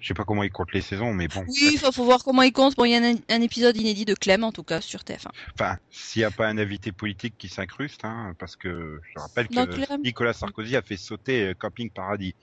je 0.00 0.08
sais 0.08 0.14
pas 0.14 0.24
comment 0.24 0.42
ils 0.42 0.50
comptent 0.50 0.72
les 0.72 0.80
saisons, 0.80 1.12
mais 1.12 1.28
bon. 1.28 1.44
Oui, 1.46 1.70
il 1.74 1.78
faut 1.78 2.04
voir 2.04 2.24
comment 2.24 2.42
ils 2.42 2.52
comptent. 2.52 2.74
Bon, 2.76 2.84
il 2.84 2.90
y 2.92 2.94
a 2.96 2.98
un, 2.98 3.14
un 3.28 3.40
épisode 3.42 3.76
inédit 3.76 4.04
de 4.04 4.14
Clem, 4.14 4.42
en 4.44 4.52
tout 4.52 4.62
cas, 4.64 4.80
sur 4.80 5.00
TF1. 5.00 5.28
Enfin, 5.54 5.76
s'il 5.90 6.20
n'y 6.20 6.24
a 6.24 6.30
pas 6.30 6.48
un 6.48 6.58
invité 6.58 6.90
politique 6.90 7.34
qui 7.38 7.48
s'incruste, 7.48 8.04
hein, 8.04 8.34
parce 8.38 8.56
que 8.56 9.00
je 9.14 9.20
rappelle 9.20 9.48
que 9.48 9.84
Clem. 9.84 10.00
Nicolas 10.02 10.32
Sarkozy 10.32 10.76
a 10.76 10.82
fait 10.82 10.96
sauter 10.96 11.48
euh, 11.48 11.54
Camping 11.54 11.90
Paradis 11.90 12.34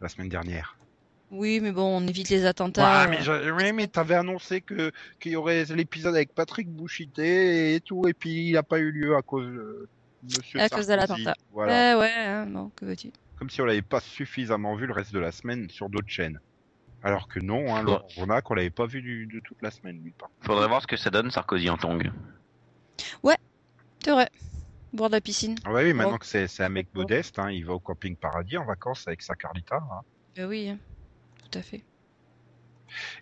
la 0.00 0.08
semaine 0.08 0.28
dernière. 0.28 0.76
Oui, 1.30 1.60
mais 1.60 1.72
bon, 1.72 1.98
on 2.02 2.06
évite 2.06 2.30
les 2.30 2.46
attentats. 2.46 3.02
Ouais, 3.02 3.08
mais, 3.10 3.22
je- 3.22 3.50
ouais, 3.50 3.72
mais 3.72 3.86
t'avais 3.86 4.14
annoncé 4.14 4.62
que 4.62 4.92
qu'il 5.20 5.32
y 5.32 5.36
aurait 5.36 5.64
l'épisode 5.66 6.14
avec 6.14 6.32
Patrick 6.34 6.68
Bouchité 6.70 7.74
et 7.74 7.80
tout, 7.80 8.08
et 8.08 8.14
puis 8.14 8.46
il 8.48 8.52
n'a 8.52 8.62
pas 8.62 8.78
eu 8.78 8.90
lieu 8.90 9.14
à 9.14 9.22
cause 9.22 9.46
de 9.46 9.88
Monsieur 10.22 10.60
À 10.60 10.68
cause 10.68 10.86
de 10.86 10.94
l'attentat. 10.94 11.34
Voilà. 11.52 11.98
Ouais, 11.98 12.00
ouais, 12.00 12.12
hein, 12.14 12.46
bon, 12.46 12.70
que 12.74 12.84
veux-tu. 12.86 13.12
Comme 13.38 13.50
si 13.50 13.60
on 13.62 13.64
l'avait 13.64 13.82
pas 13.82 14.00
suffisamment 14.00 14.74
vu 14.74 14.86
le 14.86 14.92
reste 14.92 15.12
de 15.12 15.18
la 15.18 15.32
semaine 15.32 15.70
sur 15.70 15.88
d'autres 15.88 16.08
chaînes. 16.08 16.40
Alors 17.02 17.28
que 17.28 17.38
non, 17.38 17.74
hein, 17.74 17.82
Laurent 17.82 18.06
Ronac, 18.16 18.50
on 18.50 18.54
l'avait 18.54 18.70
pas 18.70 18.86
vu 18.86 19.00
du, 19.00 19.26
de 19.26 19.40
toute 19.40 19.62
la 19.62 19.70
semaine, 19.70 20.00
lui, 20.02 20.10
pas. 20.10 20.28
Faudrait 20.40 20.66
voir 20.66 20.82
ce 20.82 20.88
que 20.88 20.96
ça 20.96 21.10
donne 21.10 21.30
Sarkozy 21.30 21.70
en 21.70 21.76
tong. 21.76 22.10
C'est 24.04 24.12
vrai. 24.12 24.28
Boire 24.92 25.10
de 25.10 25.16
la 25.16 25.20
piscine. 25.20 25.56
Ah 25.64 25.72
bah 25.72 25.80
oui, 25.82 25.92
maintenant 25.92 26.18
que 26.18 26.24
c'est 26.24 26.48
c'est 26.48 26.64
un 26.64 26.68
mec 26.68 26.88
modeste, 26.94 27.38
hein, 27.38 27.50
il 27.50 27.66
va 27.66 27.74
au 27.74 27.78
camping 27.78 28.16
paradis 28.16 28.56
en 28.56 28.64
vacances 28.64 29.06
avec 29.06 29.22
sa 29.22 29.34
Carlita. 29.34 29.76
hein. 29.76 30.00
Euh, 30.38 30.46
oui, 30.46 30.70
hein. 30.70 30.78
tout 31.50 31.58
à 31.58 31.62
fait. 31.62 31.82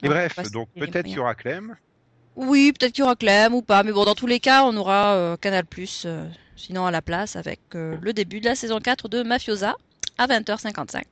Et 0.02 0.06
Non, 0.06 0.10
bref, 0.10 0.52
donc 0.52 0.68
peut-être 0.78 1.06
qu'il 1.06 1.16
y 1.16 1.18
aura 1.18 1.34
Clem. 1.34 1.76
Oui, 2.36 2.72
peut-être 2.72 2.92
qu'il 2.92 3.02
y 3.02 3.04
aura 3.04 3.16
Clem 3.16 3.54
ou 3.54 3.62
pas, 3.62 3.82
mais 3.82 3.92
bon, 3.92 4.04
dans 4.04 4.14
tous 4.14 4.26
les 4.26 4.38
cas, 4.38 4.64
on 4.64 4.76
aura 4.76 5.14
euh, 5.14 5.36
Canal+, 5.36 5.64
euh, 6.04 6.28
sinon 6.54 6.86
à 6.86 6.90
la 6.90 7.02
place, 7.02 7.34
avec 7.34 7.60
euh, 7.74 7.96
le 8.00 8.12
début 8.12 8.40
de 8.40 8.44
la 8.44 8.54
saison 8.54 8.78
4 8.78 9.08
de 9.08 9.22
Mafiosa 9.22 9.76
à 10.18 10.26
20h55. 10.26 11.02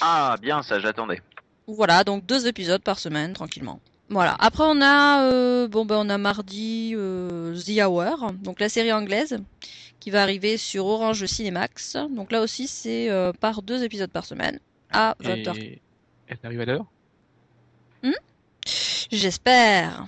Ah 0.00 0.36
bien 0.40 0.62
ça 0.62 0.78
j'attendais. 0.80 1.20
Voilà, 1.66 2.04
donc 2.04 2.26
deux 2.26 2.46
épisodes 2.46 2.82
par 2.82 2.98
semaine, 2.98 3.32
tranquillement. 3.32 3.80
Voilà. 4.10 4.36
Après, 4.38 4.64
on 4.66 4.82
a, 4.82 5.22
euh, 5.32 5.66
bon, 5.66 5.86
ben, 5.86 5.96
on 5.96 6.10
a 6.10 6.18
mardi 6.18 6.92
euh, 6.94 7.58
The 7.58 7.80
Hour, 7.80 8.32
donc 8.34 8.60
la 8.60 8.68
série 8.68 8.92
anglaise, 8.92 9.38
qui 9.98 10.10
va 10.10 10.22
arriver 10.22 10.58
sur 10.58 10.84
Orange 10.84 11.24
Cinemax. 11.24 11.96
Donc 12.10 12.30
là 12.32 12.42
aussi, 12.42 12.68
c'est 12.68 13.10
euh, 13.10 13.32
par 13.32 13.62
deux 13.62 13.82
épisodes 13.82 14.10
par 14.10 14.26
semaine 14.26 14.60
à 14.92 15.16
20h. 15.22 15.56
Et 15.58 15.80
elle 16.28 16.38
arrive 16.44 16.60
à 16.60 16.64
l'heure? 16.66 16.84
J'espère. 19.10 20.06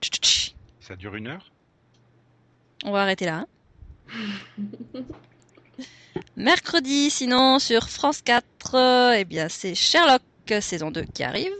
Tch, 0.00 0.10
tch. 0.20 0.54
Ça 0.80 0.96
dure 0.96 1.14
une 1.14 1.26
heure? 1.28 1.50
On 2.84 2.92
va 2.92 3.02
arrêter 3.02 3.26
là. 3.26 3.44
hein. 4.08 4.16
Mercredi, 6.36 7.10
sinon, 7.10 7.58
sur 7.58 7.88
France 7.88 8.22
4, 8.22 8.44
euh, 8.74 9.12
eh 9.16 9.24
bien, 9.24 9.48
c'est 9.48 9.74
Sherlock 9.74 10.22
saison 10.60 10.90
2 10.90 11.04
qui 11.14 11.22
arrive. 11.24 11.52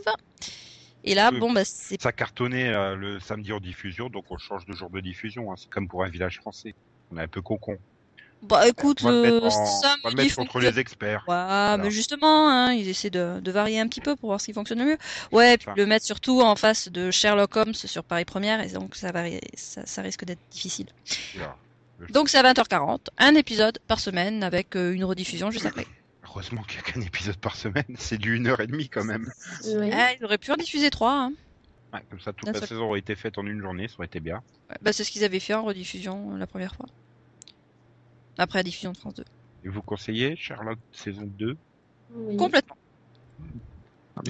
Et 1.03 1.15
là, 1.15 1.31
bon, 1.31 1.51
bah, 1.51 1.63
c'est 1.65 2.01
Ça 2.01 2.11
cartonnait 2.11 2.69
euh, 2.69 2.95
le 2.95 3.19
samedi 3.19 3.53
en 3.53 3.59
diffusion, 3.59 4.09
donc 4.09 4.25
on 4.29 4.37
change 4.37 4.65
de 4.65 4.73
jour 4.73 4.89
de 4.89 4.99
diffusion. 4.99 5.51
hein. 5.51 5.55
C'est 5.57 5.69
comme 5.69 5.87
pour 5.87 6.03
un 6.03 6.09
village 6.09 6.37
français. 6.37 6.73
On 7.11 7.17
est 7.17 7.21
un 7.21 7.27
peu 7.27 7.41
concon. 7.41 7.77
Bah 8.41 8.67
écoute, 8.69 8.99
On 9.01 9.07
va 9.07 9.11
le 9.11 9.21
mettre, 9.21 9.45
euh, 9.45 9.49
en- 9.49 9.81
ça 9.81 9.95
on 10.03 10.07
va 10.07 10.09
le 10.11 10.15
me 10.15 10.21
dit 10.21 10.27
mettre 10.27 10.35
contre 10.37 10.59
les 10.59 10.79
experts. 10.79 11.23
Ouais, 11.27 11.77
mais 11.77 11.91
justement, 11.91 12.49
hein, 12.49 12.73
ils 12.73 12.87
essaient 12.87 13.09
de, 13.09 13.39
de 13.41 13.51
varier 13.51 13.79
un 13.81 13.87
petit 13.87 13.99
peu 13.99 14.15
pour 14.15 14.29
voir 14.29 14.39
ce 14.39 14.45
qui 14.45 14.53
fonctionne 14.53 14.79
le 14.79 14.85
mieux. 14.85 14.97
Ouais, 15.33 15.57
puis 15.57 15.67
le 15.75 15.85
mettre 15.85 16.05
surtout 16.05 16.41
en 16.41 16.55
face 16.55 16.87
de 16.87 17.11
Sherlock 17.11 17.55
Holmes 17.57 17.73
sur 17.73 18.03
Paris 18.05 18.23
Première, 18.25 18.61
et 18.61 18.69
donc 18.69 18.95
ça, 18.95 19.11
varie, 19.11 19.39
ça, 19.55 19.85
ça 19.85 20.01
risque 20.01 20.23
d'être 20.23 20.39
difficile. 20.51 20.87
Donc 22.09 22.29
c'est 22.29 22.37
à 22.37 22.53
20h40, 22.53 23.07
un 23.17 23.35
épisode 23.35 23.79
par 23.87 23.99
semaine 23.99 24.43
avec 24.43 24.75
euh, 24.75 24.93
une 24.93 25.03
rediffusion 25.03 25.51
juste 25.51 25.65
après. 25.65 25.85
Heureusement 26.23 26.61
qu'il 26.63 26.79
n'y 26.79 26.87
a 26.87 26.91
qu'un 26.91 27.01
épisode 27.01 27.37
par 27.37 27.55
semaine. 27.55 27.85
C'est 27.97 28.17
du 28.17 28.35
une 28.35 28.47
heure 28.47 28.59
et 28.59 28.67
demie 28.67 28.87
quand 28.87 29.03
même. 29.03 29.31
Oui. 29.65 29.89
Ah, 29.91 30.13
ils 30.13 30.23
auraient 30.23 30.37
pu 30.37 30.51
en 30.51 30.55
diffuser 30.55 30.91
trois. 30.91 31.13
Hein. 31.13 31.33
Ouais, 31.91 32.01
comme 32.09 32.19
ça, 32.19 32.33
toute 32.33 32.53
la 32.53 32.65
saison 32.65 32.85
aurait 32.85 32.99
été 32.99 33.15
faite 33.15 33.39
en 33.39 33.47
une 33.47 33.61
journée, 33.61 33.87
ça 33.87 33.95
aurait 33.97 34.05
été 34.05 34.19
bien. 34.19 34.43
Ouais, 34.69 34.77
bah, 34.81 34.93
c'est 34.93 35.03
ce 35.03 35.09
qu'ils 35.11 35.23
avaient 35.23 35.39
fait 35.39 35.55
en 35.55 35.63
rediffusion 35.63 36.35
euh, 36.35 36.37
la 36.37 36.45
première 36.45 36.75
fois. 36.75 36.85
Après 38.37 38.59
la 38.59 38.63
diffusion 38.63 38.91
de 38.91 38.97
France 38.97 39.15
2. 39.15 39.23
Et 39.65 39.69
vous 39.69 39.81
conseillez 39.81 40.35
Sherlock 40.35 40.77
saison 40.91 41.23
2 41.25 41.57
Oui. 42.13 42.37
Complètement. 42.37 42.77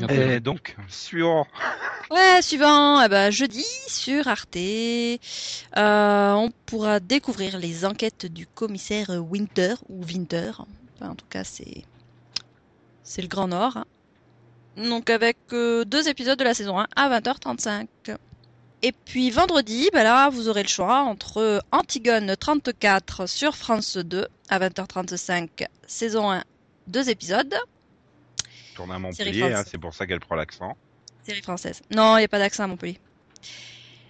Et 0.10 0.40
donc, 0.40 0.76
suivant. 0.88 1.48
Ouais, 2.12 2.42
suivant, 2.42 3.00
eh 3.04 3.08
ben, 3.08 3.30
jeudi 3.30 3.64
sur 3.88 4.28
Arte, 4.28 4.56
euh, 4.58 5.20
on 6.34 6.50
pourra 6.66 7.00
découvrir 7.00 7.60
les 7.60 7.86
enquêtes 7.86 8.26
du 8.26 8.48
commissaire 8.48 9.12
Winter 9.12 9.76
ou 9.90 10.04
Winter. 10.04 10.54
Enfin, 10.96 11.12
en 11.12 11.16
tout 11.16 11.28
cas, 11.30 11.44
c'est 11.44 11.84
c'est 13.04 13.22
le 13.22 13.28
Grand 13.28 13.48
Nord. 13.48 13.78
hein. 13.78 13.86
Donc 14.78 15.12
avec 15.12 15.38
euh, 15.54 15.86
deux 15.86 16.08
épisodes 16.10 16.40
de 16.40 16.44
la 16.44 16.56
saison 16.56 16.80
1 16.80 16.88
à 16.96 17.20
20h35. 17.20 17.86
Et 18.82 18.92
puis 18.92 19.30
vendredi, 19.30 19.90
bah 19.94 20.04
là, 20.04 20.30
vous 20.30 20.50
aurez 20.50 20.64
le 20.64 20.70
choix 20.70 21.02
entre 21.02 21.62
Antigone 21.72 22.36
34 22.36 23.28
sur 23.28 23.56
France 23.56 23.98
2 23.98 24.28
à 24.50 24.58
20h35, 24.60 25.68
saison 25.86 26.32
1, 26.32 26.44
deux 26.88 27.08
épisodes. 27.10 27.56
Tourne 28.80 28.92
à 28.94 29.00
Montpellier, 29.00 29.54
hein, 29.54 29.64
c'est 29.68 29.78
pour 29.78 29.94
ça 29.94 30.08
qu'elle 30.08 30.22
prend 30.22 30.36
l'accent. 30.36 30.78
Série 31.24 31.42
française. 31.42 31.82
Non, 31.94 32.16
il 32.16 32.20
n'y 32.22 32.26
a 32.26 32.28
pas 32.30 32.40
d'accent 32.40 32.64
à 32.64 32.68
Montpellier. 32.68 32.98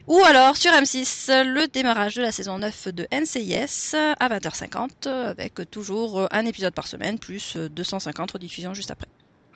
Ou 0.06 0.20
alors 0.26 0.58
sur 0.58 0.72
M6, 0.72 1.44
le 1.44 1.68
démarrage 1.68 2.14
de 2.16 2.22
la 2.22 2.32
saison 2.32 2.60
9 2.60 2.88
de 2.90 3.08
NCIS 3.12 3.96
à 4.20 4.30
20h50, 4.30 5.08
avec 5.08 5.56
toujours 5.72 6.28
un 6.32 6.46
épisode 6.46 6.74
par 6.76 6.86
semaine, 6.88 7.18
plus 7.18 7.56
250 7.58 8.32
rediffusions 8.32 8.74
juste 8.76 8.92
après. 8.92 9.08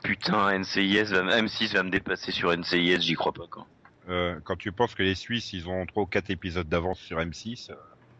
Putain, 0.03 0.57
NCIS 0.59 1.03
va, 1.11 1.19
m- 1.19 1.45
M6 1.45 1.73
va 1.73 1.83
me 1.83 1.89
dépasser 1.91 2.31
sur 2.31 2.51
NCIS, 2.55 3.01
j'y 3.01 3.13
crois 3.13 3.33
pas 3.33 3.45
quoi. 3.49 3.65
Euh, 4.09 4.39
quand 4.43 4.55
tu 4.57 4.71
penses 4.71 4.95
que 4.95 5.03
les 5.03 5.15
Suisses, 5.15 5.53
ils 5.53 5.67
ont 5.69 5.85
3 5.85 6.03
ou 6.03 6.05
4 6.07 6.29
épisodes 6.31 6.67
d'avance 6.67 6.99
sur 6.99 7.19
M6, 7.19 7.69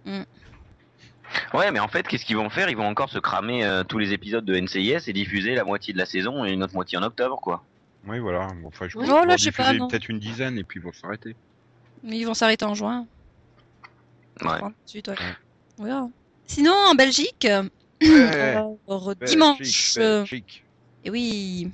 euh, 0.08 0.24
Ouais, 1.54 1.72
mais 1.72 1.80
en 1.80 1.88
fait, 1.88 2.08
qu'est-ce 2.08 2.26
qu'ils 2.26 2.38
vont 2.38 2.50
faire? 2.50 2.70
Ils 2.70 2.78
vont 2.78 2.88
encore 2.88 3.10
se 3.10 3.20
cramer 3.20 3.64
euh, 3.64 3.84
tous 3.84 3.98
les 3.98 4.14
épisodes 4.14 4.46
de 4.46 4.56
NCIS 4.60 5.04
et 5.08 5.14
diffuser 5.14 5.56
la 5.56 5.64
moitié 5.64 5.94
de 5.94 5.98
la 5.98 6.06
saison 6.06 6.46
et 6.46 6.52
une 6.52 6.64
autre 6.64 6.74
moitié 6.76 6.98
en 6.98 7.04
octobre, 7.04 7.40
quoi. 7.42 7.64
oui, 8.08 8.20
voilà. 8.20 8.48
Bon, 8.62 8.68
Enfin, 8.68 8.88
je 8.88 8.98
Oh, 8.98 9.02
pense 9.02 9.10
là, 9.10 9.16
qu'ils 9.16 9.30
vont 9.30 9.38
je 9.38 9.44
sais 9.44 9.52
pas, 9.52 9.88
peut-être 9.88 10.10
une 10.10 10.20
dizaine 10.20 10.58
et 10.58 10.64
puis 10.64 10.80
ils 10.80 10.84
vont 10.84 10.94
s'arrêter. 10.94 11.36
Mais 12.04 12.18
ils 12.18 12.26
vont 12.26 12.34
s'arrêter 12.34 12.66
en 12.66 12.76
juin. 12.76 13.06
Ouais. 14.42 14.58
38, 14.60 15.08
ouais. 15.10 15.16
On 15.80 15.84
verra. 15.86 16.10
Sinon, 16.48 16.74
en 16.74 16.96
Belgique, 16.96 17.48
Ouais, 18.02 18.10
alors, 18.56 18.78
dimanche, 19.26 19.60
Belgique, 19.60 19.98
euh, 19.98 20.20
Belgique. 20.22 20.64
Et 21.06 21.10
oui. 21.10 21.72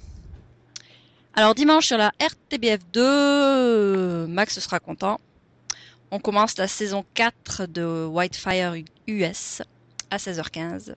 Alors 1.34 1.56
dimanche 1.56 1.86
sur 1.88 1.98
la 1.98 2.12
RTBF 2.20 2.80
2, 2.94 3.02
euh, 3.04 4.28
Max 4.28 4.60
sera 4.60 4.80
content. 4.80 5.20
On 6.12 6.20
commence 6.20 6.58
la 6.58 6.68
saison 6.68 7.06
4 7.14 7.68
de 7.68 8.06
Whitefire 8.06 8.74
US 9.08 9.62
à 10.10 10.18
16h15. 10.18 10.96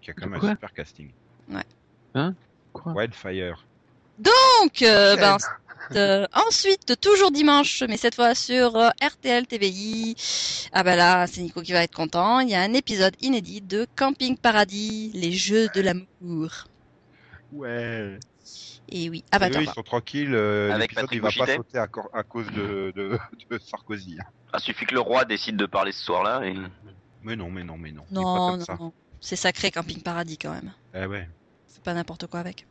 Qui 0.00 0.10
a 0.10 0.14
quand 0.14 0.28
même 0.28 0.40
un 0.44 0.50
super 0.50 0.72
casting. 0.72 1.10
Quoi? 2.72 2.92
Wildfire. 2.92 3.64
Donc, 4.18 4.82
euh, 4.82 5.16
ben, 5.16 5.36
euh, 5.94 6.26
ensuite, 6.34 7.00
toujours 7.00 7.30
dimanche, 7.30 7.82
mais 7.88 7.96
cette 7.96 8.14
fois 8.14 8.34
sur 8.34 8.76
euh, 8.76 8.90
RTL 9.02 9.46
TVI. 9.46 10.16
Ah 10.72 10.82
bah 10.82 10.96
là, 10.96 11.26
c'est 11.26 11.40
Nico 11.40 11.62
qui 11.62 11.72
va 11.72 11.82
être 11.82 11.94
content. 11.94 12.40
Il 12.40 12.50
y 12.50 12.54
a 12.54 12.60
un 12.60 12.74
épisode 12.74 13.14
inédit 13.20 13.60
de 13.60 13.86
Camping 13.96 14.36
Paradis, 14.36 15.12
les 15.14 15.32
jeux 15.32 15.68
de 15.74 15.80
l'amour. 15.80 16.66
Ouais. 17.52 18.18
Et 18.90 19.10
oui, 19.10 19.24
à 19.30 19.36
Et 19.36 19.50
eux, 19.50 19.52
20h20. 19.52 19.62
ils 19.64 19.70
sont 19.70 19.82
tranquilles. 19.82 20.34
euh, 20.34 20.72
Avec 20.72 20.90
L'épisode, 20.92 21.04
Patrick 21.04 21.18
il 21.18 21.22
va 21.40 21.46
pas 21.46 21.54
sauter 21.56 21.78
à, 21.78 22.22
cause 22.22 22.46
de, 22.52 22.92
de, 22.96 23.18
de 23.50 23.58
Sarkozy. 23.58 24.18
hein. 24.20 24.24
Ah, 24.52 24.58
suffit 24.58 24.86
que 24.86 24.94
le 24.94 25.00
roi 25.00 25.24
décide 25.24 25.56
de 25.56 25.66
parler 25.66 25.92
ce 25.92 26.02
soir-là 26.04 26.46
et... 26.46 26.54
Mais 27.22 27.36
non, 27.36 27.50
mais 27.50 27.64
non, 27.64 27.76
mais 27.76 27.90
non. 27.92 28.04
Il 28.10 28.14
Non, 28.14 28.56
non, 28.56 28.64
ça. 28.64 28.76
non. 28.78 28.92
C'est 29.20 29.36
sacré 29.36 29.70
Camping 29.70 30.00
Paradis 30.02 30.38
quand 30.38 30.52
même. 30.52 30.72
Eh 30.94 31.04
ouais. 31.06 31.28
C'est 31.66 31.82
pas 31.82 31.92
n'importe 31.92 32.26
quoi 32.28 32.40
avec. 32.40 32.66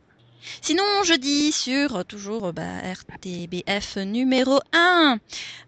Sinon, 0.62 0.82
jeudi 1.04 1.52
sur 1.52 2.04
toujours 2.04 2.52
bah, 2.52 2.78
RTBF 2.80 3.96
numéro 3.98 4.58
1, 4.72 5.18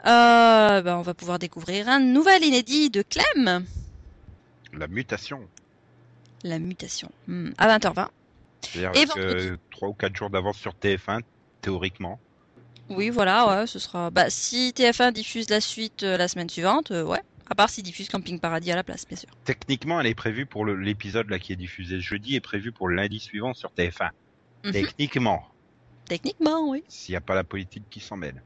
euh, 0.07 0.83
bah, 0.83 0.97
on 0.99 1.03
va 1.03 1.13
pouvoir 1.15 1.39
découvrir 1.39 1.89
un 1.89 2.01
nouvel 2.01 2.43
inédit 2.45 2.89
de 2.89 3.03
Clem, 3.03 3.65
La 4.73 4.87
mutation. 4.89 5.47
la 6.45 6.59
mutation, 6.59 7.11
Hmm, 7.27 7.51
à 7.59 7.79
20h20. 7.79 8.09
C'est-à-dire 8.63 8.91
Et 8.95 9.07
que 9.07 9.21
vendredi. 9.21 9.63
3 9.71 9.89
ou 9.89 9.95
4 9.95 10.17
jours 10.17 10.31
d'avance 10.31 10.57
sur 10.59 10.73
TF1, 10.75 11.21
théoriquement. 11.61 12.21
Oui, 12.89 13.11
voilà, 13.11 13.47
ouais, 13.61 13.67
ce 13.67 13.79
sera. 13.79 14.11
Bah, 14.11 14.31
si 14.31 14.73
TF1 14.77 15.13
diffuse 15.13 15.49
la 15.49 15.61
suite 15.61 16.03
euh, 16.03 16.17
la 16.17 16.29
semaine 16.29 16.49
suivante, 16.51 16.91
euh, 16.91 17.05
ouais. 17.05 17.21
À 17.49 17.55
part 17.57 17.69
s'il 17.69 17.83
diffuse 17.83 18.09
Camping 18.09 18.39
Paradis 18.39 18.71
à 18.71 18.77
la 18.77 18.85
place, 18.85 19.07
bien 19.09 19.17
sûr. 19.17 19.29
Techniquement, 19.45 20.01
elle 20.01 20.07
est 20.07 20.15
prévue 20.15 20.47
pour 20.47 20.65
l'épisode 20.67 21.29
là 21.31 21.41
qui 21.41 21.53
est 21.53 21.57
diffusé 21.57 22.01
jeudi 22.01 22.37
est 22.37 22.41
prévu 22.41 22.71
pour 22.71 22.87
le 22.89 22.95
lundi 22.95 23.19
suivant 23.19 23.55
sur 23.55 23.71
TF1. 23.77 24.11
Mhm. 24.65 24.73
Techniquement, 24.73 25.45
Techniquement, 26.07 26.69
oui. 26.69 26.85
s'il 26.89 27.13
n'y 27.13 27.17
a 27.17 27.21
pas 27.21 27.35
la 27.35 27.43
politique 27.45 27.85
qui 27.91 27.99
s'en 28.01 28.17
mêle. 28.17 28.43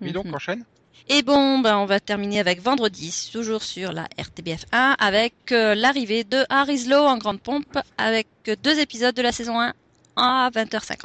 Mais 0.00 0.10
donc, 0.10 0.26
Mhm. 0.26 0.34
enchaîne. 0.34 0.64
Et 1.08 1.22
bon, 1.22 1.58
ben, 1.58 1.76
on 1.78 1.84
va 1.86 2.00
terminer 2.00 2.40
avec 2.40 2.62
vendredi, 2.62 3.28
toujours 3.32 3.62
sur 3.62 3.92
la 3.92 4.04
RTBF 4.18 4.64
1, 4.72 4.96
avec 4.98 5.34
euh, 5.52 5.74
l'arrivée 5.74 6.24
de 6.24 6.44
Harry's 6.48 6.86
Law 6.86 7.04
en 7.04 7.18
grande 7.18 7.40
pompe, 7.40 7.78
avec 7.98 8.26
deux 8.62 8.78
épisodes 8.80 9.14
de 9.14 9.20
la 9.22 9.32
saison 9.32 9.60
1 9.60 9.74
à 10.16 10.50
20h50. 10.50 10.96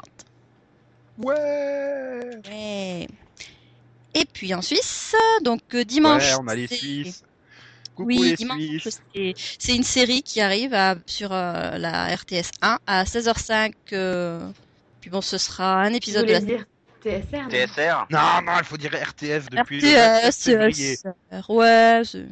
Ouais. 1.18 2.30
Ouais. 2.50 3.08
Et 4.14 4.26
puis 4.26 4.54
en 4.54 4.62
Suisse, 4.62 5.14
donc 5.44 5.62
euh, 5.74 5.84
dimanche. 5.84 6.24
Ouais, 6.34 6.38
on 6.42 6.48
a 6.48 6.56
les 6.56 6.68
Suisses. 6.68 7.24
Coucou 7.96 8.08
Oui, 8.08 8.20
les 8.30 8.36
dimanche, 8.36 8.58
Suisses. 8.80 9.02
c'est 9.14 9.34
c'est 9.60 9.76
une 9.76 9.84
série 9.84 10.24
qui 10.24 10.40
arrive 10.42 10.74
à- 10.74 10.96
sur 11.06 11.32
euh, 11.34 11.78
la 11.78 12.16
RTS 12.16 12.52
1 12.62 12.80
à 12.88 13.04
16h05. 13.04 13.74
euh, 13.94 14.50
puis 15.02 15.10
bon, 15.10 15.22
ce 15.22 15.38
sera 15.38 15.82
un 15.84 15.94
épisode 15.94 16.26
de 16.26 16.32
la 16.32 16.40
dire 16.40 16.66
TSR. 17.04 17.44
non 17.44 17.50
TSR 17.50 18.08
Non, 18.12 18.42
non, 18.46 18.60
il 18.60 18.66
faut 18.66 18.78
dire 18.78 18.92
RTS 18.94 19.50
depuis 19.52 19.80
le 19.82 19.88
27 19.88 20.26
RTS, 20.34 20.44
février. 20.44 20.96
TSR, 20.96 21.50
ouais, 21.50 22.02
c'est- 22.06 22.26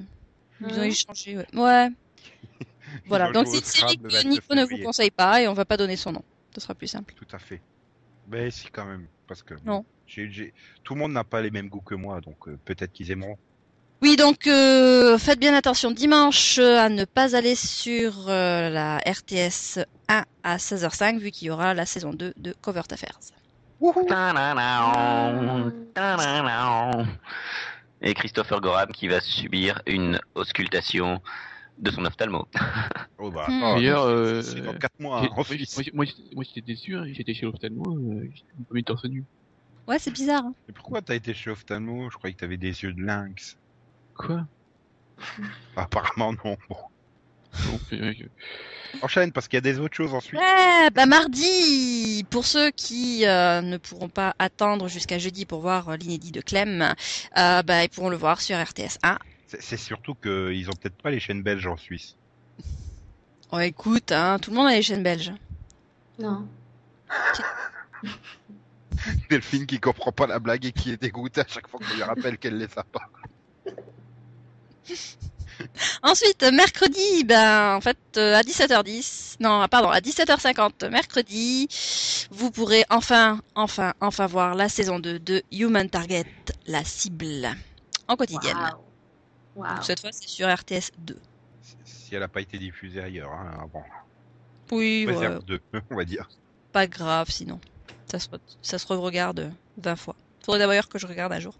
ils 0.62 0.66
ont 0.66 0.80
Hein 0.80 0.84
échangé, 0.84 1.38
ouais. 1.38 1.46
Ouais. 1.54 1.90
Voilà, 3.06 3.32
donc 3.32 3.48
c'est 3.48 3.58
une 3.60 3.64
série 3.64 3.98
que 3.98 4.04
29 4.08 4.26
Nico 4.26 4.56
ne 4.56 4.64
vous 4.66 4.84
conseille 4.84 5.12
pas 5.12 5.42
et 5.42 5.48
on 5.48 5.54
va 5.54 5.66
pas 5.66 5.78
donner 5.78 5.96
son 5.96 6.12
nom. 6.14 6.24
Ce 6.56 6.62
sera 6.62 6.74
plus 6.74 6.88
simple. 6.88 7.14
Tout 7.16 7.28
à 7.36 7.38
fait. 7.40 7.62
Mais 8.30 8.50
si 8.52 8.68
quand 8.72 8.86
même, 8.86 9.08
parce 9.28 9.44
que 9.44 9.54
Non. 9.66 9.86
j'ai- 10.08 10.30
j'ai- 10.32 10.54
tout 10.84 10.94
le 10.96 11.00
monde 11.02 11.12
n'a 11.14 11.24
pas 11.24 11.42
les 11.42 11.52
mêmes 11.52 11.70
goûts 11.70 11.82
que 11.82 11.96
moi, 11.96 12.20
donc 12.22 12.48
euh, 12.48 12.58
peut-être 12.66 12.92
qu'ils 12.92 13.12
aimeront. 13.12 13.38
Oui, 14.02 14.16
donc 14.16 14.48
euh, 14.48 15.18
faites 15.18 15.40
bien 15.40 15.54
attention 15.54 15.92
dimanche 15.92 16.58
euh, 16.60 16.78
à 16.80 16.90
ne 16.90 17.04
pas 17.06 17.36
aller 17.36 17.56
sur 17.56 18.28
euh, 18.30 18.70
la 18.70 18.98
RTS 19.00 19.80
1 20.08 20.24
à 20.44 20.58
16h05 20.58 21.20
vu 21.20 21.32
qu'il 21.32 21.48
y 21.48 21.50
aura 21.52 21.74
la 21.74 21.86
saison 21.86 22.14
2 22.14 22.34
de 22.38 22.54
Covert 22.62 22.86
Affairs. 22.92 23.20
Et 28.02 28.14
Christopher 28.14 28.62
Gorham 28.62 28.92
qui 28.92 29.08
va 29.08 29.20
subir 29.20 29.82
une 29.88 30.20
auscultation 30.36 31.22
de 31.80 31.92
son 31.92 32.06
ophtalmo. 32.06 32.48
Oh 33.20 33.32
bah 33.32 33.46
Hmm. 33.48 33.60
D'ailleurs, 33.76 34.04
euh, 34.04 34.42
c'est 34.42 34.62
dans 34.62 34.74
4 34.74 35.00
mois 35.00 35.22
hein, 35.24 35.30
en 35.32 35.44
moi, 35.94 36.06
moi, 36.34 36.44
j'étais 36.44 36.62
déçu, 36.62 36.96
hein, 36.96 37.04
j'étais 37.12 37.34
chez 37.34 37.46
l'ophtalmo, 37.46 37.84
euh, 37.88 38.28
pas 38.68 38.74
mis 38.74 38.82
de 38.82 38.86
torse 38.86 39.06
nu. 39.06 39.24
Ouais, 39.88 40.00
c'est 40.00 40.12
bizarre. 40.12 40.44
hein. 40.46 40.54
Mais 40.68 40.74
pourquoi 40.74 41.02
t'as 41.02 41.16
été 41.16 41.34
chez 41.34 41.50
Ophtalmo 41.50 42.10
Je 42.10 42.18
croyais 42.18 42.34
que 42.34 42.40
t'avais 42.40 42.58
des 42.58 42.84
yeux 42.84 42.94
de 42.94 43.02
lynx. 43.02 43.58
Quoi? 44.16 44.46
Apparemment 45.76 46.34
non. 46.34 46.58
Bon. 46.70 46.78
Enchaîne 49.02 49.32
parce 49.32 49.48
qu'il 49.48 49.58
y 49.58 49.58
a 49.58 49.62
des 49.62 49.80
autres 49.80 49.96
choses 49.96 50.14
ensuite. 50.14 50.40
Ouais, 50.40 50.90
bah 50.94 51.06
mardi, 51.06 52.26
pour 52.30 52.46
ceux 52.46 52.72
qui 52.72 53.26
euh, 53.26 53.62
ne 53.62 53.78
pourront 53.78 54.10
pas 54.10 54.36
attendre 54.40 54.88
jusqu'à 54.88 55.20
jeudi 55.20 55.46
pour 55.46 55.62
voir 55.62 55.90
euh, 55.90 55.98
l'inédit 55.98 56.32
de 56.32 56.42
Clem, 56.42 56.94
euh, 57.38 57.64
bah 57.64 57.84
ils 57.84 57.90
pourront 57.90 58.10
le 58.10 58.18
voir 58.18 58.42
sur 58.42 58.58
RTS 58.58 58.98
1. 59.04 59.18
C'est 59.48 59.62
c'est 59.62 59.78
surtout 59.78 60.16
qu'ils 60.16 60.70
ont 60.70 60.74
peut-être 60.74 61.02
pas 61.02 61.12
les 61.12 61.20
chaînes 61.20 61.44
belges 61.44 61.68
en 61.68 61.78
Suisse. 61.78 62.16
Oh 63.52 63.60
écoute, 63.60 64.12
hein, 64.12 64.40
tout 64.40 64.52
le 64.52 64.58
monde 64.58 64.68
a 64.68 64.72
les 64.72 64.82
chaînes 64.82 65.04
belges. 65.04 65.34
Non. 66.20 66.48
Delphine 69.30 69.66
qui 69.66 69.80
comprend 69.80 70.12
pas 70.12 70.28
la 70.28 70.40
blague 70.40 70.66
et 70.66 70.72
qui 70.72 70.92
est 70.92 71.02
dégoûtée 71.02 71.42
à 71.42 71.48
chaque 71.48 71.68
fois 71.68 71.80
qu'on 71.80 71.94
lui 71.94 72.04
rappelle 72.04 72.38
qu'elle 72.38 72.58
les 72.58 72.78
a 72.78 72.84
pas. 72.84 73.10
Ensuite, 76.04 76.44
mercredi, 76.44 77.24
ben 77.24 77.76
en 77.76 77.82
fait 77.82 77.98
euh, 78.18 78.36
à 78.36 78.42
17h10, 78.42 79.36
non 79.40 79.66
pardon, 79.70 79.90
à 79.90 80.00
17h50 80.00 80.90
mercredi, 80.90 81.68
vous 82.32 82.52
pourrez 82.52 82.84
enfin, 82.90 83.40
enfin, 83.56 83.94
enfin 84.02 84.28
voir 84.28 84.56
la 84.56 84.70
saison 84.70 85.00
2 85.00 85.20
de 85.20 85.44
Human 85.52 85.90
Target, 85.90 86.26
la 86.68 86.84
cible, 86.84 87.50
en 88.08 88.16
quotidienne. 88.16 88.58
Waouh. 89.56 89.76
Donc, 89.76 89.84
Cette 89.84 90.00
fois 90.00 90.12
c'est 90.12 90.28
sur 90.28 90.48
RTS 90.54 90.92
2. 91.00 91.18
Si 91.84 92.16
elle 92.16 92.24
a 92.24 92.28
pas 92.28 92.42
été 92.42 92.58
diffusée 92.58 93.02
ailleurs, 93.02 93.32
hein, 93.32 93.52
avant. 93.62 93.84
Oui, 94.72 95.06
ouais, 95.08 95.14
Réserve 95.14 95.44
2, 95.46 95.60
on 95.92 95.96
va 95.96 96.06
dire. 96.06 96.30
pas 96.72 96.88
grave 96.88 97.30
sinon. 97.30 97.60
Ça 98.10 98.20
se, 98.20 98.28
ça 98.62 98.80
se 98.80 98.88
regarde 98.88 99.52
20 99.78 99.96
fois. 99.96 100.16
Faudrait 100.46 100.66
d'ailleurs 100.66 100.88
que 100.88 100.98
je 100.98 101.08
regarde 101.08 101.34
un 101.34 101.40
jour. 101.40 101.56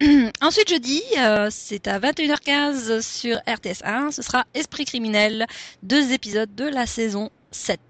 Ensuite, 0.40 0.68
jeudi, 0.68 1.02
euh, 1.18 1.48
c'est 1.50 1.86
à 1.86 1.98
21h15 2.00 3.00
sur 3.00 3.36
RTS1. 3.46 4.10
Ce 4.10 4.22
sera 4.22 4.44
Esprit 4.54 4.84
criminel, 4.84 5.46
deux 5.82 6.12
épisodes 6.12 6.52
de 6.54 6.64
la 6.64 6.86
saison 6.86 7.30
7. 7.50 7.80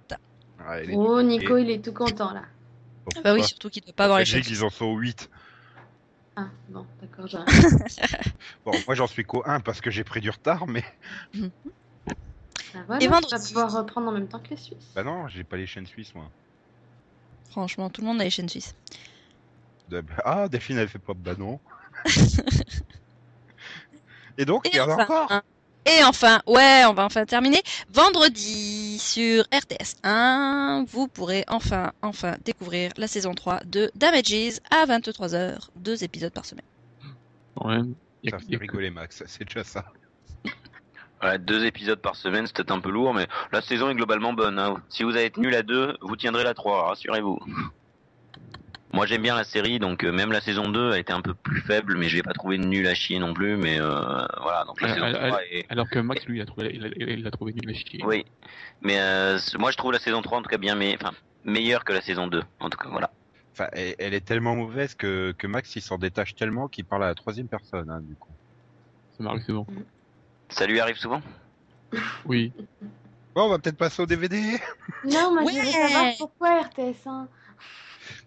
Ah, 0.59 0.77
Oh, 0.93 1.23
Nico, 1.23 1.57
il 1.57 1.71
est 1.71 1.85
tout 1.85 1.93
content 1.93 2.33
là. 2.33 2.43
Pourquoi 3.05 3.23
Bah 3.23 3.35
oui, 3.35 3.45
surtout 3.45 3.69
qu'il 3.71 3.83
ne 3.83 3.87
doit 3.87 3.95
pas 3.95 4.05
avoir 4.05 4.19
les 4.19 4.25
choses. 4.25 4.49
ils 4.49 4.65
en 4.65 4.71
sont 4.71 4.95
8. 4.97 5.29
Ah, 6.37 6.47
bon, 6.69 6.85
d'accord, 7.01 7.27
j'ai 7.27 7.39
Bon, 8.65 8.73
moi 8.87 8.95
j'en 8.95 9.07
suis 9.07 9.25
qu'au 9.25 9.43
1 9.47 9.61
parce 9.61 9.81
que 9.81 9.91
j'ai 9.91 10.05
pris 10.05 10.21
du 10.21 10.31
retard, 10.31 10.67
mais 10.67 10.85
Ah, 12.77 12.81
voilà, 12.87 13.03
Et 13.03 13.07
tu 13.07 13.11
vas 13.11 13.21
vendredi. 13.21 13.49
pouvoir 13.53 13.73
reprendre 13.73 14.09
en 14.09 14.13
même 14.13 14.27
temps 14.27 14.41
que 14.41 14.51
les 14.51 14.57
Suisses. 14.57 14.91
bah 14.97 15.05
non, 15.05 15.29
j'ai 15.29 15.45
pas 15.45 15.57
les 15.57 15.67
chaînes 15.67 15.87
suisses 15.87 16.13
moi. 16.15 16.29
Franchement, 17.51 17.89
tout 17.89 18.01
le 18.01 18.09
monde 18.09 18.21
a 18.21 18.25
les 18.25 18.31
chaînes 18.31 18.49
suisses. 18.49 18.75
Ah, 20.25 20.49
Delphine 20.49 20.79
elle 20.79 20.89
fait 20.89 20.99
pas 20.99 21.15
bah 21.15 21.35
non. 21.39 21.61
Et 24.39 24.45
donc, 24.45 24.69
il 24.73 24.77
y 24.77 24.79
Et 24.79 24.81
en 24.81 24.89
a 24.89 24.93
enfin, 24.95 25.03
encore 25.05 25.33
hein. 25.33 25.43
Et 25.87 26.03
enfin, 26.05 26.41
ouais, 26.47 26.85
on 26.87 26.95
va 26.95 27.05
enfin 27.05 27.27
terminer. 27.27 27.63
Vendredi 27.91 28.99
sur 28.99 29.45
RTS 29.53 29.97
1, 30.03 30.87
vous 30.89 31.09
pourrez 31.09 31.45
enfin, 31.47 31.93
enfin 32.01 32.37
découvrir 32.43 32.91
la 32.97 33.07
saison 33.07 33.35
3 33.35 33.61
de 33.67 33.91
Damages 33.95 34.61
à 34.71 34.87
23h, 34.87 35.59
deux 35.77 36.03
épisodes 36.03 36.33
par 36.33 36.47
semaine. 36.47 36.65
A- 37.69 37.83
Ça 38.31 38.39
fait 38.39 38.57
rigoler 38.57 38.89
Max, 38.91 39.23
c'est 39.27 39.45
déjà 39.45 39.63
ça. 39.65 39.85
Ouais, 41.23 41.39
deux 41.39 41.65
épisodes 41.65 42.01
par 42.01 42.17
semaine, 42.17 42.47
c'est 42.47 42.55
peut-être 42.57 42.71
un 42.73 42.81
peu 42.81 42.91
lourd, 42.91 43.15
mais 43.15 43.27
la 43.53 43.63
saison 43.63 43.89
est 43.89 43.95
globalement 43.95 44.33
bonne. 44.35 44.59
hein. 44.59 44.83
Si 44.91 45.05
vous 45.05 45.17
avez 45.17 45.31
tenu 45.31 45.49
la 45.51 45.63
2, 45.63 45.97
vous 46.03 46.17
tiendrez 46.17 46.45
la 46.45 46.53
3, 46.55 46.89
rassurez-vous. 46.89 47.39
Moi 48.95 49.07
j'aime 49.07 49.23
bien 49.23 49.35
la 49.35 49.43
série, 49.45 49.79
donc 49.81 50.05
euh, 50.05 50.13
même 50.13 50.31
la 50.31 50.41
saison 50.41 50.69
2 50.69 50.93
a 50.93 50.99
été 50.99 51.13
un 51.13 51.21
peu 51.21 51.35
plus 51.35 51.61
faible, 51.61 51.97
mais 51.99 52.09
je 52.09 52.17
l'ai 52.17 52.23
pas 52.23 52.33
trouvé 52.33 52.59
nulle 52.59 52.87
à 52.87 52.95
chier 52.95 53.19
non 53.19 53.35
plus, 53.35 53.57
mais 53.57 53.81
euh, 53.81 53.91
voilà, 54.41 54.65
donc 54.67 54.81
la 54.81 54.91
Euh, 54.91 54.95
saison 54.95 55.07
elle- 55.07 55.15
3 55.31 55.43
est... 55.51 55.67
Alors 55.69 55.89
que 55.91 55.99
Max, 55.99 56.25
lui, 56.27 56.39
il 56.39 56.43
a 56.43 56.47
trouvé, 56.47 56.71
il 56.73 56.85
a, 56.85 56.89
il 57.13 57.27
a 57.27 57.31
trouvé 57.33 57.53
nul 57.55 57.69
à 57.69 57.75
chier. 57.75 58.05
Oui, 58.05 58.25
mais 58.83 59.01
euh, 59.01 59.39
moi 59.59 59.73
je 59.73 59.77
trouve 59.77 59.91
la 59.93 59.99
saison 59.99 60.23
3 60.23 60.39
en 60.39 60.43
tout 60.43 60.49
cas 60.49 60.59
bien, 60.59 60.77
mais 60.77 60.97
enfin 61.01 61.13
meilleure 61.43 61.85
que 61.85 61.93
la 61.93 62.01
saison 62.03 62.29
2, 62.29 62.43
en 62.61 62.71
tout 62.71 62.79
cas, 62.79 62.89
voilà. 62.89 63.11
Enfin, 63.53 63.69
elle, 63.73 64.15
est 64.15 64.25
tellement 64.25 64.55
mauvaise 64.57 64.95
que, 64.95 65.33
que 65.39 65.47
Max 65.47 65.75
il 65.77 65.83
s'en 65.83 65.99
détache 65.99 66.35
tellement 66.35 66.69
qu'il 66.69 66.85
parle 66.85 67.05
à 67.05 67.09
la 67.09 67.15
troisième 67.15 67.49
personne, 67.49 67.91
hein, 67.91 68.01
du 68.01 68.15
coup. 68.17 68.31
Ça 69.17 69.23
m'arrive 69.25 69.43
souvent. 69.45 69.67
Ça 70.51 70.67
lui 70.67 70.79
arrive 70.81 70.97
souvent? 70.97 71.21
Oui. 72.27 72.53
Bon, 73.35 73.43
on 73.47 73.49
va 73.49 73.59
peut-être 73.59 73.77
passer 73.77 74.03
au 74.03 74.07
DVD. 74.07 74.41
Non, 75.05 75.33
moi 75.35 75.43
je 75.51 75.57
Ouais. 75.59 75.65
veux 75.65 75.71
savoir 75.71 76.05
pourquoi 76.19 76.63
RTS1. 76.63 77.27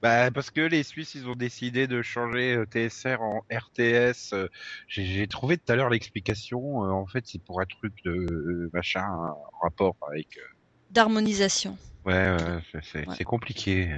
Bah, 0.01 0.32
parce 0.32 0.51
que 0.51 0.61
les 0.61 0.84
Suisses, 0.84 1.15
ils 1.15 1.28
ont 1.28 1.36
décidé 1.36 1.88
de 1.88 2.01
changer 2.01 2.55
euh, 2.55 2.65
TSR 2.65 3.21
en 3.21 3.41
RTS. 3.51 4.34
euh, 4.34 4.47
J'ai 4.88 5.28
trouvé 5.28 5.57
tout 5.57 5.71
à 5.71 5.75
l'heure 5.75 5.89
l'explication. 5.89 6.84
euh, 6.86 6.89
En 6.91 7.05
fait, 7.07 7.23
c'est 7.28 7.41
pour 7.43 7.61
un 7.61 7.65
truc 7.65 7.93
de 8.05 8.69
machin, 8.73 9.01
un 9.03 9.36
rapport 9.61 9.95
avec. 10.09 10.28
D'harmonisation. 10.91 11.78
Ouais, 12.05 12.13
ouais, 12.32 12.38
c'est- 12.71 12.80
c'est 12.84 13.07
Ouais. 13.07 13.15
c'est 13.17 13.23
compliqué. 13.23 13.89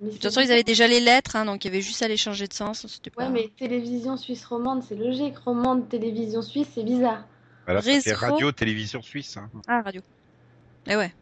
Mais 0.00 0.08
De 0.08 0.12
toute 0.14 0.22
façon, 0.22 0.40
ils 0.40 0.50
avaient 0.50 0.64
déjà 0.64 0.88
les 0.88 0.98
lettres, 1.00 1.36
hein, 1.36 1.44
donc 1.44 1.64
il 1.64 1.68
y 1.68 1.70
avait 1.70 1.82
juste 1.82 2.02
à 2.02 2.08
les 2.08 2.16
changer 2.16 2.48
de 2.48 2.54
sens. 2.54 3.00
Pas... 3.14 3.24
Ouais, 3.26 3.30
mais 3.30 3.50
télévision 3.56 4.16
suisse 4.16 4.44
romande, 4.44 4.82
c'est 4.82 4.96
logique. 4.96 5.38
Romande, 5.38 5.88
télévision 5.88 6.42
suisse, 6.42 6.68
c'est 6.74 6.82
bizarre. 6.84 7.24
Voilà, 7.66 7.80
Réseau. 7.80 8.16
radio, 8.16 8.50
télévision 8.50 9.00
suisse. 9.02 9.36
hein. 9.36 9.48
Ah, 9.68 9.82
radio. 9.82 10.00
Eh 10.88 10.96
ouais. 10.96 11.12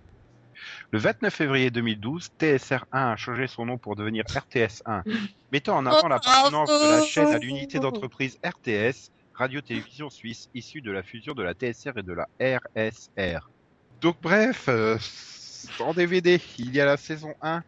Le 0.93 0.99
29 0.99 1.33
février 1.33 1.71
2012, 1.71 2.31
TSR1 2.41 2.83
a 2.91 3.17
changé 3.17 3.47
son 3.47 3.67
nom 3.67 3.79
pour 3.79 3.95
devenir 3.95 4.25
RTS1, 4.25 5.03
mettant 5.53 5.77
en 5.77 5.87
avant 5.87 6.01
Oh, 6.05 6.09
l'appartenance 6.09 6.69
de 6.69 6.99
la 6.99 7.05
chaîne 7.05 7.29
à 7.29 7.39
l'unité 7.39 7.79
d'entreprise 7.79 8.39
RTS, 8.45 9.13
Radio-Télévision 9.35 10.11
Suisse, 10.11 10.51
issue 10.53 10.81
de 10.81 10.91
la 10.91 11.05
fusion 11.05 11.35
de 11.35 11.45
la 11.45 11.55
TSR 11.55 11.99
et 11.99 12.03
de 12.03 12.13
la 12.13 12.29
RSR. 12.41 13.49
Donc 14.01 14.17
bref, 14.21 14.65
euh, 14.69 14.99
en 15.79 15.95
DVD, 15.95 16.41
il 16.59 16.75
y 16.75 16.81
a 16.81 16.87
la 16.87 16.97
saison 16.97 17.35
1 17.41 17.63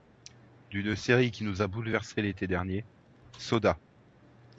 d'une 0.71 0.97
série 0.97 1.31
qui 1.31 1.45
nous 1.45 1.63
a 1.63 1.69
bouleversé 1.69 2.23
l'été 2.23 2.49
dernier, 2.49 2.85
Soda, 3.39 3.79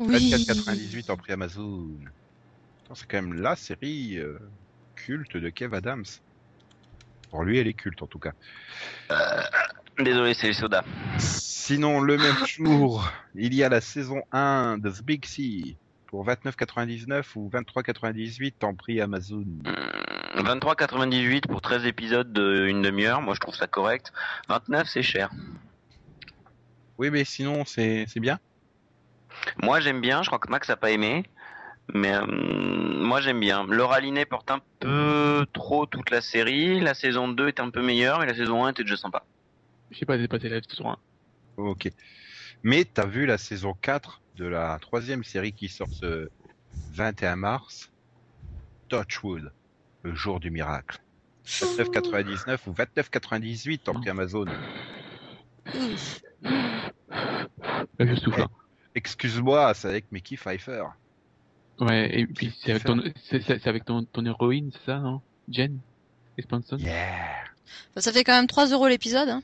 Oui. 0.00 0.32
24,98 0.32 1.12
en 1.12 1.16
prix 1.16 1.32
Amazon. 1.32 1.88
C'est 2.92 3.06
quand 3.06 3.22
même 3.22 3.34
la 3.34 3.54
série 3.54 4.18
euh, 4.18 4.38
culte 4.96 5.36
de 5.36 5.48
Kev 5.48 5.74
Adams. 5.76 6.04
Pour 7.34 7.42
lui, 7.42 7.58
elle 7.58 7.66
est 7.66 7.74
culte 7.74 8.00
en 8.00 8.06
tout 8.06 8.20
cas. 8.20 8.30
Désolé, 9.98 10.34
c'est 10.34 10.46
le 10.46 10.52
soda. 10.52 10.84
Sinon, 11.18 12.00
le 12.00 12.16
même 12.16 12.46
jour, 12.46 13.10
il 13.34 13.54
y 13.54 13.64
a 13.64 13.68
la 13.68 13.80
saison 13.80 14.22
1 14.30 14.78
de 14.78 14.88
The 14.88 15.02
Big 15.02 15.24
Sea 15.24 15.76
pour 16.06 16.24
29,99 16.24 17.24
ou 17.34 17.50
23,98 17.52 18.64
en 18.64 18.76
prix 18.76 19.00
Amazon. 19.00 19.44
Hum, 19.64 20.44
23,98 20.44 21.48
pour 21.48 21.60
13 21.60 21.86
épisodes 21.86 22.32
de 22.32 22.68
une 22.68 22.82
demi-heure, 22.82 23.20
moi 23.20 23.34
je 23.34 23.40
trouve 23.40 23.56
ça 23.56 23.66
correct. 23.66 24.12
29 24.48 24.88
c'est 24.88 25.02
cher. 25.02 25.28
Oui, 26.98 27.10
mais 27.10 27.24
sinon, 27.24 27.64
c'est 27.64 28.06
bien. 28.20 28.38
Moi 29.60 29.80
j'aime 29.80 30.00
bien, 30.00 30.22
je 30.22 30.28
crois 30.28 30.38
que 30.38 30.48
Max 30.52 30.70
a 30.70 30.76
pas 30.76 30.92
aimé. 30.92 31.24
Mais 31.92 32.14
euh, 32.14 32.24
moi 32.26 33.20
j'aime 33.20 33.40
bien. 33.40 33.64
Laura 33.66 34.00
Linney 34.00 34.24
porte 34.24 34.50
un 34.50 34.60
peu 34.80 35.46
trop 35.52 35.86
toute 35.86 36.10
la 36.10 36.20
série. 36.20 36.80
La 36.80 36.94
saison 36.94 37.28
2 37.28 37.48
est 37.48 37.60
un 37.60 37.70
peu 37.70 37.82
meilleure 37.82 38.22
et 38.22 38.26
la 38.26 38.34
saison 38.34 38.64
1 38.64 38.70
était 38.70 38.84
déjà 38.84 38.96
sympa. 38.96 39.24
Je 39.90 39.98
sais 39.98 40.06
pas, 40.06 40.18
j'ai 40.18 40.26
passé 40.28 40.48
la 40.48 40.62
saison 40.62 40.90
1. 40.90 40.96
Ok. 41.58 41.90
Mais 42.62 42.84
t'as 42.84 43.06
vu 43.06 43.26
la 43.26 43.36
saison 43.38 43.74
4 43.80 44.22
de 44.36 44.46
la 44.46 44.78
troisième 44.80 45.22
série 45.24 45.52
qui 45.52 45.68
sort 45.68 45.88
ce 45.90 46.28
21 46.94 47.36
mars? 47.36 47.92
Touchwood, 48.88 49.52
le 50.02 50.14
jour 50.14 50.40
du 50.40 50.50
miracle. 50.50 50.98
29,99 51.46 52.58
ou 52.66 52.72
29,98 52.72 53.90
en 53.90 53.94
prix 53.94 54.08
Amazon. 54.10 54.46
Je 58.00 58.14
souffle. 58.16 58.42
hein. 58.42 58.48
Excuse-moi, 58.94 59.74
c'est 59.74 59.88
avec 59.88 60.10
Mickey 60.12 60.36
Pfeiffer. 60.36 60.84
Ouais, 61.80 62.20
et 62.20 62.26
puis 62.26 62.52
c'est 62.62 62.70
avec 62.70 62.84
ton, 62.84 63.02
c'est, 63.28 63.42
c'est- 63.42 63.58
c'est 63.58 63.68
avec 63.68 63.84
ton, 63.84 64.04
ton 64.04 64.24
héroïne, 64.24 64.70
c'est 64.72 64.84
ça, 64.92 64.98
non? 64.98 65.20
Jen? 65.48 65.78
Espanson 66.38 66.76
Yeah. 66.78 67.44
Ça 67.96 68.12
fait 68.12 68.24
quand 68.24 68.32
même 68.34 68.46
3 68.46 68.66
euros 68.68 68.86
l'épisode. 68.88 69.28
Hein. 69.28 69.42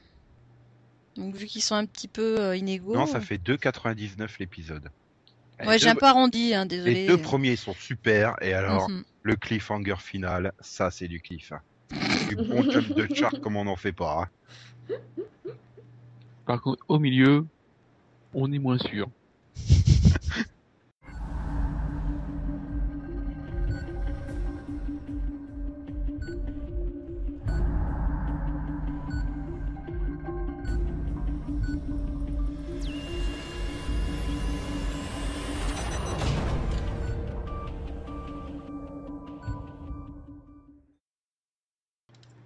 Donc 1.17 1.35
vu 1.37 1.47
qu'ils 1.47 1.63
sont 1.63 1.75
un 1.75 1.87
petit 1.87 2.09
peu 2.09 2.41
euh, 2.41 2.57
inégaux. 2.57 2.95
Non, 2.95 3.07
ça 3.07 3.21
fait 3.21 3.39
2,99 3.39 4.37
l'épisode. 4.39 4.91
Ouais, 5.61 5.73
Les 5.73 5.79
j'ai 5.79 5.89
un 5.89 5.95
peu 5.95 6.07
arrondi, 6.07 6.55
hein, 6.55 6.63
Les 6.65 6.69
désolé. 6.69 7.07
deux 7.07 7.19
premiers 7.19 7.57
sont 7.57 7.75
super, 7.75 8.35
et 8.41 8.53
alors, 8.55 8.89
Mhm. 8.89 9.05
le 9.23 9.37
cliffhanger 9.37 9.97
final, 9.99 10.53
ça 10.61 10.91
c'est 10.91 11.09
du 11.09 11.21
cliff. 11.21 11.53
hein. 11.53 11.61
Du 12.29 12.37
bon 12.37 12.63
jump 12.71 12.95
de 12.95 13.13
char 13.15 13.33
comme 13.43 13.57
on 13.57 13.65
n'en 13.65 13.77
fait 13.77 13.93
pas. 13.93 14.29
hein. 14.91 14.95
Par 16.47 16.61
contre, 16.63 16.83
au 16.89 16.99
milieu, 16.99 17.47
on 18.35 18.51
est 18.53 18.59
moins 18.59 18.79
sûr. 18.79 19.09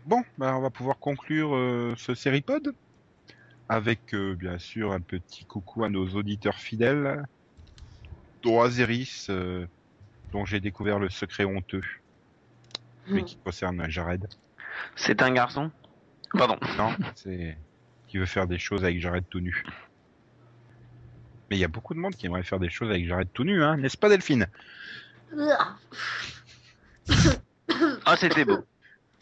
Bon, 0.04 0.22
bah, 0.36 0.54
on 0.56 0.60
va 0.60 0.70
pouvoir 0.70 0.98
conclure 0.98 1.54
euh, 1.54 1.94
ce 1.96 2.14
Seripod 2.14 2.74
avec 3.68 4.14
euh, 4.14 4.34
bien 4.34 4.58
sûr 4.58 4.92
un 4.92 5.00
petit 5.00 5.46
coucou 5.46 5.84
à 5.84 5.88
nos 5.88 6.06
auditeurs 6.10 6.58
fidèles, 6.58 7.22
dont 8.42 8.60
Azeris, 8.60 9.26
euh, 9.30 9.66
dont 10.32 10.44
j'ai 10.44 10.60
découvert 10.60 10.98
le 10.98 11.08
secret 11.08 11.44
honteux, 11.44 11.82
mais 13.06 13.22
Hmm. 13.22 13.24
qui 13.24 13.36
concerne 13.38 13.88
Jared. 13.88 14.26
C'est 14.96 15.22
un 15.22 15.32
garçon? 15.32 15.70
Pardon. 16.32 16.58
Non, 16.78 16.94
c'est 17.14 17.56
qui 18.08 18.18
veut 18.18 18.26
faire 18.26 18.46
des 18.46 18.58
choses 18.58 18.84
avec 18.84 19.00
Jared 19.00 19.24
tout 19.30 19.40
nu. 19.40 19.64
Mais 21.50 21.56
il 21.56 21.60
y 21.60 21.64
a 21.64 21.68
beaucoup 21.68 21.94
de 21.94 21.98
monde 21.98 22.14
qui 22.14 22.26
aimerait 22.26 22.42
faire 22.42 22.58
des 22.60 22.70
choses 22.70 22.90
avec 22.90 23.06
Jared 23.06 23.28
tout 23.32 23.44
nu, 23.44 23.62
hein, 23.62 23.76
n'est-ce 23.78 23.96
pas 23.96 24.08
Delphine? 24.08 24.46
Ah, 28.06 28.16
c'était 28.16 28.44
beau. 28.44 28.64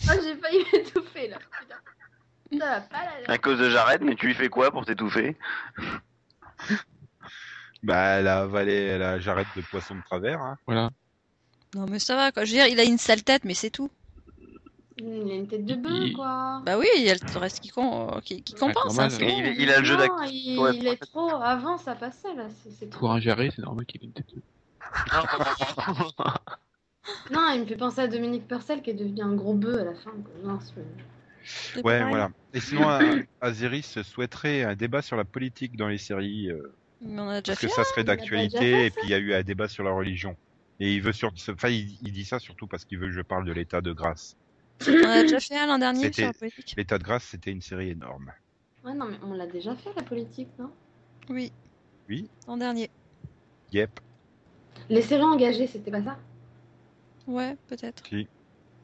Oh, 0.09 0.13
j'ai 0.23 0.37
failli 0.37 0.65
m'étouffer 0.73 1.29
là. 1.29 1.39
Putain. 1.61 1.77
Ça 2.59 2.67
va 2.67 2.81
pas 2.83 3.05
la 3.27 3.33
À 3.35 3.39
cause 3.39 3.59
de 3.59 3.71
Jared, 3.71 4.03
mais 4.03 4.15
tu 4.15 4.27
lui 4.27 4.35
fais 4.35 4.49
quoi 4.49 4.71
pour 4.71 4.85
t'étouffer? 4.85 5.37
Bah, 7.83 8.19
elle 8.19 8.29
a 8.29 8.41
avalé, 8.41 8.73
elle 8.75 9.03
a 9.03 9.19
Jared 9.19 9.47
de 9.57 9.63
poisson 9.63 9.95
de 9.97 10.03
travers. 10.03 10.41
Hein. 10.41 10.57
Voilà. 10.67 10.91
Non, 11.75 11.87
mais 11.89 11.99
ça 11.99 12.15
va, 12.17 12.31
quoi. 12.33 12.45
Je 12.45 12.51
veux 12.53 12.59
dire, 12.59 12.67
il 12.67 12.79
a 12.79 12.85
une 12.85 12.99
sale 12.99 13.23
tête, 13.23 13.45
mais 13.45 13.55
c'est 13.55 13.71
tout. 13.71 13.91
Il 14.99 15.31
a 15.31 15.35
une 15.35 15.49
tête 15.49 15.65
de 15.65 15.75
bœuf, 15.75 15.93
Il- 16.03 16.13
quoi. 16.15 16.61
Bah 16.65 16.77
oui, 16.79 16.87
il 16.97 17.03
y 17.03 17.11
a 17.11 17.15
le 17.15 17.39
reste 17.39 17.61
qui, 17.61 17.71
con... 17.71 18.21
qui, 18.23 18.43
qui 18.43 18.55
compense. 18.55 18.85
normal. 18.85 19.07
hein, 19.07 19.11
c'est 19.11 19.23
Et 19.25 19.27
bon. 19.27 19.39
il, 19.39 19.61
il 19.63 19.71
a 19.71 19.79
le 19.79 19.85
jeu 19.85 19.95
Non, 19.95 20.01
d'acteur. 20.01 20.25
il, 20.27 20.59
Ouais, 20.59 20.77
il 20.77 20.87
est 20.87 20.97
trop. 20.99 21.31
Avant, 21.43 21.79
ça 21.79 21.95
passait 21.95 22.35
là. 22.35 22.45
C'est, 22.63 22.71
c'est 22.71 22.91
trop. 22.91 23.01
Pour 23.01 23.13
un 23.13 23.21
jarret, 23.21 23.51
c'est 23.57 23.63
normal 23.63 23.87
qu'il 23.87 24.03
ait 24.03 24.07
une 24.07 24.13
tête. 24.13 24.27
Non, 27.33 27.49
il 27.55 27.63
me 27.63 27.67
fait 27.67 27.77
penser 27.77 28.01
à 28.01 28.07
Dominique 28.09 28.47
Purcell 28.47 28.83
qui 28.83 28.91
est 28.91 28.95
devenu 28.95 29.23
un 29.23 29.35
gros 29.35 29.55
bœuf 29.55 29.81
à 29.81 29.85
la 29.85 29.95
fin. 29.95 30.13
Non, 30.45 30.59
Ouais, 31.77 31.83
pareil. 31.83 32.05
voilà. 32.09 32.31
Et 32.55 32.61
sinon, 32.61 32.89
euh, 32.89 33.21
Azeris 33.41 33.97
souhaiterait 34.05 34.63
un 34.63 34.77
débat 34.77 35.03
sur 35.03 35.17
la 35.17 35.25
politique 35.25 35.77
dans 35.77 35.89
les 35.89 35.99
séries, 35.99 36.51
euh, 36.51 36.73
Mais 37.01 37.21
on 37.21 37.29
a 37.29 37.41
déjà 37.41 37.53
parce 37.55 37.61
que 37.61 37.69
ça 37.69 37.83
serait 37.85 38.05
pas 38.05 38.15
déjà 38.15 38.17
d'actualité, 38.17 38.87
et 38.87 38.91
puis 38.91 39.01
il 39.05 39.11
y 39.11 39.15
a 39.15 39.19
eu 39.19 39.35
un 39.35 39.43
débat 39.43 39.67
sur 39.67 39.83
la 39.83 39.91
religion. 39.91 40.37
Et 40.79 40.95
il 40.95 41.03
veut 41.03 41.13
sur... 41.13 41.33
enfin, 41.51 41.69
il, 41.69 41.99
il 42.03 42.13
dit 42.13 42.25
ça 42.25 42.39
surtout 42.39 42.67
parce 42.69 42.85
qu'il 42.85 42.99
veut 42.99 43.07
que 43.09 43.13
je 43.13 43.21
parle 43.23 43.45
de 43.45 43.53
l'état 43.53 43.81
de 43.81 43.93
grâce. 43.93 44.37
On 44.87 45.09
a 45.09 45.23
déjà 45.23 45.41
fait 45.41 45.59
un 45.59 45.67
l'an 45.67 45.79
dernier 45.79 46.05
C'était- 46.05 46.23
sur 46.23 46.27
la 46.29 46.33
politique. 46.35 46.75
L'état 46.77 46.99
de 46.99 47.05
grâce, 47.05 47.25
c'était 47.25 47.51
une 47.51 47.63
série 47.63 47.91
énorme. 47.91 48.33
Ouais, 48.85 48.95
non, 48.95 49.07
mais 49.07 49.17
on 49.25 49.35
l'a 49.35 49.47
déjà 49.47 49.75
fait 49.75 49.91
la 49.97 50.03
politique, 50.03 50.49
non? 50.59 50.71
Oui. 51.29 51.53
Oui. 52.09 52.29
L'an 52.47 52.57
dernier. 52.57 52.91
Yep. 53.73 54.01
Les 54.89 55.03
séries 55.03 55.23
engagées, 55.23 55.67
c'était 55.67 55.91
pas 55.91 56.03
ça? 56.03 56.19
Ouais, 57.27 57.57
peut-être. 57.69 58.03
Si. 58.07 58.27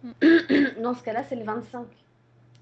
Dans 0.82 0.94
ce 0.94 1.02
cas-là, 1.02 1.24
c'est 1.28 1.36
le 1.36 1.44
25 1.44 1.86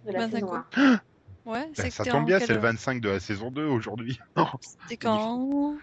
de 0.06 0.12
la 0.12 0.20
25 0.20 0.30
saison 0.36 0.46
quoi. 0.46 0.66
1. 0.76 0.92
Ouais, 0.92 1.00
Ben, 1.44 1.70
c'est 1.74 1.90
ça 1.90 2.04
tombe 2.04 2.22
en 2.22 2.22
bien, 2.22 2.38
c'est 2.40 2.48
le 2.48 2.54
heure 2.56 2.62
25 2.62 3.00
de 3.00 3.08
la 3.10 3.20
saison 3.20 3.50
2 3.50 3.66
aujourd'hui. 3.66 4.18
C'était 4.82 4.96
quand 4.96 5.74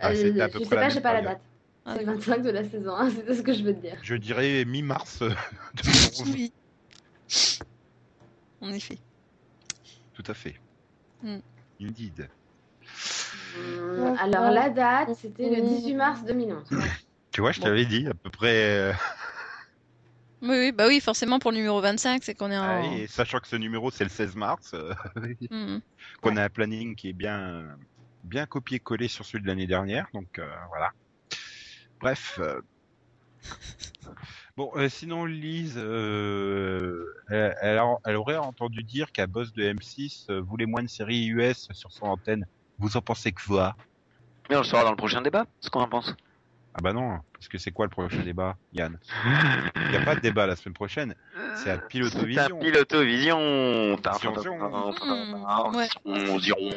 Ah, 0.00 0.14
c'était 0.14 0.40
à 0.40 0.48
peu 0.48 0.58
Euh, 0.58 0.58
je 0.60 0.64
sais 0.64 0.66
près 0.66 0.76
pas, 0.76 0.80
même 0.82 0.90
j'ai 0.90 1.00
pas 1.00 1.12
la 1.14 1.20
période. 1.20 1.38
date. 1.38 1.42
Ah, 1.84 1.94
c'est 1.96 2.04
le 2.04 2.12
25 2.12 2.42
de 2.42 2.50
la 2.50 2.68
saison 2.68 2.94
1, 2.96 3.10
c'est 3.26 3.34
ce 3.34 3.42
que 3.42 3.52
je 3.52 3.62
veux 3.62 3.74
te 3.74 3.80
dire. 3.80 3.98
Je 4.02 4.14
dirais 4.14 4.64
mi-mars 4.64 5.22
euh, 5.22 5.30
2011. 5.84 6.22
Oui. 6.32 6.52
En 8.60 8.72
effet. 8.72 8.98
Tout 10.14 10.24
à 10.26 10.34
fait. 10.34 10.54
Hmm. 11.22 11.38
Indeed. 11.80 12.28
Hum, 13.56 14.16
alors 14.20 14.50
la 14.50 14.68
date, 14.70 15.14
c'était 15.14 15.48
le 15.48 15.62
18 15.62 15.94
mars 15.94 16.24
2011. 16.24 16.64
Tu 17.30 17.40
vois, 17.40 17.52
je 17.52 17.60
Bon. 17.60 17.66
t'avais 17.66 17.84
dit 17.86 18.06
à 18.06 18.14
peu 18.14 18.30
près. 18.30 18.92
Oui, 20.42 20.48
oui, 20.58 20.72
bah 20.72 20.86
oui, 20.88 21.00
forcément 21.00 21.38
pour 21.38 21.52
le 21.52 21.58
numéro 21.58 21.80
25, 21.80 22.22
c'est 22.24 22.34
qu'on 22.34 22.50
est 22.50 22.58
en. 22.58 22.82
et 22.82 23.06
sachant 23.06 23.38
que 23.38 23.46
ce 23.48 23.56
numéro 23.56 23.90
c'est 23.90 24.04
le 24.04 24.10
16 24.10 24.34
mars, 24.34 24.72
euh, 24.74 24.92
Mhm. 25.50 25.80
qu'on 26.20 26.36
a 26.36 26.44
un 26.44 26.48
planning 26.48 26.96
qui 26.96 27.08
est 27.10 27.12
bien 27.12 27.76
bien 28.24 28.46
copié-collé 28.46 29.08
sur 29.08 29.24
celui 29.24 29.42
de 29.42 29.48
l'année 29.48 29.66
dernière, 29.66 30.06
donc 30.12 30.38
euh, 30.38 30.48
voilà. 30.68 30.90
Bref. 32.00 32.38
euh, 32.40 32.60
Bon, 34.56 34.70
euh, 34.76 34.88
sinon 34.88 35.24
Lise, 35.24 35.74
euh, 35.78 37.04
elle, 37.28 37.54
elle 37.62 37.78
a- 37.78 37.96
elle 38.04 38.16
aurait 38.16 38.36
entendu 38.36 38.82
dire 38.82 39.10
qu'un 39.12 39.26
boss 39.26 39.52
de 39.52 39.62
M6 39.62 40.26
euh, 40.30 40.40
voulait 40.42 40.66
moins 40.66 40.82
de 40.82 40.88
séries 40.88 41.26
US 41.28 41.68
sur 41.72 41.90
son 41.90 42.06
antenne. 42.06 42.44
Vous 42.78 42.96
en 42.96 43.00
pensez 43.00 43.32
que 43.32 43.42
quoi? 43.42 43.74
Mais 44.50 44.56
on 44.56 44.60
le 44.60 44.64
saura 44.64 44.84
dans 44.84 44.90
le 44.90 44.96
prochain 44.96 45.22
débat, 45.22 45.46
ce 45.60 45.70
qu'on 45.70 45.80
en 45.80 45.88
pense. 45.88 46.14
Ah 46.74 46.80
bah 46.82 46.92
non, 46.92 47.18
parce 47.42 47.48
que 47.48 47.58
c'est 47.58 47.72
quoi 47.72 47.86
le 47.86 47.90
prochain 47.90 48.22
débat, 48.22 48.56
Yann? 48.72 48.96
Il 49.74 49.90
n'y 49.90 49.96
a 49.96 50.04
pas 50.04 50.14
de 50.14 50.20
débat 50.20 50.46
la 50.46 50.54
semaine 50.54 50.74
prochaine. 50.74 51.16
C'est 51.34 51.40
à 51.50 51.56
C'est 51.56 51.70
un 51.72 51.78
Pilotovision. 51.78 52.58
pilotovision. 52.60 53.96
Hmm. 53.96 53.96
On 56.04 56.38
diront. 56.38 56.70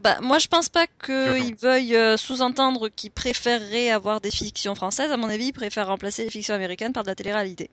Bah, 0.00 0.18
moi, 0.20 0.38
je 0.38 0.48
pense 0.48 0.68
pas 0.68 0.86
qu'ils 0.86 1.54
veuillent 1.54 1.96
euh, 1.96 2.18
sous-entendre 2.18 2.90
qu'ils 2.90 3.12
préféreraient 3.12 3.88
avoir 3.88 4.20
des 4.20 4.30
fictions 4.30 4.74
françaises. 4.74 5.10
À 5.10 5.16
mon 5.16 5.30
avis, 5.30 5.46
ils 5.46 5.52
préfèrent 5.54 5.86
remplacer 5.86 6.24
les 6.24 6.30
fictions 6.30 6.54
américaines 6.54 6.92
par 6.92 7.04
de 7.04 7.08
la 7.08 7.14
télé-réalité. 7.14 7.70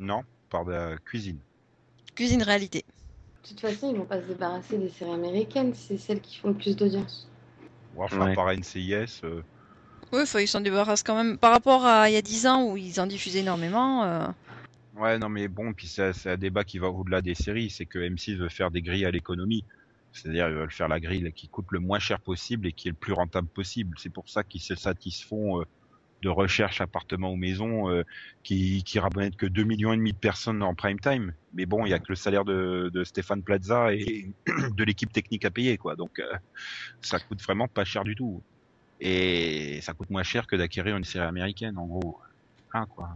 Non, 0.00 0.24
par 0.50 0.64
de 0.64 0.72
la 0.72 0.96
cuisine. 1.04 1.38
Cuisine 2.16 2.42
réalité. 2.42 2.84
De 3.44 3.48
toute 3.50 3.60
façon, 3.60 3.92
ils 3.92 3.96
vont 3.96 4.06
pas 4.06 4.20
se 4.20 4.26
débarrasser 4.26 4.76
des 4.76 4.88
séries 4.88 5.12
américaines, 5.12 5.72
c'est 5.72 5.98
celles 5.98 6.20
qui 6.20 6.36
font 6.38 6.48
le 6.48 6.54
plus 6.54 6.74
d'audience. 6.74 7.28
Ou 7.94 8.02
enfin 8.02 8.24
Ouais. 8.26 8.34
par 8.34 8.50
NCIS. 8.52 9.20
euh, 9.22 9.42
Oui, 10.14 10.42
ils 10.42 10.48
s'en 10.48 10.60
débarrassent 10.60 11.02
quand 11.02 11.16
même. 11.16 11.38
Par 11.38 11.52
rapport 11.52 11.84
à 11.84 12.08
il 12.08 12.12
y 12.12 12.16
a 12.16 12.22
10 12.22 12.46
ans 12.46 12.70
où 12.70 12.76
ils 12.76 13.00
en 13.00 13.06
diffusaient 13.06 13.40
énormément. 13.40 14.04
euh, 14.04 14.26
Ouais, 14.96 15.18
non 15.18 15.28
mais 15.28 15.48
bon, 15.48 15.72
puis 15.72 15.88
c'est 15.88 16.12
un 16.26 16.36
débat 16.36 16.62
qui 16.62 16.78
va 16.78 16.88
au-delà 16.88 17.20
des 17.20 17.34
séries, 17.34 17.68
c'est 17.68 17.84
que 17.86 17.98
M6 17.98 18.36
veut 18.36 18.48
faire 18.48 18.70
des 18.70 18.80
grilles 18.80 19.06
à 19.06 19.10
l'économie. 19.10 19.64
C'est-à-dire 20.12 20.48
ils 20.48 20.54
veulent 20.54 20.70
faire 20.70 20.86
la 20.86 21.00
grille 21.00 21.32
qui 21.32 21.48
coûte 21.48 21.66
le 21.70 21.80
moins 21.80 21.98
cher 21.98 22.20
possible 22.20 22.68
et 22.68 22.72
qui 22.72 22.86
est 22.86 22.92
le 22.92 22.96
plus 22.96 23.12
rentable 23.12 23.48
possible. 23.48 23.96
C'est 23.98 24.12
pour 24.12 24.28
ça 24.28 24.44
qu'ils 24.44 24.60
se 24.60 24.76
satisfont 24.76 25.60
euh, 25.60 25.64
de 26.22 26.28
recherche 26.28 26.80
appartement 26.80 27.32
ou 27.32 27.36
maison 27.36 27.90
euh, 27.90 28.04
qui, 28.44 28.84
qui 28.84 29.00
ramènent 29.00 29.34
que 29.34 29.46
2 29.46 29.64
millions 29.64 29.92
et 29.92 29.96
demi 29.96 30.12
de 30.12 30.18
personnes 30.18 30.62
en 30.62 30.74
prime 30.76 31.00
time. 31.00 31.32
Mais 31.52 31.66
bon, 31.66 31.84
il 31.84 31.90
y 31.90 31.92
a 31.92 31.98
que 31.98 32.06
le 32.10 32.14
salaire 32.14 32.44
de, 32.44 32.88
de 32.94 33.02
Stéphane 33.02 33.42
Plaza 33.42 33.92
et 33.92 34.32
de 34.46 34.84
l'équipe 34.84 35.12
technique 35.12 35.44
à 35.44 35.50
payer, 35.50 35.76
quoi. 35.76 35.96
Donc 35.96 36.20
euh, 36.20 36.32
ça 37.00 37.18
coûte 37.18 37.42
vraiment 37.42 37.66
pas 37.66 37.84
cher 37.84 38.04
du 38.04 38.14
tout. 38.14 38.42
Et 39.06 39.80
ça 39.82 39.92
coûte 39.92 40.08
moins 40.08 40.22
cher 40.22 40.46
que 40.46 40.56
d'acquérir 40.56 40.96
une 40.96 41.04
série 41.04 41.26
américaine, 41.26 41.76
en 41.76 41.86
gros. 41.86 42.18
Hein, 42.72 42.86
quoi. 42.86 43.10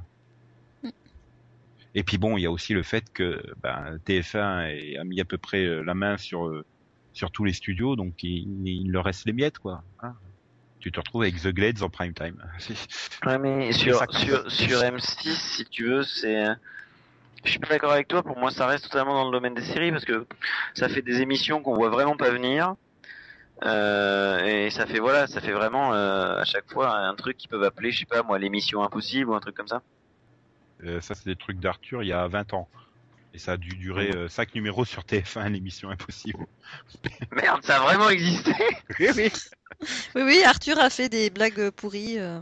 Et 1.94 2.04
puis 2.04 2.18
bon, 2.18 2.36
il 2.36 2.42
y 2.42 2.46
a 2.46 2.50
aussi 2.50 2.74
le 2.74 2.82
fait 2.82 3.04
que 3.12 3.42
ben, 3.62 3.98
TF1 4.04 4.66
est- 4.68 4.98
a 4.98 5.04
mis 5.04 5.20
à 5.20 5.24
peu 5.24 5.38
près 5.38 5.64
euh, 5.64 5.82
la 5.82 5.94
main 5.94 6.16
sur 6.18 6.46
euh, 6.46 6.64
sur 7.14 7.30
tous 7.32 7.44
les 7.44 7.54
studios, 7.54 7.96
donc 7.96 8.22
il, 8.22 8.46
il 8.66 8.92
leur 8.92 9.04
reste 9.04 9.24
les 9.24 9.32
miettes, 9.32 9.58
quoi. 9.58 9.82
hein. 10.02 10.14
tu 10.78 10.92
te 10.92 11.00
retrouves 11.00 11.22
avec 11.22 11.40
The 11.40 11.48
Glades 11.48 11.82
en 11.82 11.88
prime 11.90 12.12
time. 12.14 12.36
Ouais, 13.26 13.38
mais 13.38 13.72
sur, 13.72 13.98
sur, 14.12 14.50
sur 14.52 14.78
M6, 14.80 15.34
si 15.56 15.64
tu 15.64 15.84
veux, 15.86 16.04
c'est. 16.04 16.44
Je 17.44 17.50
suis 17.50 17.58
pas 17.58 17.68
d'accord 17.68 17.92
avec 17.92 18.06
toi, 18.08 18.22
pour 18.22 18.36
moi 18.38 18.50
ça 18.50 18.66
reste 18.66 18.84
totalement 18.84 19.14
dans 19.14 19.24
le 19.24 19.32
domaine 19.32 19.54
des 19.54 19.62
séries 19.64 19.90
parce 19.90 20.04
que 20.04 20.26
ça 20.74 20.88
fait 20.88 21.02
des 21.02 21.20
émissions 21.22 21.62
qu'on 21.62 21.74
voit 21.74 21.88
vraiment 21.88 22.16
pas 22.16 22.30
venir. 22.30 22.74
Euh, 23.64 24.44
et 24.44 24.70
ça 24.70 24.86
fait 24.86 25.00
voilà, 25.00 25.26
ça 25.26 25.40
fait 25.40 25.52
vraiment 25.52 25.92
euh, 25.92 26.40
à 26.40 26.44
chaque 26.44 26.70
fois 26.70 26.96
un 26.96 27.14
truc 27.14 27.36
qu'ils 27.36 27.50
peuvent 27.50 27.64
appeler, 27.64 27.90
je 27.90 28.00
sais 28.00 28.06
pas 28.06 28.22
moi, 28.22 28.38
l'émission 28.38 28.82
impossible 28.82 29.30
ou 29.30 29.34
un 29.34 29.40
truc 29.40 29.56
comme 29.56 29.68
ça. 29.68 29.82
Euh, 30.84 31.00
ça, 31.00 31.14
c'est 31.14 31.24
des 31.24 31.36
trucs 31.36 31.58
d'Arthur 31.58 32.02
il 32.02 32.08
y 32.08 32.12
a 32.12 32.26
20 32.28 32.54
ans. 32.54 32.68
Et 33.34 33.38
ça 33.38 33.52
a 33.52 33.56
dû 33.56 33.70
durer 33.70 34.10
5 34.28 34.54
numéros 34.54 34.84
sur 34.84 35.02
TF1, 35.02 35.52
l'émission 35.52 35.90
impossible. 35.90 36.46
Merde, 37.32 37.62
ça 37.62 37.76
a 37.76 37.80
vraiment 37.80 38.08
existé 38.08 38.52
Oui, 39.00 39.08
oui. 39.14 39.30
Oui, 40.14 40.22
oui, 40.22 40.42
Arthur 40.44 40.78
a 40.78 40.88
fait 40.88 41.08
des 41.08 41.28
blagues 41.30 41.70
pourries 41.70 42.18
euh, 42.18 42.40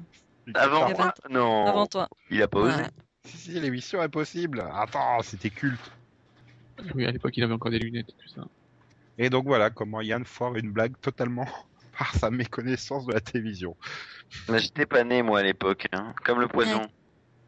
Avant 0.55 0.87
Il 0.87 0.91
y 0.91 0.95
a 0.95 0.97
moi 0.97 1.15
Non, 1.29 1.67
avant 1.67 1.87
toi. 1.87 2.09
il 2.31 2.41
a 2.41 2.49
pas 2.49 2.61
osé. 2.61 2.77
Ouais. 2.77 2.89
Si, 3.25 3.37
si, 3.37 3.61
l'émission 3.61 4.01
impossible. 4.01 4.65
Attends, 4.73 5.21
c'était 5.23 5.51
culte. 5.51 5.91
Oui, 6.95 7.05
à 7.05 7.11
l'époque, 7.11 7.37
il 7.37 7.43
avait 7.43 7.55
encore 7.55 7.73
des 7.73 7.79
lunettes 7.79 8.11
et 8.11 8.23
tout 8.23 8.29
ça. 8.29 8.43
Et 9.19 9.31
donc 9.31 9.47
voilà 9.47 9.71
comment 9.71 10.01
Yann 10.01 10.25
foire 10.25 10.55
une 10.57 10.71
blague 10.71 10.95
totalement 11.01 11.47
par 11.99 12.15
sa 12.15 12.31
méconnaissance 12.31 13.07
de 13.07 13.13
la 13.13 13.21
télévision. 13.21 13.77
Mais 14.49 14.59
J'étais 14.59 14.87
pas 14.87 15.05
né 15.05 15.23
moi 15.23 15.41
à 15.41 15.43
l'époque, 15.43 15.87
hein, 15.93 16.15
comme 16.25 16.41
le 16.41 16.49
poison. 16.49 16.81
Ouais. 16.81 16.87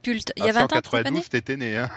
Culte. 0.03 0.33
Il 0.37 0.45
y 0.45 0.49
a 0.49 0.53
20 0.53 0.63
ans, 0.63 0.67
t'étais 0.81 1.11
né 1.11 1.11
1992, 1.11 1.29
t'étais 1.29 1.57
né, 1.57 1.77
hein. 1.77 1.91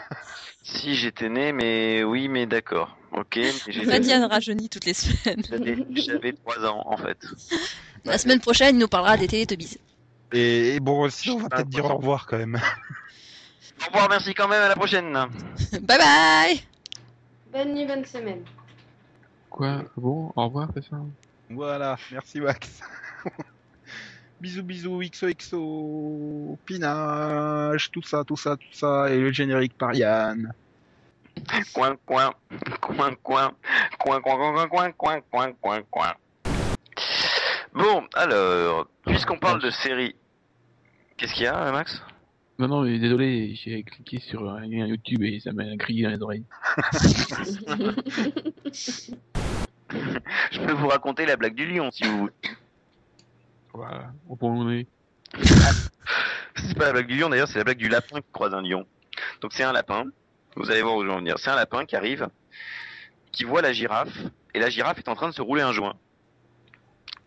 Si 0.63 0.95
j'étais 0.95 1.29
né, 1.29 1.51
mais 1.53 2.03
oui, 2.03 2.27
mais 2.27 2.45
d'accord. 2.47 2.97
Ok, 3.11 3.39
Fadiane 3.85 4.23
rajeunit 4.31 4.69
toutes 4.69 4.85
les 4.85 4.93
semaines. 4.93 5.43
j'avais 5.49 5.77
j'avais 5.95 6.33
trois 6.33 6.65
ans 6.65 6.81
en 6.85 6.97
fait. 6.97 7.17
La 8.05 8.17
semaine 8.17 8.39
prochaine, 8.39 8.75
il 8.75 8.79
nous 8.79 8.87
parlera 8.87 9.17
des 9.17 9.27
Télétubbies. 9.27 9.77
Et, 10.33 10.75
et 10.75 10.79
bon, 10.79 11.09
si 11.09 11.29
on 11.29 11.37
va 11.37 11.47
Ah, 11.51 11.57
peut-être 11.57 11.69
dire 11.69 11.85
au 11.85 11.97
revoir 11.97 12.25
quand 12.25 12.37
même. 12.37 12.59
Au 13.81 13.85
revoir, 13.87 14.09
merci 14.09 14.33
quand 14.33 14.47
même, 14.47 14.63
à 14.63 14.69
la 14.69 14.75
prochaine. 14.75 15.11
bye 15.81 15.97
bye 15.97 16.63
Bonne 17.51 17.73
nuit, 17.75 17.85
bonne 17.85 18.05
semaine. 18.05 18.43
Quoi 19.51 19.83
Ah 19.85 19.91
Bon, 19.97 20.31
au 20.35 20.45
revoir, 20.45 20.69
c'est 20.73 20.83
ça 20.83 20.97
Voilà, 21.49 21.97
merci 22.11 22.39
Max. 22.39 22.81
bisous 24.39 24.63
bisous, 24.63 24.99
XOXO, 25.01 26.57
pinage, 26.65 27.91
tout 27.91 28.01
ça, 28.01 28.23
tout 28.23 28.37
ça, 28.37 28.55
tout 28.55 28.71
ça, 28.71 29.11
et 29.11 29.19
le 29.19 29.31
générique 29.31 29.77
par 29.77 29.93
Yann. 29.93 30.53
Coin, 31.73 31.95
coin, 32.05 32.33
coin, 32.81 33.13
coin, 33.21 33.51
coin, 33.99 34.21
coin, 34.21 34.21
coin, 34.21 34.67
coin, 34.67 34.91
coin, 34.91 35.21
coin, 35.29 35.51
coin, 35.61 35.81
coin. 35.91 36.13
Bon, 37.73 38.03
alors, 38.15 38.87
puisqu'on 39.05 39.37
parle 39.37 39.61
de 39.61 39.69
série, 39.69 40.15
qu'est-ce 41.17 41.33
qu'il 41.33 41.43
y 41.43 41.47
a, 41.47 41.71
Max 41.71 42.01
Non, 42.57 42.67
non, 42.67 42.81
mais 42.83 42.99
désolé, 42.99 43.53
j'ai 43.55 43.83
cliqué 43.83 44.19
sur 44.19 44.49
un 44.49 44.61
lien 44.61 44.87
YouTube 44.87 45.23
et 45.23 45.39
ça 45.39 45.51
m'a 45.51 45.75
grillé 45.75 46.03
dans 46.03 46.09
les 46.09 46.21
oreilles. 46.21 46.45
Je 50.51 50.59
peux 50.59 50.73
vous 50.73 50.87
raconter 50.87 51.25
la 51.25 51.35
blague 51.35 51.55
du 51.55 51.65
lion, 51.65 51.91
si 51.91 52.03
vous 52.03 52.17
voulez. 52.19 52.33
Voilà, 53.73 54.11
au 54.27 54.35
point 54.35 54.49
où 54.49 54.61
on 54.61 54.71
est. 54.71 54.87
C'est 56.55 56.77
pas 56.77 56.85
la 56.85 56.93
blague 56.93 57.07
du 57.07 57.17
lion, 57.17 57.29
d'ailleurs, 57.29 57.47
c'est 57.47 57.57
la 57.57 57.63
blague 57.63 57.77
du 57.77 57.87
lapin 57.87 58.19
qui 58.19 58.31
croise 58.31 58.53
un 58.53 58.61
lion. 58.61 58.85
Donc 59.39 59.53
c'est 59.53 59.63
un 59.63 59.71
lapin, 59.71 60.05
vous 60.55 60.69
allez 60.69 60.81
voir 60.81 60.95
où 60.95 61.01
je 61.01 61.07
vais 61.07 61.13
en 61.13 61.17
venir. 61.17 61.39
C'est 61.39 61.49
un 61.49 61.55
lapin 61.55 61.85
qui 61.85 61.95
arrive, 61.95 62.27
qui 63.31 63.45
voit 63.45 63.61
la 63.61 63.73
girafe, 63.73 64.15
et 64.53 64.59
la 64.59 64.69
girafe 64.69 64.99
est 64.99 65.07
en 65.07 65.15
train 65.15 65.29
de 65.29 65.33
se 65.33 65.41
rouler 65.41 65.61
un 65.61 65.71
joint. 65.71 65.95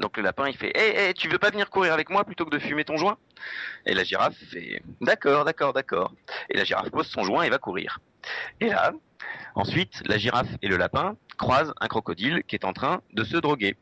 Donc 0.01 0.17
le 0.17 0.23
lapin, 0.23 0.49
il 0.49 0.57
fait 0.57 0.73
Hé, 0.77 1.09
hé, 1.09 1.15
tu 1.15 1.29
veux 1.29 1.39
pas 1.39 1.51
venir 1.51 1.71
courir 1.71 1.93
avec 1.93 2.11
moi 2.11 2.25
plutôt 2.25 2.45
que 2.45 2.51
de 2.51 2.59
fumer 2.59 2.85
ton 2.85 2.97
joint? 2.97 3.17
Et 3.87 3.95
la 3.95 4.05
girafe 4.05 4.37
fait 4.51 4.83
D'accord, 5.01 5.45
d'accord, 5.45 5.73
d'accord. 5.73 6.13
Et 6.51 6.57
la 6.57 6.65
girafe 6.65 6.91
pose 6.91 7.07
son 7.07 7.23
joint 7.23 7.43
et 7.43 7.51
va 7.51 7.59
courir. 7.59 8.01
Et 8.61 8.69
là, 8.69 8.93
ensuite, 9.55 10.03
la 10.07 10.19
girafe 10.19 10.49
et 10.63 10.69
le 10.69 10.77
lapin 10.77 11.17
croisent 11.37 11.75
un 11.81 11.89
crocodile 11.89 12.43
qui 12.47 12.57
est 12.57 12.65
en 12.65 12.73
train 12.73 13.01
de 13.13 13.25
se 13.25 13.37
droguer. 13.37 13.77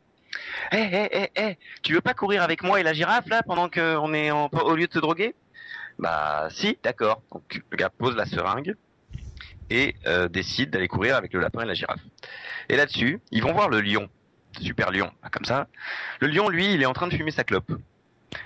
Hé, 0.71 0.79
hé, 0.79 1.09
hé, 1.13 1.31
hé, 1.37 1.59
tu 1.83 1.95
veux 1.95 2.01
pas 2.01 2.15
courir 2.15 2.43
avec 2.43 2.63
moi 2.63 2.81
et 2.81 2.83
la 2.83 2.95
girafe 2.95 3.29
là 3.29 3.43
pendant 3.43 3.69
qu'on 3.69 4.15
est 4.15 4.31
au 4.31 4.75
lieu 4.75 4.87
de 4.87 4.93
se 4.93 4.99
droguer? 4.99 5.35
Bah 5.99 6.49
si, 6.51 6.79
d'accord. 6.83 7.23
Donc 7.31 7.63
le 7.71 7.77
gars 7.77 7.91
pose 7.91 8.17
la 8.17 8.25
seringue 8.25 8.75
et 9.71 9.95
euh, 10.07 10.29
décide 10.29 10.71
d'aller 10.71 10.89
courir 10.89 11.17
avec 11.17 11.33
le 11.33 11.41
lapin 11.41 11.63
et 11.63 11.67
la 11.67 11.75
girafe. 11.75 12.01
Et 12.69 12.77
là-dessus, 12.77 13.21
ils 13.31 13.43
vont 13.43 13.53
voir 13.53 13.69
le 13.69 13.81
lion, 13.81 14.09
super 14.61 14.91
lion, 14.91 15.11
comme 15.31 15.45
ça. 15.45 15.69
Le 16.21 16.29
lion, 16.29 16.49
lui, 16.49 16.75
il 16.75 16.83
est 16.83 16.87
en 16.87 16.93
train 16.93 17.09
de 17.09 17.15
fumer 17.15 17.31
sa 17.31 17.45
clope. 17.45 17.73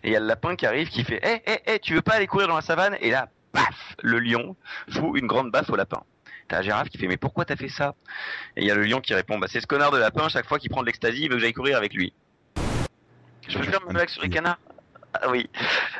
Et 0.02 0.08
il 0.08 0.12
y 0.12 0.16
a 0.16 0.20
le 0.20 0.26
lapin 0.26 0.56
qui 0.56 0.66
arrive 0.66 0.88
qui 0.88 1.04
fait 1.04 1.20
Hé, 1.24 1.42
hé, 1.46 1.60
hé, 1.66 1.78
tu 1.78 1.94
veux 1.94 2.02
pas 2.02 2.14
aller 2.14 2.26
courir 2.26 2.48
dans 2.48 2.56
la 2.56 2.62
savane? 2.62 2.96
Et 3.00 3.10
là, 3.10 3.28
paf, 3.52 3.96
le 4.02 4.18
lion 4.18 4.56
fout 4.90 5.18
une 5.18 5.26
grande 5.26 5.52
baffe 5.52 5.70
au 5.70 5.76
lapin. 5.76 6.02
T'as 6.48 6.56
la 6.56 6.62
girafe 6.62 6.88
qui 6.88 6.98
fait 6.98 7.06
Mais 7.08 7.16
pourquoi 7.16 7.44
t'as 7.44 7.56
fait 7.56 7.68
ça? 7.68 7.94
Et 8.56 8.62
il 8.62 8.66
y 8.66 8.70
a 8.70 8.74
le 8.74 8.84
lion 8.84 9.00
qui 9.00 9.14
répond 9.14 9.38
Bah 9.38 9.46
c'est 9.50 9.60
ce 9.60 9.66
connard 9.66 9.90
de 9.90 9.98
lapin, 9.98 10.28
chaque 10.28 10.46
fois 10.46 10.58
qu'il 10.58 10.70
prend 10.70 10.80
de 10.82 10.86
l'ecstasy, 10.86 11.22
il 11.22 11.28
veut 11.28 11.36
que 11.36 11.42
j'aille 11.42 11.52
courir 11.52 11.76
avec 11.76 11.94
lui. 11.94 12.12
Je 13.48 13.58
peux 13.58 13.64
faire 13.64 13.80
ma 13.86 13.92
blague 13.92 14.08
sur 14.08 14.22
les 14.22 14.28
canards 14.28 14.58
Ah 15.14 15.28
oui. 15.30 15.48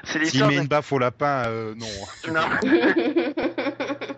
C'est 0.04 0.12
S'il 0.12 0.22
l'histoire 0.22 0.48
met 0.48 0.56
d'un 0.56 0.62
une 0.62 0.68
baffe 0.68 0.92
au 0.92 0.98
lapin, 0.98 1.44
euh, 1.46 1.74
non. 1.74 1.86
non. 2.32 2.48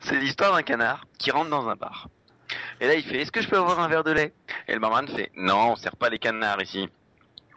C'est 0.00 0.16
l'histoire 0.16 0.52
d'un 0.54 0.62
canard 0.62 1.06
qui 1.18 1.30
rentre 1.30 1.50
dans 1.50 1.68
un 1.68 1.76
bar. 1.76 2.08
Et 2.80 2.86
là, 2.86 2.94
il 2.94 3.02
fait 3.02 3.18
Est-ce 3.22 3.32
que 3.32 3.40
je 3.40 3.48
peux 3.48 3.56
avoir 3.56 3.80
un 3.80 3.88
verre 3.88 4.04
de 4.04 4.12
lait? 4.12 4.32
Et 4.68 4.74
le 4.74 4.80
barman 4.80 5.08
fait 5.08 5.30
Non, 5.36 5.72
on 5.72 5.76
sert 5.76 5.96
pas 5.96 6.10
les 6.10 6.18
canards 6.18 6.62
ici. 6.62 6.88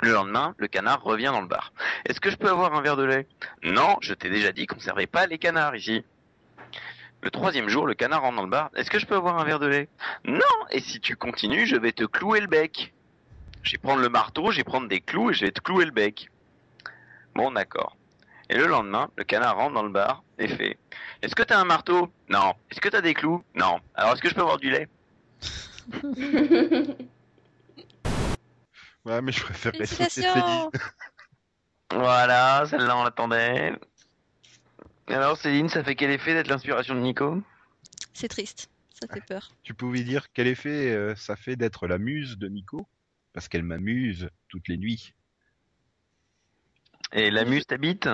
Le 0.02 0.14
lendemain, 0.14 0.56
le 0.58 0.68
canard 0.68 1.04
revient 1.04 1.26
dans 1.34 1.42
le 1.42 1.48
bar. 1.48 1.74
Est-ce 2.06 2.22
que 2.22 2.30
je 2.30 2.38
peux 2.38 2.50
avoir 2.50 2.74
un 2.74 2.82
verre 2.82 2.96
de 2.96 3.04
lait? 3.04 3.28
Non, 3.64 3.98
je 4.02 4.14
t'ai 4.14 4.30
déjà 4.30 4.54
dit 4.54 4.66
qu'on 4.66 4.80
servait 4.80 5.08
pas 5.08 5.28
les 5.28 5.38
canards 5.38 5.76
ici. 5.76 6.06
Le 7.22 7.32
troisième 7.32 7.68
jour, 7.68 7.86
le 7.86 7.94
canard 7.94 8.22
rentre 8.22 8.38
dans 8.38 8.44
le 8.44 8.50
bar. 8.50 8.70
Est-ce 8.76 8.90
que 8.90 8.98
je 9.00 9.06
peux 9.06 9.16
avoir 9.16 9.38
un 9.38 9.44
verre 9.44 9.60
de 9.60 9.68
lait? 9.68 9.90
Non, 10.26 10.40
et 10.72 10.80
si 10.80 11.00
tu 11.00 11.16
continues, 11.16 11.66
je 11.66 11.76
vais 11.76 11.92
te 11.92 12.06
clouer 12.06 12.40
le 12.40 12.48
bec. 12.48 12.94
Je 13.64 13.74
vais 13.74 13.78
prendre 13.78 14.02
le 14.02 14.10
marteau, 14.10 14.52
je 14.52 14.58
vais 14.58 14.64
prendre 14.64 14.88
des 14.88 15.02
clous 15.02 15.32
et 15.32 15.34
je 15.34 15.46
vais 15.46 15.52
te 15.52 15.60
clouer 15.60 15.86
le 15.86 15.92
bec. 15.92 16.30
Bon, 17.36 17.52
d'accord. 17.52 17.98
Et 18.50 18.58
le 18.58 18.68
lendemain, 18.68 19.10
le 19.18 19.26
canard 19.26 19.58
rentre 19.58 19.74
dans 19.74 19.84
le 19.84 19.90
bar 19.90 20.24
et 20.40 20.48
fait 20.48 20.78
Est-ce 21.22 21.36
que 21.36 21.44
t'as 21.44 21.60
un 21.60 21.66
marteau? 21.66 22.10
Non. 22.30 22.54
Est-ce 22.72 22.80
que 22.80 22.90
t'as 22.90 23.02
des 23.02 23.14
clous? 23.14 23.44
Non. 23.54 23.80
Alors 23.96 24.14
est-ce 24.14 24.22
que 24.22 24.30
je 24.30 24.36
peux 24.36 24.42
avoir 24.42 24.58
du 24.58 24.72
lait? 24.72 24.88
Ouais, 29.06 29.22
mais 29.22 29.32
je 29.32 29.42
Céline. 29.54 29.86
Félicitations 29.86 30.72
Voilà, 31.92 32.66
celle-là 32.68 32.98
on 32.98 33.04
l'attendait. 33.04 33.74
Alors 35.10 35.38
Céline, 35.38 35.70
ça 35.70 35.84
fait 35.84 35.96
quel 35.96 36.12
effet 36.12 36.36
d'être 36.36 36.50
l'inspiration 36.50 36.94
de 36.94 37.00
Nico? 37.00 37.42
C'est 38.14 38.28
triste, 38.28 38.70
ça 38.90 39.08
fait 39.12 39.26
peur. 39.26 39.50
Tu 39.64 39.74
pouvais 39.74 40.04
dire 40.04 40.32
quel 40.34 40.46
effet 40.46 40.92
euh, 40.92 41.16
ça 41.16 41.36
fait 41.36 41.56
d'être 41.56 41.88
la 41.88 41.98
muse 41.98 42.38
de 42.38 42.48
Nico? 42.48 42.88
Parce 43.34 43.48
qu'elle 43.48 43.64
m'amuse 43.64 44.30
toutes 44.50 44.68
les 44.68 44.78
nuits. 44.78 45.16
Et 47.12 47.32
la 47.32 47.44
muse 47.44 47.66
t'habite? 47.66 48.08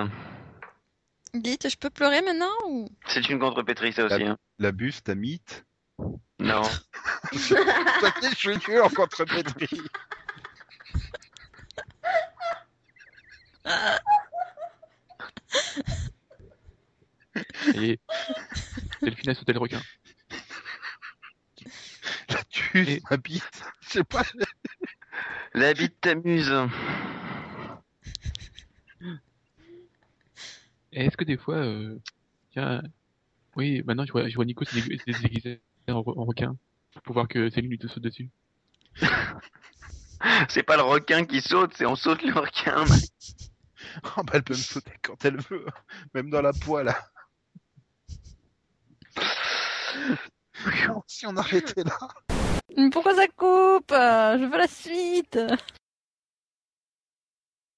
Dites, 1.34 1.68
je 1.68 1.76
peux 1.76 1.90
pleurer 1.90 2.22
maintenant 2.22 2.54
ou? 2.68 2.88
C'est 3.06 3.28
une 3.28 3.38
contrepétrie 3.38 3.92
ça 3.92 4.06
aussi. 4.06 4.22
Hein. 4.22 4.38
La 4.58 4.72
buse 4.72 5.02
t'amite? 5.02 5.66
Non. 6.38 6.62
Je 7.32 8.34
suis 8.34 8.56
nul 8.68 8.80
en 8.80 8.88
contrepétrie. 8.88 9.82
Et 17.74 17.98
Delphine 19.02 19.30
a 19.30 19.34
sauté 19.34 19.52
le 19.52 19.58
requin. 19.58 19.80
La 22.28 22.42
tuce 22.44 22.88
Et- 22.88 23.02
m'habite. 23.10 23.64
Je 23.82 23.88
sais 23.90 24.04
pas. 24.04 24.22
La 25.54 25.72
bite 25.74 26.00
t'amuse. 26.00 26.52
Est-ce 30.92 31.16
que 31.16 31.24
des 31.24 31.36
fois, 31.36 31.56
euh, 31.56 31.98
tiens, 32.52 32.82
oui, 33.56 33.82
maintenant 33.84 34.04
je 34.06 34.12
vois, 34.12 34.28
je 34.28 34.34
vois 34.34 34.44
Nico 34.44 34.64
se 34.64 34.74
dég- 34.76 34.98
se 34.98 35.22
déguiser 35.22 35.60
en, 35.88 35.94
en 35.94 36.24
requin 36.24 36.56
pour 37.04 37.14
voir 37.14 37.28
que 37.28 37.50
Céline 37.50 37.70
lui 37.70 37.78
te 37.78 37.86
saute 37.88 38.02
dessus. 38.02 38.28
C'est 40.48 40.62
pas 40.62 40.76
le 40.76 40.82
requin 40.82 41.24
qui 41.26 41.40
saute, 41.42 41.72
c'est 41.76 41.84
on 41.86 41.94
saute 41.96 42.22
le 42.22 42.32
requin. 42.32 42.84
Oh, 44.16 44.22
bah, 44.24 44.32
elle 44.34 44.42
peut 44.42 44.54
me 44.54 44.58
sauter 44.58 44.92
quand 45.02 45.22
elle 45.24 45.36
veut. 45.38 45.64
Même 46.14 46.28
dans 46.30 46.40
la 46.42 46.52
poêle. 46.52 46.92
si 51.06 51.26
on 51.26 51.36
arrêtait 51.36 51.84
là. 51.84 52.88
Pourquoi 52.92 53.14
ça 53.14 53.26
coupe? 53.26 53.90
Je 53.90 54.44
veux 54.44 54.58
la 54.58 54.68
suite 54.68 55.38